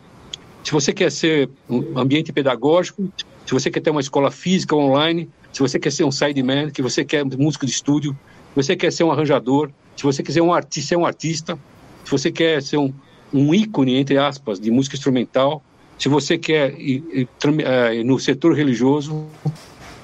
Se 0.62 0.73
você 0.73 0.93
quer 0.93 1.11
ser 1.11 1.48
um 1.69 1.98
ambiente 1.98 2.32
pedagógico, 2.32 3.11
se 3.47 3.52
você 3.52 3.70
quer 3.70 3.81
ter 3.81 3.90
uma 3.90 4.01
escola 4.01 4.31
física 4.31 4.77
online, 4.77 5.28
se 5.52 5.61
você 5.61 5.78
quer 5.78 5.90
ser 5.90 6.05
um 6.05 6.12
sideman, 6.12 6.70
que 6.70 6.82
você 6.82 7.05
quer 7.05 7.24
músico 7.24 7.66
de 7.66 7.73
estúdio, 7.73 8.12
se 8.51 8.57
você 8.57 8.77
quer 8.77 8.93
ser 8.93 9.05
um 9.05 9.11
arranjador, 9.11 9.70
se 9.97 10.02
você 10.02 10.23
quer 10.23 10.32
ser 10.32 10.40
um 10.40 10.52
artista, 10.52 10.89
ser 10.89 10.97
um 10.97 11.07
artista, 11.07 11.59
se 12.05 12.11
você 12.11 12.31
quer 12.31 12.62
ser 12.62 12.77
um, 12.77 12.93
um 13.32 13.55
ícone, 13.55 13.97
entre 13.97 14.19
aspas, 14.19 14.61
de 14.61 14.70
música 14.70 14.97
instrumental, 14.97 15.62
se 15.98 16.09
você 16.09 16.39
quer 16.39 16.73
ir, 16.81 17.05
ir, 17.12 17.20
ir, 17.20 17.28
eh, 17.61 18.02
no 18.05 18.19
setor 18.19 18.55
religioso, 18.55 19.27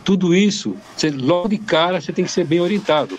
tudo 0.04 0.34
isso, 0.34 0.76
você, 0.96 1.10
logo 1.10 1.48
de 1.48 1.58
cara, 1.58 2.00
você 2.00 2.12
tem 2.12 2.24
que 2.24 2.30
ser 2.30 2.44
bem 2.44 2.60
orientado. 2.60 3.18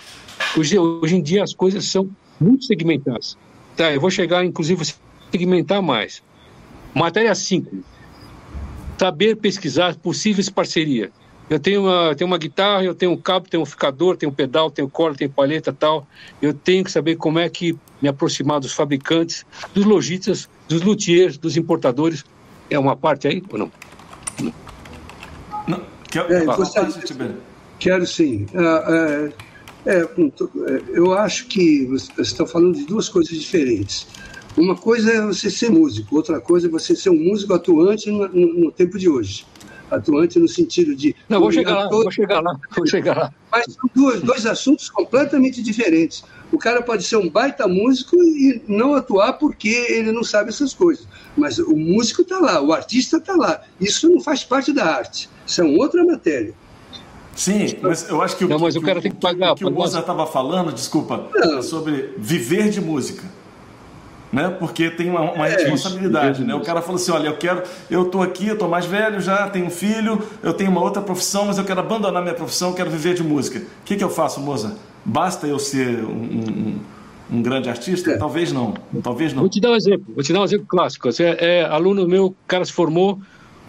Hoje, 0.56 0.78
hoje 0.78 1.16
em 1.16 1.22
dia 1.22 1.42
as 1.42 1.52
coisas 1.52 1.84
são 1.84 2.08
muito 2.40 2.64
segmentadas. 2.64 3.36
Tá, 3.78 3.92
eu 3.92 4.00
vou 4.00 4.10
chegar, 4.10 4.44
inclusive, 4.44 4.82
a 4.82 5.30
segmentar 5.30 5.80
mais. 5.80 6.20
Matéria 6.92 7.32
5. 7.32 7.76
Saber 8.98 9.36
pesquisar 9.36 9.94
possíveis 9.94 10.50
parcerias. 10.50 11.10
Eu 11.48 11.60
tenho 11.60 11.82
uma, 11.84 12.12
tenho 12.12 12.26
uma 12.26 12.38
guitarra, 12.38 12.82
eu 12.82 12.92
tenho 12.92 13.12
um 13.12 13.16
cabo, 13.16 13.48
tenho 13.48 13.62
um 13.62 13.66
ficador, 13.66 14.16
tenho 14.16 14.32
um 14.32 14.34
pedal, 14.34 14.68
tenho 14.68 14.90
corda, 14.90 15.18
tenho 15.18 15.30
palheta 15.30 15.72
tal. 15.72 16.04
Eu 16.42 16.52
tenho 16.52 16.82
que 16.82 16.90
saber 16.90 17.14
como 17.14 17.38
é 17.38 17.48
que 17.48 17.78
me 18.02 18.08
aproximar 18.08 18.58
dos 18.58 18.72
fabricantes, 18.72 19.46
dos 19.72 19.84
lojistas, 19.84 20.48
dos 20.68 20.82
luthiers, 20.82 21.38
dos 21.38 21.56
importadores. 21.56 22.24
É 22.68 22.76
uma 22.76 22.96
parte 22.96 23.28
aí 23.28 23.40
ou 23.48 23.58
não? 23.60 23.72
Não. 25.68 25.84
Quer, 26.10 26.28
é, 26.32 26.44
você, 26.46 26.80
quero 27.78 28.04
sim. 28.04 28.44
Uh, 28.52 29.28
uh, 29.28 29.32
é, 29.88 30.82
eu 30.90 31.14
acho 31.14 31.46
que 31.46 31.86
você 31.86 32.20
está 32.20 32.46
falando 32.46 32.76
de 32.76 32.84
duas 32.84 33.08
coisas 33.08 33.32
diferentes. 33.32 34.06
Uma 34.54 34.76
coisa 34.76 35.10
é 35.10 35.20
você 35.22 35.48
ser 35.48 35.70
músico, 35.70 36.16
outra 36.16 36.40
coisa 36.40 36.66
é 36.66 36.70
você 36.70 36.94
ser 36.94 37.08
um 37.08 37.16
músico 37.16 37.54
atuante 37.54 38.10
no, 38.10 38.28
no, 38.28 38.70
tempo 38.70 38.98
de 38.98 39.08
hoje. 39.08 39.46
Atuante 39.90 40.38
no 40.38 40.46
sentido 40.46 40.94
de. 40.94 41.16
Não, 41.26 41.40
vou 41.40 41.50
chegar 41.50 41.74
lá, 41.74 41.88
vou 41.88 42.10
chegar 42.10 42.40
lá, 42.40 42.60
vou 42.76 42.86
chegar 42.86 43.16
lá. 43.16 43.34
Mas 43.50 43.64
são 43.64 43.88
dois, 43.94 44.20
dois 44.20 44.44
assuntos 44.44 44.90
completamente 44.90 45.62
diferentes. 45.62 46.22
O 46.52 46.58
cara 46.58 46.82
pode 46.82 47.04
ser 47.04 47.16
um 47.16 47.30
baita 47.30 47.66
músico 47.66 48.16
e 48.16 48.60
não 48.68 48.94
atuar 48.94 49.34
porque 49.34 49.68
ele 49.68 50.12
não 50.12 50.22
sabe 50.22 50.50
essas 50.50 50.74
coisas. 50.74 51.08
Mas 51.34 51.58
o 51.58 51.74
músico 51.74 52.20
está 52.20 52.38
lá, 52.38 52.60
o 52.60 52.74
artista 52.74 53.16
está 53.16 53.34
lá. 53.34 53.62
Isso 53.80 54.06
não 54.10 54.20
faz 54.20 54.44
parte 54.44 54.70
da 54.70 54.84
arte. 54.84 55.30
Isso 55.46 55.62
é 55.62 55.64
outra 55.64 56.04
matéria. 56.04 56.52
Sim, 57.38 57.76
mas 57.80 58.08
eu 58.08 58.20
acho 58.20 58.36
que 58.36 58.44
o, 58.44 58.48
não, 58.48 58.58
mas 58.58 58.74
o 58.74 58.82
cara 58.82 59.00
tem 59.00 59.12
que 59.12 59.16
pagar. 59.16 59.52
O 59.52 59.54
que 59.54 59.64
o 59.64 59.70
Mozart 59.70 60.02
estava 60.02 60.26
falando, 60.26 60.72
desculpa, 60.72 61.28
é 61.36 61.62
sobre 61.62 62.12
viver 62.18 62.68
de 62.68 62.80
música. 62.80 63.22
Né? 64.32 64.50
Porque 64.50 64.90
tem 64.90 65.08
uma, 65.08 65.20
uma 65.20 65.46
é, 65.46 65.52
responsabilidade, 65.52 66.42
né? 66.42 66.52
O 66.56 66.62
cara 66.62 66.82
falou 66.82 66.96
assim, 66.96 67.12
olha, 67.12 67.28
eu 67.28 67.36
quero, 67.36 67.62
eu 67.88 68.06
tô 68.06 68.22
aqui, 68.22 68.48
eu 68.48 68.58
tô 68.58 68.66
mais 68.66 68.86
velho 68.86 69.20
já, 69.20 69.48
tenho 69.48 69.66
um 69.66 69.70
filho, 69.70 70.20
eu 70.42 70.52
tenho 70.52 70.68
uma 70.68 70.82
outra 70.82 71.00
profissão, 71.00 71.46
mas 71.46 71.58
eu 71.58 71.64
quero 71.64 71.78
abandonar 71.78 72.20
minha 72.20 72.34
profissão, 72.34 72.72
quero 72.72 72.90
viver 72.90 73.14
de 73.14 73.22
música. 73.22 73.60
O 73.60 73.84
que, 73.84 73.94
que 73.94 74.02
eu 74.02 74.10
faço, 74.10 74.40
Mozart? 74.40 74.74
Basta 75.04 75.46
eu 75.46 75.60
ser 75.60 76.04
um, 76.04 76.10
um, 76.10 76.80
um 77.30 77.40
grande 77.40 77.70
artista? 77.70 78.10
É. 78.10 78.16
Talvez 78.16 78.52
não, 78.52 78.74
talvez 79.00 79.32
não. 79.32 79.42
Vou 79.42 79.48
te 79.48 79.60
dar 79.60 79.70
um 79.70 79.76
exemplo, 79.76 80.12
vou 80.12 80.24
te 80.24 80.32
dar 80.32 80.40
um 80.40 80.44
exemplo 80.44 80.66
clássico. 80.66 81.10
Você 81.10 81.22
é, 81.22 81.60
é 81.60 81.64
aluno 81.64 82.04
meu, 82.08 82.26
o 82.26 82.36
cara 82.48 82.64
se 82.64 82.72
formou 82.72 83.20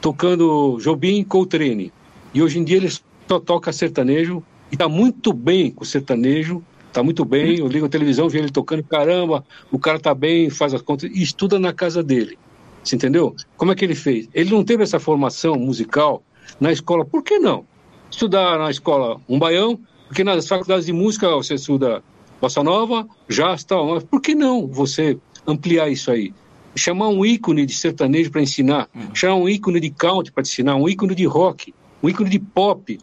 tocando 0.02 0.80
Jobim 0.82 1.24
Coltrane, 1.24 1.94
e 2.34 2.42
hoje 2.42 2.58
em 2.58 2.64
dia 2.64 2.78
ele 2.78 2.90
toca 3.38 3.74
sertanejo 3.74 4.42
e 4.72 4.76
está 4.76 4.88
muito 4.88 5.34
bem 5.34 5.72
com 5.72 5.84
o 5.84 5.86
sertanejo, 5.86 6.64
está 6.88 7.04
muito 7.04 7.26
bem. 7.26 7.58
Eu 7.60 7.68
ligo 7.68 7.86
a 7.86 7.90
televisão, 7.90 8.30
vejo 8.30 8.46
ele 8.46 8.52
tocando, 8.52 8.84
caramba, 8.84 9.44
o 9.72 9.78
cara 9.78 9.98
está 9.98 10.16
bem, 10.16 10.50
faz 10.50 10.74
as 10.74 10.82
contas 10.82 11.10
e 11.12 11.22
estuda 11.22 11.60
na 11.60 11.74
casa 11.74 12.02
dele. 12.02 12.38
Você 12.84 12.96
entendeu? 12.96 13.36
Como 13.58 13.72
é 13.72 13.76
que 13.76 13.84
ele 13.84 13.96
fez? 13.96 14.30
Ele 14.34 14.52
não 14.52 14.64
teve 14.64 14.84
essa 14.84 15.00
formação 15.00 15.56
musical 15.56 16.24
na 16.60 16.72
escola, 16.72 17.06
por 17.06 17.24
que 17.24 17.38
não? 17.40 17.66
Estudar 18.10 18.58
na 18.58 18.72
escola 18.72 19.20
um 19.28 19.38
baião, 19.38 19.80
porque 20.08 20.24
nas 20.24 20.48
faculdades 20.48 20.86
de 20.86 20.94
música 20.94 21.30
você 21.36 21.56
estuda 21.56 22.02
bossa 22.42 22.64
nova, 22.64 23.08
jazz 23.28 23.64
tal, 23.64 23.88
mas 23.88 24.04
por 24.04 24.22
que 24.22 24.34
não 24.34 24.66
você 24.66 25.18
ampliar 25.46 25.90
isso 25.90 26.10
aí? 26.10 26.34
Chamar 26.76 27.10
um 27.10 27.26
ícone 27.26 27.66
de 27.66 27.76
sertanejo 27.76 28.32
para 28.32 28.42
ensinar, 28.42 28.88
hum. 28.96 29.14
chamar 29.14 29.36
um 29.36 29.50
ícone 29.50 29.80
de 29.80 29.90
country 29.90 30.32
para 30.32 30.42
ensinar, 30.42 30.76
um 30.76 30.88
ícone 30.88 31.14
de 31.14 31.26
rock 31.26 31.74
um 32.02 32.10
ícone 32.10 32.30
de 32.30 32.40
pop, 32.40 33.00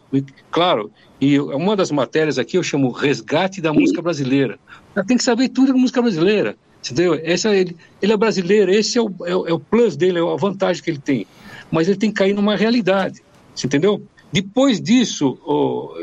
claro. 0.51 0.91
E 1.19 1.39
uma 1.39 1.75
das 1.75 1.91
matérias 1.91 2.37
aqui 2.37 2.57
eu 2.57 2.63
chamo 2.63 2.91
Resgate 2.91 3.61
da 3.61 3.73
Música 3.73 4.01
Brasileira. 4.01 4.59
Ela 4.95 5.05
tem 5.05 5.17
que 5.17 5.23
saber 5.23 5.49
tudo 5.49 5.73
da 5.73 5.77
música 5.77 6.01
brasileira, 6.01 6.55
entendeu? 6.83 7.19
Essa, 7.23 7.55
ele, 7.55 7.75
ele 8.01 8.13
é 8.13 8.17
brasileiro, 8.17 8.71
esse 8.71 8.97
é 8.97 9.01
o, 9.01 9.11
é, 9.23 9.31
é 9.31 9.53
o 9.53 9.59
plus 9.59 9.95
dele, 9.95 10.19
é 10.19 10.21
a 10.21 10.35
vantagem 10.35 10.81
que 10.83 10.89
ele 10.89 10.99
tem. 10.99 11.27
Mas 11.71 11.87
ele 11.87 11.97
tem 11.97 12.09
que 12.09 12.17
cair 12.17 12.33
numa 12.33 12.55
realidade, 12.55 13.21
entendeu? 13.63 14.01
Depois 14.31 14.81
disso, 14.81 15.37
oh, 15.45 15.93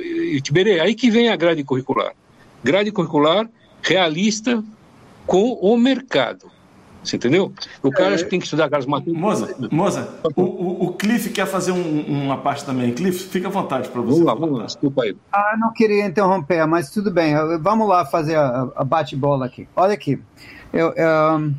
Tiberê, 0.42 0.80
aí 0.80 0.94
que 0.94 1.10
vem 1.10 1.28
a 1.28 1.36
grade 1.36 1.62
curricular. 1.64 2.12
Grade 2.62 2.90
curricular 2.90 3.48
realista 3.82 4.62
com 5.26 5.52
o 5.52 5.76
mercado. 5.76 6.50
Você 7.04 7.16
entendeu? 7.16 7.52
O 7.82 7.90
cara 7.90 8.14
é, 8.14 8.24
tem 8.24 8.38
que 8.38 8.46
estudar 8.46 8.64
aquelas 8.64 8.86
matérias. 8.86 9.20
Moza, 9.20 9.56
Moza 9.70 10.08
o, 10.34 10.42
o, 10.42 10.84
o, 10.86 10.92
Cliff 10.94 11.28
quer 11.30 11.46
fazer 11.46 11.72
um, 11.72 12.24
uma 12.24 12.38
parte 12.38 12.64
também. 12.64 12.92
Cliff, 12.92 13.28
fica 13.28 13.48
à 13.48 13.50
vontade 13.50 13.88
para 13.90 14.00
você. 14.00 14.24
Vamos 14.24 14.26
lá, 14.26 14.34
vamos 14.34 14.58
lá, 14.58 14.66
desculpa 14.66 15.02
aí. 15.02 15.16
Ah, 15.30 15.56
não 15.58 15.72
queria 15.72 16.06
interromper, 16.06 16.66
mas 16.66 16.90
tudo 16.90 17.10
bem. 17.10 17.34
Vamos 17.60 17.86
lá 17.86 18.06
fazer 18.06 18.36
a, 18.36 18.68
a 18.74 18.84
bate-bola 18.84 19.44
aqui. 19.44 19.68
Olha 19.76 19.92
aqui. 19.92 20.18
Eu, 20.72 20.92
eu, 20.92 21.52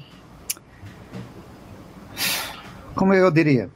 como 2.96 3.14
eu 3.14 3.30
diria? 3.30 3.70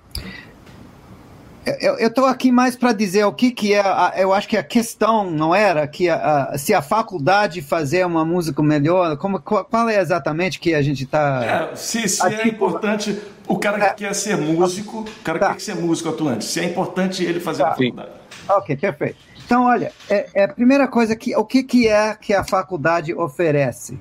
Eu 1.79 2.07
estou 2.07 2.25
aqui 2.25 2.51
mais 2.51 2.75
para 2.75 2.93
dizer 2.93 3.23
o 3.25 3.33
que, 3.33 3.51
que 3.51 3.73
é. 3.73 3.81
A, 3.81 4.13
eu 4.17 4.33
acho 4.33 4.47
que 4.47 4.57
a 4.57 4.63
questão 4.63 5.29
não 5.29 5.53
era 5.53 5.87
que 5.87 6.09
a, 6.09 6.51
a, 6.51 6.57
se 6.57 6.73
a 6.73 6.81
faculdade 6.81 7.61
fazer 7.61 8.05
uma 8.05 8.23
música 8.23 8.61
melhor, 8.61 9.17
como, 9.17 9.39
qual, 9.39 9.65
qual 9.65 9.89
é 9.89 9.99
exatamente 9.99 10.59
que 10.59 10.73
a 10.73 10.81
gente 10.81 11.03
está. 11.03 11.69
É, 11.71 11.75
se 11.75 12.07
se 12.07 12.25
é 12.25 12.47
importante. 12.47 13.19
O 13.47 13.57
cara 13.57 13.79
que 13.79 13.85
é, 14.03 14.07
quer 14.07 14.13
ser 14.13 14.37
músico, 14.37 14.99
o 14.99 15.23
cara 15.23 15.39
tá. 15.39 15.47
que 15.47 15.53
quer 15.55 15.59
ser 15.61 15.75
músico 15.75 16.09
atuante, 16.09 16.45
se 16.45 16.59
é 16.59 16.65
importante 16.65 17.23
ele 17.23 17.39
fazer 17.39 17.63
tá. 17.63 17.69
a 17.69 17.71
faculdade. 17.71 18.09
Ok, 18.47 18.77
perfeito. 18.77 19.17
Então, 19.43 19.63
olha, 19.63 19.91
é, 20.07 20.29
é, 20.35 20.43
a 20.43 20.47
primeira 20.47 20.87
coisa 20.87 21.15
que 21.15 21.35
o 21.35 21.43
que, 21.43 21.63
que 21.63 21.87
é 21.87 22.13
que 22.13 22.33
a 22.33 22.43
faculdade 22.43 23.13
oferece? 23.15 23.99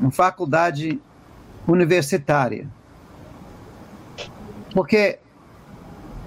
Uma 0.00 0.10
faculdade 0.10 0.98
universitária. 1.68 2.66
Porque 4.72 5.18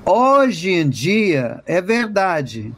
Hoje 0.07 0.69
em 0.69 0.87
dia, 0.87 1.63
é 1.65 1.81
verdade, 1.81 2.71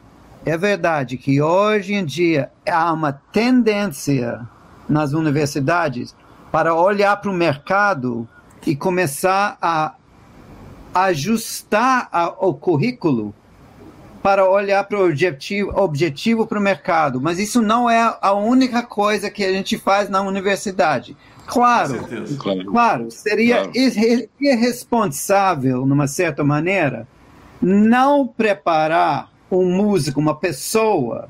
é 0.46 0.58
verdade 0.58 1.18
que 1.18 1.42
hoje 1.42 1.94
em 1.94 2.06
dia 2.06 2.50
há 2.66 2.94
uma 2.94 3.12
tendência 3.12 4.48
nas 4.88 5.12
universidades 5.12 6.16
para 6.50 6.74
olhar 6.74 7.18
para 7.18 7.30
o 7.30 7.34
mercado 7.34 8.26
e 8.66 8.78
começar 8.78 9.58
a 9.62 9.96
ajustar 10.96 12.08
a, 12.14 12.30
o 12.30 12.54
currículo 12.54 13.36
para 14.24 14.50
olhar 14.50 14.86
para 14.86 14.98
o 14.98 15.06
objetivo, 15.06 15.70
objetivo 15.76 16.48
para 16.48 16.58
o 16.58 16.62
mercado. 16.62 17.20
Mas 17.20 17.40
isso 17.40 17.62
não 17.62 17.90
é 17.90 18.18
a 18.22 18.32
única 18.32 18.84
coisa 18.84 19.30
que 19.30 19.44
a 19.44 19.52
gente 19.52 19.78
faz 19.78 20.08
na 20.10 20.22
universidade. 20.22 21.18
Claro, 21.46 22.08
claro, 22.40 22.66
claro, 22.72 23.12
seria 23.12 23.68
claro. 23.68 24.30
irresponsável, 24.40 25.86
numa 25.86 26.08
certa 26.08 26.42
maneira, 26.42 27.06
não 27.62 28.28
preparar 28.28 29.32
um 29.50 29.66
músico, 29.66 30.20
uma 30.20 30.36
pessoa, 30.36 31.30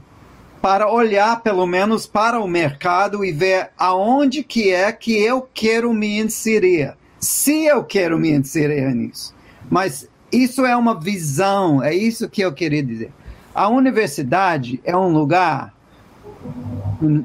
para 0.62 0.92
olhar 0.92 1.42
pelo 1.42 1.66
menos 1.66 2.06
para 2.06 2.40
o 2.40 2.48
mercado 2.48 3.24
e 3.24 3.32
ver 3.32 3.70
aonde 3.78 4.44
que 4.44 4.72
é 4.72 4.92
que 4.92 5.18
eu 5.18 5.48
quero 5.54 5.94
me 5.94 6.20
inserir, 6.20 6.96
se 7.20 7.66
eu 7.66 7.84
quero 7.84 8.18
me 8.18 8.32
inserir 8.32 8.94
nisso. 8.94 9.36
Mas 9.70 10.10
isso 10.32 10.66
é 10.66 10.76
uma 10.76 11.00
visão, 11.00 11.82
é 11.82 11.94
isso 11.94 12.30
que 12.30 12.42
eu 12.42 12.54
queria 12.54 12.84
dizer. 12.84 13.12
A 13.54 13.70
universidade 13.70 14.82
é 14.84 14.96
um 14.96 15.10
lugar, 15.10 15.74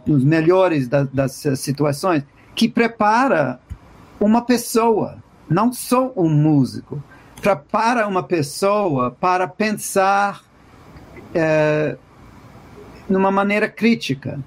nos 0.06 0.24
melhores 0.24 0.88
das, 0.88 1.08
das 1.08 1.32
situações, 1.58 2.22
que 2.54 2.68
prepara 2.68 3.60
uma 4.20 4.42
pessoa, 4.42 5.16
não 5.48 5.72
só 5.72 6.12
um 6.16 6.28
músico, 6.28 7.02
prepara 7.42 8.06
uma 8.06 8.22
pessoa 8.22 9.10
para 9.10 9.48
pensar 9.48 10.44
é, 11.34 11.96
numa 13.08 13.32
maneira 13.32 13.68
crítica, 13.68 14.38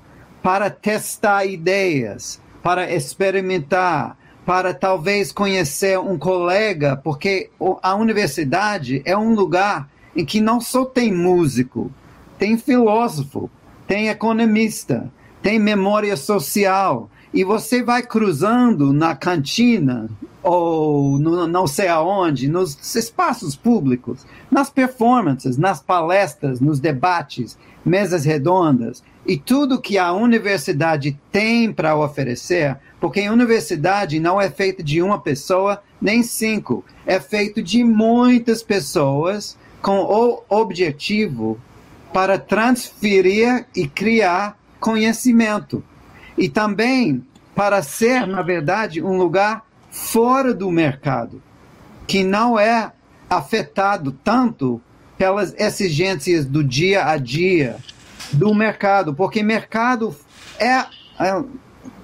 para 0.42 0.70
testar 0.70 1.46
ideias, 1.46 2.40
para 2.64 2.90
experimentar, 2.90 4.18
para 4.46 4.74
talvez 4.74 5.34
conhecer 5.34 6.00
um 6.00 6.18
colega, 6.18 6.96
porque 6.96 7.50
a 7.84 7.96
universidade 7.96 9.02
é 9.04 9.18
um 9.18 9.36
lugar 9.36 9.90
em 10.16 10.24
que 10.24 10.40
não 10.40 10.62
só 10.62 10.86
tem 10.86 11.12
músico, 11.14 11.92
tem 12.40 12.58
filósofo, 12.58 13.50
tem 13.86 14.08
economista, 14.08 15.12
tem 15.42 15.60
memória 15.60 16.16
social, 16.16 17.10
e 17.34 17.44
você 17.44 17.84
vai 17.84 18.04
cruzando 18.04 18.94
na 18.94 19.14
cantina 19.16 20.10
ou 20.48 21.18
no, 21.18 21.48
não 21.48 21.66
sei 21.66 21.88
aonde, 21.88 22.48
nos 22.48 22.96
espaços 22.96 23.56
públicos, 23.56 24.28
nas 24.52 24.70
performances, 24.70 25.58
nas 25.58 25.82
palestras, 25.82 26.62
nos 26.62 26.80
debates, 26.80 27.58
mesas 27.84 28.26
redondas 28.26 29.04
e 29.26 29.38
tudo 29.38 29.82
que 29.82 29.98
a 29.98 30.14
universidade 30.14 31.20
tem 31.32 31.74
para 31.74 31.98
oferecer, 31.98 32.78
porque 33.02 33.22
a 33.22 33.32
universidade 33.32 34.20
não 34.20 34.40
é 34.40 34.48
feita 34.48 34.84
de 34.84 35.02
uma 35.02 35.20
pessoa 35.20 35.82
nem 36.00 36.22
cinco, 36.22 36.86
é 37.08 37.20
feito 37.20 37.60
de 37.60 37.84
muitas 37.84 38.62
pessoas 38.62 39.58
com 39.82 39.98
o 39.98 40.44
objetivo 40.48 41.60
para 42.14 42.38
transferir 42.38 43.66
e 43.76 43.88
criar 43.88 44.60
conhecimento. 44.80 45.84
E 46.38 46.48
também 46.48 47.26
para 47.56 47.82
ser, 47.82 48.28
na 48.28 48.44
verdade, 48.44 49.02
um 49.02 49.18
lugar 49.18 49.65
fora 49.96 50.54
do 50.54 50.70
mercado, 50.70 51.42
que 52.06 52.22
não 52.22 52.60
é 52.60 52.92
afetado 53.30 54.12
tanto 54.12 54.82
pelas 55.18 55.56
exigências 55.58 56.46
do 56.46 56.62
dia 56.62 57.06
a 57.08 57.16
dia 57.16 57.78
do 58.34 58.54
mercado, 58.54 59.14
porque 59.14 59.42
mercado 59.42 60.14
é, 60.60 60.80
é 61.18 61.44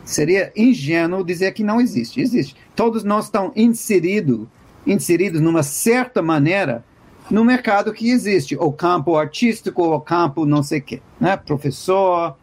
seria 0.05 0.53
ingênuo 0.55 1.21
dizer 1.21 1.51
que 1.51 1.65
não 1.65 1.81
existe. 1.81 2.21
Existe. 2.21 2.55
Todos 2.73 3.03
nós 3.03 3.25
estamos 3.25 3.51
inseridos, 3.57 4.47
inseridos 4.87 5.41
numa 5.41 5.61
certa 5.61 6.21
maneira 6.21 6.85
no 7.29 7.43
mercado 7.43 7.93
que 7.93 8.09
existe, 8.09 8.55
o 8.55 8.71
campo 8.71 9.17
artístico, 9.17 9.83
o 9.83 9.99
campo 9.99 10.45
não 10.45 10.63
sei 10.63 10.79
o 10.79 10.81
quê, 10.81 11.01
né? 11.19 11.35
professor. 11.35 12.37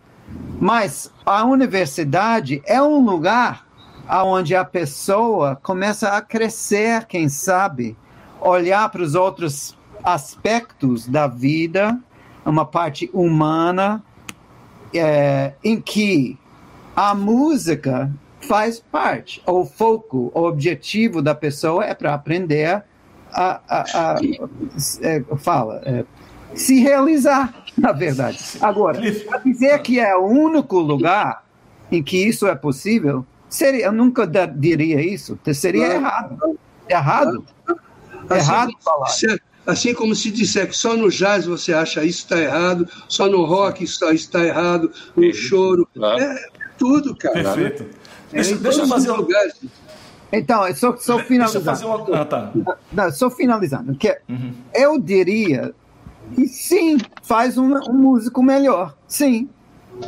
Mas 0.61 1.11
a 1.25 1.45
universidade 1.47 2.63
é 2.67 2.83
um 2.83 3.03
lugar 3.03 3.68
onde 4.09 4.55
a 4.55 4.65
pessoa 4.65 5.57
começa 5.57 6.11
a 6.11 6.23
crescer, 6.23 7.05
quem 7.07 7.29
sabe, 7.29 7.97
olhar 8.41 8.89
para 8.91 9.03
os 9.03 9.15
outros 9.15 9.77
aspectos 10.03 11.07
da 11.07 11.27
vida, 11.27 11.99
uma 12.45 12.65
parte 12.65 13.11
humana, 13.13 14.03
é, 14.95 15.53
em 15.63 15.81
que 15.81 16.39
a 16.97 17.15
música 17.15 18.11
faz 18.41 18.81
parte, 18.81 19.43
o 19.47 19.65
foco, 19.65 20.33
o 20.35 20.43
objetivo 20.45 21.21
da 21.21 21.35
pessoa 21.35 21.85
é 21.85 21.95
para 21.95 22.15
aprender 22.15 22.83
a, 23.33 23.61
a, 23.69 23.85
a, 23.93 24.15
a 24.15 24.19
é, 25.03 25.23
fala, 25.37 25.83
é, 25.85 26.05
se 26.55 26.81
realizar, 26.81 27.55
na 27.77 27.93
verdade. 27.93 28.39
Agora, 28.61 29.01
dizer 29.45 29.79
que 29.83 30.01
é 30.01 30.17
o 30.17 30.25
único 30.25 30.79
lugar 30.79 31.45
em 31.91 32.03
que 32.03 32.17
isso 32.17 32.47
é 32.47 32.55
possível, 32.55 33.25
seria, 33.49 33.87
eu 33.87 33.93
nunca 33.93 34.27
diria 34.27 35.01
isso, 35.01 35.39
seria 35.55 35.95
errado. 35.95 36.59
Errado. 36.89 37.45
Assim, 38.29 38.51
errado 38.51 38.73
falar. 38.81 39.07
Se, 39.09 39.41
assim 39.67 39.95
como 39.95 40.15
se 40.15 40.31
disser 40.31 40.69
que 40.69 40.77
só 40.77 40.97
no 40.97 41.11
jazz 41.11 41.47
você 41.47 41.73
acha 41.73 42.05
isso 42.05 42.25
está 42.25 42.39
errado, 42.39 42.89
só 43.09 43.29
no 43.29 43.45
rock 43.45 43.85
isso 43.85 44.05
está 44.11 44.45
errado, 44.45 44.91
no 45.17 45.33
choro. 45.33 45.89
Claro. 45.95 46.23
É 46.23 46.47
tudo, 46.79 47.15
cara. 47.17 47.35
Perfeito. 47.35 47.83
É, 48.33 48.37
deixa, 48.37 48.57
deixa 48.57 48.81
eu 48.83 48.89
fazer 48.89 49.11
um... 49.11 49.17
lugares. 49.17 49.55
Então, 50.33 50.63
só, 50.75 50.97
só 50.97 51.19
finalizando. 51.21 51.87
Uma... 51.87 52.21
Ah, 52.21 52.25
tá. 52.25 52.53
Não, 52.93 53.11
só 53.11 53.31
finalizando. 53.31 53.95
Que 53.95 54.19
uhum. 54.29 54.53
Eu 54.75 54.99
diria 54.99 55.75
que 56.35 56.47
sim, 56.47 56.99
faz 57.23 57.57
um, 57.57 57.75
um 57.89 57.95
músico 57.95 58.43
melhor. 58.43 58.95
Sim. 59.07 59.49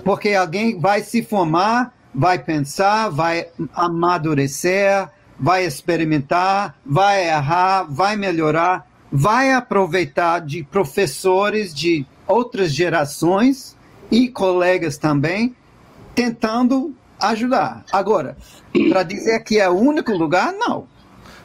Porque 0.04 0.30
alguém 0.30 0.78
vai 0.78 1.02
se 1.02 1.22
formar, 1.22 1.94
vai 2.14 2.38
pensar, 2.38 3.08
vai 3.08 3.46
amadurecer, 3.74 5.08
vai 5.38 5.64
experimentar, 5.64 6.76
vai 6.84 7.28
errar, 7.28 7.84
vai 7.84 8.16
melhorar, 8.16 8.86
vai 9.10 9.52
aproveitar 9.52 10.40
de 10.40 10.62
professores 10.62 11.74
de 11.74 12.06
outras 12.26 12.72
gerações 12.72 13.76
e 14.10 14.28
colegas 14.28 14.98
também, 14.98 15.54
tentando 16.14 16.94
ajudar. 17.18 17.84
Agora, 17.92 18.36
para 18.88 19.02
dizer 19.02 19.42
que 19.44 19.58
é 19.58 19.68
o 19.68 19.74
único 19.74 20.12
lugar, 20.12 20.52
não. 20.52 20.86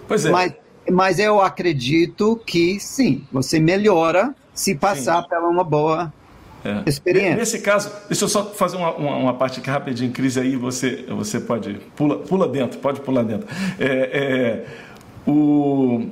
Pois 0.07 0.25
é. 0.25 0.31
Mas, 0.31 0.53
mas 0.91 1.19
eu 1.19 1.41
acredito 1.41 2.39
que 2.45 2.79
sim, 2.79 3.25
você 3.31 3.59
melhora 3.59 4.35
se 4.53 4.75
passar 4.75 5.23
sim. 5.23 5.29
pela 5.29 5.47
uma 5.47 5.63
boa 5.63 6.13
é. 6.65 6.89
experiência. 6.89 7.35
Nesse 7.35 7.59
caso, 7.59 7.91
deixa 8.09 8.25
eu 8.25 8.29
só 8.29 8.43
fazer 8.43 8.77
uma, 8.77 8.91
uma, 8.95 9.15
uma, 9.17 9.33
parte 9.33 9.59
aqui 9.59 9.69
rapidinho, 9.69 10.11
Cris, 10.11 10.37
aí 10.37 10.55
você, 10.55 11.05
você 11.07 11.39
pode. 11.39 11.75
Pula, 11.95 12.17
pula 12.17 12.47
dentro, 12.47 12.79
pode 12.79 13.01
pular 13.01 13.23
dentro. 13.23 13.47
É, 13.79 13.85
é, 13.85 14.65
o, 15.29 16.07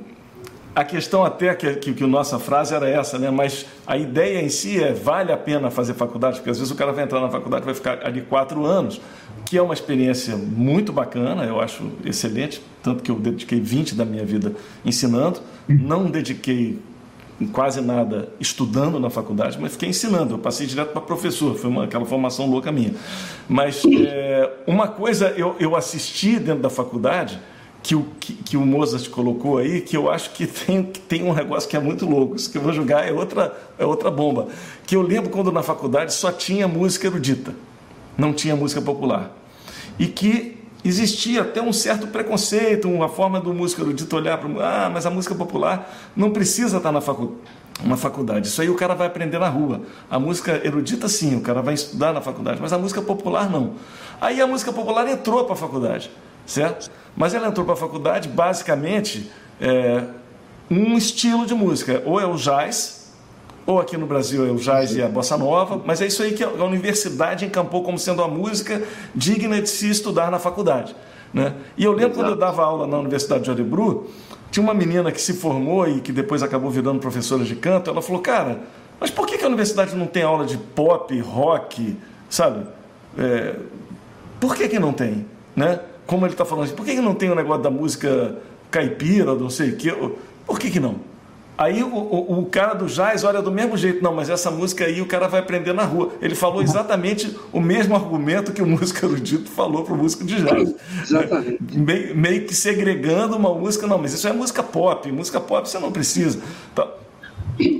a 0.74 0.84
questão 0.84 1.24
até 1.24 1.54
que, 1.54 1.74
que, 1.74 1.92
que 1.92 2.04
a 2.04 2.06
nossa 2.06 2.38
frase 2.38 2.72
era 2.72 2.88
essa, 2.88 3.18
né? 3.18 3.30
Mas 3.30 3.66
a 3.84 3.96
ideia 3.96 4.40
em 4.40 4.48
si 4.48 4.82
é 4.82 4.92
vale 4.92 5.32
a 5.32 5.36
pena 5.36 5.70
fazer 5.70 5.94
faculdade, 5.94 6.36
porque 6.36 6.50
às 6.50 6.58
vezes 6.58 6.72
o 6.72 6.76
cara 6.76 6.92
vai 6.92 7.04
entrar 7.04 7.20
na 7.20 7.28
faculdade 7.28 7.64
vai 7.64 7.74
ficar 7.74 8.06
ali 8.06 8.22
quatro 8.22 8.64
anos, 8.64 9.00
que 9.44 9.58
é 9.58 9.62
uma 9.62 9.74
experiência 9.74 10.36
muito 10.36 10.92
bacana, 10.92 11.44
eu 11.44 11.60
acho 11.60 11.90
excelente, 12.04 12.62
tanto 12.82 13.02
que 13.02 13.10
eu 13.10 13.16
dediquei 13.16 13.60
20 13.60 13.94
da 13.94 14.04
minha 14.04 14.24
vida 14.24 14.52
ensinando, 14.84 15.40
não 15.68 16.06
dediquei 16.06 16.78
quase 17.52 17.80
nada 17.80 18.28
estudando 18.38 19.00
na 19.00 19.10
faculdade, 19.10 19.58
mas 19.60 19.72
fiquei 19.72 19.88
ensinando. 19.88 20.34
Eu 20.34 20.38
passei 20.38 20.66
direto 20.66 20.92
para 20.92 21.00
professor, 21.00 21.56
foi 21.56 21.68
uma, 21.68 21.84
aquela 21.84 22.04
formação 22.04 22.46
louca 22.48 22.70
minha. 22.70 22.94
Mas 23.48 23.82
é, 23.84 24.50
uma 24.66 24.88
coisa 24.88 25.28
eu, 25.36 25.56
eu 25.58 25.74
assisti 25.74 26.38
dentro 26.38 26.62
da 26.62 26.70
faculdade 26.70 27.40
que 27.82 27.94
o, 27.94 28.06
que, 28.18 28.32
que, 28.32 28.56
o 28.56 28.64
Mozart 28.64 29.10
colocou 29.10 29.58
aí, 29.58 29.82
que 29.82 29.94
eu 29.94 30.10
acho 30.10 30.30
que 30.30 30.46
tem, 30.46 30.82
que 30.84 31.00
tem 31.00 31.22
um 31.22 31.34
negócio 31.34 31.68
que 31.68 31.76
é 31.76 31.80
muito 31.80 32.06
louco. 32.06 32.34
Isso 32.34 32.50
que 32.50 32.56
eu 32.56 32.62
vou 32.62 32.72
jogar 32.72 33.06
é 33.06 33.12
outra, 33.12 33.54
é 33.78 33.84
outra 33.84 34.10
bomba. 34.10 34.48
Que 34.86 34.96
eu 34.96 35.02
lembro 35.02 35.28
quando 35.28 35.52
na 35.52 35.62
faculdade 35.62 36.14
só 36.14 36.32
tinha 36.32 36.66
música 36.66 37.06
erudita, 37.06 37.54
não 38.16 38.32
tinha 38.32 38.56
música 38.56 38.80
popular. 38.80 39.30
E 39.98 40.06
que 40.06 40.53
existia 40.84 41.42
até 41.42 41.62
um 41.62 41.72
certo 41.72 42.06
preconceito, 42.06 42.88
uma 42.88 43.08
forma 43.08 43.40
do 43.40 43.54
músico 43.54 43.82
erudito 43.82 44.14
olhar 44.14 44.38
para 44.38 44.48
ah, 44.86 44.90
mas 44.90 45.06
a 45.06 45.10
música 45.10 45.34
popular 45.34 45.90
não 46.14 46.30
precisa 46.30 46.76
estar 46.76 46.92
na 46.92 47.00
faculdade. 47.00 47.40
Uma 47.82 47.96
faculdade. 47.96 48.46
Isso 48.46 48.62
aí 48.62 48.70
o 48.70 48.76
cara 48.76 48.94
vai 48.94 49.08
aprender 49.08 49.38
na 49.38 49.48
rua. 49.48 49.80
A 50.08 50.18
música 50.18 50.60
erudita, 50.64 51.08
sim, 51.08 51.36
o 51.36 51.40
cara 51.40 51.60
vai 51.60 51.74
estudar 51.74 52.12
na 52.12 52.20
faculdade, 52.20 52.60
mas 52.60 52.72
a 52.72 52.78
música 52.78 53.02
popular 53.02 53.50
não. 53.50 53.74
Aí 54.20 54.40
a 54.40 54.46
música 54.46 54.72
popular 54.72 55.08
entrou 55.08 55.44
para 55.44 55.54
a 55.54 55.56
faculdade, 55.56 56.10
certo? 56.46 56.90
Mas 57.16 57.34
ela 57.34 57.48
entrou 57.48 57.64
para 57.64 57.74
a 57.74 57.76
faculdade 57.76 58.28
basicamente 58.28 59.30
é, 59.60 60.04
um 60.70 60.96
estilo 60.96 61.46
de 61.46 61.54
música. 61.54 62.02
Ou 62.06 62.20
é 62.20 62.26
o 62.26 62.36
jazz, 62.36 63.03
ou 63.66 63.80
aqui 63.80 63.96
no 63.96 64.06
Brasil 64.06 64.46
é 64.46 64.50
o 64.50 64.56
jazz 64.56 64.94
e 64.94 65.02
a 65.02 65.08
bossa 65.08 65.36
nova, 65.36 65.80
mas 65.84 66.00
é 66.00 66.06
isso 66.06 66.22
aí 66.22 66.32
que 66.32 66.44
a 66.44 66.64
universidade 66.64 67.44
encampou 67.44 67.82
como 67.82 67.98
sendo 67.98 68.22
a 68.22 68.28
música 68.28 68.82
digna 69.14 69.60
de 69.60 69.68
se 69.68 69.88
estudar 69.88 70.30
na 70.30 70.38
faculdade. 70.38 70.94
Né? 71.32 71.54
E 71.76 71.84
eu 71.84 71.92
lembro 71.92 72.12
Exato. 72.12 72.20
quando 72.20 72.30
eu 72.30 72.36
dava 72.36 72.62
aula 72.62 72.86
na 72.86 72.98
Universidade 72.98 73.44
de 73.44 73.50
Örebro, 73.50 74.10
tinha 74.50 74.62
uma 74.62 74.74
menina 74.74 75.10
que 75.10 75.20
se 75.20 75.32
formou 75.32 75.88
e 75.88 76.00
que 76.00 76.12
depois 76.12 76.42
acabou 76.42 76.70
virando 76.70 77.00
professora 77.00 77.42
de 77.42 77.56
canto, 77.56 77.90
ela 77.90 78.00
falou, 78.00 78.22
cara, 78.22 78.60
mas 79.00 79.10
por 79.10 79.26
que, 79.26 79.36
que 79.38 79.44
a 79.44 79.48
universidade 79.48 79.96
não 79.96 80.06
tem 80.06 80.22
aula 80.22 80.44
de 80.44 80.56
pop, 80.56 81.18
rock, 81.20 81.96
sabe? 82.28 82.66
É, 83.18 83.56
por 84.38 84.54
que, 84.54 84.68
que 84.68 84.78
não 84.78 84.92
tem? 84.92 85.26
Né? 85.56 85.80
Como 86.06 86.24
ele 86.26 86.34
está 86.34 86.44
falando, 86.44 86.72
por 86.74 86.84
que, 86.84 86.94
que 86.94 87.00
não 87.00 87.14
tem 87.14 87.30
o 87.30 87.34
negócio 87.34 87.62
da 87.62 87.70
música 87.70 88.36
caipira, 88.70 89.34
não 89.34 89.50
sei 89.50 89.70
o 89.70 89.76
quê? 89.76 89.92
Por 90.46 90.58
que, 90.58 90.70
que 90.70 90.78
não? 90.78 90.96
Aí 91.56 91.84
o, 91.84 91.86
o, 91.86 92.40
o, 92.40 92.46
cara 92.46 92.74
do 92.74 92.86
jazz 92.86 93.22
olha 93.22 93.40
do 93.40 93.52
mesmo 93.52 93.76
jeito, 93.76 94.02
não, 94.02 94.12
mas 94.12 94.28
essa 94.28 94.50
música 94.50 94.84
aí 94.84 95.00
o 95.00 95.06
cara 95.06 95.28
vai 95.28 95.38
aprender 95.38 95.72
na 95.72 95.84
rua. 95.84 96.12
Ele 96.20 96.34
falou 96.34 96.60
exatamente 96.60 97.36
o 97.52 97.60
mesmo 97.60 97.94
argumento 97.94 98.52
que 98.52 98.60
o 98.60 98.66
músico 98.66 99.04
erudito 99.06 99.48
falou 99.48 99.84
para 99.84 99.94
o 99.94 99.96
músico 99.96 100.24
de 100.24 100.42
jazz. 100.42 100.74
Exatamente. 101.02 101.58
Meio, 101.72 102.16
meio, 102.16 102.44
que 102.44 102.54
segregando 102.54 103.36
uma 103.36 103.54
música, 103.54 103.86
não, 103.86 103.98
mas 103.98 104.12
isso 104.12 104.26
é 104.26 104.32
música 104.32 104.64
pop, 104.64 105.10
música 105.12 105.40
pop 105.40 105.68
você 105.68 105.78
não 105.78 105.92
precisa. 105.92 106.40
Então, 106.72 106.88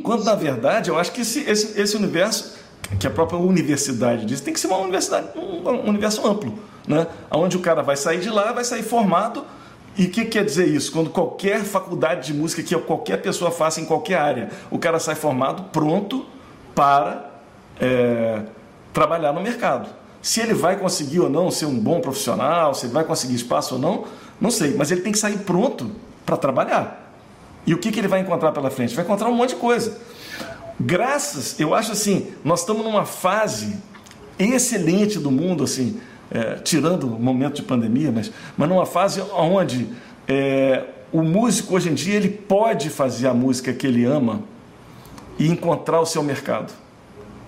quando 0.04 0.22
na 0.22 0.36
verdade 0.36 0.88
eu 0.88 0.96
acho 0.96 1.10
que 1.10 1.22
esse, 1.22 1.40
esse, 1.40 1.80
esse 1.80 1.96
universo, 1.96 2.54
que 3.00 3.08
a 3.08 3.10
própria 3.10 3.40
universidade 3.40 4.24
diz, 4.24 4.40
tem 4.40 4.54
que 4.54 4.60
ser 4.60 4.68
uma 4.68 4.78
universidade, 4.78 5.28
um, 5.36 5.68
um 5.68 5.88
universo 5.88 6.24
amplo, 6.24 6.56
né? 6.86 7.08
onde 7.28 7.56
o 7.56 7.60
cara 7.60 7.82
vai 7.82 7.96
sair 7.96 8.20
de 8.20 8.30
lá, 8.30 8.52
vai 8.52 8.62
sair 8.62 8.84
formado 8.84 9.44
e 9.96 10.06
o 10.06 10.10
que 10.10 10.24
quer 10.24 10.44
dizer 10.44 10.66
isso? 10.66 10.90
Quando 10.90 11.10
qualquer 11.10 11.62
faculdade 11.62 12.26
de 12.26 12.34
música 12.34 12.62
que 12.62 12.76
qualquer 12.80 13.22
pessoa 13.22 13.50
faça 13.50 13.80
em 13.80 13.84
qualquer 13.84 14.18
área, 14.18 14.50
o 14.70 14.78
cara 14.78 14.98
sai 14.98 15.14
formado, 15.14 15.64
pronto 15.70 16.26
para 16.74 17.30
é, 17.80 18.42
trabalhar 18.92 19.32
no 19.32 19.40
mercado. 19.40 19.88
Se 20.20 20.40
ele 20.40 20.54
vai 20.54 20.76
conseguir 20.76 21.20
ou 21.20 21.30
não 21.30 21.50
ser 21.50 21.66
um 21.66 21.78
bom 21.78 22.00
profissional, 22.00 22.74
se 22.74 22.86
ele 22.86 22.92
vai 22.92 23.04
conseguir 23.04 23.34
espaço 23.34 23.74
ou 23.74 23.80
não, 23.80 24.04
não 24.40 24.50
sei, 24.50 24.74
mas 24.76 24.90
ele 24.90 25.02
tem 25.02 25.12
que 25.12 25.18
sair 25.18 25.38
pronto 25.38 25.90
para 26.26 26.36
trabalhar. 26.36 27.12
E 27.66 27.72
o 27.72 27.78
que, 27.78 27.92
que 27.92 28.00
ele 28.00 28.08
vai 28.08 28.20
encontrar 28.20 28.50
pela 28.52 28.70
frente? 28.70 28.94
Vai 28.94 29.04
encontrar 29.04 29.28
um 29.28 29.34
monte 29.34 29.50
de 29.50 29.56
coisa. 29.56 29.98
Graças, 30.78 31.58
eu 31.60 31.72
acho 31.72 31.92
assim, 31.92 32.32
nós 32.42 32.60
estamos 32.60 32.84
numa 32.84 33.04
fase 33.04 33.76
excelente 34.38 35.18
do 35.18 35.30
mundo, 35.30 35.62
assim, 35.62 36.00
é, 36.30 36.54
tirando 36.56 37.04
o 37.04 37.20
momento 37.20 37.56
de 37.56 37.62
pandemia, 37.62 38.10
mas, 38.12 38.32
mas 38.56 38.68
numa 38.68 38.86
fase 38.86 39.20
onde 39.32 39.88
é, 40.26 40.84
o 41.12 41.22
músico 41.22 41.76
hoje 41.76 41.90
em 41.90 41.94
dia 41.94 42.14
ele 42.14 42.28
pode 42.28 42.90
fazer 42.90 43.28
a 43.28 43.34
música 43.34 43.72
que 43.72 43.86
ele 43.86 44.04
ama 44.04 44.42
e 45.38 45.48
encontrar 45.48 46.00
o 46.00 46.06
seu 46.06 46.22
mercado, 46.22 46.72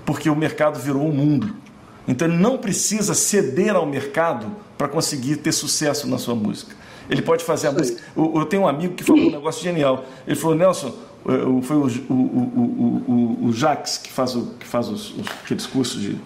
porque 0.05 0.29
o 0.29 0.37
mercado 0.37 0.79
virou 0.79 1.03
o 1.03 1.09
um 1.09 1.13
mundo. 1.13 1.55
Então 2.07 2.29
ele 2.29 2.37
não 2.37 2.59
precisa 2.59 3.15
ceder 3.15 3.75
ao 3.75 3.85
mercado 3.85 4.47
para 4.79 4.89
conseguir 4.89 5.37
ter 5.37 5.53
sucesso 5.53 6.07
na 6.07 6.19
sua 6.19 6.35
música. 6.35 6.75
Ele 7.09 7.23
pode 7.23 7.45
fazer 7.45 7.69
a 7.69 7.73
música. 7.73 8.01
Eu, 8.17 8.45
tenho 8.47 8.63
um 8.63 8.69
amigo 8.69 8.95
que 8.95 9.05
falou 9.05 9.23
um 9.23 9.31
negócio 9.31 9.63
genial. 9.63 10.05
Ele 10.27 10.37
falou, 10.37 10.57
Nelson, 10.57 10.93
foi 11.63 11.77
o, 11.77 11.87
o, 11.87 12.15
o, 12.15 13.39
o, 13.43 13.47
o 13.47 13.53
Jax 13.53 13.99
que 13.99 14.13
faz, 14.13 14.35
o, 14.37 14.55
que 14.59 14.67
faz 14.67 14.89
os, 14.89 15.11
os, 15.17 15.27
aqueles 15.45 15.67
cursos 15.67 16.01
de 16.01 16.17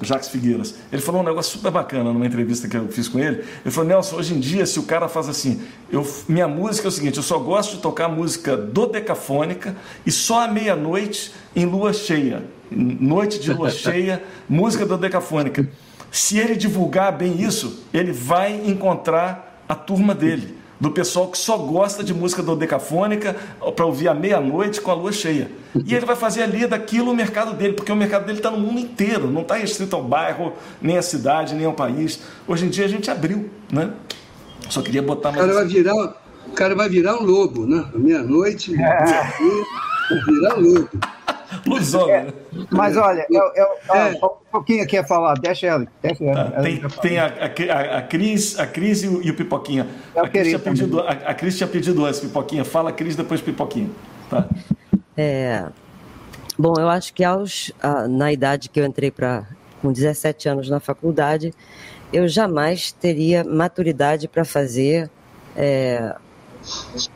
Jacques 0.00 0.28
Figueiras. 0.28 0.74
Ele 0.92 1.02
falou 1.02 1.22
um 1.22 1.24
negócio 1.24 1.52
super 1.52 1.70
bacana 1.70 2.12
numa 2.12 2.26
entrevista 2.26 2.68
que 2.68 2.76
eu 2.76 2.88
fiz 2.88 3.08
com 3.08 3.18
ele. 3.18 3.44
Ele 3.64 3.70
falou: 3.70 3.88
Nelson, 3.88 4.16
hoje 4.16 4.34
em 4.34 4.40
dia, 4.40 4.64
se 4.64 4.78
o 4.78 4.84
cara 4.84 5.08
faz 5.08 5.28
assim, 5.28 5.60
eu, 5.90 6.06
minha 6.28 6.46
música 6.46 6.86
é 6.86 6.90
o 6.90 6.92
seguinte, 6.92 7.16
eu 7.16 7.22
só 7.22 7.38
gosto 7.38 7.76
de 7.76 7.82
tocar 7.82 8.08
música 8.08 8.56
dodecafônica 8.56 9.76
e 10.06 10.12
só 10.12 10.44
à 10.44 10.48
meia-noite 10.48 11.32
em 11.54 11.66
lua 11.66 11.92
cheia. 11.92 12.44
Noite 12.70 13.38
de 13.38 13.52
lua 13.52 13.70
cheia, 13.70 14.22
música 14.48 14.86
dodecafônica. 14.86 15.68
Se 16.10 16.38
ele 16.38 16.54
divulgar 16.56 17.16
bem 17.16 17.40
isso, 17.42 17.84
ele 17.92 18.12
vai 18.12 18.54
encontrar 18.66 19.64
a 19.68 19.74
turma 19.74 20.14
dele 20.14 20.61
do 20.82 20.90
pessoal 20.90 21.28
que 21.28 21.38
só 21.38 21.56
gosta 21.56 22.02
de 22.02 22.12
música 22.12 22.42
dodecafônica 22.42 23.36
para 23.76 23.86
ouvir 23.86 24.08
à 24.08 24.14
meia-noite 24.14 24.80
com 24.80 24.90
a 24.90 24.94
lua 24.94 25.12
cheia. 25.12 25.48
E 25.86 25.94
ele 25.94 26.04
vai 26.04 26.16
fazer 26.16 26.42
ali 26.42 26.66
daquilo 26.66 27.12
o 27.12 27.14
mercado 27.14 27.54
dele, 27.54 27.74
porque 27.74 27.92
o 27.92 27.94
mercado 27.94 28.26
dele 28.26 28.38
está 28.38 28.50
no 28.50 28.58
mundo 28.58 28.80
inteiro, 28.80 29.30
não 29.30 29.42
está 29.42 29.54
restrito 29.54 29.94
ao 29.94 30.02
bairro, 30.02 30.54
nem 30.82 30.98
à 30.98 31.02
cidade, 31.02 31.54
nem 31.54 31.66
ao 31.66 31.72
país. 31.72 32.20
Hoje 32.48 32.66
em 32.66 32.68
dia 32.68 32.84
a 32.84 32.88
gente 32.88 33.08
abriu, 33.08 33.48
né? 33.72 33.92
Só 34.68 34.82
queria 34.82 35.00
botar 35.00 35.30
mais. 35.30 35.44
O 35.44 35.46
cara 35.46 35.54
vai 35.54 35.66
virar, 35.66 36.16
o 36.48 36.50
cara 36.50 36.74
vai 36.74 36.88
virar 36.88 37.14
um 37.14 37.22
lobo, 37.22 37.64
né? 37.64 37.84
Meia-noite, 37.94 38.74
é. 38.74 39.06
vai 39.06 40.20
virar 40.26 40.58
um 40.58 40.62
lobo. 40.62 40.90
É, 42.10 42.26
mas 42.70 42.96
olha, 42.96 43.26
eu, 43.30 43.42
eu, 43.54 43.66
é. 43.94 44.10
um 44.12 44.30
pouquinho 44.50 44.82
aqui 44.82 44.96
a 44.96 45.04
falar, 45.04 45.34
deixa 45.34 45.66
ela. 45.66 45.86
Deixa 46.02 46.24
ela, 46.24 46.50
tá, 46.50 46.62
tem, 46.62 46.80
tem 47.00 47.18
a, 47.18 47.26
a, 47.26 47.98
a, 47.98 48.02
Cris, 48.02 48.58
a 48.58 48.66
Cris 48.66 49.02
e 49.02 49.08
o, 49.08 49.22
e 49.22 49.30
o 49.30 49.36
Pipoquinha. 49.36 49.86
a 50.16 50.28
Cris, 50.28 50.48
tinha 50.48 50.58
pedido, 50.58 51.00
a, 51.00 51.10
a 51.10 51.34
Cris 51.34 51.56
tinha 51.56 51.68
pedido 51.68 52.04
antes, 52.04 52.20
Pipoquinha. 52.20 52.64
Fala 52.64 52.92
Cris, 52.92 53.14
depois 53.14 53.40
Pipoquinha. 53.40 53.90
Tá? 54.28 54.46
É, 55.16 55.66
bom, 56.58 56.74
eu 56.78 56.88
acho 56.88 57.14
que 57.14 57.22
aos, 57.22 57.72
na 58.08 58.32
idade 58.32 58.68
que 58.68 58.80
eu 58.80 58.84
entrei 58.84 59.10
para 59.10 59.46
com 59.80 59.92
17 59.92 60.48
anos 60.48 60.70
na 60.70 60.78
faculdade, 60.78 61.52
eu 62.12 62.28
jamais 62.28 62.92
teria 62.92 63.42
maturidade 63.42 64.28
para 64.28 64.44
fazer 64.44 65.10
é, 65.56 66.14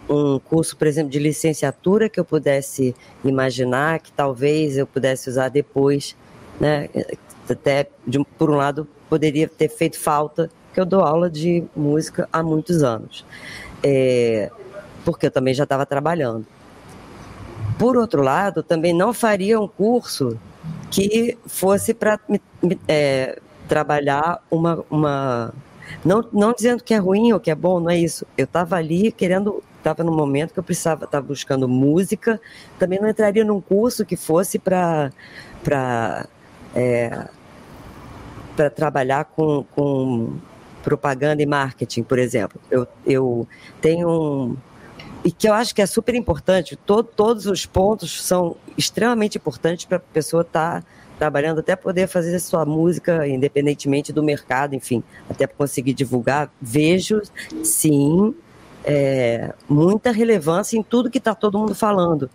um 0.09 0.39
curso, 0.39 0.77
por 0.77 0.87
exemplo, 0.87 1.11
de 1.11 1.19
licenciatura 1.19 2.09
que 2.09 2.19
eu 2.19 2.25
pudesse 2.25 2.95
imaginar 3.25 4.01
que 4.01 4.13
talvez 4.13 4.77
eu 4.77 4.87
pudesse 4.87 5.29
usar 5.29 5.49
depois, 5.49 6.17
né? 6.61 6.89
Até 7.49 7.89
de, 8.07 8.23
por 8.39 8.51
um 8.51 8.57
lado 8.57 8.89
poderia 9.09 9.49
ter 9.49 9.69
feito 9.69 9.99
falta, 9.99 10.51
que 10.75 10.81
eu 10.81 10.85
dou 10.85 11.01
aula 11.01 11.31
de 11.31 11.65
música 11.75 12.29
há 12.33 12.43
muitos 12.43 12.83
anos, 12.83 13.25
é, 13.83 14.51
porque 15.05 15.27
eu 15.27 15.31
também 15.31 15.55
já 15.55 15.65
estava 15.65 15.87
trabalhando. 15.87 16.47
Por 17.79 17.97
outro 17.97 18.23
lado, 18.23 18.63
também 18.63 18.93
não 18.93 19.13
faria 19.13 19.61
um 19.61 19.69
curso 19.69 20.39
que 20.91 21.37
fosse 21.47 21.95
para 21.95 22.19
é, 22.89 23.39
trabalhar 23.69 24.43
uma, 24.51 24.85
uma 24.91 25.55
não, 26.05 26.25
não 26.33 26.53
dizendo 26.53 26.83
que 26.83 26.95
é 26.95 26.99
ruim 26.99 27.33
ou 27.33 27.41
que 27.41 27.51
é 27.51 27.55
bom, 27.55 27.81
não 27.81 27.91
é 27.91 27.99
isso. 27.99 28.27
Eu 28.37 28.45
estava 28.45 28.77
ali 28.77 29.13
querendo, 29.13 29.63
estava 29.79 30.03
no 30.03 30.13
momento 30.13 30.53
que 30.53 30.59
eu 30.59 30.63
precisava, 30.65 31.05
estava 31.05 31.27
buscando 31.27 31.69
música. 31.69 32.41
Também 32.79 33.01
não 33.01 33.09
entraria 33.09 33.45
num 33.45 33.61
curso 33.61 34.05
que 34.05 34.17
fosse 34.17 34.59
para 34.59 35.11
é, 36.75 37.29
para 38.57 38.71
trabalhar 38.71 39.25
com, 39.27 39.65
com 39.75 40.39
propaganda 40.83 41.43
e 41.43 41.47
marketing, 41.47 42.03
por 42.03 42.19
exemplo. 42.19 42.61
Eu, 42.71 42.87
eu 43.05 43.47
tenho 43.81 44.09
um. 44.09 44.57
E 45.25 45.31
que 45.31 45.49
eu 45.49 45.55
acho 45.55 45.75
que 45.75 45.83
é 45.83 45.87
super 45.87 46.15
importante, 46.15 46.77
todo, 46.77 47.05
todos 47.05 47.47
os 47.47 47.67
pontos 47.67 48.23
são 48.23 48.57
extremamente 48.79 49.37
importantes 49.37 49.85
para 49.85 49.97
a 49.97 50.01
pessoa 50.01 50.43
estar. 50.43 50.83
Tá 50.83 50.89
trabalhando 51.19 51.61
até 51.61 51.75
poder 51.75 52.07
fazer 52.07 52.39
sua 52.41 52.65
música 52.65 53.27
independentemente 53.27 54.13
do 54.13 54.23
mercado, 54.23 54.75
enfim, 54.75 55.03
até 55.29 55.47
conseguir 55.47 55.95
divulgar. 55.95 56.51
Vejo, 56.61 57.23
sim, 57.63 58.35
é, 58.85 59.53
muita 59.69 60.13
relevância 60.13 60.79
em 60.79 60.83
tudo 60.83 61.11
que 61.11 61.19
está 61.19 61.35
todo 61.35 61.59
mundo 61.59 61.75
falando. 61.75 62.31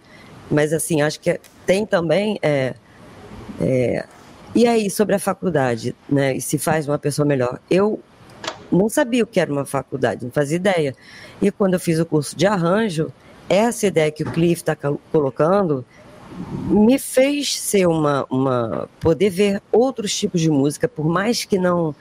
Mas, 0.49 0.73
assim, 0.73 1.01
acho 1.01 1.19
que 1.19 1.39
tem 1.65 1.85
também. 1.85 2.37
É, 2.41 2.75
é, 3.59 4.05
e 4.53 4.67
aí, 4.67 4.89
sobre 4.89 5.15
a 5.15 5.19
faculdade, 5.19 5.95
né? 6.09 6.35
E 6.35 6.41
se 6.41 6.57
faz 6.57 6.87
uma 6.87 6.99
pessoa 6.99 7.25
melhor? 7.25 7.59
Eu 7.69 8.01
não 8.69 8.89
sabia 8.89 9.23
o 9.23 9.27
que 9.27 9.39
era 9.39 9.51
uma 9.51 9.65
faculdade, 9.65 10.25
não 10.25 10.31
fazia 10.31 10.57
ideia. 10.57 10.93
E 11.41 11.49
quando 11.51 11.75
eu 11.75 11.79
fiz 11.79 11.99
o 11.99 12.05
curso 12.05 12.35
de 12.35 12.45
arranjo, 12.45 13.13
essa 13.47 13.87
ideia 13.87 14.11
que 14.11 14.23
o 14.23 14.31
Cliff 14.31 14.61
está 14.61 14.75
colocando 15.11 15.85
me 16.67 16.97
fez 16.97 17.59
ser 17.59 17.87
uma, 17.87 18.25
uma 18.29 18.89
poder 18.99 19.29
ver 19.29 19.61
outros 19.71 20.15
tipos 20.17 20.41
de 20.41 20.49
música, 20.49 20.87
por 20.87 21.05
mais 21.05 21.43
que 21.43 21.57
não 21.57 21.95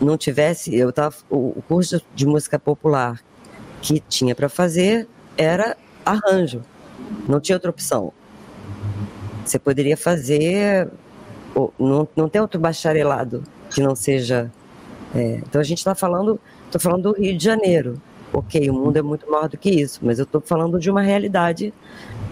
não 0.00 0.16
tivesse, 0.16 0.74
eu 0.74 0.92
tava 0.92 1.14
o, 1.30 1.62
curso 1.66 2.00
de 2.14 2.26
música 2.26 2.58
popular 2.58 3.22
que 3.80 4.00
tinha 4.00 4.34
para 4.34 4.48
fazer 4.48 5.08
era 5.36 5.76
arranjo, 6.04 6.62
não 7.28 7.40
tinha 7.40 7.56
outra 7.56 7.70
opção. 7.70 8.12
Você 9.44 9.58
poderia 9.58 9.96
fazer, 9.96 10.88
não, 11.78 12.06
não 12.14 12.28
tem 12.28 12.40
outro 12.40 12.60
bacharelado 12.60 13.42
que 13.70 13.80
não 13.80 13.96
seja. 13.96 14.50
É, 15.14 15.36
então 15.36 15.60
a 15.60 15.64
gente 15.64 15.78
está 15.78 15.94
falando, 15.94 16.38
estou 16.66 16.80
falando 16.80 17.12
do 17.12 17.20
Rio 17.20 17.36
de 17.36 17.44
Janeiro. 17.44 18.00
Ok, 18.32 18.70
o 18.70 18.72
mundo 18.72 18.96
é 18.96 19.02
muito 19.02 19.30
maior 19.30 19.48
do 19.48 19.58
que 19.58 19.68
isso, 19.68 20.00
mas 20.02 20.18
eu 20.18 20.22
estou 20.22 20.40
falando 20.40 20.78
de 20.78 20.90
uma 20.90 21.02
realidade 21.02 21.72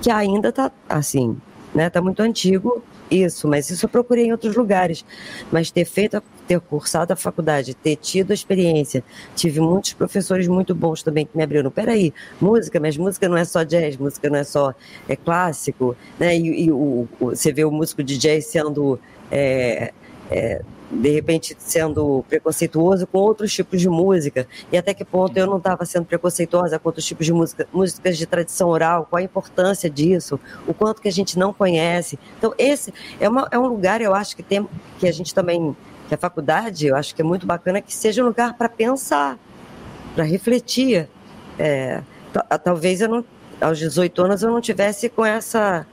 que 0.00 0.10
ainda 0.10 0.48
está 0.48 0.72
assim, 0.88 1.36
né? 1.74 1.86
Está 1.86 2.00
muito 2.00 2.20
antigo 2.20 2.82
isso, 3.10 3.48
mas 3.48 3.68
isso 3.68 3.84
eu 3.84 3.88
procurei 3.88 4.26
em 4.26 4.32
outros 4.32 4.54
lugares. 4.54 5.04
Mas 5.50 5.70
ter 5.70 5.84
feito, 5.84 6.22
ter 6.46 6.60
cursado 6.60 7.12
a 7.12 7.16
faculdade, 7.16 7.74
ter 7.74 7.96
tido 7.96 8.30
a 8.30 8.34
experiência, 8.34 9.02
tive 9.34 9.60
muitos 9.60 9.92
professores 9.92 10.46
muito 10.46 10.74
bons 10.74 11.02
também 11.02 11.26
que 11.26 11.36
me 11.36 11.42
abriram. 11.42 11.70
Peraí, 11.70 12.14
música, 12.40 12.78
mas 12.78 12.96
música 12.96 13.28
não 13.28 13.36
é 13.36 13.44
só 13.44 13.62
jazz, 13.62 13.96
música 13.96 14.30
não 14.30 14.38
é 14.38 14.44
só 14.44 14.74
é 15.08 15.16
clássico, 15.16 15.96
né? 16.18 16.36
E, 16.36 16.66
e 16.66 16.72
o, 16.72 17.08
o, 17.20 17.26
você 17.26 17.52
vê 17.52 17.64
o 17.64 17.70
músico 17.70 18.02
de 18.02 18.16
jazz 18.16 18.46
sendo 18.46 18.98
é, 19.30 19.92
é, 20.30 20.62
de 20.90 21.08
repente 21.10 21.56
sendo 21.58 22.24
preconceituoso 22.28 23.06
com 23.06 23.18
outros 23.18 23.52
tipos 23.52 23.80
de 23.80 23.88
música 23.88 24.46
e 24.72 24.76
até 24.76 24.92
que 24.92 25.04
ponto 25.04 25.36
eu 25.36 25.46
não 25.46 25.58
estava 25.58 25.84
sendo 25.84 26.04
preconceituosa 26.04 26.78
com 26.78 26.88
outros 26.88 27.04
tipos 27.04 27.24
de 27.24 27.32
música, 27.32 27.68
músicas 27.72 28.18
de 28.18 28.26
tradição 28.26 28.68
oral, 28.68 29.06
qual 29.08 29.20
a 29.20 29.22
importância 29.22 29.88
disso, 29.88 30.40
o 30.66 30.74
quanto 30.74 31.00
que 31.00 31.08
a 31.08 31.12
gente 31.12 31.38
não 31.38 31.52
conhece. 31.52 32.18
Então 32.38 32.52
esse 32.58 32.92
é, 33.20 33.28
uma, 33.28 33.48
é 33.52 33.58
um 33.58 33.66
lugar 33.66 34.00
eu 34.00 34.14
acho 34.14 34.34
que 34.34 34.42
tem 34.42 34.66
que 34.98 35.06
a 35.06 35.12
gente 35.12 35.32
também 35.32 35.76
que 36.08 36.14
a 36.14 36.18
faculdade 36.18 36.88
eu 36.88 36.96
acho 36.96 37.14
que 37.14 37.22
é 37.22 37.24
muito 37.24 37.46
bacana 37.46 37.80
que 37.80 37.94
seja 37.94 38.22
um 38.22 38.26
lugar 38.26 38.54
para 38.54 38.68
pensar, 38.68 39.38
para 40.14 40.24
refletir. 40.24 41.08
É, 41.58 42.02
talvez 42.64 43.00
eu 43.00 43.08
não 43.08 43.24
aos 43.60 43.78
18 43.78 44.22
anos 44.22 44.42
eu 44.42 44.50
não 44.50 44.60
tivesse 44.60 45.08
com 45.08 45.24
essa 45.24 45.86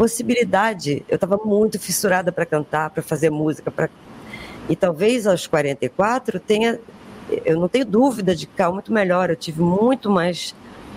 possibilidade. 0.00 1.04
Eu 1.06 1.16
estava 1.16 1.36
muito 1.44 1.78
fissurada 1.78 2.32
para 2.32 2.46
cantar, 2.46 2.88
para 2.88 3.02
fazer 3.02 3.28
música, 3.28 3.70
para 3.70 3.90
e 4.66 4.74
talvez 4.74 5.26
aos 5.26 5.46
44 5.46 6.40
tenha, 6.40 6.80
eu 7.44 7.60
não 7.60 7.68
tenho 7.68 7.84
dúvida 7.84 8.34
de 8.34 8.46
ficar 8.46 8.70
muito 8.70 8.90
melhor. 8.90 9.28
Eu 9.28 9.36
tive 9.36 9.60
muito 9.60 10.08
mais 10.08 10.54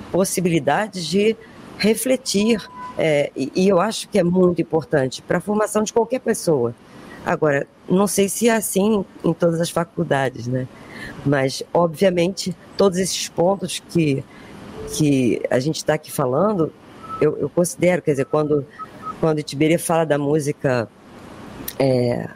possibilidades 0.10 1.06
de 1.06 1.36
refletir 1.78 2.66
é, 2.98 3.30
e, 3.36 3.52
e 3.54 3.68
eu 3.68 3.82
acho 3.82 4.08
que 4.08 4.18
é 4.18 4.24
muito 4.24 4.62
importante 4.62 5.22
para 5.22 5.40
a 5.40 5.42
formação 5.42 5.84
de 5.84 5.92
qualquer 5.92 6.20
pessoa. 6.20 6.74
Agora, 7.26 7.68
não 7.90 8.08
sei 8.08 8.30
se 8.30 8.48
é 8.48 8.56
assim 8.56 9.04
em 9.22 9.34
todas 9.34 9.60
as 9.60 9.70
faculdades, 9.70 10.48
né? 10.48 10.66
Mas, 11.26 11.62
obviamente, 11.74 12.56
todos 12.78 12.98
esses 12.98 13.28
pontos 13.28 13.84
que, 13.90 14.24
que 14.96 15.42
a 15.50 15.60
gente 15.60 15.76
está 15.76 15.96
aqui 15.96 16.10
falando, 16.10 16.72
eu, 17.20 17.38
eu, 17.38 17.50
considero, 17.50 18.02
quer 18.02 18.12
dizer, 18.12 18.26
quando 18.26 18.66
quando 19.24 19.42
Tiberia 19.42 19.80
fala 19.80 20.06
da 20.06 20.18
música 20.18 20.86
é, 21.80 22.28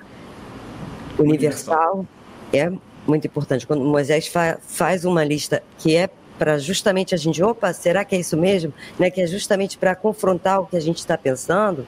universal, 1.20 2.06
é 2.54 2.72
muito 3.06 3.28
importante. 3.28 3.68
Quando 3.68 3.84
Moisés 3.84 4.28
fa 4.30 4.58
faz 4.66 5.04
uma 5.04 5.22
lista 5.22 5.62
que 5.78 5.98
é 5.98 6.10
para 6.40 6.58
justamente 6.58 7.14
a 7.14 7.18
gente, 7.18 7.44
opa, 7.44 7.74
será 7.74 8.06
que 8.06 8.16
é 8.16 8.20
isso 8.20 8.38
mesmo? 8.38 8.74
Né, 8.98 9.12
que 9.12 9.20
é 9.20 9.28
justamente 9.28 9.78
para 9.78 9.96
confrontar 9.96 10.62
o 10.62 10.66
que 10.66 10.78
a 10.78 10.80
gente 10.80 11.00
está 11.00 11.18
pensando. 11.18 11.86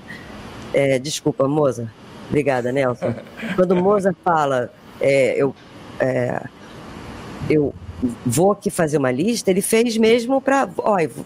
É, 0.73 0.99
desculpa, 0.99 1.47
Moza. 1.47 1.89
Obrigada, 2.27 2.69
Nelson. 2.69 3.15
Quando 3.55 3.77
Moza 3.77 4.13
fala, 4.21 4.69
é, 4.99 5.33
eu, 5.41 5.55
é, 5.97 6.41
eu 7.49 7.73
vou 8.25 8.51
aqui 8.51 8.69
fazer 8.69 8.97
uma 8.97 9.11
lista, 9.11 9.49
ele 9.49 9.61
fez 9.61 9.95
mesmo 9.95 10.41
para, 10.41 10.67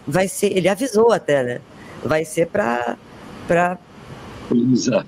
vai 0.06 0.28
ser, 0.28 0.56
ele 0.56 0.70
avisou 0.70 1.12
até, 1.12 1.42
né? 1.42 1.62
Vai 2.04 2.24
ser 2.24 2.46
para 2.46 2.98
para 3.48 3.78
polemizar. 4.48 5.06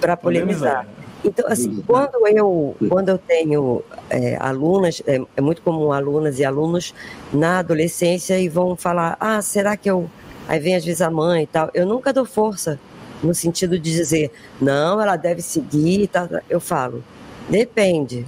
Para 0.00 0.16
polemizar. 0.16 0.86
Então, 1.24 1.46
assim, 1.48 1.82
quando 1.86 2.26
eu, 2.28 2.76
quando 2.88 3.08
eu 3.08 3.16
tenho 3.16 3.82
é, 4.10 4.36
alunas, 4.38 5.02
é, 5.06 5.20
é, 5.34 5.40
muito 5.40 5.62
comum 5.62 5.90
alunas 5.90 6.38
e 6.38 6.44
alunos 6.44 6.94
na 7.32 7.60
adolescência 7.60 8.38
e 8.38 8.48
vão 8.48 8.76
falar, 8.76 9.16
ah, 9.18 9.40
será 9.40 9.76
que 9.76 9.90
eu... 9.90 10.08
Aí 10.46 10.60
vem 10.60 10.74
às 10.74 10.84
vezes 10.84 11.00
a 11.00 11.10
mãe 11.10 11.44
e 11.44 11.46
tal. 11.46 11.70
Eu 11.72 11.86
nunca 11.86 12.12
dou 12.12 12.26
força 12.26 12.78
no 13.22 13.34
sentido 13.34 13.78
de 13.78 13.90
dizer, 13.90 14.30
não, 14.60 15.00
ela 15.00 15.16
deve 15.16 15.40
seguir 15.40 16.02
e 16.02 16.06
tal. 16.06 16.28
Eu 16.50 16.60
falo, 16.60 17.02
depende, 17.48 18.26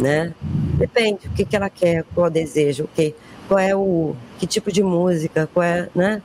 né? 0.00 0.32
Depende, 0.78 1.26
o 1.26 1.30
que, 1.32 1.44
que 1.44 1.54
ela 1.54 1.68
quer, 1.68 2.06
qual 2.14 2.28
o 2.28 2.30
desejo, 2.30 2.84
o 2.84 2.88
que, 2.88 3.14
qual 3.46 3.60
é 3.60 3.76
o... 3.76 4.16
que 4.38 4.46
tipo 4.46 4.72
de 4.72 4.82
música, 4.82 5.46
qual 5.52 5.62
é, 5.62 5.90
né? 5.94 6.22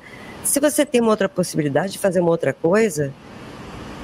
Se 0.47 0.61
você 0.61 0.85
tem 0.85 1.01
uma 1.01 1.11
outra 1.11 1.27
possibilidade 1.27 1.91
de 1.93 1.99
fazer 1.99 2.21
uma 2.21 2.29
outra 2.31 2.53
coisa, 2.53 3.13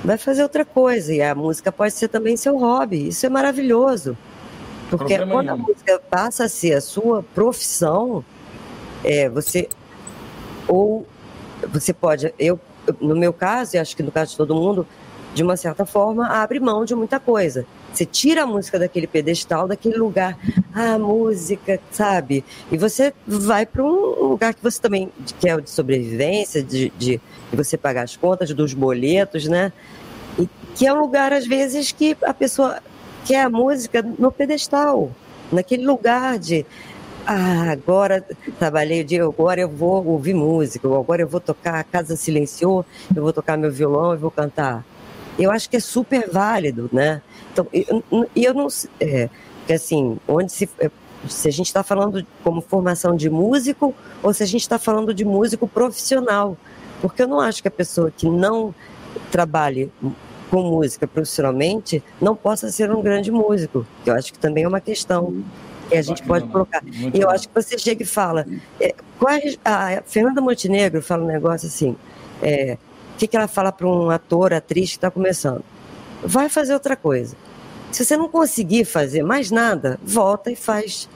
vai 0.04 0.18
fazer 0.18 0.44
outra 0.44 0.66
coisa. 0.66 1.14
E 1.14 1.22
a 1.22 1.34
música 1.34 1.72
pode 1.72 1.94
ser 1.94 2.10
também 2.10 2.36
seu 2.36 2.58
hobby. 2.58 3.08
Isso 3.08 3.26
é 3.26 3.30
maravilhoso. 3.30 4.18
Porque 4.90 5.16
Problema 5.16 5.32
quando 5.32 5.46
nenhum. 5.48 5.64
a 5.64 5.68
música 5.68 6.02
passa 6.10 6.44
a 6.44 6.50
ser 6.50 6.74
a 6.74 6.82
sua 6.82 7.24
profissão, 7.24 8.24
é, 9.04 9.30
você 9.30 9.70
ou 10.68 11.08
você 11.72 11.94
pode, 11.94 12.34
eu 12.38 12.60
no 13.00 13.16
meu 13.16 13.32
caso, 13.32 13.78
e 13.78 13.80
acho 13.80 13.96
que 13.96 14.04
no 14.04 14.12
caso 14.12 14.32
de 14.32 14.38
todo 14.38 14.54
mundo, 14.54 14.86
de 15.34 15.42
uma 15.42 15.56
certa 15.56 15.86
forma, 15.86 16.28
abre 16.28 16.60
mão 16.60 16.84
de 16.84 16.94
muita 16.94 17.22
coisa. 17.22 17.66
Você 17.94 18.08
tira 18.08 18.44
a 18.44 18.48
música 18.48 18.80
daquele 18.80 19.06
pedestal, 19.06 19.68
daquele 19.68 19.98
lugar, 19.98 20.36
ah, 20.74 20.98
música, 20.98 21.80
sabe? 21.92 22.44
E 22.72 22.78
você 22.78 23.14
vai 23.28 23.68
para 23.68 23.84
um 23.84 24.30
lugar 24.30 24.56
que 24.56 24.64
você 24.64 24.82
também 24.82 25.12
quer 25.40 25.60
é 25.60 25.62
de 25.62 25.70
sobrevivência, 25.70 26.64
de, 26.64 26.92
de, 26.98 27.22
de, 27.52 27.56
você 27.56 27.78
pagar 27.78 28.04
as 28.04 28.18
contas 28.18 28.52
dos 28.52 28.74
boletos, 28.74 29.48
né? 29.48 29.72
E 30.40 30.50
que 30.76 30.88
é 30.88 30.94
um 30.94 31.00
lugar, 31.00 31.32
às 31.32 31.46
vezes, 31.46 31.92
que 31.92 32.18
a 32.24 32.34
pessoa 32.34 32.82
quer 33.26 33.46
a 33.46 33.50
música 33.50 34.02
no 34.02 34.32
pedestal, 34.32 35.12
naquele 35.52 35.86
lugar 35.86 36.40
de. 36.40 36.66
Ah, 37.26 37.72
agora 37.72 38.26
trabalhei 38.60 39.02
o 39.02 39.06
dia, 39.06 39.24
agora 39.24 39.62
eu 39.62 39.70
vou 39.70 40.04
ouvir 40.06 40.34
música, 40.34 40.88
agora 40.88 41.22
eu 41.22 41.28
vou 41.28 41.40
tocar, 41.40 41.76
a 41.76 41.84
casa 41.84 42.16
silenciou, 42.16 42.84
eu 43.16 43.22
vou 43.22 43.32
tocar 43.32 43.56
meu 43.56 43.72
violão 43.72 44.14
e 44.14 44.18
vou 44.18 44.32
cantar 44.32 44.84
eu 45.38 45.52
acho 45.52 45.70
que 45.70 45.78
é 45.78 45.80
super 45.80 46.30
válido, 46.30 46.90
né? 46.92 47.22
Então, 47.52 47.68
e 47.72 47.86
eu, 47.88 48.04
eu, 48.36 48.54
não 48.54 48.68
é, 49.00 49.30
que 49.66 49.74
assim, 49.74 50.18
onde 50.28 50.52
se 50.52 50.70
é, 50.80 50.90
se 51.28 51.48
a 51.48 51.52
gente 51.52 51.68
está 51.68 51.84
falando 51.84 52.26
como 52.44 52.62
formação 52.62 53.16
de 53.16 53.30
músico 53.30 53.96
ou 54.22 54.34
se 54.34 54.44
a 54.44 54.46
gente 54.46 54.62
está 54.62 54.78
falando 54.78 55.14
de 55.14 55.24
músico 55.24 55.68
profissional, 55.68 56.58
porque 57.02 57.22
eu 57.22 57.28
não 57.28 57.40
acho 57.40 57.62
que 57.62 57.68
a 57.68 57.72
pessoa 57.72 58.12
que 58.12 58.30
não 58.30 58.74
trabalhe 59.32 59.92
com 60.50 60.62
música 60.62 61.08
profissionalmente 61.08 62.04
não 62.22 62.36
possa 62.36 62.70
ser 62.70 62.92
um 62.92 63.02
grande 63.02 63.32
músico. 63.32 63.86
Eu 64.06 64.14
acho 64.14 64.32
que 64.34 64.40
também 64.40 64.64
é 64.64 64.68
uma 64.68 64.82
questão 64.82 65.44
que 65.90 65.96
a 65.96 66.02
gente 66.02 66.22
Bacana, 66.24 66.40
pode 66.40 66.52
colocar. 66.52 66.84
E 67.14 67.20
eu 67.20 67.30
acho 67.30 67.48
que 67.48 67.56
você 67.56 67.78
chega 67.78 68.04
e 68.04 68.06
fala, 68.06 68.46
é, 68.80 68.94
qual 69.18 69.34
é, 69.34 69.42
a 69.66 70.04
Fernanda 70.06 70.42
Montenegro 70.42 71.02
fala 71.02 71.24
um 71.24 71.28
negócio 71.28 71.68
assim, 71.68 71.96
é, 72.42 72.78
que, 73.24 73.28
que 73.28 73.38
ela 73.38 73.48
fala 73.48 73.72
para 73.72 73.88
um 73.88 74.10
ator, 74.10 74.54
atriz 74.54 74.92
que 74.92 74.98
está 74.98 75.10
começando? 75.10 75.64
Vai 76.24 76.50
fazer 76.50 76.74
outra 76.74 76.96
coisa. 76.96 77.36
Se 77.92 78.04
você 78.04 78.18
não 78.18 78.28
conseguir 78.28 78.86
fazer 78.86 79.24
mais 79.24 79.50
nada, 79.50 80.00
volta 80.04 80.52
e 80.52 80.56
faz. 80.56 81.10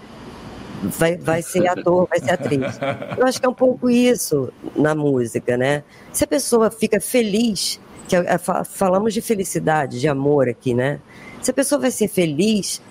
Vai, 0.84 1.18
vai 1.18 1.42
ser 1.42 1.68
ator, 1.68 2.08
vai 2.08 2.20
ser 2.20 2.32
atriz. 2.32 2.80
Eu 3.18 3.26
acho 3.26 3.40
que 3.40 3.46
é 3.46 3.50
um 3.50 3.54
pouco 3.54 3.90
isso 3.90 4.54
na 4.76 4.94
música, 4.94 5.58
né? 5.58 5.84
Se 6.14 6.24
a 6.24 6.28
pessoa 6.28 6.70
fica 6.70 7.02
feliz, 7.02 7.80
que 8.08 8.16
é, 8.16 8.20
é, 8.20 8.38
falamos 8.38 9.14
de 9.14 9.22
felicidade, 9.22 10.00
de 10.00 10.08
amor 10.08 10.48
aqui, 10.48 10.74
né? 10.74 11.00
Se 11.42 11.52
a 11.52 11.54
pessoa 11.54 11.82
vai 11.82 11.92
ser 11.92 12.08
feliz 12.08 12.82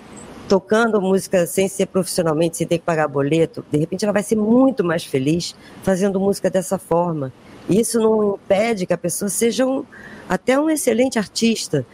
tocando 0.49 1.01
música 1.01 1.45
sem 1.45 1.67
ser 1.67 1.87
profissionalmente, 1.87 2.57
sem 2.57 2.67
ter 2.67 2.77
que 2.77 2.85
pagar 2.85 3.07
boleto, 3.07 3.65
de 3.71 3.77
repente 3.77 4.05
ela 4.05 4.13
vai 4.13 4.23
ser 4.23 4.35
muito 4.35 4.83
mais 4.83 5.03
feliz 5.03 5.55
fazendo 5.81 6.19
música 6.19 6.49
dessa 6.49 6.77
forma. 6.77 7.31
Isso 7.69 7.99
não 7.99 8.35
impede 8.35 8.85
que 8.85 8.93
a 8.93 8.97
pessoa 8.97 9.29
seja 9.29 9.65
um, 9.65 9.83
até 10.27 10.59
um 10.59 10.69
excelente 10.69 11.19
artista, 11.19 11.85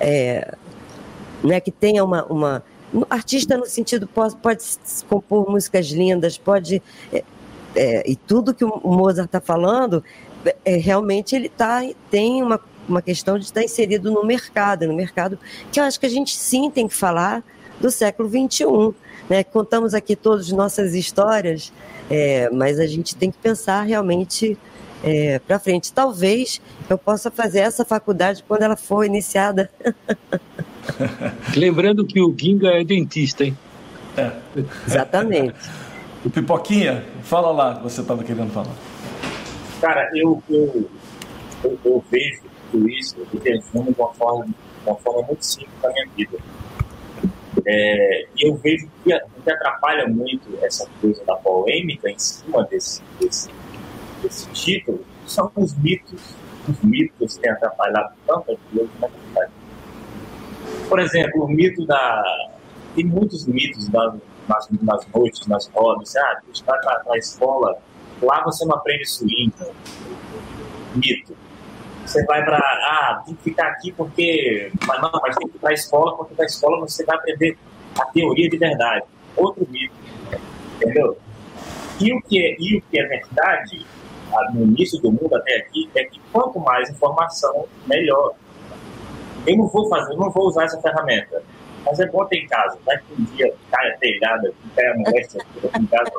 é, 0.00 0.54
né, 1.42 1.60
que 1.60 1.70
tenha 1.70 2.04
uma, 2.04 2.24
uma 2.24 2.62
artista 3.08 3.56
no 3.56 3.66
sentido 3.66 4.06
pode, 4.06 4.36
pode 4.36 4.64
compor 5.08 5.48
músicas 5.50 5.86
lindas, 5.86 6.36
pode 6.36 6.82
é, 7.12 7.24
é, 7.74 8.10
e 8.10 8.16
tudo 8.16 8.54
que 8.54 8.64
o 8.64 8.80
Mozart 8.84 9.26
está 9.26 9.40
falando 9.40 10.04
é, 10.64 10.76
realmente 10.76 11.34
ele 11.34 11.48
tá 11.48 11.80
tem 12.10 12.42
uma, 12.42 12.60
uma 12.88 13.00
questão 13.00 13.38
de 13.38 13.44
estar 13.44 13.62
inserido 13.62 14.10
no 14.10 14.24
mercado, 14.24 14.86
no 14.86 14.94
mercado 14.94 15.38
que 15.70 15.80
eu 15.80 15.84
acho 15.84 15.98
que 15.98 16.06
a 16.06 16.10
gente 16.10 16.36
sim 16.36 16.70
tem 16.70 16.86
que 16.86 16.94
falar 16.94 17.42
do 17.80 17.90
século 17.90 18.28
21, 18.28 18.94
né? 19.28 19.42
Contamos 19.42 19.92
aqui 19.92 20.14
todas 20.14 20.46
as 20.46 20.52
nossas 20.52 20.94
histórias, 20.94 21.72
é, 22.08 22.48
mas 22.50 22.78
a 22.78 22.86
gente 22.86 23.16
tem 23.16 23.30
que 23.30 23.38
pensar 23.38 23.82
realmente 23.82 24.56
é, 25.02 25.38
para 25.38 25.58
frente. 25.58 25.92
Talvez 25.92 26.60
eu 26.88 26.96
possa 26.96 27.30
fazer 27.30 27.60
essa 27.60 27.84
faculdade 27.84 28.44
quando 28.46 28.62
ela 28.62 28.76
for 28.76 29.04
iniciada. 29.04 29.70
Lembrando 31.56 32.04
que 32.06 32.20
o 32.20 32.34
Ginga 32.36 32.68
é 32.70 32.84
dentista, 32.84 33.44
hein? 33.44 33.56
É. 34.16 34.32
Exatamente. 34.86 35.54
O 36.24 36.30
Pipoquinha, 36.30 37.04
fala 37.22 37.50
lá 37.50 37.76
que 37.76 37.82
você 37.82 38.00
estava 38.00 38.22
querendo 38.22 38.52
falar. 38.52 38.74
Cara, 39.80 40.08
eu, 40.14 40.40
eu, 40.48 40.88
eu, 41.64 41.78
eu 41.84 42.04
vejo 42.10 42.42
tudo 42.70 42.88
isso, 42.88 43.16
eu 43.18 43.40
de 43.40 43.90
uma 43.98 44.14
forma, 44.14 44.46
uma 44.86 44.96
forma 44.96 45.22
muito 45.22 45.44
simples 45.44 45.74
da 45.82 45.90
minha 45.90 46.06
vida. 46.16 46.38
É, 47.66 48.26
e 48.36 48.48
eu 48.48 48.56
vejo 48.56 48.88
que, 49.04 49.10
que 49.44 49.50
atrapalha 49.50 50.08
muito 50.08 50.48
essa 50.62 50.88
coisa 51.00 51.24
da 51.24 51.34
polêmica 51.36 52.08
em 52.10 52.18
cima 52.18 52.64
desse, 52.64 53.02
desse, 53.20 53.48
desse 54.22 54.48
título 54.50 55.04
são 55.26 55.50
os 55.56 55.74
mitos 55.74 56.34
os 56.68 56.80
mitos 56.82 57.36
têm 57.38 57.50
atrapalhado 57.50 58.14
tantas 58.26 58.56
coisas 58.72 58.90
na 59.00 59.08
verdade. 59.08 59.52
Por 60.88 61.00
exemplo, 61.00 61.44
o 61.44 61.48
mito 61.48 61.84
da. 61.86 62.22
Tem 62.94 63.04
muitos 63.04 63.46
mitos 63.46 63.88
nas, 63.88 64.14
nas 64.82 65.08
noites, 65.14 65.46
nas 65.46 65.66
rodas. 65.68 66.14
Ah, 66.16 66.40
você 66.46 66.62
vai 66.64 66.78
para 66.80 67.02
a 67.14 67.18
escola, 67.18 67.78
lá 68.20 68.42
você 68.44 68.64
não 68.64 68.76
aprende 68.76 69.06
swing. 69.06 69.52
Mito. 70.94 71.36
Você 72.04 72.24
vai 72.26 72.44
para. 72.44 72.58
Ah, 72.58 73.22
tem 73.24 73.34
que 73.34 73.42
ficar 73.42 73.68
aqui 73.68 73.92
porque. 73.92 74.70
Mas 74.86 75.02
não, 75.02 75.10
mas 75.22 75.36
tem 75.36 75.48
que 75.48 75.56
ir 75.56 75.60
para 75.60 75.70
a 75.70 75.74
escola, 75.74 76.16
porque 76.16 76.34
na 76.38 76.44
escola 76.44 76.80
você 76.80 77.04
vai 77.04 77.16
aprender 77.16 77.56
a 77.98 78.04
teoria 78.06 78.48
de 78.48 78.58
verdade. 78.58 79.06
Outro 79.36 79.66
mito. 79.68 79.94
Entendeu? 80.76 81.16
E 82.00 82.12
o 82.12 82.20
que 82.22 82.38
é, 82.38 82.56
e 82.58 82.76
o 82.76 82.82
que 82.82 82.98
é 82.98 83.06
verdade, 83.06 83.86
no 84.54 84.62
início 84.62 85.00
do 85.00 85.10
mundo 85.10 85.34
até 85.34 85.56
aqui, 85.56 85.88
é 85.94 86.04
que 86.04 86.20
quanto 86.32 86.58
mais 86.60 86.90
informação, 86.90 87.66
melhor. 87.86 88.34
Eu 89.46 89.56
não 89.56 89.66
vou 89.66 89.88
fazer, 89.88 90.14
não 90.16 90.30
vou 90.30 90.46
usar 90.46 90.64
essa 90.64 90.80
ferramenta. 90.80 91.42
Mas 91.84 91.98
é 91.98 92.06
bom 92.06 92.24
ter 92.26 92.38
em 92.38 92.46
casa. 92.46 92.78
Vai 92.86 92.98
que 92.98 93.20
um 93.20 93.24
dia 93.24 93.52
cai 93.70 93.90
a 93.90 93.96
telhada, 93.98 94.52
cai 94.76 94.86
a 94.86 94.96
moléstia 94.96 95.40
em 95.80 95.86
casa, 95.86 96.12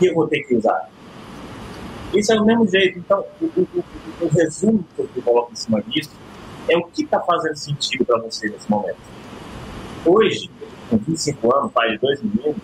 e 0.00 0.06
eu 0.06 0.14
vou 0.14 0.26
ter 0.26 0.40
que 0.42 0.54
usar. 0.56 0.88
Isso 2.14 2.32
é 2.32 2.40
o 2.40 2.44
mesmo 2.44 2.66
jeito. 2.66 2.98
Então, 2.98 3.24
o, 3.40 3.44
o, 3.44 3.68
o, 3.74 4.24
o 4.24 4.28
resumo 4.28 4.84
que 4.94 5.02
eu 5.02 5.22
coloco 5.22 5.52
em 5.52 5.56
cima 5.56 5.82
disso 5.82 6.12
é 6.68 6.76
o 6.76 6.84
que 6.84 7.02
está 7.02 7.20
fazendo 7.20 7.56
sentido 7.56 8.04
para 8.04 8.18
você 8.20 8.48
nesse 8.48 8.70
momento. 8.70 8.98
Hoje, 10.04 10.50
com 10.88 10.96
25 10.96 11.56
anos, 11.56 11.72
pai 11.72 11.90
de 11.92 11.98
dois 11.98 12.22
meninos, 12.22 12.56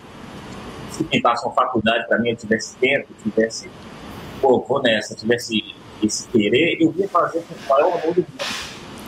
se 0.91 1.03
pintasse 1.03 1.45
uma 1.45 1.53
faculdade 1.53 2.07
para 2.07 2.19
mim, 2.19 2.29
eu 2.29 2.35
tivesse 2.35 2.75
tempo, 2.77 3.07
tivesse, 3.21 3.69
pô, 4.43 4.59
vou 4.67 4.81
nessa, 4.81 5.15
tivesse 5.15 5.63
esse 6.03 6.27
querer, 6.27 6.77
eu 6.81 6.93
ia 6.97 7.07
fazer 7.07 7.41
com 7.43 7.53
o 7.53 7.69
maior 7.69 7.97
amor 7.97 8.13
do 8.13 8.21
mundo. 8.21 8.27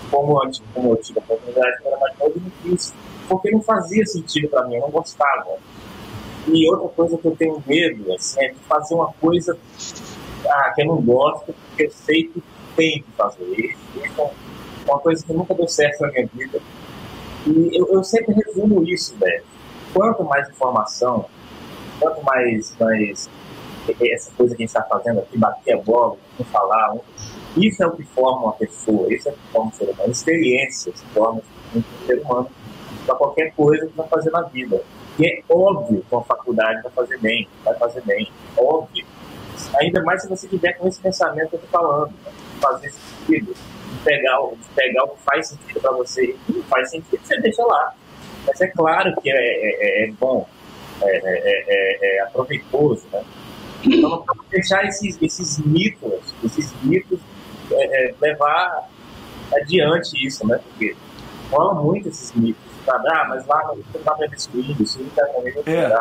Como, 0.10 0.42
antes, 0.42 0.64
como 0.74 0.94
eu 0.94 0.96
tive 0.98 1.20
a 1.20 1.24
oportunidade 1.24 1.82
de 1.82 1.88
era 1.88 1.98
mais 2.00 2.18
novo, 2.18 2.32
eu 2.38 2.42
não 2.42 2.52
fiz, 2.64 2.94
porque 3.28 3.52
não 3.52 3.62
fazia 3.62 4.06
sentido 4.06 4.48
para 4.48 4.66
mim, 4.66 4.76
eu 4.76 4.82
não 4.82 4.90
gostava. 4.90 5.58
E 6.48 6.70
outra 6.70 6.88
coisa 6.90 7.18
que 7.18 7.28
eu 7.28 7.36
tenho 7.36 7.62
medo 7.68 8.14
assim, 8.14 8.46
é 8.46 8.50
de 8.50 8.60
fazer 8.60 8.94
uma 8.94 9.12
coisa 9.14 9.58
ah, 10.48 10.72
que 10.74 10.84
eu 10.84 10.86
não 10.86 11.02
gosto, 11.02 11.54
porque 11.54 11.90
sei 11.90 12.24
que 12.24 12.42
tem 12.78 13.02
que 13.02 13.12
fazer. 13.18 13.76
Isso 13.96 14.22
é 14.22 14.32
uma 14.88 15.00
coisa 15.00 15.26
que 15.26 15.34
nunca 15.34 15.54
deu 15.54 15.68
certo 15.68 16.02
na 16.02 16.12
minha 16.12 16.30
vida. 16.34 16.62
E 17.48 17.78
eu, 17.78 17.88
eu 17.92 18.04
sempre 18.04 18.34
resumo 18.36 18.88
isso, 18.88 19.18
velho. 19.18 19.44
Quanto 19.92 20.24
mais 20.24 20.48
informação, 20.50 21.26
quanto 22.00 22.24
mais, 22.24 22.76
mais 22.80 23.30
essa 24.12 24.32
coisa 24.36 24.56
que 24.56 24.64
a 24.64 24.66
gente 24.66 24.76
está 24.76 24.84
fazendo 24.84 25.20
aqui, 25.20 25.38
bater 25.38 25.74
a 25.74 25.78
bola, 25.78 26.18
não 26.38 26.46
falar, 26.46 26.96
isso 27.58 27.84
é 27.84 27.88
o 27.88 27.92
que 27.92 28.04
forma 28.04 28.44
uma 28.44 28.54
pessoa, 28.54 29.14
isso 29.14 29.30
é 29.30 29.32
o 29.32 29.36
que 29.36 29.48
forma 29.52 29.68
um 29.68 29.72
ser 29.74 29.90
humano. 29.90 30.12
Experiências 30.12 31.04
formam 31.14 31.42
um 31.76 31.84
ser 32.06 32.20
humano 32.22 32.50
para 33.06 33.16
qualquer 33.16 33.54
coisa 33.54 33.86
que 33.86 33.96
vai 33.96 34.08
fazer 34.08 34.32
na 34.32 34.42
vida. 34.42 34.82
E 35.18 35.28
é 35.28 35.44
óbvio 35.50 36.04
que 36.08 36.16
uma 36.16 36.24
faculdade 36.24 36.82
vai 36.82 36.92
fazer 36.92 37.20
bem, 37.20 37.48
vai 37.64 37.76
fazer 37.76 38.02
bem, 38.02 38.30
óbvio. 38.58 39.06
Ainda 39.80 40.04
mais 40.04 40.22
se 40.22 40.30
você 40.30 40.48
tiver 40.48 40.74
com 40.74 40.88
esse 40.88 41.00
pensamento 41.00 41.50
que 41.50 41.56
eu 41.56 41.60
estou 41.64 41.82
falando, 41.82 42.12
né? 42.26 42.32
fazer 42.62 42.92
sentido, 42.92 43.54
pegar, 44.04 44.38
pegar 44.76 45.04
o 45.06 45.10
que 45.10 45.22
faz 45.22 45.48
sentido 45.48 45.80
para 45.80 45.92
você 45.92 46.36
e 46.50 46.52
não 46.52 46.64
faz 46.64 46.90
sentido, 46.90 47.20
você 47.24 47.40
deixa 47.40 47.64
lá. 47.64 47.94
Mas 48.46 48.60
é 48.62 48.68
claro 48.68 49.16
que 49.22 49.30
é, 49.30 49.36
é, 49.36 50.04
é 50.04 50.12
bom 50.12 50.48
é 51.02 51.10
é, 51.10 51.20
é, 51.26 51.66
é, 51.68 52.18
é, 52.18 52.22
aproveitoso, 52.22 53.06
né? 53.12 53.24
Então 53.86 54.10
não 54.10 54.22
podemos 54.24 54.46
deixar 54.50 54.86
esses, 54.86 55.18
esses 55.22 55.60
mitos, 55.60 56.34
esses 56.44 56.74
mitos 56.84 57.20
levar 58.22 58.90
adiante 59.54 60.26
isso, 60.26 60.46
né? 60.48 60.60
Porque 60.64 60.96
rolam 61.52 61.84
muito 61.84 62.10
esses 62.10 62.32
mitos, 62.34 62.64
sabe? 62.86 63.08
Ah, 63.10 63.26
mas 63.30 63.46
lá 63.46 63.64
não 63.68 64.04
dá 64.04 64.14
para 64.14 64.28
destruir, 64.28 64.76
isso 64.82 65.00
não 65.00 65.08
está 65.08 65.26
comigo 65.28 65.64
é. 65.66 65.92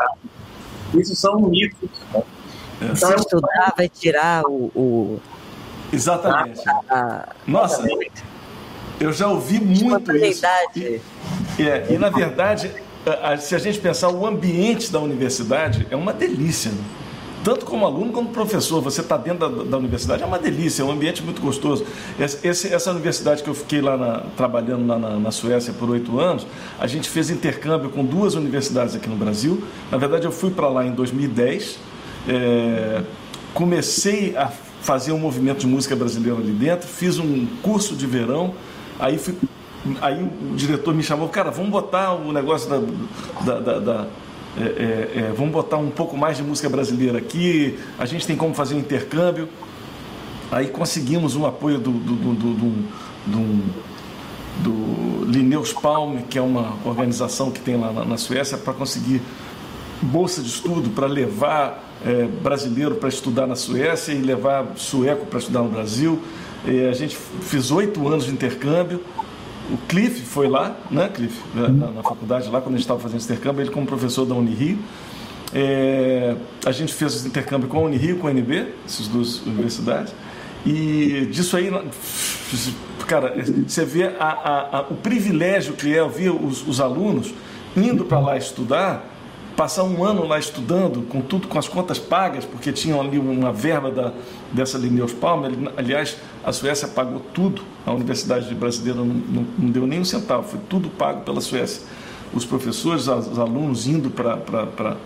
Isso 0.95 1.15
são 1.17 1.39
mitos, 1.41 1.91
né? 2.13 2.23
Então, 2.83 2.97
Se 2.97 3.15
estudar, 3.15 3.73
vai 3.77 3.89
tirar 3.89 4.43
o... 4.47 4.71
o... 4.75 5.21
Exatamente. 5.93 6.61
A, 6.91 7.29
Nossa, 7.47 7.87
eu 9.01 9.13
já 9.13 9.29
ouvi 9.29 9.61
muito 9.61 10.13
isso. 10.17 10.45
E, 10.75 11.69
é, 11.69 11.87
e, 11.91 11.99
na 11.99 12.11
verdade, 12.11 12.71
se 13.39 13.55
a 13.55 13.59
gente 13.59 13.79
pensar, 13.79 14.09
o 14.09 14.27
ambiente 14.27 14.91
da 14.91 14.99
universidade 14.99 15.87
é 15.91 15.97
uma 15.97 16.13
delícia. 16.13 16.73
Né? 16.73 16.85
Tanto 17.45 17.67
como 17.67 17.85
aluno 17.85 18.11
como 18.11 18.31
professor, 18.31 18.81
você 18.81 19.03
está 19.03 19.19
dentro 19.19 19.51
da, 19.51 19.65
da, 19.65 19.77
universidade, 19.77 20.23
é 20.23 20.27
uma 20.27 20.39
delícia, 20.39 20.83
é 20.83 20.85
um 20.87 20.91
ambiente 20.91 21.23
muito 21.23 21.43
gostoso. 21.43 21.85
Esse, 22.19 22.73
essa 22.73 22.91
universidade 22.91 23.43
que 23.43 23.51
eu 23.51 23.55
fiquei 23.55 23.83
lá 23.83 23.99
na, 23.99 24.21
trabalhando 24.35 24.87
lá 24.87 24.99
na, 24.99 25.21
na 25.21 25.31
Suécia 25.31 25.71
por 25.75 25.91
oito 25.91 26.19
anos, 26.19 26.47
a 26.81 26.87
gente 26.87 27.07
fez 27.07 27.29
intercâmbio 27.29 27.91
com 27.91 28.03
duas 28.03 28.35
universidades 28.35 28.97
aqui 28.97 29.11
no 29.11 29.17
Brasil. 29.17 29.63
Na 29.93 29.99
verdade, 29.99 30.25
eu 30.25 30.33
fui 30.33 30.53
para 30.53 30.69
lá 30.69 30.87
em 30.87 30.93
2010, 30.93 31.79
é, 32.27 33.03
comecei 33.53 34.35
a 34.39 34.51
fazer 34.81 35.13
um 35.13 35.19
movimento 35.19 35.59
de 35.59 35.67
música 35.67 35.95
brasileira 35.95 36.39
ali 36.39 36.51
dentro, 36.51 36.89
fiz 36.89 37.19
um 37.19 37.47
curso 37.63 37.95
de 37.95 38.07
verão, 38.07 38.55
aí 38.99 39.19
fui 39.19 39.35
Aí 40.01 40.23
o 40.23 40.57
diretor 40.57 40.95
me 40.95 41.03
chamou, 41.03 41.29
cara, 41.29 41.51
vamos 41.51 41.71
botar 41.71 42.15
o 42.15 42.33
negócio 42.33 42.71
da. 42.71 42.79
da, 43.45 43.61
da, 43.61 43.79
da 43.79 44.07
é, 44.57 44.63
é, 44.63 45.19
é, 45.19 45.33
vamos 45.37 45.53
botar 45.53 45.79
um 45.79 45.91
pouco 45.91 46.17
mais 46.17 46.37
de 46.37 46.43
música 46.43 46.69
brasileira 46.69 47.19
aqui, 47.19 47.79
a 47.99 48.07
gente 48.07 48.27
tem 48.27 48.37
como 48.37 48.55
fazer 48.55 48.75
um 48.75 48.79
intercâmbio. 48.79 49.49
Aí 50.51 50.69
conseguimos 50.69 51.35
um 51.35 51.45
apoio 51.45 51.79
do, 51.79 51.91
do, 51.91 52.15
do, 52.15 52.55
do, 53.27 53.65
do, 54.63 55.25
Linneus 55.27 55.73
Palme, 55.73 56.23
que 56.23 56.39
é 56.39 56.43
uma 56.43 56.75
organização 56.85 57.51
que 57.51 57.59
tem 57.59 57.77
lá 57.77 57.93
na, 57.93 58.05
na 58.05 58.17
Suécia, 58.17 58.57
para 58.57 58.73
conseguir 58.73 59.21
bolsa 60.01 60.41
de 60.43 60.49
estudo 60.49 60.91
para 60.91 61.07
levar 61.07 61.83
é, 62.05 62.27
brasileiro 62.27 62.97
para 62.97 63.09
estudar 63.09 63.47
na 63.47 63.57
Suécia 63.57 64.13
e 64.13 64.21
levar 64.21 64.73
sueco 64.77 65.27
para 65.27 65.39
estudar 65.39 65.63
no 65.63 65.71
Brasil. 65.71 66.21
E 66.65 66.87
a 66.87 66.93
gente 66.93 67.17
fez 67.17 67.71
oito 67.71 68.07
anos 68.07 68.27
de 68.27 68.31
intercâmbio 68.31 69.01
o 69.73 69.79
Cliff 69.89 70.21
foi 70.23 70.49
lá, 70.49 70.77
né, 70.91 71.09
Cliff, 71.09 71.41
na, 71.55 71.69
na 71.69 72.03
faculdade 72.03 72.49
lá, 72.51 72.61
quando 72.61 72.75
a 72.75 72.79
gente 72.79 72.85
estava 72.85 73.01
fazendo 73.01 73.19
esse 73.19 73.33
intercâmbio, 73.33 73.63
ele 73.63 73.71
como 73.71 73.87
professor 73.87 74.27
da 74.27 74.35
Unirio. 74.35 74.79
É, 75.53 76.35
a 76.67 76.73
gente 76.73 76.93
fez 76.93 77.15
esse 77.15 77.29
intercâmbio 77.29 77.69
com 77.69 77.79
a 77.79 77.83
Unirio, 77.83 78.19
com 78.19 78.27
a 78.27 78.31
UNB, 78.31 78.75
essas 78.85 79.07
duas 79.09 79.41
universidades. 79.47 80.15
E 80.67 81.29
disso 81.31 81.57
aí, 81.57 81.71
cara, 83.07 83.35
você 83.67 83.85
vê 83.85 84.05
a, 84.19 84.25
a, 84.25 84.79
a, 84.79 84.81
o 84.83 84.97
privilégio 84.97 85.75
que 85.75 85.95
é 85.95 86.03
ouvir 86.03 86.31
os, 86.31 86.67
os 86.67 86.81
alunos 86.81 87.33
indo 87.77 88.05
para 88.05 88.19
lá 88.19 88.37
estudar 88.37 89.15
passar 89.55 89.85
um 89.85 90.05
ano 90.05 90.27
lá 90.27 90.39
estudando, 90.39 91.03
com 91.09 91.21
tudo, 91.21 91.49
com 91.49 91.59
as 91.59 91.69
contas 91.69 91.99
pagas, 91.99 92.45
porque 92.45 92.73
tinham 92.73 93.01
ali 93.01 93.19
uma 93.19 93.53
verba 93.53 93.91
da, 93.91 94.13
dessa 94.55 94.79
Linneus 94.79 95.13
Palmer. 95.13 95.51
Aliás, 95.77 96.17
a 96.43 96.53
Suécia 96.53 96.89
pagou 96.89 97.21
tudo, 97.33 97.63
a 97.85 97.93
Universidade 97.93 98.55
Brasileira 98.55 99.01
não, 99.01 99.07
não, 99.07 99.47
não, 99.59 99.71
deu 99.71 99.87
nem 99.87 100.01
um 100.01 100.05
centavo, 100.05 100.49
foi 100.49 100.61
tudo 100.69 100.89
pago 100.89 101.23
pela 101.23 101.41
Suécia. 101.41 101.83
Os 102.33 102.45
professores, 102.45 103.07
os 103.09 103.39
alunos 103.39 103.87
indo 103.87 104.11
para. 104.11 104.97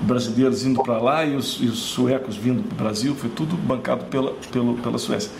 brasileiros 0.00 0.64
indo 0.64 0.82
para 0.82 0.98
lá 0.98 1.24
e 1.24 1.36
os, 1.36 1.58
e 1.60 1.66
os, 1.66 1.78
suecos 1.78 2.36
vindo 2.36 2.62
para 2.62 2.74
o 2.74 2.78
Brasil, 2.78 3.14
foi 3.14 3.30
tudo 3.30 3.56
bancado 3.56 4.04
pela, 4.06 4.32
pela, 4.50 4.74
pela 4.74 4.98
Suécia. 4.98 5.30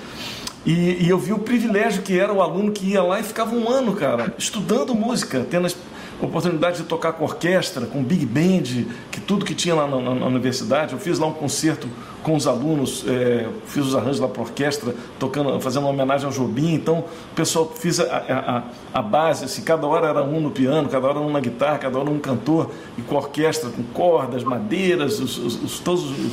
E, 0.65 1.05
e 1.05 1.09
eu 1.09 1.19
vi 1.19 1.33
o 1.33 1.39
privilégio 1.39 2.03
que 2.03 2.19
era 2.19 2.33
o 2.33 2.43
aluno 2.43 2.73
que 2.73 2.87
ia 2.87 3.03
lá 3.03 3.21
e 3.21 3.23
ficava 3.23 3.55
um 3.55 3.69
ano, 3.69 3.95
cara, 3.95 4.35
estudando 4.37 4.95
música, 4.95 5.47
tendo 5.49 5.67
as 5.67 5.77
oportunidade 6.21 6.79
de 6.79 6.85
tocar 6.85 7.13
com 7.13 7.25
orquestra, 7.25 7.87
com 7.87 8.03
big 8.03 8.25
band, 8.25 8.87
que 9.11 9.21
tudo 9.21 9.45
que 9.45 9.55
tinha 9.55 9.75
lá 9.75 9.87
na, 9.87 10.01
na, 10.01 10.15
na 10.15 10.27
universidade. 10.27 10.93
Eu 10.93 10.99
fiz 10.99 11.19
lá 11.19 11.27
um 11.27 11.33
concerto 11.33 11.89
com 12.23 12.35
os 12.35 12.47
alunos, 12.47 13.05
é, 13.07 13.47
fiz 13.67 13.87
os 13.87 13.95
arranjos 13.95 14.19
lá 14.19 14.27
para 14.27 14.43
orquestra, 14.43 14.93
tocando, 15.17 15.61
fazendo 15.61 15.85
uma 15.85 15.91
homenagem 15.91 16.27
ao 16.27 16.33
Jobim. 16.33 16.75
Então, 16.75 17.05
o 17.33 17.35
pessoal 17.37 17.73
fiz 17.73 18.01
a, 18.01 18.05
a, 18.05 18.99
a, 18.99 19.01
base, 19.01 19.45
assim, 19.45 19.63
cada 19.63 19.87
hora 19.87 20.09
era 20.09 20.25
um 20.25 20.41
no 20.41 20.51
piano, 20.51 20.89
cada 20.89 21.07
hora 21.07 21.21
um 21.21 21.31
na 21.31 21.39
guitarra, 21.39 21.79
cada 21.79 21.99
hora 21.99 22.11
um 22.11 22.19
cantor, 22.19 22.73
e 22.99 23.03
com 23.03 23.15
orquestra, 23.15 23.71
com 23.71 23.83
cordas, 23.95 24.43
madeiras, 24.43 25.21
os, 25.21 25.39
os, 25.39 25.63
os 25.63 25.79
todos, 25.79 26.03
os, 26.03 26.33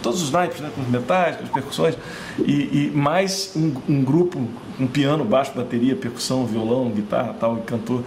todos 0.00 0.22
os 0.22 0.30
naipes, 0.30 0.60
né, 0.60 0.70
com 0.74 0.82
os 0.82 0.88
metais, 0.88 1.36
com 1.36 1.42
as 1.42 1.50
percussões, 1.50 1.98
e, 2.38 2.90
e 2.90 2.92
mais 2.94 3.52
um, 3.56 3.74
um 3.88 4.04
grupo, 4.04 4.46
um 4.78 4.86
piano, 4.86 5.24
baixo, 5.24 5.52
bateria, 5.56 5.96
percussão, 5.96 6.46
violão, 6.46 6.88
guitarra 6.90 7.34
tal, 7.40 7.58
e 7.58 7.62
cantor. 7.62 8.04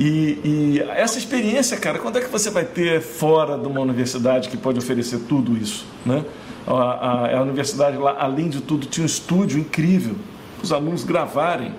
E, 0.00 0.40
e, 0.42 0.80
essa 0.96 1.18
experiência, 1.18 1.76
cara, 1.76 1.98
quando 1.98 2.16
é 2.16 2.22
que 2.22 2.30
você 2.30 2.48
vai 2.48 2.64
ter 2.64 3.02
fora 3.02 3.58
de 3.58 3.66
uma 3.66 3.80
universidade 3.80 4.48
que 4.48 4.56
pode 4.56 4.78
oferecer 4.78 5.18
tudo 5.28 5.54
isso? 5.58 5.84
Né? 6.06 6.24
A, 6.66 6.72
a, 6.72 7.38
a 7.38 7.42
universidade 7.42 7.98
lá, 7.98 8.16
além 8.18 8.48
de 8.48 8.62
tudo, 8.62 8.86
tinha 8.86 9.02
um 9.02 9.06
estúdio 9.06 9.58
incrível, 9.58 10.16
os 10.62 10.72
alunos 10.72 11.04
gravarem 11.04 11.74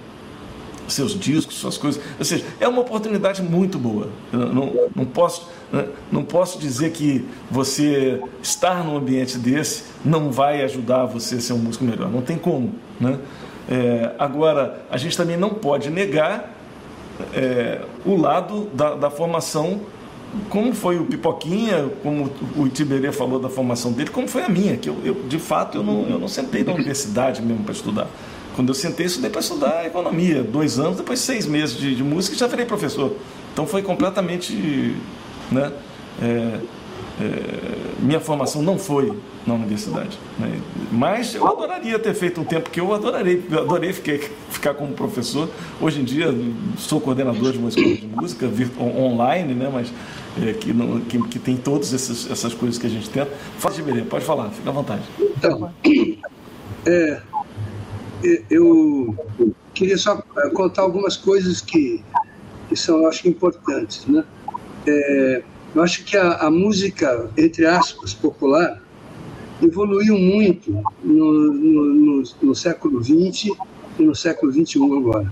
seus 0.87 1.19
discos, 1.19 1.55
suas 1.55 1.79
coisas. 1.79 1.99
Ou 2.19 2.25
seja, 2.25 2.45
é 2.59 2.67
uma 2.67 2.81
oportunidade 2.81 3.41
muito 3.41 3.79
boa. 3.79 4.09
Não, 4.31 4.89
não 4.95 5.05
posso 5.05 5.49
Né? 5.71 5.87
Não 6.11 6.23
posso 6.23 6.59
dizer 6.59 6.91
que 6.91 7.25
você 7.49 8.21
estar 8.43 8.83
num 8.83 8.97
ambiente 8.97 9.37
desse 9.37 9.85
não 10.03 10.31
vai 10.31 10.61
ajudar 10.63 11.05
você 11.05 11.35
a 11.35 11.39
ser 11.39 11.53
um 11.53 11.57
músico 11.57 11.85
melhor. 11.85 12.09
Não 12.09 12.21
tem 12.21 12.37
como. 12.37 12.75
Né? 12.99 13.17
É, 13.69 14.11
agora, 14.19 14.85
a 14.91 14.97
gente 14.97 15.15
também 15.15 15.37
não 15.37 15.49
pode 15.49 15.89
negar 15.89 16.60
é, 17.33 17.81
o 18.05 18.15
lado 18.15 18.67
da, 18.73 18.95
da, 18.95 19.09
formação, 19.09 19.81
como 20.49 20.73
foi 20.73 20.97
o 20.97 21.05
Pipoquinha, 21.05 21.89
como 22.01 22.31
o 22.55 22.65
Itiberê 22.65 23.11
falou 23.11 23.39
da 23.39 23.49
formação 23.49 23.91
dele, 23.91 24.09
como 24.09 24.27
foi 24.27 24.43
a 24.43 24.49
minha, 24.49 24.77
que 24.77 24.89
eu, 24.89 24.97
eu 25.03 25.13
de 25.27 25.39
fato 25.39 25.77
eu 25.77 25.83
não, 25.83 26.07
eu 26.09 26.19
não 26.19 26.27
sentei 26.27 26.63
na 26.63 26.73
universidade 26.73 27.41
mesmo 27.41 27.63
para 27.63 27.73
estudar. 27.73 28.07
Quando 28.55 28.69
eu 28.69 28.75
sentei, 28.75 29.05
estudei 29.05 29.29
para 29.29 29.39
estudar 29.39 29.85
economia, 29.85 30.43
dois 30.43 30.77
anos, 30.77 30.97
depois 30.97 31.19
seis 31.19 31.45
meses 31.45 31.77
de, 31.77 31.95
de 31.95 32.03
música 32.03 32.35
e 32.35 32.39
já 32.39 32.47
virei 32.47 32.65
professor. 32.65 33.15
Então 33.53 33.65
foi 33.65 33.81
completamente. 33.81 34.95
Né, 35.51 35.71
é, 36.21 36.59
é, 37.19 38.01
minha 38.01 38.19
formação 38.19 38.61
não 38.61 38.77
foi 38.77 39.11
na 39.45 39.53
universidade. 39.53 40.17
Né? 40.39 40.59
Mas 40.91 41.35
eu 41.35 41.47
adoraria 41.47 41.97
ter 41.99 42.13
feito 42.13 42.41
um 42.41 42.43
tempo 42.43 42.69
que 42.69 42.79
eu 42.79 42.93
adorarei, 42.93 43.43
eu 43.49 43.59
adorei 43.59 43.93
ficar, 43.93 44.17
ficar 44.49 44.73
como 44.73 44.93
professor. 44.93 45.49
Hoje 45.79 46.01
em 46.01 46.03
dia 46.03 46.33
sou 46.77 47.01
coordenador 47.01 47.51
de 47.51 47.57
uma 47.57 47.69
escola 47.69 47.95
de 47.95 48.07
música 48.07 48.49
online, 48.79 49.53
né? 49.53 49.69
mas 49.71 49.91
é, 50.41 50.53
que, 50.53 50.71
não, 50.71 51.01
que, 51.01 51.21
que, 51.27 51.39
tem 51.39 51.57
todas 51.57 51.93
essas, 51.93 52.29
essas 52.29 52.53
coisas 52.53 52.77
que 52.77 52.87
a 52.87 52.89
gente 52.89 53.09
tenta. 53.09 53.31
Fala 53.57 53.75
de 53.75 53.81
Belém, 53.81 54.05
pode 54.05 54.23
falar, 54.23 54.49
fica 54.49 54.69
à 54.69 54.73
vontade. 54.73 55.03
Então, 55.19 55.71
é, 56.85 57.21
eu 58.49 59.15
queria 59.73 59.97
só 59.97 60.21
contar 60.53 60.83
algumas 60.83 61.17
coisas 61.17 61.61
que, 61.61 62.03
que 62.69 62.75
são, 62.75 63.07
acho, 63.07 63.27
importantes. 63.27 64.05
Né? 64.05 64.23
É, 64.87 65.43
eu 65.73 65.81
acho 65.81 66.03
que 66.03 66.17
a, 66.17 66.37
a, 66.37 66.51
música, 66.51 67.29
entre 67.37 67.65
aspas, 67.65 68.13
popular, 68.13 68.81
evoluiu 69.61 70.17
muito 70.17 70.71
no, 71.03 71.33
no, 71.53 71.85
no, 71.93 72.23
no 72.41 72.55
século 72.55 73.03
XX 73.03 73.51
e 73.99 74.03
no 74.03 74.15
século 74.15 74.51
XXI 74.51 74.79
agora. 74.83 75.31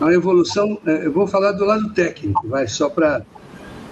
A 0.00 0.12
evolução, 0.12 0.78
é, 0.86 1.06
eu 1.06 1.12
vou 1.12 1.26
falar 1.26 1.52
do 1.52 1.64
lado 1.64 1.92
técnico, 1.92 2.48
vai, 2.48 2.66
só 2.66 2.88
para... 2.88 3.24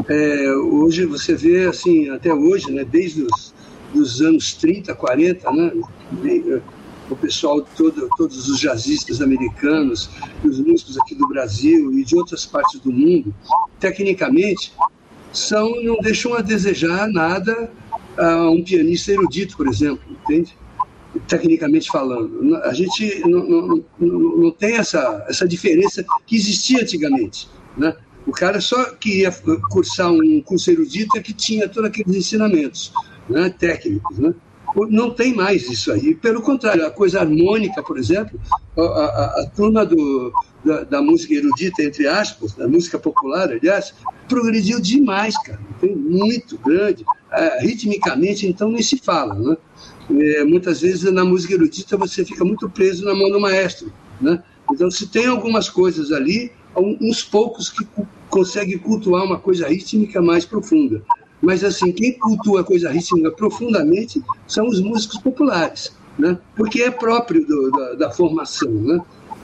É, 0.08 0.52
hoje 0.54 1.04
você 1.04 1.34
vê, 1.34 1.66
assim, 1.66 2.08
até 2.08 2.32
hoje, 2.32 2.72
né, 2.72 2.84
desde 2.84 3.22
os 3.22 3.54
dos 3.92 4.20
anos 4.20 4.54
30, 4.54 4.94
40, 4.94 5.52
né, 5.52 5.72
o 7.10 7.16
pessoal, 7.16 7.60
todo, 7.76 8.08
todos 8.16 8.48
os 8.48 8.60
jazzistas 8.60 9.20
americanos, 9.20 10.08
os 10.44 10.60
músicos 10.60 10.96
aqui 10.98 11.14
do 11.14 11.26
Brasil 11.26 11.92
e 11.92 12.04
de 12.04 12.16
outras 12.16 12.46
partes 12.46 12.80
do 12.80 12.92
mundo, 12.92 13.34
tecnicamente, 13.80 14.72
são, 15.32 15.82
não 15.82 15.96
deixam 15.98 16.34
a 16.34 16.40
desejar 16.40 17.08
nada 17.08 17.70
a 18.16 18.50
um 18.50 18.62
pianista 18.62 19.12
erudito, 19.12 19.56
por 19.56 19.68
exemplo, 19.68 20.00
entende? 20.10 20.56
Tecnicamente 21.26 21.90
falando. 21.90 22.56
A 22.64 22.72
gente 22.72 23.20
não, 23.26 23.44
não, 23.46 23.84
não, 23.98 24.50
tem 24.50 24.76
essa, 24.76 25.24
essa 25.28 25.46
diferença 25.46 26.04
que 26.26 26.36
existia 26.36 26.82
antigamente, 26.82 27.48
né? 27.76 27.94
O 28.26 28.32
cara 28.32 28.60
só 28.60 28.92
queria 28.92 29.32
cursar 29.70 30.12
um 30.12 30.42
curso 30.42 30.70
erudito 30.70 31.16
é 31.16 31.20
que 31.20 31.32
tinha 31.32 31.68
todos 31.68 31.88
aqueles 31.88 32.14
ensinamentos 32.14 32.92
né, 33.28 33.48
técnicos, 33.58 34.18
né? 34.18 34.34
Não 34.88 35.10
tem 35.10 35.34
mais 35.34 35.68
isso 35.68 35.92
aí. 35.92 36.14
Pelo 36.14 36.42
contrário, 36.42 36.86
a 36.86 36.90
coisa 36.90 37.20
harmônica, 37.20 37.82
por 37.82 37.98
exemplo, 37.98 38.38
a, 38.76 38.82
a, 38.82 39.42
a 39.42 39.46
turma 39.54 39.84
do, 39.84 40.32
da, 40.64 40.84
da, 40.84 41.02
música 41.02 41.34
erudita, 41.34 41.82
entre 41.82 42.06
aspas, 42.06 42.52
da 42.52 42.68
música 42.68 42.98
popular, 42.98 43.50
aliás, 43.50 43.94
progrediu 44.28 44.80
demais, 44.80 45.36
cara. 45.42 45.60
Tem 45.80 45.94
muito 45.94 46.56
grande. 46.58 47.04
É, 47.32 47.64
ritmicamente, 47.64 48.46
então, 48.46 48.70
nem 48.70 48.82
se 48.82 48.98
fala. 48.98 49.34
Né? 49.34 49.56
É, 50.10 50.44
muitas 50.44 50.80
vezes 50.80 51.10
na 51.12 51.24
música 51.24 51.54
erudita 51.54 51.96
você 51.96 52.24
fica 52.24 52.44
muito 52.44 52.68
preso 52.68 53.04
na 53.04 53.14
mão 53.14 53.30
do 53.30 53.40
maestro. 53.40 53.92
Né? 54.20 54.42
Então, 54.72 54.90
se 54.90 55.06
tem 55.08 55.26
algumas 55.26 55.68
coisas 55.68 56.12
ali, 56.12 56.52
uns 56.76 57.22
poucos 57.22 57.68
que 57.68 57.86
conseguem 58.28 58.78
cultuar 58.78 59.24
uma 59.24 59.38
coisa 59.38 59.68
rítmica 59.68 60.22
mais 60.22 60.44
profunda. 60.44 61.02
Mas, 61.40 61.64
assim, 61.64 61.92
quem 61.92 62.12
cultua 62.18 62.60
a 62.60 62.64
coisa 62.64 62.90
rítmica 62.90 63.30
profundamente 63.30 64.22
são 64.46 64.66
os 64.66 64.80
músicos 64.80 65.18
populares, 65.18 65.92
né? 66.18 66.38
porque 66.54 66.82
é 66.82 66.90
próprio 66.90 67.46
do, 67.46 67.70
da, 67.70 67.94
da, 67.94 68.10
formação. 68.10 68.70
Né? 68.70 69.00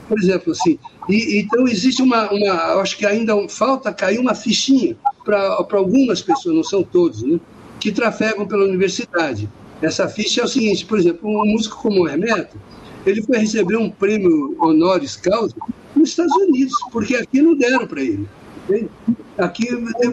Por 0.08 0.18
exemplo, 0.18 0.52
assim, 0.52 0.78
e, 1.08 1.40
então 1.40 1.66
existe 1.66 2.02
uma, 2.02 2.30
uma, 2.30 2.52
acho 2.80 2.98
que 2.98 3.06
ainda 3.06 3.34
falta 3.48 3.92
cair 3.92 4.18
uma 4.18 4.34
fichinha 4.34 4.96
para 5.24 5.56
algumas 5.72 6.20
pessoas, 6.20 6.54
não 6.54 6.64
são 6.64 6.82
todos, 6.82 7.22
né? 7.22 7.40
que 7.80 7.90
trafegam 7.90 8.46
pela 8.46 8.64
universidade. 8.64 9.48
Essa 9.80 10.08
ficha 10.08 10.40
é 10.40 10.44
o 10.44 10.48
seguinte, 10.48 10.84
por 10.84 10.98
exemplo, 10.98 11.28
um 11.28 11.46
músico 11.46 11.80
como 11.80 12.02
o 12.02 12.08
Hermeto, 12.08 12.58
ele 13.06 13.22
foi 13.22 13.38
receber 13.38 13.76
um 13.76 13.88
prêmio 13.88 14.56
honoris 14.58 15.16
causa 15.16 15.54
nos 15.94 16.10
Estados 16.10 16.34
Unidos, 16.34 16.74
porque 16.90 17.14
aqui 17.14 17.40
não 17.40 17.54
deram 17.54 17.86
para 17.86 18.02
ele. 18.02 18.28
Entende? 18.68 18.90
Aqui 19.38 19.66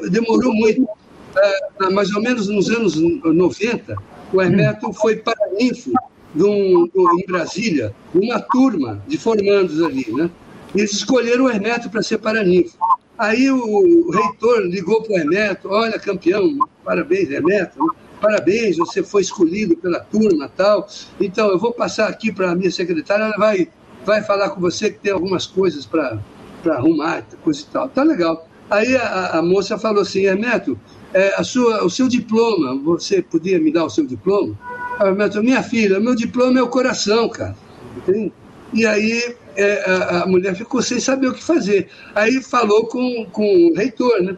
demorou 0.09 0.53
muito. 0.53 0.87
Ah, 1.35 1.89
mais 1.89 2.13
ou 2.13 2.21
menos 2.21 2.47
nos 2.47 2.69
anos 2.69 2.95
90, 2.95 3.95
o 4.31 4.41
Hermeto 4.41 4.93
foi 4.93 5.17
paraninfo 5.17 5.91
de 6.33 6.43
um, 6.43 6.87
em 7.19 7.25
Brasília, 7.25 7.93
uma 8.13 8.39
turma 8.39 9.03
de 9.07 9.17
formandos 9.17 9.81
ali, 9.81 10.11
né? 10.11 10.29
Eles 10.75 10.91
escolheram 10.93 11.45
o 11.45 11.49
Hermeto 11.49 11.89
para 11.89 12.01
ser 12.01 12.17
paraninfo. 12.17 12.75
Aí 13.17 13.49
o 13.51 14.09
reitor 14.09 14.61
ligou 14.61 15.03
para 15.03 15.13
o 15.13 15.17
Hermeto, 15.19 15.69
olha, 15.69 15.99
campeão, 15.99 16.57
parabéns, 16.83 17.29
Hermeto, 17.29 17.79
né? 17.79 17.87
parabéns, 18.19 18.77
você 18.77 19.03
foi 19.03 19.21
escolhido 19.21 19.77
pela 19.77 19.99
turma 19.99 20.49
tal. 20.55 20.87
Então, 21.19 21.49
eu 21.49 21.59
vou 21.59 21.73
passar 21.73 22.07
aqui 22.07 22.31
para 22.31 22.51
a 22.51 22.55
minha 22.55 22.71
secretária, 22.71 23.25
ela 23.25 23.37
vai, 23.37 23.67
vai 24.05 24.23
falar 24.23 24.49
com 24.49 24.61
você 24.61 24.89
que 24.89 24.99
tem 24.99 25.11
algumas 25.11 25.45
coisas 25.45 25.85
para 25.85 26.19
arrumar, 26.65 27.23
coisa 27.43 27.61
e 27.61 27.65
tal. 27.65 27.89
Tá 27.89 28.01
legal. 28.01 28.47
Aí 28.69 28.95
a, 28.95 29.37
a 29.37 29.41
moça 29.41 29.77
falou 29.77 30.01
assim, 30.01 30.21
Hermeto, 30.21 30.79
é, 31.13 31.33
a 31.37 31.43
sua, 31.43 31.83
o 31.83 31.89
seu 31.89 32.07
diploma, 32.07 32.75
você 32.83 33.21
podia 33.21 33.59
me 33.59 33.71
dar 33.71 33.85
o 33.85 33.89
seu 33.89 34.05
diploma? 34.05 34.57
Hermeto, 34.99 35.43
minha 35.43 35.63
filha, 35.63 35.99
meu 35.99 36.15
diploma 36.15 36.59
é 36.59 36.63
o 36.63 36.67
coração, 36.67 37.29
cara. 37.29 37.55
Entende? 37.97 38.31
E 38.73 38.85
aí 38.85 39.35
é, 39.55 39.83
a, 39.85 40.23
a, 40.23 40.27
mulher 40.27 40.55
ficou 40.55 40.81
sem 40.81 40.99
saber 40.99 41.27
o 41.27 41.33
que 41.33 41.43
fazer. 41.43 41.87
Aí 42.15 42.41
falou 42.41 42.87
com, 42.87 43.25
com 43.31 43.67
o 43.67 43.73
reitor, 43.75 44.21
né? 44.21 44.37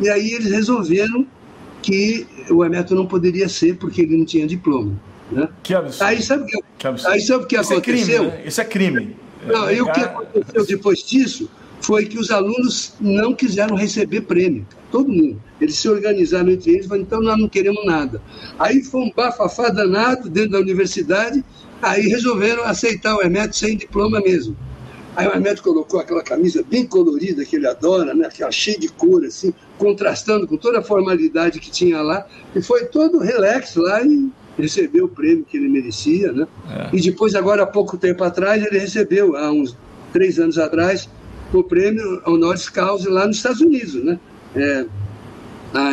E 0.00 0.08
aí 0.08 0.32
eles 0.32 0.50
resolveram 0.50 1.26
que 1.82 2.26
o 2.50 2.64
Hermeto 2.64 2.94
não 2.94 3.06
poderia 3.06 3.48
ser 3.48 3.76
porque 3.76 4.02
ele 4.02 4.16
não 4.16 4.24
tinha 4.24 4.46
diploma. 4.46 4.98
Né? 5.30 5.48
Que 5.62 5.74
absurdo. 5.74 6.08
Aí 6.08 6.22
sabe 6.22 6.42
o 6.44 6.46
que, 6.46 6.60
que, 6.78 6.86
aí 6.86 7.20
sabe 7.20 7.46
que 7.46 7.56
Isso 7.56 7.72
aconteceu? 7.72 7.76
É 7.76 7.80
crime, 7.80 8.36
né? 8.36 8.42
Isso 8.46 8.60
é 8.60 8.64
crime. 8.64 9.16
Não, 9.46 9.68
é, 9.68 9.74
e 9.74 9.82
o 9.82 9.92
que 9.92 10.00
aconteceu 10.00 10.66
depois 10.66 11.02
disso 11.02 11.50
foi 11.82 12.06
que 12.06 12.18
os 12.18 12.30
alunos 12.30 12.94
não 12.98 13.34
quiseram 13.34 13.76
receber 13.76 14.22
prêmio. 14.22 14.66
Todo 14.94 15.12
mundo. 15.12 15.42
Eles 15.60 15.74
se 15.74 15.88
organizaram 15.88 16.50
entre 16.50 16.70
eles 16.70 16.86
falaram, 16.86 17.02
então 17.02 17.20
nós 17.20 17.36
não 17.36 17.48
queremos 17.48 17.84
nada. 17.84 18.22
Aí 18.56 18.80
foi 18.80 19.00
um 19.00 19.10
bafafá 19.12 19.68
danado 19.68 20.30
dentro 20.30 20.52
da 20.52 20.60
universidade, 20.60 21.44
aí 21.82 22.02
resolveram 22.02 22.62
aceitar 22.62 23.16
o 23.16 23.20
Hermeto 23.20 23.56
sem 23.56 23.76
diploma 23.76 24.20
mesmo. 24.20 24.56
Aí 25.16 25.26
o 25.26 25.32
Hermeto 25.32 25.64
colocou 25.64 25.98
aquela 25.98 26.22
camisa 26.22 26.62
bem 26.62 26.86
colorida 26.86 27.44
que 27.44 27.56
ele 27.56 27.66
adora, 27.66 28.14
né? 28.14 28.28
aquela 28.28 28.52
cheia 28.52 28.78
de 28.78 28.86
cor, 28.86 29.24
assim, 29.24 29.52
contrastando 29.78 30.46
com 30.46 30.56
toda 30.56 30.78
a 30.78 30.82
formalidade 30.82 31.58
que 31.58 31.72
tinha 31.72 32.00
lá, 32.00 32.24
e 32.54 32.62
foi 32.62 32.84
todo 32.84 33.18
relax 33.18 33.74
lá 33.74 34.00
e 34.00 34.30
recebeu 34.56 35.06
o 35.06 35.08
prêmio 35.08 35.44
que 35.44 35.56
ele 35.56 35.68
merecia, 35.68 36.30
né? 36.30 36.46
É. 36.70 36.96
E 36.96 37.00
depois, 37.00 37.34
agora 37.34 37.64
há 37.64 37.66
pouco 37.66 37.98
tempo 37.98 38.22
atrás, 38.22 38.64
ele 38.64 38.78
recebeu, 38.78 39.34
há 39.34 39.50
uns 39.50 39.76
três 40.12 40.38
anos 40.38 40.56
atrás, 40.56 41.08
o 41.52 41.64
prêmio 41.64 42.22
honoris 42.24 42.68
causa 42.68 43.10
lá 43.10 43.26
nos 43.26 43.38
Estados 43.38 43.60
Unidos, 43.60 43.94
né? 43.94 44.20
É, 44.56 44.86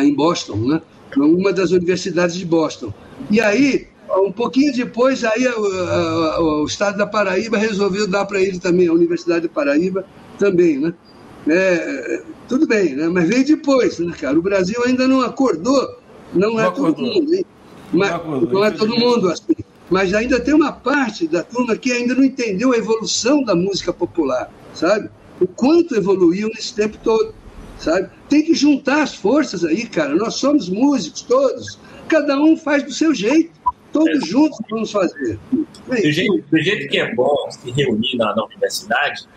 em 0.02 0.14
Boston, 0.14 0.56
né? 0.56 0.82
Uma 1.16 1.52
das 1.52 1.70
universidades 1.72 2.36
de 2.36 2.46
Boston. 2.46 2.92
E 3.30 3.40
aí, 3.40 3.88
um 4.10 4.32
pouquinho 4.32 4.72
depois, 4.72 5.24
aí 5.24 5.46
o, 5.46 6.62
o 6.62 6.64
estado 6.64 6.96
da 6.96 7.06
Paraíba 7.06 7.58
resolveu 7.58 8.06
dar 8.06 8.24
para 8.26 8.40
ele 8.40 8.58
também, 8.58 8.88
a 8.88 8.92
Universidade 8.92 9.42
de 9.42 9.48
Paraíba 9.48 10.04
também, 10.38 10.78
né? 10.78 10.94
É, 11.48 12.22
tudo 12.48 12.66
bem, 12.66 12.94
né? 12.94 13.08
Mas 13.08 13.28
veio 13.28 13.44
depois, 13.44 13.98
né, 13.98 14.12
cara? 14.18 14.38
O 14.38 14.42
Brasil 14.42 14.80
ainda 14.84 15.08
não 15.08 15.22
acordou, 15.22 15.98
não, 16.32 16.52
não 16.52 16.60
é 16.60 16.66
acordou. 16.66 16.94
todo 16.94 17.14
mundo, 17.14 17.34
hein? 17.34 17.44
Mas, 17.92 18.10
não, 18.10 18.16
acordou, 18.16 18.52
não 18.52 18.64
é 18.64 18.70
todo 18.70 18.96
mundo 18.96 19.30
assim. 19.30 19.54
Mas 19.90 20.14
ainda 20.14 20.40
tem 20.40 20.54
uma 20.54 20.72
parte 20.72 21.26
da 21.26 21.42
turma 21.42 21.76
que 21.76 21.92
ainda 21.92 22.14
não 22.14 22.24
entendeu 22.24 22.72
a 22.72 22.76
evolução 22.76 23.42
da 23.42 23.54
música 23.54 23.92
popular, 23.92 24.50
sabe? 24.72 25.10
O 25.40 25.46
quanto 25.46 25.94
evoluiu 25.94 26.48
nesse 26.48 26.74
tempo 26.74 26.96
todo, 27.02 27.34
sabe? 27.78 28.08
Tem 28.32 28.42
que 28.42 28.54
juntar 28.54 29.02
as 29.02 29.14
forças 29.14 29.62
aí, 29.62 29.86
cara. 29.86 30.14
Nós 30.14 30.36
somos 30.36 30.66
músicos 30.66 31.20
todos. 31.20 31.78
Cada 32.08 32.34
um 32.40 32.56
faz 32.56 32.82
do 32.82 32.90
seu 32.90 33.14
jeito. 33.14 33.52
Todos 33.92 34.22
é. 34.22 34.26
juntos 34.26 34.58
vamos 34.70 34.90
fazer. 34.90 35.38
É 35.90 36.00
do, 36.00 36.10
jeito, 36.10 36.42
do 36.50 36.58
jeito 36.58 36.88
que 36.88 36.98
é 36.98 37.14
bom 37.14 37.50
se 37.50 37.70
reunir 37.70 38.16
na, 38.16 38.34
na 38.34 38.46
universidade, 38.46 39.28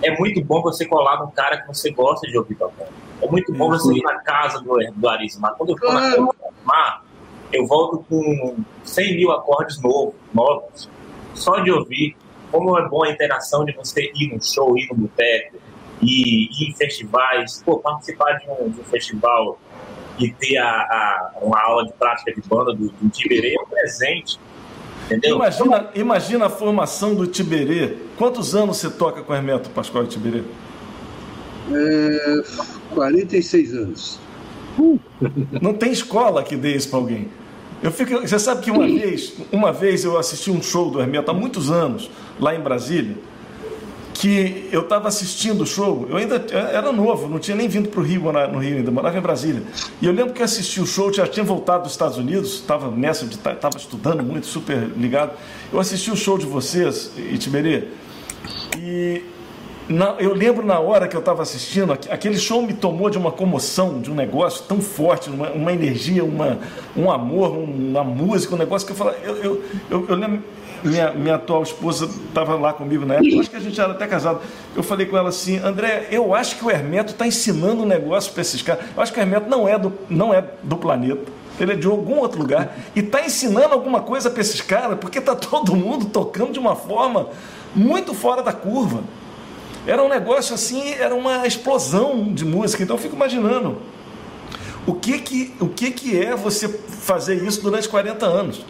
é 0.00 0.18
muito 0.18 0.42
bom 0.42 0.62
você 0.62 0.86
colar 0.86 1.20
no 1.20 1.30
cara 1.32 1.60
que 1.60 1.68
você 1.68 1.90
gosta 1.90 2.26
de 2.26 2.38
ouvir 2.38 2.54
tocando. 2.54 2.88
É 3.20 3.28
muito 3.28 3.52
bom 3.52 3.68
você 3.68 3.92
ir 3.92 4.02
na 4.02 4.18
casa 4.20 4.58
do, 4.58 4.74
do 4.96 5.06
Arismar. 5.06 5.54
Quando 5.58 5.72
eu 5.72 5.76
for 5.76 5.92
na 5.92 6.00
casa 6.00 6.16
do 6.16 6.34
Arismar, 6.46 7.04
eu 7.52 7.66
volto 7.66 8.06
com 8.08 8.56
100 8.84 9.16
mil 9.16 9.32
acordes 9.32 9.78
novos, 9.82 10.14
novos, 10.32 10.88
só 11.34 11.60
de 11.60 11.70
ouvir. 11.70 12.16
Como 12.50 12.78
é 12.78 12.88
bom 12.88 13.04
a 13.04 13.10
interação 13.10 13.66
de 13.66 13.72
você 13.72 14.10
ir 14.14 14.32
num 14.32 14.40
show, 14.40 14.78
ir 14.78 14.88
no 14.88 14.96
boteco, 14.96 15.58
e 16.02 16.44
ir 16.44 16.70
em 16.70 16.74
festivais, 16.74 17.62
pô, 17.64 17.78
participar 17.78 18.32
de 18.34 18.46
um, 18.50 18.70
de 18.70 18.80
um 18.80 18.84
festival 18.84 19.58
e 20.18 20.30
ter 20.32 20.58
a, 20.58 20.68
a, 20.68 21.32
uma 21.42 21.60
aula 21.60 21.84
de 21.84 21.92
prática 21.92 22.32
de 22.32 22.40
banda 22.48 22.72
do, 22.74 22.88
do 22.88 23.08
Tiberê 23.08 23.54
é 23.54 23.60
um 23.60 23.66
presente. 23.66 24.38
Entendeu? 25.06 25.36
Imagina, 25.36 25.90
imagina 25.94 26.46
a 26.46 26.50
formação 26.50 27.14
do 27.14 27.26
Tiberê. 27.26 27.96
Quantos 28.16 28.54
anos 28.54 28.78
você 28.78 28.90
toca 28.90 29.22
com 29.22 29.34
Hermeto 29.34 29.68
Pascoal 29.70 30.04
e 30.04 30.06
Tiberê? 30.06 30.42
É, 31.72 32.42
46 32.94 33.74
anos. 33.74 34.20
Não 35.60 35.74
tem 35.74 35.92
escola 35.92 36.42
que 36.42 36.56
dê 36.56 36.74
isso 36.74 36.88
para 36.88 36.98
alguém. 36.98 37.28
Eu 37.82 37.90
fico, 37.92 38.20
você 38.20 38.38
sabe 38.38 38.62
que 38.62 38.70
uma 38.70 38.86
vez, 38.86 39.34
uma 39.52 39.72
vez 39.72 40.04
eu 40.04 40.16
assisti 40.16 40.50
um 40.50 40.62
show 40.62 40.90
do 40.90 41.00
Hermeto 41.00 41.30
há 41.30 41.34
muitos 41.34 41.70
anos, 41.70 42.10
lá 42.40 42.54
em 42.54 42.60
Brasília 42.60 43.16
que 44.14 44.68
eu 44.70 44.82
estava 44.82 45.08
assistindo 45.08 45.62
o 45.62 45.66
show, 45.66 46.06
eu 46.08 46.16
ainda 46.16 46.36
era 46.72 46.92
novo, 46.92 47.28
não 47.28 47.40
tinha 47.40 47.56
nem 47.56 47.68
vindo 47.68 47.88
para 47.88 48.00
o 48.00 48.02
Rio, 48.02 48.32
no 48.52 48.58
Rio 48.58 48.76
ainda, 48.76 48.90
morava 48.90 49.18
em 49.18 49.20
Brasília. 49.20 49.62
E 50.00 50.06
eu 50.06 50.12
lembro 50.12 50.32
que 50.32 50.42
assisti 50.42 50.80
o 50.80 50.86
show, 50.86 51.12
já 51.12 51.26
tinha 51.26 51.44
voltado 51.44 51.82
dos 51.82 51.92
Estados 51.92 52.16
Unidos, 52.16 52.54
estava 52.54 52.90
nessa 52.90 53.26
de 53.26 53.34
estava 53.34 53.76
estudando 53.76 54.22
muito, 54.22 54.46
super 54.46 54.78
ligado. 54.96 55.32
Eu 55.72 55.80
assisti 55.80 56.12
o 56.12 56.16
show 56.16 56.38
de 56.38 56.46
vocês, 56.46 57.10
Itiberê, 57.18 57.88
e 58.78 59.22
na, 59.88 60.14
eu 60.18 60.32
lembro 60.32 60.64
na 60.64 60.78
hora 60.78 61.08
que 61.08 61.16
eu 61.16 61.20
estava 61.20 61.42
assistindo, 61.42 61.92
aquele 61.92 62.38
show 62.38 62.62
me 62.62 62.72
tomou 62.72 63.10
de 63.10 63.18
uma 63.18 63.32
comoção, 63.32 64.00
de 64.00 64.10
um 64.10 64.14
negócio 64.14 64.64
tão 64.66 64.80
forte, 64.80 65.28
uma, 65.28 65.50
uma 65.50 65.72
energia, 65.72 66.24
uma, 66.24 66.58
um 66.96 67.10
amor, 67.10 67.50
uma 67.58 68.04
música, 68.04 68.54
um 68.54 68.58
negócio 68.58 68.86
que 68.86 68.92
eu 68.92 68.96
falava, 68.96 69.18
eu, 69.24 69.36
eu, 69.36 69.64
eu, 69.90 70.06
eu 70.08 70.14
lembro 70.14 70.42
minha, 70.84 71.10
minha 71.12 71.34
atual 71.36 71.62
esposa 71.62 72.06
estava 72.28 72.54
lá 72.56 72.72
comigo 72.72 73.06
na 73.06 73.14
época, 73.14 73.40
acho 73.40 73.50
que 73.50 73.56
a 73.56 73.60
gente 73.60 73.80
era 73.80 73.92
até 73.92 74.06
casado. 74.06 74.40
Eu 74.76 74.82
falei 74.82 75.06
com 75.06 75.16
ela 75.16 75.30
assim, 75.30 75.58
André, 75.58 76.08
eu 76.10 76.34
acho 76.34 76.56
que 76.56 76.64
o 76.64 76.70
Hermeto 76.70 77.12
está 77.12 77.26
ensinando 77.26 77.82
um 77.82 77.86
negócio 77.86 78.32
para 78.32 78.42
esses 78.42 78.60
caras. 78.62 78.84
Eu 78.94 79.02
acho 79.02 79.12
que 79.12 79.18
o 79.18 79.22
Hermeto 79.22 79.48
não 79.48 79.66
é 79.66 79.78
do, 79.78 79.92
não 80.08 80.32
é 80.32 80.44
do 80.62 80.76
planeta. 80.76 81.32
Ele 81.58 81.72
é 81.72 81.76
de 81.76 81.86
algum 81.86 82.18
outro 82.18 82.40
lugar 82.40 82.76
e 82.94 83.00
está 83.00 83.24
ensinando 83.24 83.72
alguma 83.72 84.00
coisa 84.00 84.28
para 84.28 84.40
esses 84.40 84.60
caras, 84.60 84.98
porque 84.98 85.18
está 85.18 85.34
todo 85.36 85.74
mundo 85.74 86.06
tocando 86.06 86.52
de 86.52 86.58
uma 86.58 86.74
forma 86.74 87.28
muito 87.74 88.12
fora 88.12 88.42
da 88.42 88.52
curva. 88.52 89.02
Era 89.86 90.02
um 90.02 90.08
negócio 90.08 90.54
assim, 90.54 90.94
era 90.94 91.14
uma 91.14 91.46
explosão 91.46 92.32
de 92.32 92.44
música. 92.44 92.82
Então 92.82 92.96
eu 92.96 93.00
fico 93.00 93.14
imaginando 93.14 93.78
o 94.86 94.94
que 94.94 95.18
que, 95.18 95.54
o 95.60 95.68
que, 95.68 95.90
que 95.90 96.18
é 96.18 96.34
você 96.34 96.68
fazer 96.68 97.42
isso 97.42 97.62
durante 97.62 97.88
40 97.88 98.26
anos. 98.26 98.64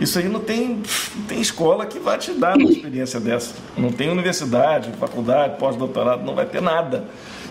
Isso 0.00 0.18
aí 0.18 0.28
não 0.28 0.40
tem, 0.40 0.82
não 1.14 1.24
tem 1.28 1.40
escola 1.40 1.84
que 1.84 1.98
vai 1.98 2.16
te 2.16 2.32
dar 2.32 2.56
uma 2.56 2.68
experiência 2.72 3.20
dessa. 3.20 3.54
Não 3.76 3.92
tem 3.92 4.08
universidade, 4.08 4.90
faculdade, 4.98 5.58
pós-doutorado, 5.58 6.24
não 6.24 6.34
vai 6.34 6.46
ter 6.46 6.62
nada. 6.62 7.04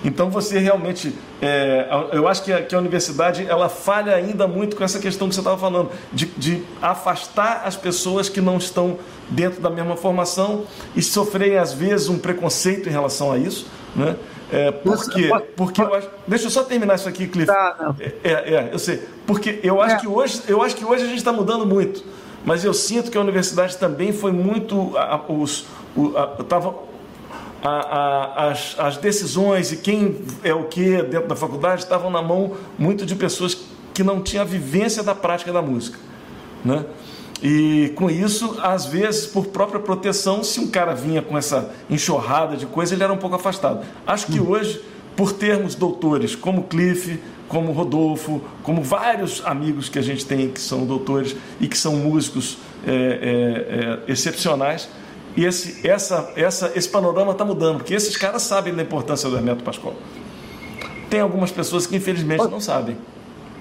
Então 0.03 0.29
você 0.29 0.57
realmente, 0.59 1.13
é, 1.41 1.87
eu 2.13 2.27
acho 2.27 2.43
que 2.43 2.53
a, 2.53 2.63
que 2.63 2.73
a, 2.73 2.79
universidade 2.79 3.45
ela 3.47 3.67
falha 3.67 4.15
ainda 4.15 4.47
muito 4.47 4.75
com 4.75 4.83
essa 4.83 4.97
questão 4.97 5.27
que 5.27 5.35
você 5.35 5.41
estava 5.41 5.57
falando, 5.57 5.91
de, 6.11 6.25
de, 6.25 6.63
afastar 6.81 7.63
as 7.65 7.75
pessoas 7.75 8.29
que 8.29 8.39
não 8.39 8.57
estão 8.57 8.97
dentro 9.29 9.61
da 9.61 9.69
mesma 9.69 9.97
formação 9.97 10.63
e 10.95 11.01
sofrerem 11.01 11.57
às 11.57 11.73
vezes 11.73 12.07
um 12.07 12.17
preconceito 12.17 12.87
em 12.87 12.91
relação 12.91 13.31
a 13.31 13.37
isso, 13.37 13.67
né? 13.95 14.15
É, 14.51 14.71
por 14.71 15.07
quê? 15.11 15.29
Porque 15.55 15.79
eu 15.79 15.93
acho, 15.93 16.09
deixa 16.27 16.45
eu 16.45 16.49
só 16.49 16.63
terminar 16.63 16.95
isso 16.95 17.07
aqui, 17.07 17.27
Cliff. 17.27 17.45
Tá, 17.45 17.93
é, 18.23 18.31
é, 18.31 18.69
eu 18.71 18.79
sei. 18.79 19.03
Porque 19.27 19.59
eu 19.61 19.79
acho 19.79 19.95
é. 19.95 19.99
que 19.99 20.07
hoje, 20.07 20.41
eu 20.47 20.63
acho 20.63 20.75
que 20.75 20.83
hoje 20.83 21.03
a 21.03 21.07
gente 21.07 21.19
está 21.19 21.31
mudando 21.31 21.67
muito 21.67 22.03
mas 22.45 22.63
eu 22.63 22.73
sinto 22.73 23.11
que 23.11 23.17
a 23.17 23.21
universidade 23.21 23.77
também 23.77 24.11
foi 24.11 24.31
muito. 24.31 24.97
A, 24.97 25.21
os, 25.27 25.65
o, 25.95 26.17
a, 26.17 26.27
tava, 26.43 26.75
a, 27.61 28.49
as, 28.49 28.75
as 28.77 28.97
decisões 28.97 29.71
e 29.71 29.77
quem 29.77 30.17
é 30.43 30.53
o 30.53 30.65
que 30.65 31.01
dentro 31.03 31.27
da 31.27 31.35
faculdade 31.35 31.83
estavam 31.83 32.09
na 32.09 32.21
mão 32.21 32.53
muito 32.77 33.05
de 33.05 33.15
pessoas 33.15 33.57
que 33.93 34.03
não 34.03 34.21
tinham 34.21 34.43
a 34.43 34.45
vivência 34.45 35.03
da 35.03 35.13
prática 35.13 35.51
da 35.51 35.61
música. 35.61 35.99
Né? 36.63 36.85
E 37.41 37.93
com 37.95 38.09
isso, 38.09 38.57
às 38.61 38.85
vezes, 38.85 39.25
por 39.25 39.47
própria 39.47 39.79
proteção, 39.79 40.43
se 40.43 40.59
um 40.59 40.67
cara 40.67 40.93
vinha 40.93 41.21
com 41.21 41.37
essa 41.37 41.71
enxurrada 41.89 42.57
de 42.57 42.65
coisa, 42.65 42.93
ele 42.93 43.03
era 43.03 43.13
um 43.13 43.17
pouco 43.17 43.35
afastado. 43.35 43.85
Acho 44.05 44.27
que 44.27 44.39
hum. 44.39 44.49
hoje, 44.49 44.81
por 45.15 45.31
termos 45.31 45.75
doutores 45.75 46.35
como 46.35 46.63
Cliff, 46.63 47.19
como 47.49 47.71
Rodolfo, 47.71 48.41
como 48.63 48.81
vários 48.81 49.43
amigos 49.43 49.89
que 49.89 49.97
a 49.97 50.01
gente 50.01 50.25
tem 50.25 50.49
que 50.49 50.61
são 50.61 50.85
doutores 50.85 51.35
e 51.59 51.67
que 51.67 51.77
são 51.77 51.95
músicos 51.95 52.59
é, 52.85 52.91
é, 52.91 54.07
é, 54.07 54.11
excepcionais. 54.11 54.87
E 55.35 55.43
esse, 55.43 55.85
essa, 55.85 56.31
essa, 56.35 56.71
esse 56.75 56.87
panorama 56.87 57.31
está 57.31 57.43
mudando, 57.43 57.77
porque 57.77 57.93
esses 57.93 58.15
caras 58.15 58.43
sabem 58.43 58.73
da 58.73 58.83
importância 58.83 59.29
do 59.29 59.35
Hermeto 59.35 59.63
Pascoal. 59.63 59.95
Tem 61.09 61.19
algumas 61.19 61.51
pessoas 61.51 61.87
que 61.87 61.95
infelizmente 61.95 62.47
não 62.47 62.61
sabem. 62.61 62.95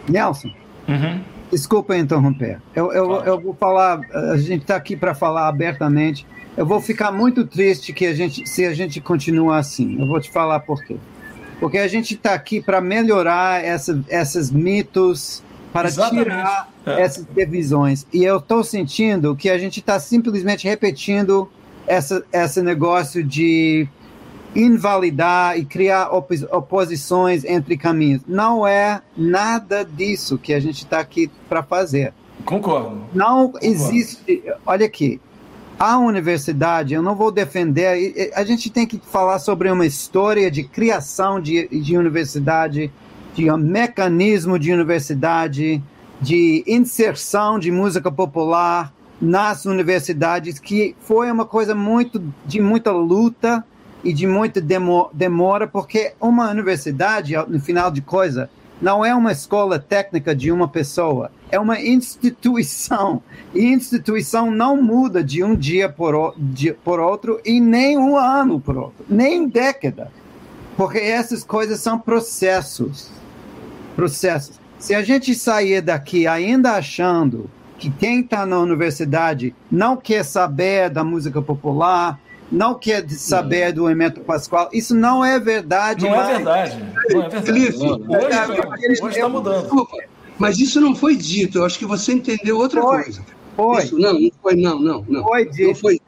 Nelson, 0.06 0.51
uhum. 0.86 1.20
desculpa 1.51 1.97
interromper. 1.97 2.60
Eu, 2.74 2.93
eu, 2.93 3.10
eu 3.24 3.40
vou 3.40 3.55
falar, 3.55 4.01
a 4.32 4.36
gente 4.36 4.62
está 4.62 4.77
aqui 4.77 4.97
para 4.97 5.15
falar 5.15 5.48
abertamente. 5.48 6.27
Eu 6.56 6.66
vou 6.66 6.81
ficar 6.81 7.10
muito 7.10 7.47
triste 7.47 7.93
que 7.93 8.05
a 8.06 8.15
gente, 8.15 8.47
se 8.47 8.66
a 8.66 8.74
gente 8.74 9.01
continuar 9.01 9.59
assim. 9.59 9.98
Eu 9.98 10.06
vou 10.06 10.20
te 10.20 10.31
falar 10.31 10.60
por 10.60 10.82
quê 10.85 10.97
porque 11.60 11.78
a 11.78 11.89
gente 11.89 12.14
está 12.14 12.35
aqui 12.35 12.60
para 12.60 12.80
melhorar 12.80 13.64
essa, 13.64 14.02
esses 14.09 14.51
mitos, 14.51 15.43
para 15.72 15.89
Exatamente. 15.89 16.24
tirar 16.24 16.70
é. 16.86 17.02
essas 17.02 17.26
divisões. 17.35 18.06
E 18.12 18.24
eu 18.24 18.39
estou 18.39 18.64
sentindo 18.64 19.36
que 19.36 19.51
a 19.51 19.59
gente 19.59 19.80
está 19.80 19.98
simplesmente 20.01 20.66
repetindo 20.66 21.51
essa, 21.86 22.24
esse 22.32 22.62
negócio 22.62 23.22
de 23.22 23.89
invalidar 24.55 25.59
e 25.59 25.64
criar 25.64 26.09
opos, 26.10 26.43
oposições 26.51 27.44
entre 27.44 27.76
caminhos. 27.76 28.22
Não 28.26 28.66
é 28.66 29.02
nada 29.16 29.85
disso 29.85 30.39
que 30.39 30.55
a 30.55 30.60
gente 30.60 30.85
está 30.85 31.01
aqui 31.01 31.30
para 31.48 31.62
fazer. 31.62 32.12
Concordo. 32.44 33.02
Não 33.12 33.47
Concordo. 33.47 33.66
existe. 33.66 34.43
Olha 34.64 34.86
aqui, 34.86 35.20
a 35.79 35.97
universidade, 35.99 36.95
eu 36.95 37.03
não 37.03 37.15
vou 37.15 37.31
defender, 37.31 38.33
a 38.35 38.43
gente 38.43 38.69
tem 38.69 38.87
que 38.87 38.99
falar 38.99 39.39
sobre 39.39 39.71
uma 39.71 39.87
história 39.87 40.51
de 40.51 40.65
criação 40.65 41.41
de, 41.41 41.69
de 41.69 41.97
universidade, 41.97 42.91
de 43.35 43.49
um 43.51 43.57
mecanismo 43.57 44.59
de 44.59 44.73
universidade, 44.73 45.81
de 46.21 46.65
inserção 46.67 47.61
de 47.61 47.71
música 47.71 48.11
popular 48.11 48.93
nas 49.21 49.67
universidades, 49.67 50.59
que 50.59 50.97
foi 51.01 51.31
uma 51.31 51.45
coisa 51.45 51.75
muito 51.75 52.21
de 52.45 52.61
muita 52.61 52.91
luta 52.91 53.65
e 54.03 54.13
de 54.13 54.27
muita 54.27 54.61
demora, 55.13 55.69
porque 55.69 56.13
uma 56.21 56.51
universidade, 56.51 57.35
no 57.49 57.61
final 57.61 57.91
de 57.91 58.01
coisa, 58.01 58.51
não 58.83 59.05
é 59.05 59.15
uma 59.15 59.31
escola 59.31 59.79
técnica 59.79 60.35
de 60.35 60.51
uma 60.51 60.67
pessoa, 60.67 61.31
é 61.51 61.59
uma 61.59 61.81
instituição. 61.81 63.23
E 63.55 63.65
instituição 63.65 64.51
não 64.51 64.81
muda 64.81 65.23
de 65.23 65.43
um 65.43 65.55
dia 65.55 65.89
por, 65.89 66.35
de, 66.37 66.73
por 66.73 67.01
outro 67.01 67.41
e 67.45 67.61
nem 67.61 67.97
um 67.99 68.16
ano 68.16 68.61
por 68.61 68.77
outro, 68.77 69.05
nem 69.09 69.49
década. 69.49 70.11
Porque 70.77 70.99
essas 70.99 71.43
coisas 71.43 71.81
são 71.81 71.99
processos. 71.99 73.11
Processos. 73.97 74.61
Se 74.79 74.95
a 74.95 75.03
gente 75.03 75.35
sair 75.35 75.81
daqui 75.81 76.27
ainda 76.27 76.73
achando 76.73 77.51
que 77.79 77.91
quem 77.91 78.20
está 78.20 78.47
na 78.47 78.59
universidade 78.59 79.55
não 79.70 79.97
quer 79.97 80.25
saber 80.25 80.91
da 80.91 81.03
música 81.03 81.43
popular, 81.43 82.20
não 82.51 82.75
quer 82.75 83.09
saber 83.11 83.73
do 83.73 83.89
Hermeto 83.89 84.20
Pascoal. 84.20 84.69
Isso 84.73 84.95
não 84.95 85.25
é 85.25 85.39
verdade. 85.39 86.05
Não 86.05 86.15
é 86.15 86.35
verdade. 86.35 86.85
Não 87.11 87.23
é 87.25 87.29
verdade. 87.29 89.03
Hoje 89.03 89.16
está 89.16 89.29
mudando. 89.29 89.62
Desculpa, 89.62 89.97
mas 90.39 90.59
isso 90.59 90.81
não 90.81 90.94
foi 90.94 91.16
dito. 91.16 91.59
Eu 91.59 91.65
acho 91.65 91.78
que 91.78 91.86
você 91.86 92.12
entendeu 92.12 92.56
outra 92.59 92.81
foi, 92.81 93.02
coisa. 93.02 93.24
Foi. 93.56 93.85
Isso, 93.85 93.98
não, 93.98 94.20
não 94.20 94.31
foi, 94.43 94.56
não, 94.56 94.78
não, 94.78 95.05
não. 95.09 95.23
Foi 95.24 95.44
dito. 95.44 95.69
Não 95.69 95.74
foi. 95.74 96.01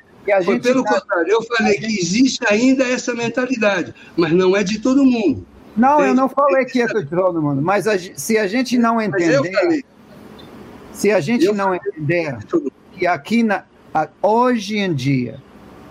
Foi 0.45 0.61
pelo 0.61 0.85
tá... 0.85 1.01
contrário. 1.01 1.33
Eu 1.33 1.43
falei 1.43 1.79
que 1.79 1.87
existe 1.87 2.41
ainda 2.49 2.85
essa 2.85 3.15
mentalidade, 3.15 3.95
mas 4.17 4.33
não 4.33 4.57
é 4.57 4.63
de 4.63 4.79
todo 4.79 5.05
mundo. 5.05 5.45
Não, 5.77 5.95
Entende? 5.95 6.09
eu 6.09 6.15
não 6.15 6.29
falei 6.29 6.65
que 6.65 6.83
é 6.83 6.87
de 6.87 7.07
todo 7.07 7.41
mundo, 7.41 7.63
mas 7.63 7.87
a, 7.87 7.97
se 7.99 8.37
a 8.37 8.47
gente 8.47 8.77
não 8.77 9.01
entender, 9.01 9.85
se 10.93 11.11
a 11.11 11.21
gente 11.21 11.45
eu 11.45 11.55
não 11.55 11.75
entender 11.75 12.37
que 12.93 13.07
aqui 13.07 13.43
na, 13.43 13.65
hoje 14.21 14.79
em 14.79 14.93
dia 14.93 15.41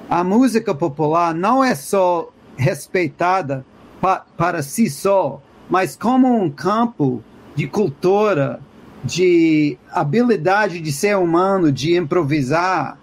a 0.10 0.24
música 0.24 0.76
popular 0.76 1.34
não 1.34 1.64
é 1.64 1.76
só 1.76 2.30
respeitada 2.58 3.66
pa, 4.02 4.26
para 4.38 4.62
si 4.62 4.90
só, 4.90 5.42
mas 5.70 5.96
como 5.96 6.28
um 6.28 6.50
campo 6.50 7.24
de 7.60 7.68
cultura, 7.68 8.62
de 9.04 9.78
habilidade 9.92 10.80
de 10.80 10.94
ser 10.94 11.18
humano, 11.18 11.74
de 11.74 11.94
improvisar, 11.98 12.98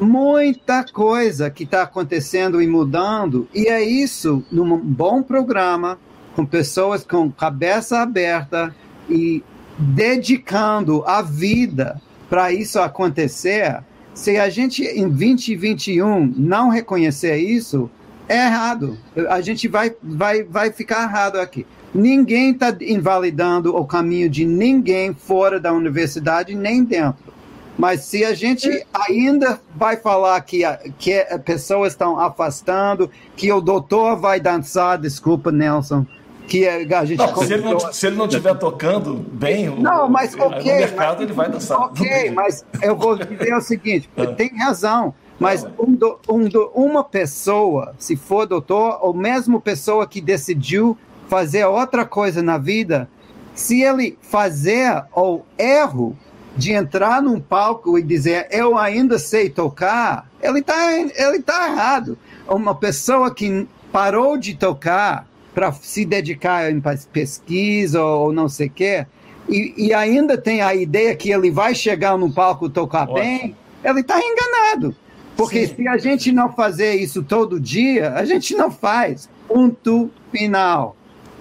muita 0.00 0.84
coisa 0.84 1.48
que 1.48 1.62
está 1.62 1.82
acontecendo 1.82 2.60
e 2.60 2.66
mudando, 2.66 3.46
e 3.54 3.68
é 3.68 3.80
isso 3.80 4.44
num 4.50 4.76
bom 4.76 5.22
programa, 5.22 5.96
com 6.34 6.44
pessoas 6.44 7.04
com 7.04 7.30
cabeça 7.30 8.00
aberta 8.00 8.74
e 9.08 9.44
dedicando 9.78 11.04
a 11.06 11.22
vida 11.22 12.02
para 12.28 12.52
isso 12.52 12.80
acontecer. 12.80 13.78
Se 14.12 14.38
a 14.38 14.48
gente 14.48 14.82
em 14.82 15.08
2021 15.08 16.34
não 16.36 16.68
reconhecer 16.68 17.36
isso, 17.36 17.88
é 18.28 18.46
errado. 18.46 18.98
A 19.28 19.40
gente 19.40 19.68
vai, 19.68 19.94
vai, 20.02 20.42
vai 20.42 20.72
ficar 20.72 21.04
errado 21.04 21.36
aqui. 21.36 21.64
Ninguém 21.92 22.52
está 22.52 22.74
invalidando 22.80 23.76
o 23.76 23.84
caminho 23.84 24.30
de 24.30 24.44
ninguém 24.44 25.12
fora 25.12 25.58
da 25.58 25.72
universidade, 25.72 26.54
nem 26.54 26.84
dentro. 26.84 27.30
Mas 27.76 28.04
se 28.04 28.24
a 28.24 28.34
gente 28.34 28.86
ainda 28.92 29.58
vai 29.74 29.96
falar 29.96 30.40
que, 30.42 30.62
que 30.98 31.24
pessoas 31.44 31.92
estão 31.92 32.20
afastando, 32.20 33.10
que 33.34 33.50
o 33.50 33.60
doutor 33.60 34.16
vai 34.16 34.38
dançar, 34.38 34.98
desculpa, 34.98 35.50
Nelson, 35.50 36.06
que 36.46 36.68
a 36.68 37.04
gente 37.04 37.18
não, 37.18 37.36
se, 37.36 37.54
ele 37.54 37.62
não, 37.62 37.78
se 37.92 38.06
ele 38.06 38.16
não 38.16 38.26
estiver 38.26 38.54
tocando 38.58 39.14
bem, 39.14 39.70
não, 39.70 40.08
mas 40.08 40.34
ok, 40.34 40.72
no 40.72 40.78
mercado 40.78 41.18
mas, 41.18 41.20
ele 41.22 41.32
vai 41.32 41.48
dançar. 41.48 41.78
Ok, 41.78 42.30
mas 42.32 42.66
eu 42.82 42.96
vou 42.96 43.16
dizer 43.16 43.54
o 43.54 43.60
seguinte: 43.60 44.10
ah. 44.18 44.26
tem 44.26 44.54
razão. 44.58 45.14
Mas 45.38 45.66
um 45.78 45.94
do, 45.94 46.18
um 46.28 46.44
do, 46.46 46.70
uma 46.74 47.02
pessoa, 47.02 47.94
se 47.98 48.14
for 48.14 48.46
doutor, 48.46 48.98
ou 49.00 49.14
mesmo 49.14 49.58
pessoa 49.58 50.06
que 50.06 50.20
decidiu 50.20 50.98
fazer 51.30 51.64
outra 51.64 52.04
coisa 52.04 52.42
na 52.42 52.58
vida, 52.58 53.08
se 53.54 53.82
ele 53.82 54.18
fazer 54.20 55.04
o 55.14 55.42
erro 55.56 56.18
de 56.56 56.72
entrar 56.72 57.22
num 57.22 57.40
palco 57.40 57.96
e 57.96 58.02
dizer 58.02 58.48
eu 58.50 58.76
ainda 58.76 59.16
sei 59.16 59.48
tocar, 59.48 60.28
ele 60.42 60.58
está 60.58 60.92
ele 60.92 61.40
tá 61.40 61.70
errado. 61.70 62.18
Uma 62.48 62.74
pessoa 62.74 63.32
que 63.32 63.68
parou 63.92 64.36
de 64.36 64.56
tocar 64.56 65.28
para 65.54 65.70
se 65.72 66.04
dedicar 66.04 66.68
em 66.70 66.82
pesquisa 67.12 68.02
ou 68.02 68.32
não 68.32 68.48
sei 68.48 68.66
o 68.66 68.70
quê, 68.70 69.06
e, 69.48 69.74
e, 69.76 69.94
ainda 69.94 70.38
tem 70.38 70.60
a 70.60 70.74
ideia 70.74 71.14
que 71.16 71.30
ele 71.30 71.50
vai 71.50 71.74
chegar 71.74 72.16
num 72.16 72.30
palco 72.30 72.68
tocar 72.68 73.02
Ótimo. 73.02 73.14
bem, 73.14 73.56
ele 73.82 74.00
está 74.00 74.20
enganado. 74.20 74.94
Porque 75.36 75.66
Sim. 75.66 75.74
se 75.74 75.88
a 75.88 75.96
gente 75.96 76.30
não 76.30 76.52
fazer 76.52 76.94
isso 76.94 77.22
todo 77.22 77.58
dia, 77.58 78.12
a 78.12 78.24
gente 78.24 78.54
não 78.54 78.70
faz. 78.70 79.28
Ponto 79.48 80.08
final. 80.30 80.94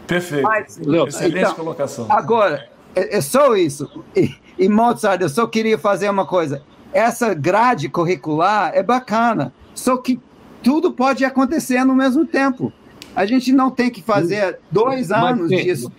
Perfeito. 0.09 0.43
Mas, 0.43 0.79
Excelente 0.79 1.37
então, 1.37 1.53
colocação. 1.53 2.07
Agora, 2.09 2.67
é, 2.95 3.17
é 3.17 3.21
só 3.21 3.55
isso. 3.55 3.87
E, 4.15 4.33
e 4.57 4.67
Mozart, 4.67 5.21
eu 5.21 5.29
só 5.29 5.45
queria 5.45 5.77
fazer 5.77 6.09
uma 6.09 6.25
coisa. 6.25 6.63
Essa 6.91 7.35
grade 7.35 7.87
curricular 7.87 8.71
é 8.73 8.81
bacana, 8.81 9.53
só 9.75 9.95
que 9.97 10.19
tudo 10.63 10.91
pode 10.91 11.23
acontecer 11.23 11.83
no 11.85 11.93
mesmo 11.93 12.25
tempo. 12.25 12.73
A 13.15 13.27
gente 13.27 13.51
não 13.51 13.69
tem 13.69 13.91
que 13.91 14.01
fazer 14.01 14.57
dois 14.71 15.11
anos 15.11 15.49
disso. 15.49 15.91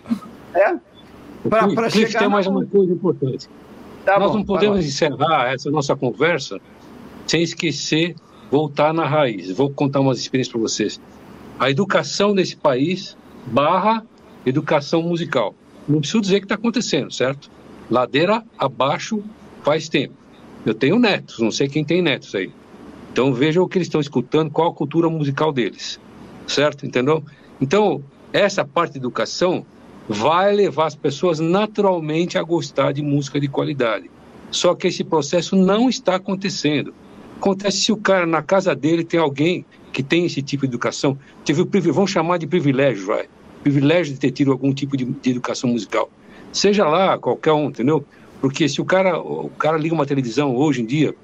É? 0.53 0.75
Para 1.47 1.89
chegar. 1.89 2.19
Tem 2.19 2.29
mais 2.29 2.45
uma 2.47 2.65
coisa 2.65 2.91
importante. 2.91 3.49
Tá 4.03 4.19
Nós 4.19 4.31
bom, 4.31 4.39
não 4.39 4.43
podemos 4.43 4.79
tá 4.79 4.85
encerrar 4.85 5.53
essa 5.53 5.71
nossa 5.71 5.95
conversa 5.95 6.59
sem 7.25 7.41
esquecer 7.41 8.15
voltar 8.49 8.93
na 8.93 9.07
raiz. 9.07 9.51
Vou 9.51 9.69
contar 9.69 10.01
umas 10.01 10.19
experiências 10.19 10.51
para 10.51 10.61
vocês. 10.61 10.99
A 11.57 11.69
educação 11.69 12.33
nesse 12.33 12.57
país 12.57 13.15
barra 13.45 14.05
educação 14.45 15.01
musical. 15.01 15.55
Não 15.87 15.99
preciso 15.99 16.21
dizer 16.21 16.39
que 16.39 16.45
está 16.45 16.55
acontecendo, 16.55 17.11
certo? 17.11 17.49
ladeira 17.91 18.43
abaixo 18.57 19.21
faz 19.61 19.89
tempo. 19.89 20.13
Eu 20.65 20.73
tenho 20.73 20.97
netos, 20.97 21.39
não 21.39 21.51
sei 21.51 21.67
quem 21.67 21.83
tem 21.83 22.01
netos 22.01 22.33
aí. 22.33 22.51
Então 23.11 23.33
vejam 23.33 23.63
o 23.63 23.67
que 23.67 23.77
eles 23.77 23.87
estão 23.87 23.99
escutando, 23.99 24.49
qual 24.49 24.69
a 24.69 24.73
cultura 24.73 25.09
musical 25.09 25.51
deles, 25.51 25.99
certo? 26.47 26.85
Entendeu? 26.85 27.21
Então, 27.59 28.01
essa 28.31 28.63
parte 28.63 28.93
de 28.93 28.99
educação 28.99 29.65
vai 30.07 30.55
levar 30.55 30.85
as 30.85 30.95
pessoas 30.95 31.39
naturalmente 31.39 32.37
a 32.37 32.43
gostar 32.43 32.93
de 32.93 33.01
música 33.01 33.39
de 33.39 33.49
qualidade. 33.49 34.09
Só 34.49 34.73
que 34.73 34.87
esse 34.87 35.03
processo 35.03 35.55
não 35.55 35.89
está 35.89 36.15
acontecendo. 36.15 36.93
Acontece 37.41 37.77
se 37.77 37.91
o 37.91 37.97
cara 37.97 38.27
na 38.27 38.43
casa 38.43 38.75
dele 38.75 39.03
tem 39.03 39.19
alguém 39.19 39.65
que 39.91 40.03
tem 40.03 40.25
esse 40.25 40.41
tipo 40.41 40.61
de 40.61 40.69
educação, 40.69 41.17
teve 41.43 41.61
o 41.61 41.65
privilégio, 41.65 41.95
vamos 41.95 42.11
chamar 42.11 42.37
de 42.37 42.45
privilégio, 42.45 43.07
vai. 43.07 43.27
Privilégio 43.63 44.13
de 44.13 44.19
ter 44.19 44.29
tido 44.29 44.51
algum 44.51 44.71
tipo 44.71 44.95
de, 44.95 45.05
de 45.05 45.31
educação 45.31 45.69
musical 45.69 46.09
seja 46.51 46.87
lá 46.87 47.17
qualquer 47.17 47.53
um, 47.53 47.67
entendeu? 47.67 48.05
Porque 48.39 48.67
se 48.67 48.81
o 48.81 48.85
cara, 48.85 49.19
o 49.19 49.49
cara 49.49 49.77
liga 49.77 49.93
uma 49.93 50.05
televisão 50.05 50.55
hoje 50.55 50.81
em 50.81 50.85
dia, 50.85 51.15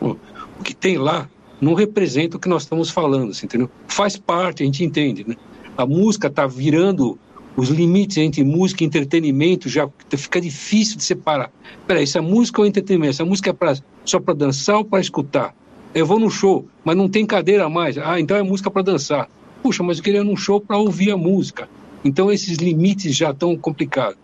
o 0.00 0.16
que 0.62 0.74
tem 0.74 0.98
lá 0.98 1.28
não 1.60 1.74
representa 1.74 2.36
o 2.36 2.40
que 2.40 2.48
nós 2.48 2.62
estamos 2.62 2.90
falando, 2.90 3.30
assim, 3.30 3.46
entendeu? 3.46 3.70
Faz 3.88 4.16
parte, 4.16 4.62
a 4.62 4.66
gente 4.66 4.84
entende, 4.84 5.24
né? 5.26 5.34
A 5.76 5.84
música 5.84 6.28
está 6.28 6.46
virando 6.46 7.18
os 7.58 7.70
limites 7.70 8.16
entre 8.18 8.44
música 8.44 8.84
e 8.84 8.86
entretenimento 8.86 9.68
já 9.68 9.90
fica 10.16 10.40
difícil 10.40 10.96
de 10.96 11.02
separar. 11.02 11.50
Peraí, 11.88 12.04
essa 12.04 12.22
música 12.22 12.60
ou 12.60 12.66
entretenimento? 12.68 13.10
Essa 13.10 13.24
música 13.24 13.50
é 13.50 13.52
pra, 13.52 13.76
só 14.04 14.20
para 14.20 14.32
dançar 14.32 14.76
ou 14.76 14.84
para 14.84 15.00
escutar? 15.00 15.52
Eu 15.92 16.06
vou 16.06 16.20
no 16.20 16.30
show, 16.30 16.68
mas 16.84 16.96
não 16.96 17.08
tem 17.08 17.26
cadeira 17.26 17.68
mais. 17.68 17.98
Ah, 17.98 18.20
então 18.20 18.36
é 18.36 18.44
música 18.44 18.70
para 18.70 18.82
dançar. 18.82 19.28
Puxa, 19.60 19.82
mas 19.82 19.98
eu 19.98 20.04
queria 20.04 20.20
ir 20.20 20.24
num 20.24 20.36
show 20.36 20.60
para 20.60 20.78
ouvir 20.78 21.10
a 21.10 21.16
música. 21.16 21.68
Então 22.04 22.30
esses 22.30 22.58
limites 22.58 23.16
já 23.16 23.32
estão 23.32 23.56
complicados. 23.56 24.20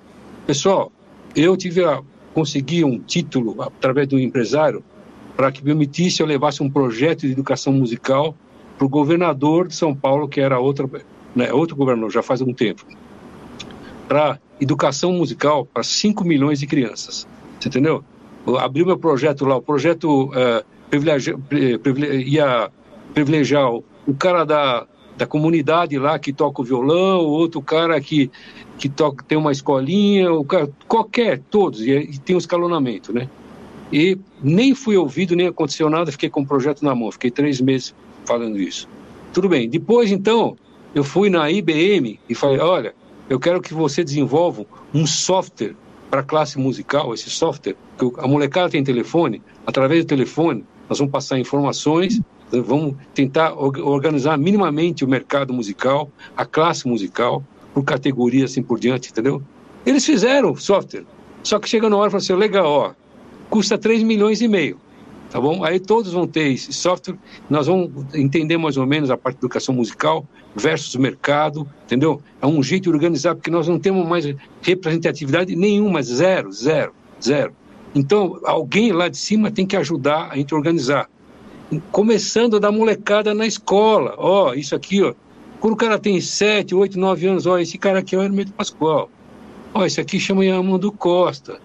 Pessoal, 0.46 0.92
eu 1.34 1.56
tive 1.56 1.84
a 1.84 2.00
conseguir 2.32 2.84
um 2.84 3.00
título 3.00 3.60
através 3.60 4.06
do 4.06 4.16
empresário 4.16 4.84
para 5.36 5.50
que 5.50 5.60
permitisse 5.60 6.22
eu 6.22 6.26
levasse 6.28 6.62
um 6.62 6.70
projeto 6.70 7.22
de 7.22 7.32
educação 7.32 7.72
musical 7.72 8.36
para 8.78 8.86
o 8.86 8.88
governador 8.88 9.66
de 9.66 9.74
São 9.74 9.92
Paulo, 9.92 10.28
que 10.28 10.40
era 10.40 10.60
outra, 10.60 10.88
né, 11.34 11.52
outro 11.52 11.74
governador, 11.74 12.12
já 12.12 12.22
faz 12.22 12.40
algum 12.40 12.54
tempo, 12.54 12.86
para 14.08 14.38
educação 14.60 15.12
musical 15.12 15.66
para 15.66 15.82
5 15.82 16.24
milhões 16.24 16.60
de 16.60 16.66
crianças. 16.66 17.26
Você 17.58 17.68
entendeu? 17.68 18.04
Eu 18.46 18.58
abri 18.58 18.84
meu 18.84 18.98
projeto 18.98 19.44
lá, 19.44 19.56
o 19.56 19.62
projeto 19.62 20.24
uh, 20.26 20.64
privilegi 20.90 21.34
ia 22.26 22.70
privilegiar 23.14 23.72
o 23.72 24.14
cara 24.18 24.44
da, 24.44 24.86
da 25.16 25.26
comunidade 25.26 25.98
lá 25.98 26.18
que 26.18 26.32
toca 26.32 26.60
o 26.60 26.64
violão, 26.64 27.20
outro 27.20 27.62
cara 27.62 28.00
que 28.00 28.30
que 28.78 28.88
toca, 28.88 29.24
tem 29.24 29.38
uma 29.38 29.52
escolinha, 29.52 30.32
o 30.32 30.44
cara, 30.44 30.68
qualquer, 30.88 31.40
todos, 31.50 31.80
e, 31.80 31.90
e 31.90 32.18
tem 32.18 32.34
um 32.34 32.38
escalonamento, 32.38 33.12
né? 33.12 33.28
E 33.92 34.18
nem 34.42 34.74
fui 34.74 34.96
ouvido, 34.96 35.36
nem 35.36 35.46
aconteceu 35.46 35.88
nada, 35.88 36.10
fiquei 36.10 36.28
com 36.28 36.40
o 36.40 36.46
projeto 36.46 36.84
na 36.84 36.94
mão, 36.94 37.12
fiquei 37.12 37.30
três 37.30 37.60
meses 37.60 37.94
falando 38.24 38.58
isso. 38.58 38.88
Tudo 39.32 39.48
bem. 39.48 39.68
Depois, 39.68 40.10
então, 40.10 40.56
eu 40.94 41.04
fui 41.04 41.30
na 41.30 41.50
IBM 41.50 42.18
e 42.28 42.34
falei: 42.34 42.58
olha, 42.58 42.94
eu 43.28 43.40
quero 43.40 43.60
que 43.60 43.72
você 43.72 44.04
desenvolva 44.04 44.66
um 44.92 45.06
software 45.06 45.74
para 46.10 46.20
a 46.20 46.24
classe 46.24 46.58
musical, 46.58 47.12
esse 47.12 47.30
software, 47.30 47.76
que 47.98 48.12
a 48.18 48.28
molecada 48.28 48.70
tem 48.70 48.84
telefone, 48.84 49.42
através 49.66 50.04
do 50.04 50.08
telefone, 50.08 50.64
nós 50.88 50.98
vamos 50.98 51.10
passar 51.10 51.38
informações, 51.38 52.20
vamos 52.50 52.94
tentar 53.14 53.54
organizar 53.54 54.38
minimamente 54.38 55.04
o 55.04 55.08
mercado 55.08 55.52
musical, 55.52 56.10
a 56.36 56.44
classe 56.44 56.86
musical, 56.86 57.42
por 57.72 57.82
categoria 57.84 58.44
assim 58.44 58.62
por 58.62 58.78
diante, 58.78 59.10
entendeu? 59.10 59.42
Eles 59.84 60.04
fizeram 60.04 60.54
software, 60.54 61.04
só 61.42 61.58
que 61.58 61.68
chega 61.68 61.90
na 61.90 61.96
hora 61.96 62.08
e 62.08 62.10
fala 62.12 62.22
assim, 62.22 62.34
legal, 62.34 62.66
ó, 62.66 62.92
custa 63.50 63.76
3 63.76 64.02
milhões 64.02 64.40
e 64.40 64.46
meio, 64.46 64.78
tá 65.34 65.40
bom? 65.40 65.64
Aí 65.64 65.80
todos 65.80 66.12
vão 66.12 66.28
ter 66.28 66.52
esse 66.52 66.72
software, 66.72 67.16
nós 67.50 67.66
vamos 67.66 67.90
entender 68.14 68.56
mais 68.56 68.76
ou 68.76 68.86
menos 68.86 69.10
a 69.10 69.16
parte 69.16 69.34
de 69.34 69.40
educação 69.40 69.74
musical 69.74 70.24
versus 70.54 70.94
mercado, 70.94 71.68
entendeu? 71.84 72.22
É 72.40 72.46
um 72.46 72.62
jeito 72.62 72.84
de 72.84 72.90
organizar, 72.90 73.34
porque 73.34 73.50
nós 73.50 73.66
não 73.66 73.80
temos 73.80 74.06
mais 74.06 74.32
representatividade 74.62 75.56
nenhuma, 75.56 76.04
zero, 76.04 76.52
zero, 76.52 76.92
zero. 77.20 77.52
Então, 77.96 78.38
alguém 78.44 78.92
lá 78.92 79.08
de 79.08 79.16
cima 79.16 79.50
tem 79.50 79.66
que 79.66 79.76
ajudar 79.76 80.28
a 80.30 80.36
gente 80.36 80.54
a 80.54 80.56
organizar. 80.56 81.10
Começando 81.90 82.60
da 82.60 82.70
molecada 82.70 83.34
na 83.34 83.44
escola. 83.44 84.14
Ó, 84.16 84.54
isso 84.54 84.76
aqui, 84.76 85.02
ó, 85.02 85.14
quando 85.58 85.74
o 85.74 85.76
cara 85.76 85.98
tem 85.98 86.20
7, 86.20 86.76
8, 86.76 86.96
9 86.96 87.26
anos, 87.26 87.44
ó, 87.44 87.58
esse 87.58 87.76
cara 87.76 87.98
aqui 87.98 88.14
é 88.14 88.18
o 88.20 88.22
Hermeto 88.22 88.52
Pascoal. 88.52 89.10
Ó, 89.74 89.84
esse 89.84 90.00
aqui 90.00 90.20
chama 90.20 90.44
Yamando 90.44 90.92
Costa. 90.92 91.58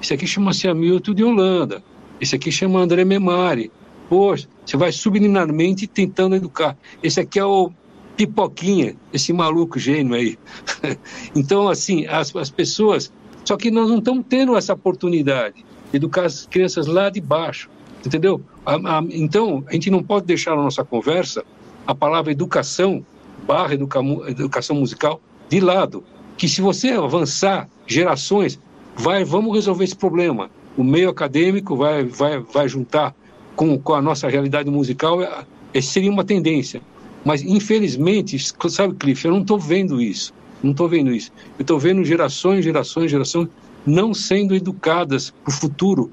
Esse 0.00 0.14
aqui 0.14 0.28
chama-se 0.28 0.68
Hamilton 0.68 1.12
de 1.12 1.24
Holanda. 1.24 1.82
Esse 2.20 2.36
aqui 2.36 2.50
chama 2.50 2.80
André 2.80 3.04
Memari. 3.04 3.70
Poxa, 4.08 4.48
você 4.64 4.76
vai 4.76 4.92
subliminarmente 4.92 5.86
tentando 5.86 6.36
educar. 6.36 6.76
Esse 7.02 7.20
aqui 7.20 7.38
é 7.38 7.44
o 7.44 7.70
Pipoquinha, 8.16 8.96
esse 9.12 9.32
maluco 9.32 9.78
gênio 9.78 10.14
aí. 10.14 10.38
então, 11.34 11.68
assim, 11.68 12.06
as, 12.06 12.34
as 12.34 12.50
pessoas. 12.50 13.12
Só 13.44 13.56
que 13.56 13.70
nós 13.70 13.88
não 13.88 13.98
estamos 13.98 14.24
tendo 14.28 14.56
essa 14.56 14.72
oportunidade 14.72 15.64
de 15.90 15.96
educar 15.96 16.24
as 16.24 16.46
crianças 16.46 16.86
lá 16.86 17.10
de 17.10 17.20
baixo, 17.20 17.68
entendeu? 18.04 18.40
A, 18.64 18.74
a, 18.74 19.04
então, 19.10 19.64
a 19.68 19.72
gente 19.72 19.90
não 19.90 20.02
pode 20.02 20.26
deixar 20.26 20.56
na 20.56 20.62
nossa 20.62 20.84
conversa 20.84 21.44
a 21.86 21.94
palavra 21.94 22.32
educação 22.32 23.04
barra 23.46 23.74
educa, 23.74 24.00
educação 24.28 24.76
musical 24.76 25.20
de 25.48 25.60
lado. 25.60 26.02
Que 26.36 26.48
se 26.48 26.60
você 26.60 26.90
avançar 26.90 27.68
gerações, 27.86 28.58
vai, 28.96 29.24
vamos 29.24 29.54
resolver 29.54 29.84
esse 29.84 29.96
problema. 29.96 30.50
O 30.76 30.84
meio 30.84 31.08
acadêmico 31.08 31.76
vai, 31.76 32.04
vai, 32.04 32.38
vai 32.38 32.68
juntar 32.68 33.14
com, 33.54 33.78
com 33.78 33.94
a 33.94 34.02
nossa 34.02 34.28
realidade 34.28 34.70
musical, 34.70 35.22
é, 35.22 35.80
seria 35.80 36.10
uma 36.10 36.24
tendência. 36.24 36.80
Mas, 37.24 37.42
infelizmente, 37.42 38.38
sabe, 38.68 38.94
Cliff, 38.94 39.24
eu 39.24 39.32
não 39.32 39.40
estou 39.40 39.58
vendo 39.58 40.00
isso. 40.00 40.32
Não 40.62 40.70
estou 40.70 40.88
vendo 40.88 41.12
isso. 41.12 41.32
Eu 41.58 41.62
estou 41.62 41.78
vendo 41.78 42.04
gerações, 42.04 42.64
gerações, 42.64 43.10
gerações 43.10 43.48
não 43.84 44.12
sendo 44.12 44.54
educadas 44.54 45.30
para 45.30 45.50
o 45.50 45.54
futuro. 45.54 46.10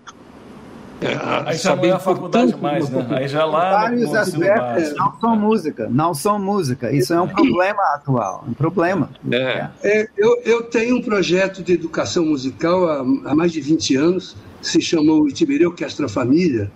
É, 1.01 1.17
Aí 1.45 1.57
já 1.57 1.75
não 1.75 1.83
é 1.83 1.91
a 1.91 1.99
faculdade 1.99 2.55
mais, 2.55 2.89
né? 2.89 3.05
Aí 3.09 3.27
já 3.27 3.43
lá 3.43 3.71
Vários 3.71 4.09
no, 4.09 4.17
aspectos 4.17 4.95
não 4.95 5.19
são 5.19 5.35
música, 5.35 5.89
não 5.89 6.13
são 6.13 6.39
música. 6.39 6.91
Isso 6.93 7.13
é 7.13 7.19
um 7.19 7.27
problema 7.27 7.81
atual, 7.95 8.45
um 8.47 8.53
problema. 8.53 9.09
É. 9.29 9.67
É, 9.83 10.09
eu, 10.17 10.41
eu 10.45 10.63
tenho 10.63 10.95
um 10.95 11.01
projeto 11.01 11.61
de 11.61 11.73
educação 11.73 12.25
musical 12.25 12.87
há, 12.87 12.99
há 13.31 13.35
mais 13.35 13.51
de 13.51 13.59
20 13.59 13.95
anos, 13.97 14.37
se 14.63 14.81
chamou 14.81 15.27
Itiberê 15.27 15.65
Orquestra 15.65 16.07
Família, 16.07 16.71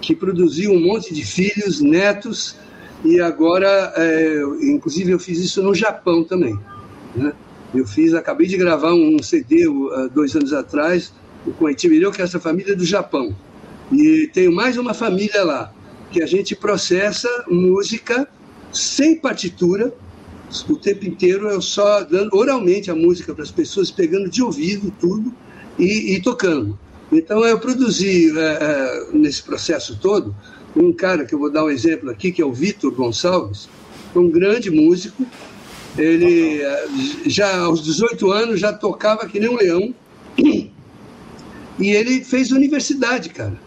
que 0.00 0.14
produziu 0.14 0.72
um 0.72 0.80
monte 0.80 1.14
de 1.14 1.24
filhos, 1.24 1.80
netos, 1.80 2.56
e 3.04 3.20
agora, 3.20 3.92
é, 3.96 4.42
inclusive 4.62 5.12
eu 5.12 5.18
fiz 5.18 5.38
isso 5.38 5.62
no 5.62 5.74
Japão 5.74 6.24
também. 6.24 6.58
Né? 7.14 7.32
Eu 7.74 7.86
fiz, 7.86 8.12
acabei 8.12 8.46
de 8.46 8.56
gravar 8.56 8.92
um 8.92 9.22
CD 9.22 9.66
dois 10.12 10.34
anos 10.34 10.52
atrás 10.52 11.12
com 11.58 11.66
a 11.66 11.70
é 11.70 12.22
essa 12.22 12.40
família 12.40 12.74
do 12.74 12.84
Japão. 12.84 13.34
E 13.92 14.28
tenho 14.34 14.52
mais 14.52 14.76
uma 14.76 14.92
família 14.92 15.44
lá, 15.44 15.72
que 16.10 16.22
a 16.22 16.26
gente 16.26 16.56
processa 16.56 17.28
música 17.48 18.28
sem 18.72 19.16
partitura, 19.16 19.94
o 20.68 20.76
tempo 20.76 21.06
inteiro 21.06 21.48
eu 21.48 21.62
só 21.62 22.02
dando 22.02 22.34
oralmente 22.34 22.90
a 22.90 22.94
música 22.94 23.34
para 23.34 23.44
as 23.44 23.50
pessoas, 23.50 23.90
pegando 23.90 24.28
de 24.28 24.42
ouvido 24.42 24.92
tudo 25.00 25.32
e, 25.78 26.14
e 26.14 26.22
tocando. 26.22 26.78
Então 27.10 27.44
eu 27.44 27.58
produzi 27.58 28.30
é, 28.38 28.42
é, 28.42 29.06
nesse 29.12 29.42
processo 29.42 29.98
todo 29.98 30.34
um 30.76 30.92
cara 30.92 31.24
que 31.24 31.34
eu 31.34 31.38
vou 31.38 31.50
dar 31.50 31.64
um 31.64 31.70
exemplo 31.70 32.10
aqui, 32.10 32.30
que 32.30 32.42
é 32.42 32.44
o 32.44 32.52
Vitor 32.52 32.92
Gonçalves, 32.92 33.68
um 34.14 34.30
grande 34.30 34.70
músico, 34.70 35.26
ele 35.96 36.60
já 37.26 37.58
aos 37.58 37.82
18 37.82 38.30
anos 38.30 38.60
já 38.60 38.72
tocava 38.72 39.26
que 39.26 39.40
nem 39.40 39.48
um 39.48 39.56
leão. 39.56 39.94
E 40.36 41.90
ele 41.90 42.24
fez 42.24 42.50
universidade, 42.50 43.28
cara. 43.30 43.58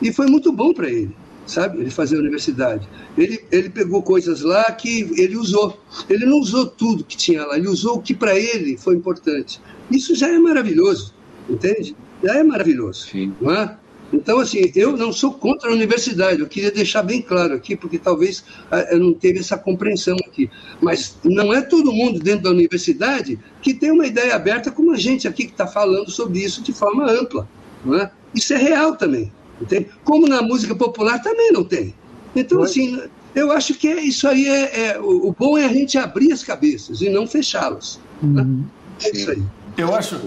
E 0.00 0.12
foi 0.12 0.26
muito 0.26 0.52
bom 0.52 0.72
para 0.72 0.88
ele, 0.88 1.14
sabe? 1.46 1.80
Ele 1.80 1.90
fazer 1.90 2.18
universidade. 2.18 2.88
Ele, 3.16 3.44
ele 3.50 3.68
pegou 3.68 4.02
coisas 4.02 4.42
lá 4.42 4.64
que 4.72 5.10
ele 5.16 5.36
usou. 5.36 5.78
Ele 6.08 6.24
não 6.24 6.38
usou 6.38 6.66
tudo 6.66 7.04
que 7.04 7.16
tinha 7.16 7.44
lá, 7.44 7.56
ele 7.56 7.68
usou 7.68 7.96
o 7.96 8.02
que 8.02 8.14
para 8.14 8.38
ele 8.38 8.76
foi 8.76 8.94
importante. 8.94 9.60
Isso 9.90 10.14
já 10.14 10.28
é 10.28 10.38
maravilhoso, 10.38 11.14
entende? 11.48 11.94
É 12.22 12.42
maravilhoso, 12.42 13.08
Sim. 13.08 13.34
não 13.40 13.52
é? 13.52 13.76
Então, 14.12 14.40
assim, 14.40 14.72
eu 14.74 14.96
não 14.96 15.12
sou 15.12 15.34
contra 15.34 15.68
a 15.68 15.72
universidade, 15.72 16.40
eu 16.40 16.46
queria 16.46 16.70
deixar 16.70 17.02
bem 17.02 17.20
claro 17.20 17.54
aqui, 17.54 17.76
porque 17.76 17.98
talvez 17.98 18.42
ah, 18.70 18.80
eu 18.90 18.98
não 18.98 19.12
teve 19.12 19.38
essa 19.38 19.58
compreensão 19.58 20.16
aqui. 20.26 20.50
Mas 20.80 21.18
não 21.22 21.52
é 21.52 21.60
todo 21.60 21.92
mundo 21.92 22.18
dentro 22.18 22.44
da 22.44 22.50
universidade 22.50 23.38
que 23.60 23.74
tem 23.74 23.90
uma 23.90 24.06
ideia 24.06 24.34
aberta, 24.34 24.70
como 24.70 24.92
a 24.92 24.96
gente 24.96 25.28
aqui 25.28 25.44
que 25.44 25.52
está 25.52 25.66
falando 25.66 26.10
sobre 26.10 26.38
isso 26.38 26.62
de 26.62 26.72
forma 26.72 27.10
ampla. 27.10 27.46
Não 27.84 27.96
é? 27.96 28.10
Isso 28.34 28.54
é 28.54 28.56
real 28.56 28.96
também. 28.96 29.30
Entende? 29.60 29.88
Como 30.04 30.26
na 30.26 30.40
música 30.40 30.74
popular 30.74 31.20
também 31.20 31.52
não 31.52 31.64
tem. 31.64 31.94
Então, 32.34 32.62
assim, 32.62 33.00
eu 33.34 33.52
acho 33.52 33.74
que 33.74 33.88
é, 33.88 34.00
isso 34.00 34.26
aí 34.26 34.46
é, 34.46 34.86
é 34.86 35.00
o, 35.00 35.34
bom 35.38 35.58
é 35.58 35.66
a 35.66 35.72
gente 35.72 35.98
abrir 35.98 36.32
as 36.32 36.42
cabeças 36.42 37.02
e 37.02 37.10
não 37.10 37.26
fechá-las. 37.26 38.00
Né? 38.22 38.42
Uhum. 38.42 38.64
É 39.02 39.10
isso 39.10 39.30
aí. 39.30 39.42
Eu 39.78 39.94
acho, 39.94 40.20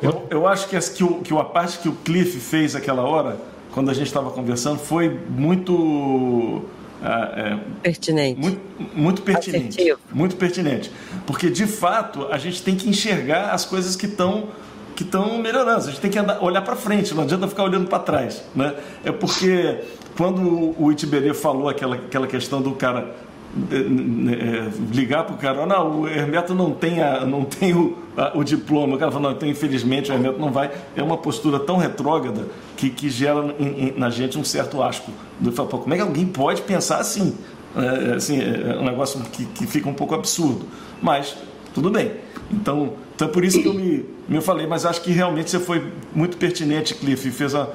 eu, 0.00 0.26
eu 0.30 0.48
acho 0.48 0.66
que, 0.66 0.80
que, 0.80 1.04
o, 1.04 1.20
que 1.20 1.36
a 1.36 1.44
parte 1.44 1.78
que 1.78 1.88
o 1.90 1.92
Cliff 1.92 2.40
fez 2.40 2.74
aquela 2.74 3.02
hora, 3.02 3.36
quando 3.70 3.90
a 3.90 3.94
gente 3.94 4.06
estava 4.06 4.30
conversando, 4.30 4.78
foi 4.78 5.10
muito. 5.28 6.62
É, 7.02 7.58
pertinente. 7.82 8.40
Muito, 8.40 8.60
muito 8.96 9.22
pertinente. 9.22 9.68
Assertivo. 9.68 9.98
Muito 10.10 10.36
pertinente. 10.36 10.90
Porque, 11.26 11.50
de 11.50 11.66
fato, 11.66 12.28
a 12.30 12.38
gente 12.38 12.62
tem 12.62 12.74
que 12.74 12.88
enxergar 12.88 13.50
as 13.50 13.66
coisas 13.66 13.94
que 13.94 14.06
estão 14.06 14.48
que 14.96 15.02
estão 15.02 15.38
melhorando. 15.38 15.88
A 15.88 15.90
gente 15.90 16.00
tem 16.00 16.10
que 16.10 16.18
andar, 16.18 16.42
olhar 16.42 16.62
para 16.62 16.76
frente, 16.76 17.12
não 17.14 17.24
adianta 17.24 17.48
ficar 17.48 17.64
olhando 17.64 17.88
para 17.88 17.98
trás. 17.98 18.42
Né? 18.54 18.74
É 19.04 19.12
porque 19.12 19.80
quando 20.16 20.74
o 20.80 20.92
Itiberê 20.92 21.34
falou 21.34 21.68
aquela, 21.68 21.96
aquela 21.96 22.26
questão 22.26 22.62
do 22.62 22.72
cara 22.72 23.14
ligar 24.92 25.24
para 25.24 25.34
o 25.34 25.38
cara, 25.38 25.64
não, 25.64 26.00
o 26.00 26.08
Hermeto 26.08 26.54
não 26.54 26.72
tem, 26.72 27.00
a, 27.00 27.24
não 27.24 27.44
tem 27.44 27.72
o, 27.72 27.96
a, 28.16 28.36
o 28.36 28.42
diploma. 28.42 28.96
O 28.96 28.98
cara 28.98 29.12
fala, 29.12 29.28
não, 29.28 29.36
então 29.36 29.48
infelizmente 29.48 30.10
o 30.10 30.14
Hermeto 30.14 30.38
não 30.40 30.50
vai. 30.50 30.70
É 30.96 31.02
uma 31.02 31.16
postura 31.16 31.60
tão 31.60 31.76
retrógrada 31.76 32.46
que, 32.76 32.90
que 32.90 33.08
gera 33.08 33.54
em, 33.58 33.88
em, 33.88 33.94
na 33.96 34.10
gente 34.10 34.36
um 34.38 34.44
certo 34.44 34.82
asco. 34.82 35.10
Do, 35.38 35.52
fala, 35.52 35.68
como 35.68 35.94
é 35.94 35.96
que 35.96 36.02
alguém 36.02 36.26
pode 36.26 36.62
pensar 36.62 36.98
assim? 36.98 37.36
É, 37.76 38.10
é, 38.10 38.14
assim, 38.14 38.40
é 38.40 38.76
um 38.76 38.84
negócio 38.84 39.20
que, 39.20 39.46
que 39.46 39.66
fica 39.66 39.88
um 39.88 39.94
pouco 39.94 40.14
absurdo. 40.14 40.66
Mas, 41.00 41.36
tudo 41.72 41.90
bem. 41.90 42.12
Então, 42.50 42.92
então 43.14 43.28
é 43.28 43.30
por 43.30 43.44
isso 43.44 43.62
que 43.62 43.68
eu 43.68 43.74
me, 43.74 44.04
me 44.28 44.40
falei, 44.40 44.66
mas 44.66 44.84
acho 44.84 45.00
que 45.00 45.12
realmente 45.12 45.50
você 45.50 45.60
foi 45.60 45.92
muito 46.14 46.36
pertinente, 46.36 46.94
Cliff, 46.94 47.28
e 47.28 47.30
fez 47.30 47.54
a, 47.54 47.62
é, 47.62 47.68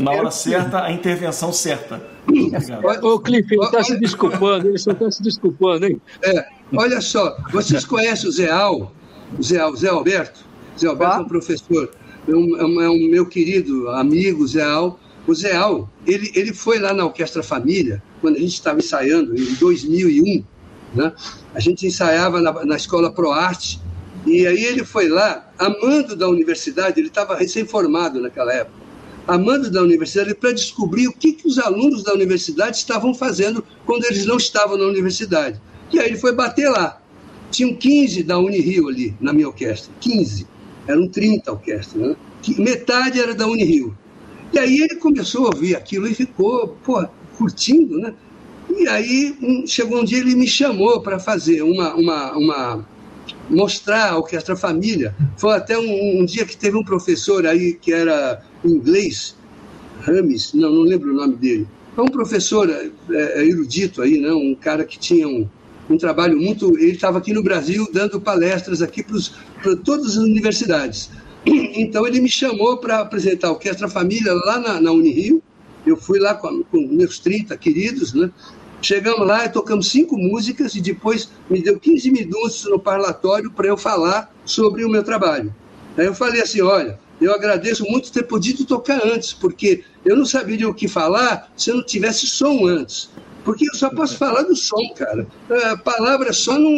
na 0.00 0.10
hora 0.12 0.30
certa 0.30 0.82
a 0.84 0.92
intervenção 0.92 1.52
certa. 1.52 2.02
Obrigado. 2.26 3.04
Ô, 3.04 3.18
Cliff, 3.18 3.52
ele 3.52 3.64
está 3.64 3.82
se 3.82 3.98
desculpando, 3.98 4.68
ele 4.68 4.78
só 4.78 4.92
está 4.92 5.10
se 5.10 5.22
desculpando, 5.22 5.86
hein? 5.86 6.00
É, 6.22 6.46
olha 6.74 7.00
só, 7.00 7.36
vocês 7.52 7.84
conhecem 7.84 8.28
o 8.28 8.32
Zé 8.32 8.50
Al, 8.50 8.92
o 9.38 9.42
Zé, 9.42 9.58
Al, 9.58 9.74
Zé 9.76 9.88
Alberto? 9.88 10.40
Zé 10.78 10.86
Alberto 10.86 11.14
ah. 11.14 11.18
é 11.18 11.22
um 11.22 11.28
professor, 11.28 11.90
é 12.28 12.32
um, 12.32 12.80
é 12.80 12.90
um, 12.90 13.08
meu 13.10 13.26
querido 13.26 13.88
amigo, 13.90 14.46
Zé 14.46 14.62
Al. 14.62 14.98
O 15.26 15.34
Zé 15.34 15.54
Al, 15.54 15.88
ele, 16.06 16.30
ele 16.34 16.52
foi 16.52 16.78
lá 16.78 16.92
na 16.92 17.04
Orquestra 17.04 17.42
Família, 17.42 18.02
quando 18.20 18.36
a 18.36 18.40
gente 18.40 18.54
estava 18.54 18.78
ensaiando, 18.78 19.38
em 19.38 19.54
2001, 19.54 20.44
né? 20.94 21.12
a 21.54 21.60
gente 21.60 21.86
ensaiava 21.86 22.40
na, 22.40 22.64
na 22.64 22.76
Escola 22.76 23.12
ProArte, 23.12 23.80
e 24.26 24.46
aí 24.46 24.64
ele 24.64 24.84
foi 24.84 25.08
lá, 25.08 25.50
amando 25.58 26.14
da 26.14 26.28
universidade, 26.28 27.00
ele 27.00 27.08
estava 27.08 27.34
recém-formado 27.34 28.20
naquela 28.20 28.52
época, 28.52 28.76
amando 29.30 29.70
da 29.70 29.80
universidade 29.80 30.34
para 30.34 30.50
descobrir 30.50 31.06
o 31.06 31.12
que, 31.12 31.32
que 31.32 31.46
os 31.46 31.56
alunos 31.56 32.02
da 32.02 32.12
universidade 32.12 32.76
estavam 32.76 33.14
fazendo 33.14 33.64
quando 33.86 34.04
eles 34.06 34.26
não 34.26 34.36
estavam 34.36 34.76
na 34.76 34.84
universidade. 34.84 35.60
E 35.92 36.00
aí 36.00 36.08
ele 36.08 36.18
foi 36.18 36.34
bater 36.34 36.68
lá. 36.68 37.00
Tinham 37.48 37.72
15 37.72 38.24
da 38.24 38.36
Unirio 38.40 38.88
ali 38.88 39.14
na 39.20 39.32
minha 39.32 39.46
orquestra, 39.46 39.92
15. 40.00 40.48
Eram 40.84 41.06
30 41.06 41.52
orquestras, 41.52 42.02
né? 42.02 42.16
Metade 42.58 43.20
era 43.20 43.32
da 43.32 43.46
Unirio. 43.46 43.96
E 44.52 44.58
aí 44.58 44.80
ele 44.80 44.96
começou 44.96 45.46
a 45.46 45.54
ouvir 45.54 45.76
aquilo 45.76 46.08
e 46.08 46.14
ficou, 46.14 46.76
pô, 46.84 47.06
curtindo, 47.38 48.00
né? 48.00 48.12
E 48.68 48.88
aí 48.88 49.36
um, 49.40 49.64
chegou 49.64 50.00
um 50.00 50.04
dia 50.04 50.18
ele 50.18 50.34
me 50.34 50.48
chamou 50.48 51.02
para 51.02 51.20
fazer 51.20 51.62
uma, 51.62 51.94
uma, 51.94 52.32
uma 52.32 52.88
mostrar 53.50 54.10
a 54.10 54.18
Orquestra 54.18 54.56
Família. 54.56 55.14
Foi 55.36 55.54
até 55.54 55.78
um, 55.78 56.20
um, 56.20 56.24
dia 56.24 56.46
que 56.46 56.56
teve 56.56 56.76
um 56.76 56.84
professor 56.84 57.46
aí 57.46 57.74
que 57.74 57.92
era 57.92 58.42
inglês, 58.64 59.36
Rames, 60.00 60.54
não, 60.54 60.72
não 60.72 60.82
lembro 60.82 61.10
o 61.10 61.14
nome 61.14 61.36
dele. 61.36 61.68
É 61.96 62.00
um 62.00 62.06
professor 62.06 62.70
é, 62.70 62.90
é, 63.10 63.46
erudito 63.46 64.00
aí, 64.00 64.18
né? 64.18 64.32
um 64.32 64.54
cara 64.54 64.84
que 64.84 64.98
tinha 64.98 65.28
um, 65.28 65.46
um 65.90 65.98
trabalho 65.98 66.38
muito. 66.38 66.78
Ele 66.78 66.92
estava 66.92 67.18
aqui 67.18 67.32
no 67.32 67.42
Brasil 67.42 67.88
dando 67.92 68.20
palestras 68.20 68.80
aqui 68.80 69.02
para 69.02 69.76
todas 69.76 70.12
as 70.12 70.16
universidades. 70.16 71.10
Então 71.72 72.06
ele 72.06 72.20
me 72.20 72.28
chamou 72.28 72.76
para 72.76 73.00
apresentar 73.00 73.48
a 73.48 73.52
Orquestra 73.52 73.88
Família 73.88 74.34
lá 74.34 74.58
na, 74.58 74.80
na 74.80 74.92
Unirio. 74.92 75.42
Eu 75.86 75.96
fui 75.96 76.18
lá 76.18 76.34
com, 76.34 76.62
com 76.64 76.86
meus 76.86 77.18
30 77.18 77.56
queridos, 77.56 78.12
né? 78.12 78.30
Chegamos 78.82 79.26
lá 79.26 79.44
e 79.44 79.48
tocamos 79.50 79.90
cinco 79.90 80.16
músicas 80.16 80.74
e 80.74 80.80
depois 80.80 81.28
me 81.50 81.62
deu 81.62 81.78
15 81.78 82.10
minutos 82.10 82.64
no 82.64 82.78
parlatório 82.78 83.50
para 83.50 83.66
eu 83.66 83.76
falar 83.76 84.34
sobre 84.44 84.84
o 84.84 84.88
meu 84.88 85.02
trabalho. 85.02 85.54
Aí 85.98 86.06
eu 86.06 86.14
falei 86.14 86.40
assim: 86.40 86.62
olha, 86.62 86.98
eu 87.20 87.32
agradeço 87.34 87.84
muito 87.84 88.10
ter 88.10 88.22
podido 88.22 88.64
tocar 88.64 89.04
antes, 89.04 89.34
porque 89.34 89.84
eu 90.04 90.16
não 90.16 90.24
saberia 90.24 90.68
o 90.68 90.74
que 90.74 90.88
falar 90.88 91.52
se 91.56 91.70
eu 91.70 91.76
não 91.76 91.84
tivesse 91.84 92.26
som 92.26 92.66
antes. 92.66 93.10
Porque 93.44 93.68
eu 93.68 93.74
só 93.74 93.90
posso 93.90 94.16
falar 94.16 94.42
do 94.42 94.56
som, 94.56 94.94
cara. 94.96 95.26
A 95.70 95.76
palavra 95.76 96.32
só 96.32 96.58
não, 96.58 96.70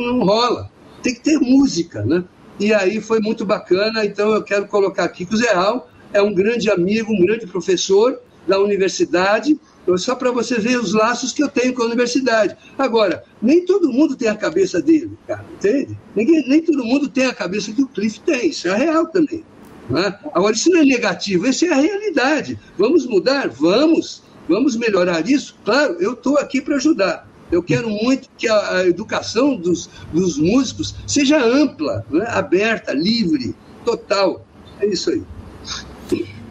não 0.00 0.24
rola. 0.24 0.70
Tem 1.02 1.14
que 1.14 1.20
ter 1.20 1.38
música, 1.38 2.04
né? 2.04 2.22
E 2.58 2.72
aí 2.72 3.00
foi 3.00 3.20
muito 3.20 3.44
bacana. 3.44 4.04
Então 4.04 4.32
eu 4.34 4.42
quero 4.42 4.66
colocar 4.66 5.04
aqui 5.04 5.24
que 5.24 5.34
o 5.34 5.36
Zé 5.36 5.52
Al 5.52 5.90
é 6.12 6.22
um 6.22 6.32
grande 6.32 6.70
amigo, 6.70 7.12
um 7.12 7.24
grande 7.24 7.46
professor 7.46 8.20
da 8.46 8.58
universidade 8.58 9.58
só 9.96 10.14
para 10.14 10.30
você 10.30 10.58
ver 10.58 10.78
os 10.78 10.92
laços 10.92 11.32
que 11.32 11.42
eu 11.42 11.48
tenho 11.48 11.74
com 11.74 11.82
a 11.82 11.86
universidade. 11.86 12.56
Agora, 12.78 13.24
nem 13.40 13.64
todo 13.64 13.92
mundo 13.92 14.16
tem 14.16 14.28
a 14.28 14.36
cabeça 14.36 14.80
dele, 14.80 15.12
cara, 15.26 15.44
entende? 15.54 15.98
Ninguém, 16.14 16.48
nem 16.48 16.62
todo 16.62 16.84
mundo 16.84 17.08
tem 17.08 17.26
a 17.26 17.34
cabeça 17.34 17.72
que 17.72 17.82
o 17.82 17.88
Cliff 17.88 18.20
tem, 18.20 18.50
isso 18.50 18.68
é 18.68 18.76
real 18.76 19.06
também. 19.06 19.44
Né? 19.88 20.18
Agora, 20.32 20.54
isso 20.54 20.70
não 20.70 20.80
é 20.80 20.84
negativo, 20.84 21.46
isso 21.46 21.64
é 21.64 21.70
a 21.70 21.80
realidade. 21.80 22.58
Vamos 22.78 23.06
mudar? 23.06 23.48
Vamos. 23.48 24.22
Vamos 24.48 24.76
melhorar 24.76 25.28
isso? 25.28 25.56
Claro, 25.64 25.96
eu 26.00 26.12
estou 26.12 26.38
aqui 26.38 26.60
para 26.60 26.76
ajudar. 26.76 27.28
Eu 27.50 27.62
quero 27.62 27.90
muito 27.90 28.28
que 28.38 28.48
a, 28.48 28.76
a 28.76 28.86
educação 28.86 29.56
dos, 29.56 29.90
dos, 30.12 30.38
músicos 30.38 30.94
seja 31.06 31.42
ampla, 31.44 32.04
né? 32.10 32.24
aberta, 32.28 32.92
livre, 32.92 33.54
total. 33.84 34.46
É 34.80 34.86
isso 34.86 35.10
aí. 35.10 35.22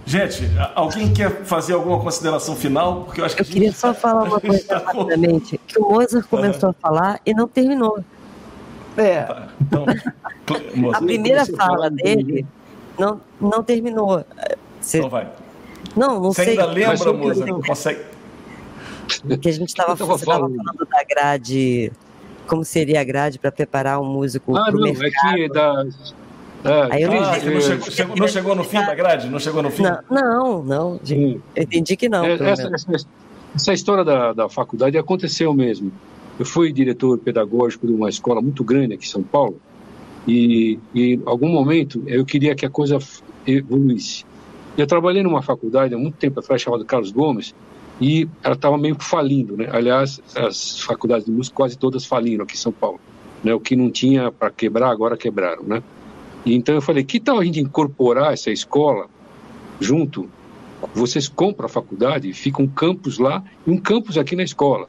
Gente, 0.10 0.50
alguém 0.74 1.14
quer 1.14 1.44
fazer 1.44 1.74
alguma 1.74 2.00
consideração 2.00 2.56
final? 2.56 3.04
Porque 3.04 3.22
eu 3.22 3.26
acho 3.26 3.36
que 3.36 3.44
eu 3.44 3.46
queria 3.46 3.72
só 3.72 3.94
falar 3.94 4.24
uma 4.28 4.42
coisa 4.42 4.66
tá 4.66 4.80
rapidamente, 4.80 5.62
que 5.68 5.78
o 5.78 5.88
Mozart 5.88 6.26
começou 6.28 6.70
a 6.70 6.74
falar 6.74 7.22
e 7.24 7.32
não 7.32 7.48
terminou. 7.48 8.04
É. 8.98 9.22
Tá, 9.22 9.50
então, 9.62 9.86
a 10.96 11.00
primeira 11.00 11.46
fala 11.46 11.92
dele 11.92 12.44
não, 12.98 13.22
não 13.40 13.62
terminou. 13.62 14.26
Você... 14.82 14.98
Então 14.98 15.12
vai. 15.12 15.30
Não, 15.96 16.20
não 16.20 16.34
Você 16.34 16.44
sei. 16.44 16.52
ainda 16.54 16.66
lembra, 16.66 17.14
Mozart? 17.14 17.68
Consegue... 17.68 18.00
Que 19.40 19.50
a 19.50 19.54
gente 19.54 19.70
estava 19.70 19.96
falando. 19.96 20.26
falando 20.26 20.88
da 20.90 21.04
grade, 21.08 21.92
como 22.48 22.66
seria 22.66 23.02
a 23.02 23.04
grade 23.04 23.38
para 23.38 23.52
preparar 23.52 24.02
um 24.02 24.06
músico 24.06 24.58
ah, 24.58 24.64
para 24.64 24.76
o 24.76 24.82
mercado. 24.82 25.38
É 25.38 25.48
que 25.48 25.50
da, 25.50 25.86
é, 26.64 26.88
Aí 26.92 27.04
eu 27.04 27.10
não, 27.10 27.18
ah, 27.18 27.32
não, 27.32 27.40
chegou, 27.40 27.62
chegou, 27.92 28.16
não, 28.16 28.28
chegou, 28.28 28.56
no 28.56 28.64
fim 28.64 28.78
da 28.78 28.94
grade? 28.94 29.30
Não 29.30 29.40
chegou 29.40 29.64
no 29.64 29.72
fim? 29.72 29.84
Não, 29.84 30.02
não, 30.10 30.64
não 30.64 31.00
eu 31.06 31.42
entendi 31.56 31.96
que 31.96 32.10
não. 32.10 32.26
É, 32.26 32.34
essa, 32.34 32.70
essa, 32.74 33.08
essa, 33.56 33.74
história 33.74 34.04
da, 34.04 34.34
da 34.34 34.50
faculdade 34.50 34.98
aconteceu 34.98 35.54
mesmo. 35.54 35.92
Eu 36.38 36.46
fui 36.46 36.72
diretor 36.74 37.18
pedagógico 37.18 37.88
de 37.88 37.94
uma 37.94 38.10
escola 38.10 38.42
muito 38.42 38.64
grande 38.64 38.94
aqui 38.94 39.06
em 39.06 39.10
São 39.10 39.24
Paulo 39.24 39.60
e, 40.28 40.80
em 40.94 41.22
algum 41.26 41.50
momento 41.50 42.04
eu 42.08 42.26
queria 42.26 42.54
que 42.56 42.66
a 42.66 42.70
coisa 42.70 42.98
evoluísse. 43.48 44.26
Eu 44.78 44.86
trabalhei 44.86 45.24
numa 45.24 45.42
faculdade 45.42 45.94
há 45.94 45.98
muito 45.98 46.18
tempo 46.18 46.40
atrás 46.40 46.62
chamada 46.62 46.84
Carlos 46.84 47.12
Gomes 47.12 47.56
e 48.02 48.28
ela 48.44 48.56
estava 48.56 48.78
meio 48.78 48.96
que 48.96 49.04
falindo, 49.04 49.58
né? 49.58 49.68
Aliás, 49.72 50.22
as 50.36 50.80
faculdades 50.82 51.26
de 51.26 51.32
música 51.32 51.56
quase 51.56 51.78
todas 51.78 52.06
faliram 52.06 52.44
aqui 52.44 52.56
em 52.56 52.58
São 52.58 52.72
Paulo. 52.72 53.00
Né? 53.44 53.54
O 53.54 53.60
que 53.60 53.76
não 53.76 53.90
tinha 53.90 54.32
para 54.32 54.50
quebrar 54.50 54.90
agora 54.90 55.18
quebraram, 55.18 55.64
né? 55.64 55.84
Então 56.46 56.76
eu 56.76 56.82
falei, 56.82 57.04
que 57.04 57.20
tal 57.20 57.40
a 57.40 57.46
gente 57.46 57.60
incorporar 57.60 58.34
essa 58.34 58.52
escola 58.52 59.08
junto? 59.80 60.30
Vocês 60.94 61.28
compram 61.28 61.66
a 61.66 61.70
faculdade, 61.70 62.32
fica 62.34 62.62
um 62.62 62.68
campus 62.68 63.18
lá 63.18 63.44
e 63.68 63.72
um 63.72 63.78
campus 63.78 64.18
aqui 64.18 64.36
na 64.36 64.44
escola. 64.44 64.88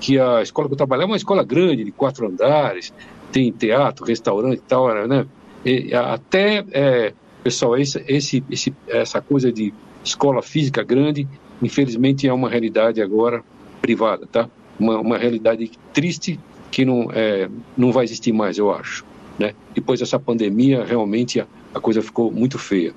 Que 0.00 0.18
a 0.18 0.42
escola 0.42 0.68
que 0.68 0.74
eu 0.74 0.78
trabalhava 0.78 1.10
é 1.10 1.12
uma 1.12 1.16
escola 1.16 1.44
grande, 1.44 1.84
de 1.84 1.92
quatro 1.92 2.26
andares, 2.26 2.92
tem 3.30 3.52
teatro, 3.52 4.04
restaurante 4.04 4.58
e 4.58 4.62
tal, 4.62 5.06
né? 5.06 5.26
E, 5.64 5.94
até, 5.94 6.64
é, 6.70 7.12
pessoal, 7.42 7.76
esse, 7.76 8.02
esse, 8.08 8.74
essa 8.88 9.20
coisa 9.20 9.52
de 9.52 9.74
escola 10.04 10.42
física 10.42 10.82
grande, 10.82 11.28
infelizmente 11.62 12.26
é 12.26 12.32
uma 12.32 12.48
realidade 12.48 13.02
agora 13.02 13.42
privada, 13.82 14.26
tá? 14.26 14.48
Uma, 14.78 14.98
uma 15.00 15.18
realidade 15.18 15.70
triste 15.92 16.38
que 16.70 16.84
não, 16.84 17.08
é, 17.12 17.48
não 17.76 17.92
vai 17.92 18.04
existir 18.04 18.32
mais, 18.32 18.58
eu 18.58 18.72
acho. 18.72 19.04
Né? 19.38 19.54
Depois 19.74 20.00
dessa 20.00 20.18
pandemia, 20.18 20.84
realmente 20.84 21.40
a, 21.40 21.46
a 21.74 21.80
coisa 21.80 22.02
ficou 22.02 22.30
muito 22.30 22.58
feia. 22.58 22.94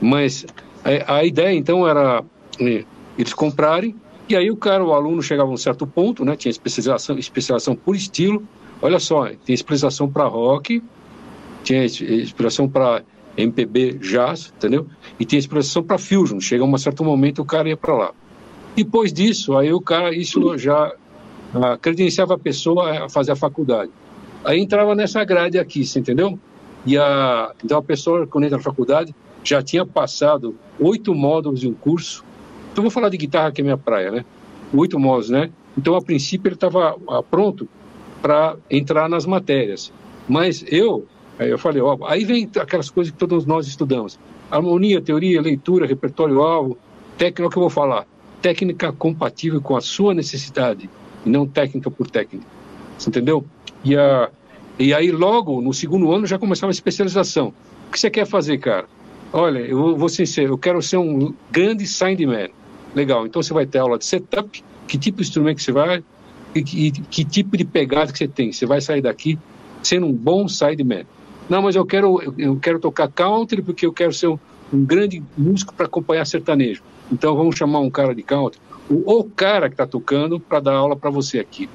Mas 0.00 0.44
a, 0.84 0.90
é, 0.90 1.04
a 1.06 1.24
ideia 1.24 1.54
então 1.54 1.86
era 1.86 2.24
né, 2.60 2.84
eles 3.18 3.32
comprarem 3.32 3.94
e 4.28 4.34
aí 4.34 4.50
o 4.50 4.56
cara, 4.56 4.84
o 4.84 4.92
aluno 4.92 5.22
chegava 5.22 5.48
a 5.48 5.52
um 5.52 5.56
certo 5.56 5.86
ponto, 5.86 6.24
né? 6.24 6.34
Tinha 6.34 6.50
especialização, 6.50 7.16
especialização 7.16 7.76
por 7.76 7.94
estilo. 7.94 8.42
Olha 8.82 8.98
só, 8.98 9.26
tem 9.44 9.54
especialização 9.54 10.10
para 10.10 10.24
rock, 10.26 10.82
tinha 11.62 11.84
especialização 11.84 12.68
para 12.68 13.02
MPB 13.36 13.98
jazz, 13.98 14.52
entendeu? 14.56 14.86
E 15.18 15.24
tem 15.24 15.38
especialização 15.38 15.82
para 15.84 15.96
fusion. 15.96 16.40
Chega 16.40 16.64
a 16.64 16.66
um 16.66 16.76
certo 16.76 17.04
momento 17.04 17.40
o 17.40 17.44
cara 17.44 17.68
ia 17.68 17.76
para 17.76 17.94
lá. 17.94 18.12
Depois 18.74 19.12
disso, 19.12 19.56
aí 19.56 19.72
o 19.72 19.80
cara 19.80 20.12
isso 20.12 20.58
já 20.58 20.92
ah, 21.54 21.78
credenciava 21.80 22.34
a 22.34 22.38
pessoa 22.38 23.04
a 23.04 23.08
fazer 23.08 23.30
a 23.30 23.36
faculdade. 23.36 23.92
Aí 24.46 24.60
entrava 24.60 24.94
nessa 24.94 25.24
grade 25.24 25.58
aqui, 25.58 25.84
você 25.84 25.98
entendeu? 25.98 26.38
E 26.86 26.96
a, 26.96 27.52
então 27.64 27.78
a 27.78 27.82
pessoa, 27.82 28.26
quando 28.28 28.44
entra 28.44 28.58
na 28.58 28.62
faculdade, 28.62 29.12
já 29.42 29.60
tinha 29.60 29.84
passado 29.84 30.54
oito 30.78 31.12
módulos 31.12 31.60
de 31.60 31.68
um 31.68 31.74
curso. 31.74 32.24
Então 32.72 32.82
vou 32.82 32.90
falar 32.90 33.08
de 33.08 33.16
guitarra, 33.16 33.50
que 33.50 33.60
é 33.60 33.64
minha 33.64 33.76
praia, 33.76 34.12
né? 34.12 34.24
Oito 34.72 35.00
módulos, 35.00 35.30
né? 35.30 35.50
Então, 35.76 35.94
a 35.94 36.00
princípio, 36.00 36.48
ele 36.48 36.54
estava 36.54 36.96
ah, 37.08 37.22
pronto 37.22 37.68
para 38.22 38.56
entrar 38.70 39.08
nas 39.08 39.26
matérias. 39.26 39.92
Mas 40.28 40.64
eu, 40.68 41.06
eu 41.38 41.58
falei, 41.58 41.82
ó, 41.82 41.98
aí 42.06 42.24
vem 42.24 42.48
aquelas 42.58 42.88
coisas 42.88 43.12
que 43.12 43.18
todos 43.18 43.44
nós 43.44 43.66
estudamos. 43.66 44.18
Harmonia, 44.50 45.02
teoria, 45.02 45.40
leitura, 45.42 45.86
repertório-alvo, 45.86 46.78
técnica 47.18 47.50
que 47.50 47.58
eu 47.58 47.62
vou 47.62 47.70
falar. 47.70 48.06
Técnica 48.40 48.92
compatível 48.92 49.60
com 49.60 49.76
a 49.76 49.80
sua 49.80 50.14
necessidade, 50.14 50.88
e 51.24 51.28
não 51.28 51.46
técnica 51.46 51.90
por 51.90 52.08
técnica. 52.08 52.46
Você 52.96 53.10
entendeu? 53.10 53.44
E, 53.84 53.96
a, 53.96 54.30
e 54.78 54.92
aí, 54.92 55.10
logo 55.10 55.60
no 55.60 55.72
segundo 55.72 56.12
ano, 56.12 56.26
já 56.26 56.38
começava 56.38 56.70
a 56.70 56.72
especialização. 56.72 57.52
O 57.88 57.92
que 57.92 58.00
você 58.00 58.10
quer 58.10 58.26
fazer, 58.26 58.58
cara? 58.58 58.86
Olha, 59.32 59.58
eu 59.58 59.96
vou 59.96 60.08
ser 60.08 60.26
sincero, 60.26 60.54
eu 60.54 60.58
quero 60.58 60.80
ser 60.80 60.96
um 60.96 61.34
grande 61.50 61.86
sideman. 61.86 62.48
Legal, 62.94 63.26
então 63.26 63.42
você 63.42 63.52
vai 63.52 63.66
ter 63.66 63.78
aula 63.78 63.98
de 63.98 64.04
setup, 64.06 64.64
que 64.88 64.96
tipo 64.96 65.18
de 65.18 65.24
instrumento 65.24 65.56
que 65.56 65.62
você 65.62 65.72
vai, 65.72 66.02
e 66.54 66.62
que, 66.62 66.90
que 66.90 67.24
tipo 67.24 67.56
de 67.56 67.64
pegada 67.64 68.12
que 68.12 68.18
você 68.18 68.28
tem. 68.28 68.52
Você 68.52 68.64
vai 68.64 68.80
sair 68.80 69.02
daqui 69.02 69.38
sendo 69.82 70.06
um 70.06 70.12
bom 70.12 70.48
sideman. 70.48 71.04
Não, 71.48 71.62
mas 71.62 71.76
eu 71.76 71.84
quero, 71.84 72.34
eu 72.38 72.56
quero 72.56 72.78
tocar 72.78 73.08
country 73.08 73.62
porque 73.62 73.86
eu 73.86 73.92
quero 73.92 74.12
ser 74.12 74.28
um, 74.28 74.38
um 74.72 74.84
grande 74.84 75.22
músico 75.36 75.74
para 75.74 75.86
acompanhar 75.86 76.24
sertanejo. 76.24 76.82
Então 77.12 77.36
vamos 77.36 77.56
chamar 77.56 77.80
um 77.80 77.90
cara 77.90 78.14
de 78.14 78.22
country, 78.22 78.60
o, 78.90 79.18
o 79.18 79.24
cara 79.24 79.68
que 79.68 79.74
está 79.74 79.86
tocando 79.86 80.40
para 80.40 80.60
dar 80.60 80.74
aula 80.74 80.96
para 80.96 81.10
você 81.10 81.38
aqui. 81.38 81.68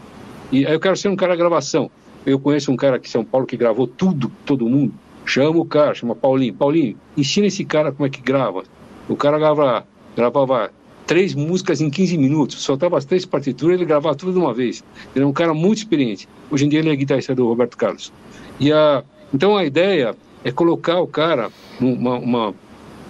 E 0.52 0.66
aí 0.66 0.74
eu 0.74 0.80
quero 0.80 0.98
ser 0.98 1.08
um 1.08 1.16
cara 1.16 1.34
de 1.34 1.40
gravação. 1.40 1.90
Eu 2.26 2.40
conheço 2.40 2.72
um 2.72 2.76
cara 2.76 2.98
aqui 2.98 3.08
em 3.08 3.12
São 3.12 3.24
Paulo 3.24 3.48
que 3.48 3.58
gravou 3.58 3.88
tudo, 3.88 4.32
todo 4.46 4.68
mundo. 4.68 4.94
Chama 5.26 5.60
o 5.60 5.66
cara, 5.66 5.94
chama 5.94 6.16
Paulinho. 6.16 6.54
Paulinho, 6.54 6.98
ensina 7.16 7.48
esse 7.48 7.64
cara 7.64 7.92
como 7.92 8.06
é 8.06 8.10
que 8.10 8.22
grava. 8.22 8.64
O 9.08 9.16
cara 9.16 9.40
gravava, 9.40 9.88
gravava 10.16 10.72
três 11.06 11.34
músicas 11.34 11.82
em 11.82 11.90
15 11.90 12.18
minutos, 12.18 12.62
soltava 12.62 12.98
as 12.98 13.06
três 13.06 13.26
partituras 13.26 13.76
ele 13.76 13.86
gravava 13.86 14.16
tudo 14.16 14.34
de 14.34 14.40
uma 14.40 14.54
vez. 14.54 14.84
Ele 15.16 15.24
é 15.26 15.28
um 15.28 15.34
cara 15.34 15.54
muito 15.54 15.80
experiente. 15.80 16.28
Hoje 16.50 16.66
em 16.66 16.70
dia 16.70 16.80
ele 16.80 16.90
é 16.90 16.96
guitarrista 16.96 17.34
do 17.36 17.48
Roberto 17.48 17.78
Carlos. 17.78 18.12
E 18.60 18.72
a, 18.72 19.04
então 19.34 19.58
a 19.58 19.66
ideia 19.66 20.16
é 20.44 20.52
colocar 20.52 21.00
o 21.00 21.08
cara 21.08 21.50
numa 21.80 22.18
uma, 22.18 22.54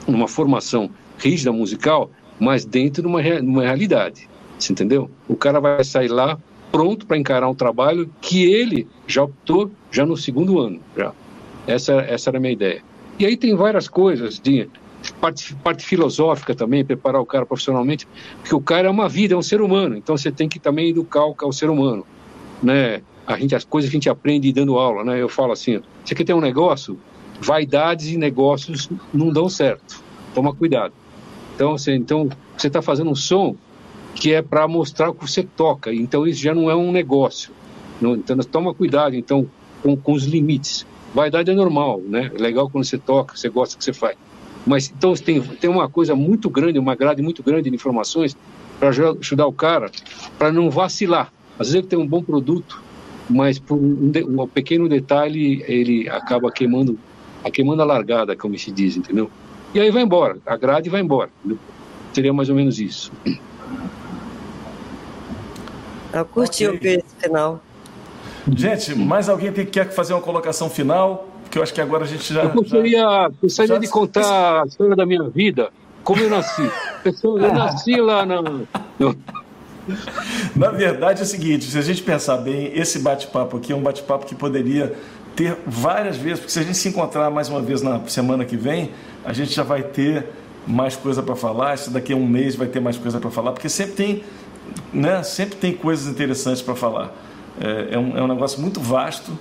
uma 0.07 0.27
formação 0.27 0.89
rígida 1.17 1.51
musical, 1.51 2.09
mas 2.39 2.65
dentro 2.65 3.01
de 3.01 3.07
uma, 3.07 3.19
uma 3.41 3.63
realidade. 3.63 4.29
Você 4.57 4.73
entendeu? 4.73 5.09
O 5.27 5.35
cara 5.35 5.59
vai 5.59 5.83
sair 5.83 6.07
lá 6.07 6.37
pronto 6.71 7.05
para 7.05 7.17
encarar 7.17 7.49
um 7.49 7.55
trabalho 7.55 8.09
que 8.21 8.45
ele 8.45 8.87
já 9.05 9.23
optou 9.23 9.71
já 9.91 10.05
no 10.05 10.15
segundo 10.15 10.59
ano. 10.59 10.79
Já. 10.97 11.11
Essa, 11.67 11.93
essa 12.01 12.29
era 12.29 12.37
a 12.37 12.41
minha 12.41 12.53
ideia. 12.53 12.81
E 13.19 13.25
aí 13.25 13.37
tem 13.37 13.55
várias 13.55 13.87
coisas 13.87 14.39
de 14.39 14.67
parte, 15.19 15.53
parte 15.55 15.85
filosófica 15.85 16.55
também, 16.55 16.85
preparar 16.85 17.21
o 17.21 17.25
cara 17.25 17.45
profissionalmente, 17.45 18.07
porque 18.39 18.55
o 18.55 18.61
cara 18.61 18.87
é 18.87 18.91
uma 18.91 19.09
vida, 19.09 19.33
é 19.33 19.37
um 19.37 19.41
ser 19.41 19.61
humano, 19.61 19.95
então 19.95 20.15
você 20.15 20.31
tem 20.31 20.47
que 20.47 20.59
também 20.59 20.89
educar 20.89 21.25
o, 21.25 21.35
o 21.43 21.51
ser 21.51 21.69
humano, 21.69 22.05
né? 22.61 23.01
A 23.25 23.37
gente, 23.37 23.55
as 23.55 23.63
coisas 23.63 23.89
que 23.89 23.95
a 23.95 23.99
gente 23.99 24.09
aprende 24.09 24.51
dando 24.51 24.77
aula, 24.77 25.03
né? 25.03 25.21
Eu 25.21 25.29
falo 25.29 25.51
assim, 25.51 25.81
você 26.03 26.15
quer 26.15 26.23
ter 26.23 26.33
um 26.33 26.41
negócio? 26.41 26.97
Vaidades 27.39 28.07
e 28.09 28.17
negócios 28.17 28.89
não 29.13 29.29
dão 29.29 29.47
certo. 29.47 30.03
Toma 30.33 30.53
cuidado. 30.53 30.93
Então, 31.55 31.77
você 31.77 31.95
então 31.95 32.29
você 32.57 32.67
está 32.67 32.81
fazendo 32.81 33.09
um 33.09 33.15
som, 33.15 33.55
que 34.15 34.33
é 34.33 34.41
para 34.41 34.67
mostrar 34.67 35.09
o 35.09 35.13
que 35.13 35.27
você 35.27 35.43
toca. 35.43 35.93
Então 35.93 36.27
isso 36.27 36.41
já 36.41 36.53
não 36.53 36.69
é 36.69 36.75
um 36.75 36.91
negócio. 36.91 37.51
Então 38.01 38.37
toma 38.39 38.73
cuidado 38.73 39.15
então 39.15 39.47
com, 39.81 39.95
com 39.95 40.13
os 40.13 40.25
limites. 40.25 40.85
Vaidade 41.13 41.51
é 41.51 41.53
normal, 41.53 42.01
né? 42.01 42.31
É 42.33 42.41
legal 42.41 42.69
quando 42.69 42.85
você 42.85 42.97
toca, 42.97 43.35
você 43.35 43.49
gosta 43.49 43.75
do 43.75 43.79
que 43.79 43.85
você 43.85 43.93
faz. 43.93 44.15
Mas 44.65 44.91
então 44.95 45.13
tem, 45.13 45.41
tem 45.41 45.69
uma 45.69 45.89
coisa 45.89 46.15
muito 46.15 46.49
grande, 46.49 46.79
uma 46.79 46.95
grade 46.95 47.21
muito 47.21 47.43
grande 47.43 47.69
de 47.69 47.75
informações 47.75 48.37
para 48.79 48.89
ajudar 48.89 49.45
o 49.45 49.53
cara 49.53 49.91
para 50.37 50.51
não 50.51 50.69
vacilar. 50.69 51.31
Às 51.59 51.67
vezes 51.67 51.75
ele 51.75 51.87
tem 51.87 51.99
um 51.99 52.07
bom 52.07 52.23
produto, 52.23 52.81
mas 53.29 53.59
por 53.59 53.75
um, 53.75 54.11
um, 54.15 54.47
pequeno 54.47 54.87
detalhe 54.87 55.63
ele 55.67 56.09
acaba 56.09 56.51
queimando 56.51 56.97
a 57.43 57.51
queimando 57.51 57.81
a 57.81 57.85
largada, 57.85 58.35
como 58.35 58.57
se 58.57 58.71
diz, 58.71 58.97
entendeu? 58.97 59.29
E 59.73 59.79
aí 59.79 59.89
vai 59.89 60.03
embora, 60.03 60.37
a 60.45 60.55
grade 60.55 60.89
vai 60.89 61.01
embora. 61.01 61.29
Entendeu? 61.39 61.59
Seria 62.13 62.33
mais 62.33 62.49
ou 62.49 62.55
menos 62.55 62.79
isso. 62.79 63.11
Eu 66.13 66.25
curti 66.25 66.67
okay. 66.67 66.95
esse 66.95 67.15
final. 67.19 67.61
Gente, 68.55 68.95
mais 68.95 69.29
alguém 69.29 69.51
tem, 69.51 69.65
quer 69.65 69.89
fazer 69.91 70.13
uma 70.13 70.21
colocação 70.21 70.69
final? 70.69 71.27
Porque 71.43 71.57
eu 71.57 71.63
acho 71.63 71.73
que 71.73 71.81
agora 71.81 72.03
a 72.03 72.07
gente 72.07 72.33
já. 72.33 72.43
Eu 72.43 72.53
gostaria, 72.53 72.99
já, 72.99 73.31
gostaria 73.41 73.75
já... 73.75 73.79
de 73.79 73.87
contar 73.87 74.63
a 74.63 74.65
história 74.65 74.95
da 74.95 75.05
minha 75.05 75.29
vida, 75.29 75.69
como 76.03 76.21
eu 76.21 76.29
nasci. 76.29 76.61
Eu 77.03 77.53
nasci 77.53 77.95
lá 77.95 78.25
na. 78.25 78.41
Na 80.55 80.69
verdade 80.69 81.21
é 81.21 81.23
o 81.23 81.25
seguinte, 81.25 81.65
se 81.65 81.77
a 81.77 81.81
gente 81.81 82.03
pensar 82.03 82.37
bem, 82.37 82.71
esse 82.75 82.99
bate-papo 82.99 83.57
aqui 83.57 83.73
é 83.73 83.75
um 83.75 83.81
bate-papo 83.81 84.27
que 84.27 84.35
poderia 84.35 84.95
ter 85.35 85.57
várias 85.65 86.17
vezes, 86.17 86.39
porque 86.39 86.51
se 86.51 86.59
a 86.59 86.63
gente 86.63 86.77
se 86.77 86.89
encontrar 86.89 87.29
mais 87.31 87.49
uma 87.49 87.61
vez 87.61 87.81
na 87.81 87.99
semana 88.07 88.45
que 88.45 88.55
vem, 88.55 88.91
a 89.25 89.33
gente 89.33 89.51
já 89.53 89.63
vai 89.63 89.81
ter 89.81 90.27
mais 90.67 90.95
coisa 90.95 91.23
para 91.23 91.35
falar, 91.35 91.77
se 91.77 91.89
daqui 91.89 92.13
a 92.13 92.15
um 92.15 92.27
mês 92.27 92.55
vai 92.55 92.67
ter 92.67 92.79
mais 92.79 92.97
coisa 92.97 93.19
para 93.19 93.31
falar, 93.31 93.51
porque 93.51 93.67
sempre 93.67 93.93
tem 93.93 94.23
né, 94.93 95.23
sempre 95.23 95.55
tem 95.55 95.73
coisas 95.73 96.07
interessantes 96.07 96.61
para 96.61 96.75
falar. 96.75 97.11
É, 97.59 97.95
é, 97.95 97.99
um, 97.99 98.17
é, 98.17 98.21
um, 98.21 98.27
negócio 98.27 98.61
muito 98.61 98.79
vasto. 98.79 99.37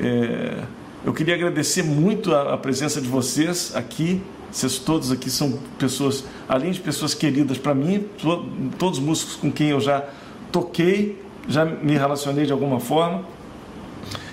É, 0.00 0.62
eu 1.04 1.12
queria 1.12 1.34
agradecer 1.34 1.82
muito 1.82 2.34
a, 2.34 2.54
a, 2.54 2.58
presença 2.58 3.00
de 3.00 3.08
vocês 3.08 3.74
aqui 3.74 4.20
Vocês 4.50 4.78
todos 4.78 5.10
aqui 5.10 5.30
são 5.30 5.58
pessoas, 5.78 6.24
além 6.48 6.72
de 6.72 6.80
pessoas 6.80 7.14
queridas 7.14 7.58
para 7.58 7.74
mim, 7.74 8.06
todos 8.78 8.98
os 8.98 9.04
músicos 9.04 9.36
com 9.36 9.50
quem 9.50 9.68
eu 9.68 9.80
já 9.80 10.04
toquei, 10.50 11.22
já 11.48 11.64
me 11.64 11.94
relacionei 11.94 12.46
de 12.46 12.52
alguma 12.52 12.80
forma. 12.80 13.24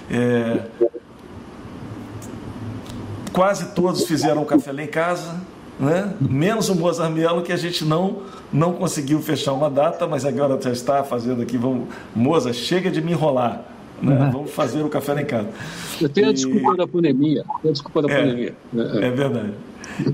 É, 0.09 0.61
quase 3.35 3.73
todos 3.73 4.05
fizeram 4.05 4.45
café 4.45 4.71
lá 4.71 4.83
em 4.83 4.87
casa, 4.87 5.41
né? 5.77 6.13
menos 6.21 6.69
o 6.69 6.75
Mozart 6.75 7.11
Mielo, 7.11 7.41
que 7.41 7.51
a 7.51 7.57
gente 7.57 7.83
não, 7.83 8.21
não 8.51 8.73
conseguiu 8.73 9.21
fechar 9.21 9.53
uma 9.53 9.69
data, 9.69 10.07
mas 10.07 10.25
agora 10.25 10.59
já 10.61 10.71
está 10.71 11.03
fazendo 11.03 11.41
aqui. 11.41 11.57
Vamos, 11.57 11.87
Moza, 12.15 12.53
chega 12.53 12.89
de 12.89 13.01
me 13.01 13.11
enrolar. 13.11 13.65
Né? 14.01 14.17
Uhum. 14.17 14.31
Vamos 14.31 14.51
fazer 14.51 14.83
o 14.83 14.89
café 14.89 15.13
lá 15.13 15.21
em 15.21 15.25
casa. 15.25 15.49
Eu 16.01 16.09
tenho 16.09 16.27
e... 16.27 16.29
a 16.29 16.33
desculpa 16.33 16.75
da 16.75 16.87
pandemia. 16.87 17.43
Tenho 17.61 17.69
a 17.69 17.71
desculpa 17.71 18.01
da 18.01 18.11
é, 18.11 18.21
pandemia. 18.21 18.55
É, 18.75 19.07
é 19.07 19.11
verdade. 19.11 19.53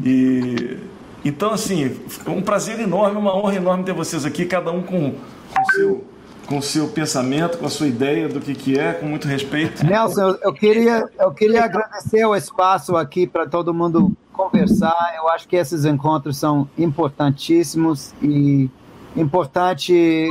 E, 0.06 0.78
então, 1.26 1.52
assim, 1.52 1.95
um 2.28 2.41
prazer 2.41 2.80
enorme, 2.80 3.18
uma 3.18 3.36
honra 3.36 3.56
enorme 3.56 3.84
ter 3.84 3.94
vocês 3.94 4.26
aqui, 4.26 4.45
cada 4.45 4.72
um 4.72 4.82
com 4.82 5.10
o 5.10 5.72
seu 5.74 6.03
com 6.52 6.58
o 6.58 6.62
seu 6.62 6.90
pensamento, 6.90 7.58
com 7.58 7.66
a 7.66 7.70
sua 7.70 7.88
ideia 7.88 8.28
do 8.28 8.41
que, 8.41 8.53
que 8.53 8.78
é, 8.78 8.91
com 8.91 9.06
muito 9.06 9.26
respeito. 9.26 9.86
Nelson, 9.86 10.36
eu 10.44 10.53
queria, 10.53 11.06
eu 11.18 11.32
queria 11.32 11.64
agradecer 11.64 12.26
o 12.26 12.36
espaço 12.36 12.98
aqui 12.98 13.26
para 13.26 13.48
todo 13.48 13.74
mundo 13.74 14.12
conversar. 14.41 15.13
Eu 15.15 15.30
acho 15.30 15.47
que 15.47 15.55
esses 15.55 15.85
encontros 15.85 16.38
são 16.38 16.68
importantíssimos 16.77 18.13
e 18.22 18.69
importante 19.15 20.27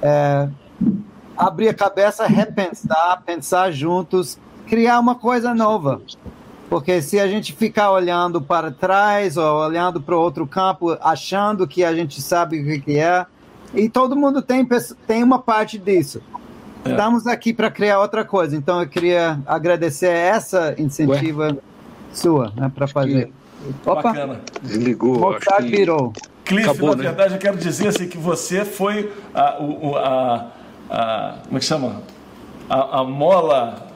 é, 0.00 0.48
abrir 1.36 1.68
a 1.68 1.74
cabeça, 1.74 2.26
repensar, 2.26 3.22
pensar 3.24 3.72
juntos, 3.72 4.38
criar 4.68 5.00
uma 5.00 5.14
coisa 5.14 5.54
nova. 5.54 6.00
Porque 6.68 7.02
se 7.02 7.18
a 7.18 7.26
gente 7.26 7.52
ficar 7.52 7.90
olhando 7.90 8.40
para 8.40 8.70
trás 8.70 9.36
ou 9.36 9.58
olhando 9.58 10.00
para 10.00 10.16
outro 10.16 10.46
campo, 10.46 10.96
achando 11.00 11.66
que 11.66 11.84
a 11.84 11.94
gente 11.94 12.22
sabe 12.22 12.60
o 12.60 12.80
que 12.80 12.98
é, 12.98 13.26
e 13.74 13.88
todo 13.88 14.16
mundo 14.16 14.40
tem, 14.40 14.66
tem 15.06 15.22
uma 15.22 15.38
parte 15.38 15.78
disso. 15.78 16.22
É. 16.84 16.90
Estamos 16.90 17.26
aqui 17.26 17.52
para 17.52 17.70
criar 17.70 18.00
outra 18.00 18.24
coisa, 18.24 18.56
então 18.56 18.80
eu 18.80 18.88
queria 18.88 19.38
agradecer 19.46 20.10
essa 20.10 20.74
incentiva 20.78 21.48
Ué? 21.48 21.71
Sua 22.12 22.52
né, 22.56 22.70
para 22.74 22.86
fazer. 22.86 23.26
Que... 23.26 23.90
Opa! 23.90 24.02
Bacana. 24.02 24.40
Desligou. 24.62 25.18
Mozart 25.18 25.64
que... 25.64 25.76
virou. 25.76 26.12
Cliff, 26.44 26.68
Acabou, 26.68 26.90
na 26.90 26.96
né? 26.96 27.02
verdade, 27.04 27.34
eu 27.34 27.38
quero 27.38 27.56
dizer 27.56 27.88
assim, 27.88 28.08
que 28.08 28.18
você 28.18 28.64
foi 28.64 29.12
a, 29.32 29.58
a, 29.58 30.46
a, 30.90 31.34
como 31.44 31.56
é 31.56 31.60
que 31.60 31.64
chama? 31.64 32.02
A, 32.68 33.00
a 33.00 33.04
mola 33.04 33.91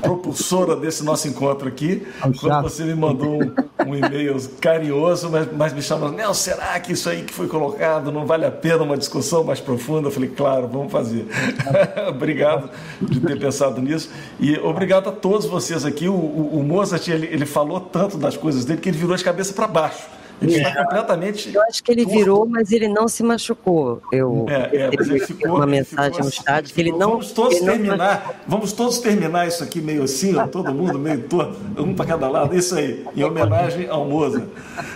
propulsora 0.00 0.76
desse 0.76 1.04
nosso 1.04 1.28
encontro 1.28 1.68
aqui, 1.68 2.06
quando 2.40 2.62
você 2.62 2.84
me 2.84 2.94
mandou 2.94 3.42
um, 3.42 3.54
um 3.86 3.94
e-mail 3.94 4.36
carinhoso, 4.60 5.30
mas, 5.30 5.48
mas 5.52 5.72
me 5.72 5.82
chamou, 5.82 6.10
não, 6.10 6.34
será 6.34 6.78
que 6.80 6.92
isso 6.92 7.08
aí 7.08 7.22
que 7.22 7.32
foi 7.32 7.46
colocado 7.46 8.12
não 8.12 8.26
vale 8.26 8.44
a 8.44 8.50
pena 8.50 8.82
uma 8.82 8.96
discussão 8.96 9.44
mais 9.44 9.60
profunda? 9.60 10.08
Eu 10.08 10.12
falei, 10.12 10.28
claro, 10.28 10.68
vamos 10.68 10.92
fazer. 10.92 11.26
obrigado 12.08 12.70
de 13.00 13.20
ter 13.20 13.38
pensado 13.38 13.80
nisso. 13.80 14.10
E 14.38 14.56
obrigado 14.58 15.08
a 15.08 15.12
todos 15.12 15.46
vocês 15.46 15.84
aqui. 15.84 16.08
O, 16.08 16.14
o, 16.14 16.58
o 16.58 16.62
Mozart, 16.62 17.08
ele, 17.08 17.26
ele 17.26 17.46
falou 17.46 17.80
tanto 17.80 18.16
das 18.18 18.36
coisas 18.36 18.64
dele 18.64 18.80
que 18.80 18.88
ele 18.88 18.98
virou 18.98 19.16
de 19.16 19.24
cabeça 19.24 19.52
para 19.52 19.66
baixo. 19.66 20.04
Ele 20.40 20.56
está 20.56 20.84
completamente. 20.84 21.54
Eu 21.54 21.62
acho 21.62 21.82
que 21.82 21.92
ele 21.92 22.04
virou, 22.04 22.46
mas 22.46 22.72
ele 22.72 22.88
não 22.88 23.08
se 23.08 23.22
machucou. 23.22 24.02
Eu 24.12 24.46
é, 24.48 24.76
é, 24.76 24.90
mas 24.96 25.08
ele 25.08 25.20
ficou, 25.20 25.56
uma 25.56 25.66
mensagem 25.66 26.20
no 26.20 26.30
chat 26.30 26.72
que 26.72 26.80
ele 26.80 26.92
não. 26.92 27.10
Vamos 27.10 27.32
todos 27.32 27.60
terminar. 27.60 28.26
Não... 28.26 28.34
Vamos 28.46 28.72
todos 28.72 28.98
terminar 28.98 29.46
isso 29.46 29.62
aqui 29.62 29.80
meio 29.80 30.02
assim, 30.02 30.36
ó, 30.36 30.46
todo 30.46 30.74
mundo 30.74 30.98
meio 30.98 31.22
todo, 31.22 31.56
um 31.78 31.94
para 31.94 32.06
cada 32.06 32.28
lado. 32.28 32.54
Isso 32.56 32.74
aí, 32.74 33.04
em 33.16 33.22
homenagem 33.22 33.88
ao 33.88 34.04
Moza. 34.04 34.46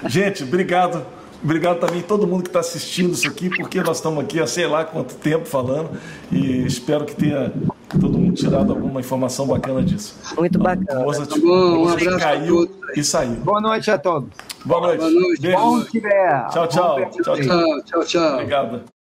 Gente, 0.06 0.43
obrigado. 0.43 1.18
Obrigado 1.43 1.78
também 1.78 2.01
a 2.01 2.02
todo 2.02 2.27
mundo 2.27 2.43
que 2.43 2.48
está 2.48 2.60
assistindo 2.60 3.12
isso 3.12 3.28
aqui, 3.28 3.48
porque 3.48 3.81
nós 3.81 3.98
estamos 3.98 4.23
aqui 4.24 4.40
há 4.40 4.47
sei 4.47 4.66
lá 4.66 4.85
quanto 4.85 5.15
tempo 5.15 5.47
falando 5.47 5.90
e 6.32 6.66
espero 6.66 7.05
que 7.05 7.15
tenha 7.15 7.52
todo 8.01 8.19
mundo 8.19 8.35
tirado 8.35 8.73
alguma 8.73 9.01
informação 9.01 9.47
bacana 9.47 9.82
disso. 9.82 10.16
Muito 10.36 10.59
bacana. 10.59 11.01
Moza, 11.01 11.27
tá 11.27 11.36
bom, 11.36 11.85
um 11.85 11.89
abraço 11.89 12.19
caiu 12.19 12.69
e 12.97 13.05
saiu. 13.05 13.36
Boa 13.36 13.60
noite 13.60 13.90
a 13.90 13.98
todos. 13.98 14.28
Boa 14.65 14.81
noite. 14.81 14.98
Boa 14.98 15.10
noite. 15.10 15.40
Beijo. 15.40 15.59
Bom 15.59 15.85
tiver. 15.85 16.48
Tchau, 16.48 16.66
tchau. 16.66 17.10
Tchau, 17.23 17.36
tchau. 17.36 17.82
tchau, 17.85 18.05
tchau. 18.05 18.35
Obrigado. 18.35 18.98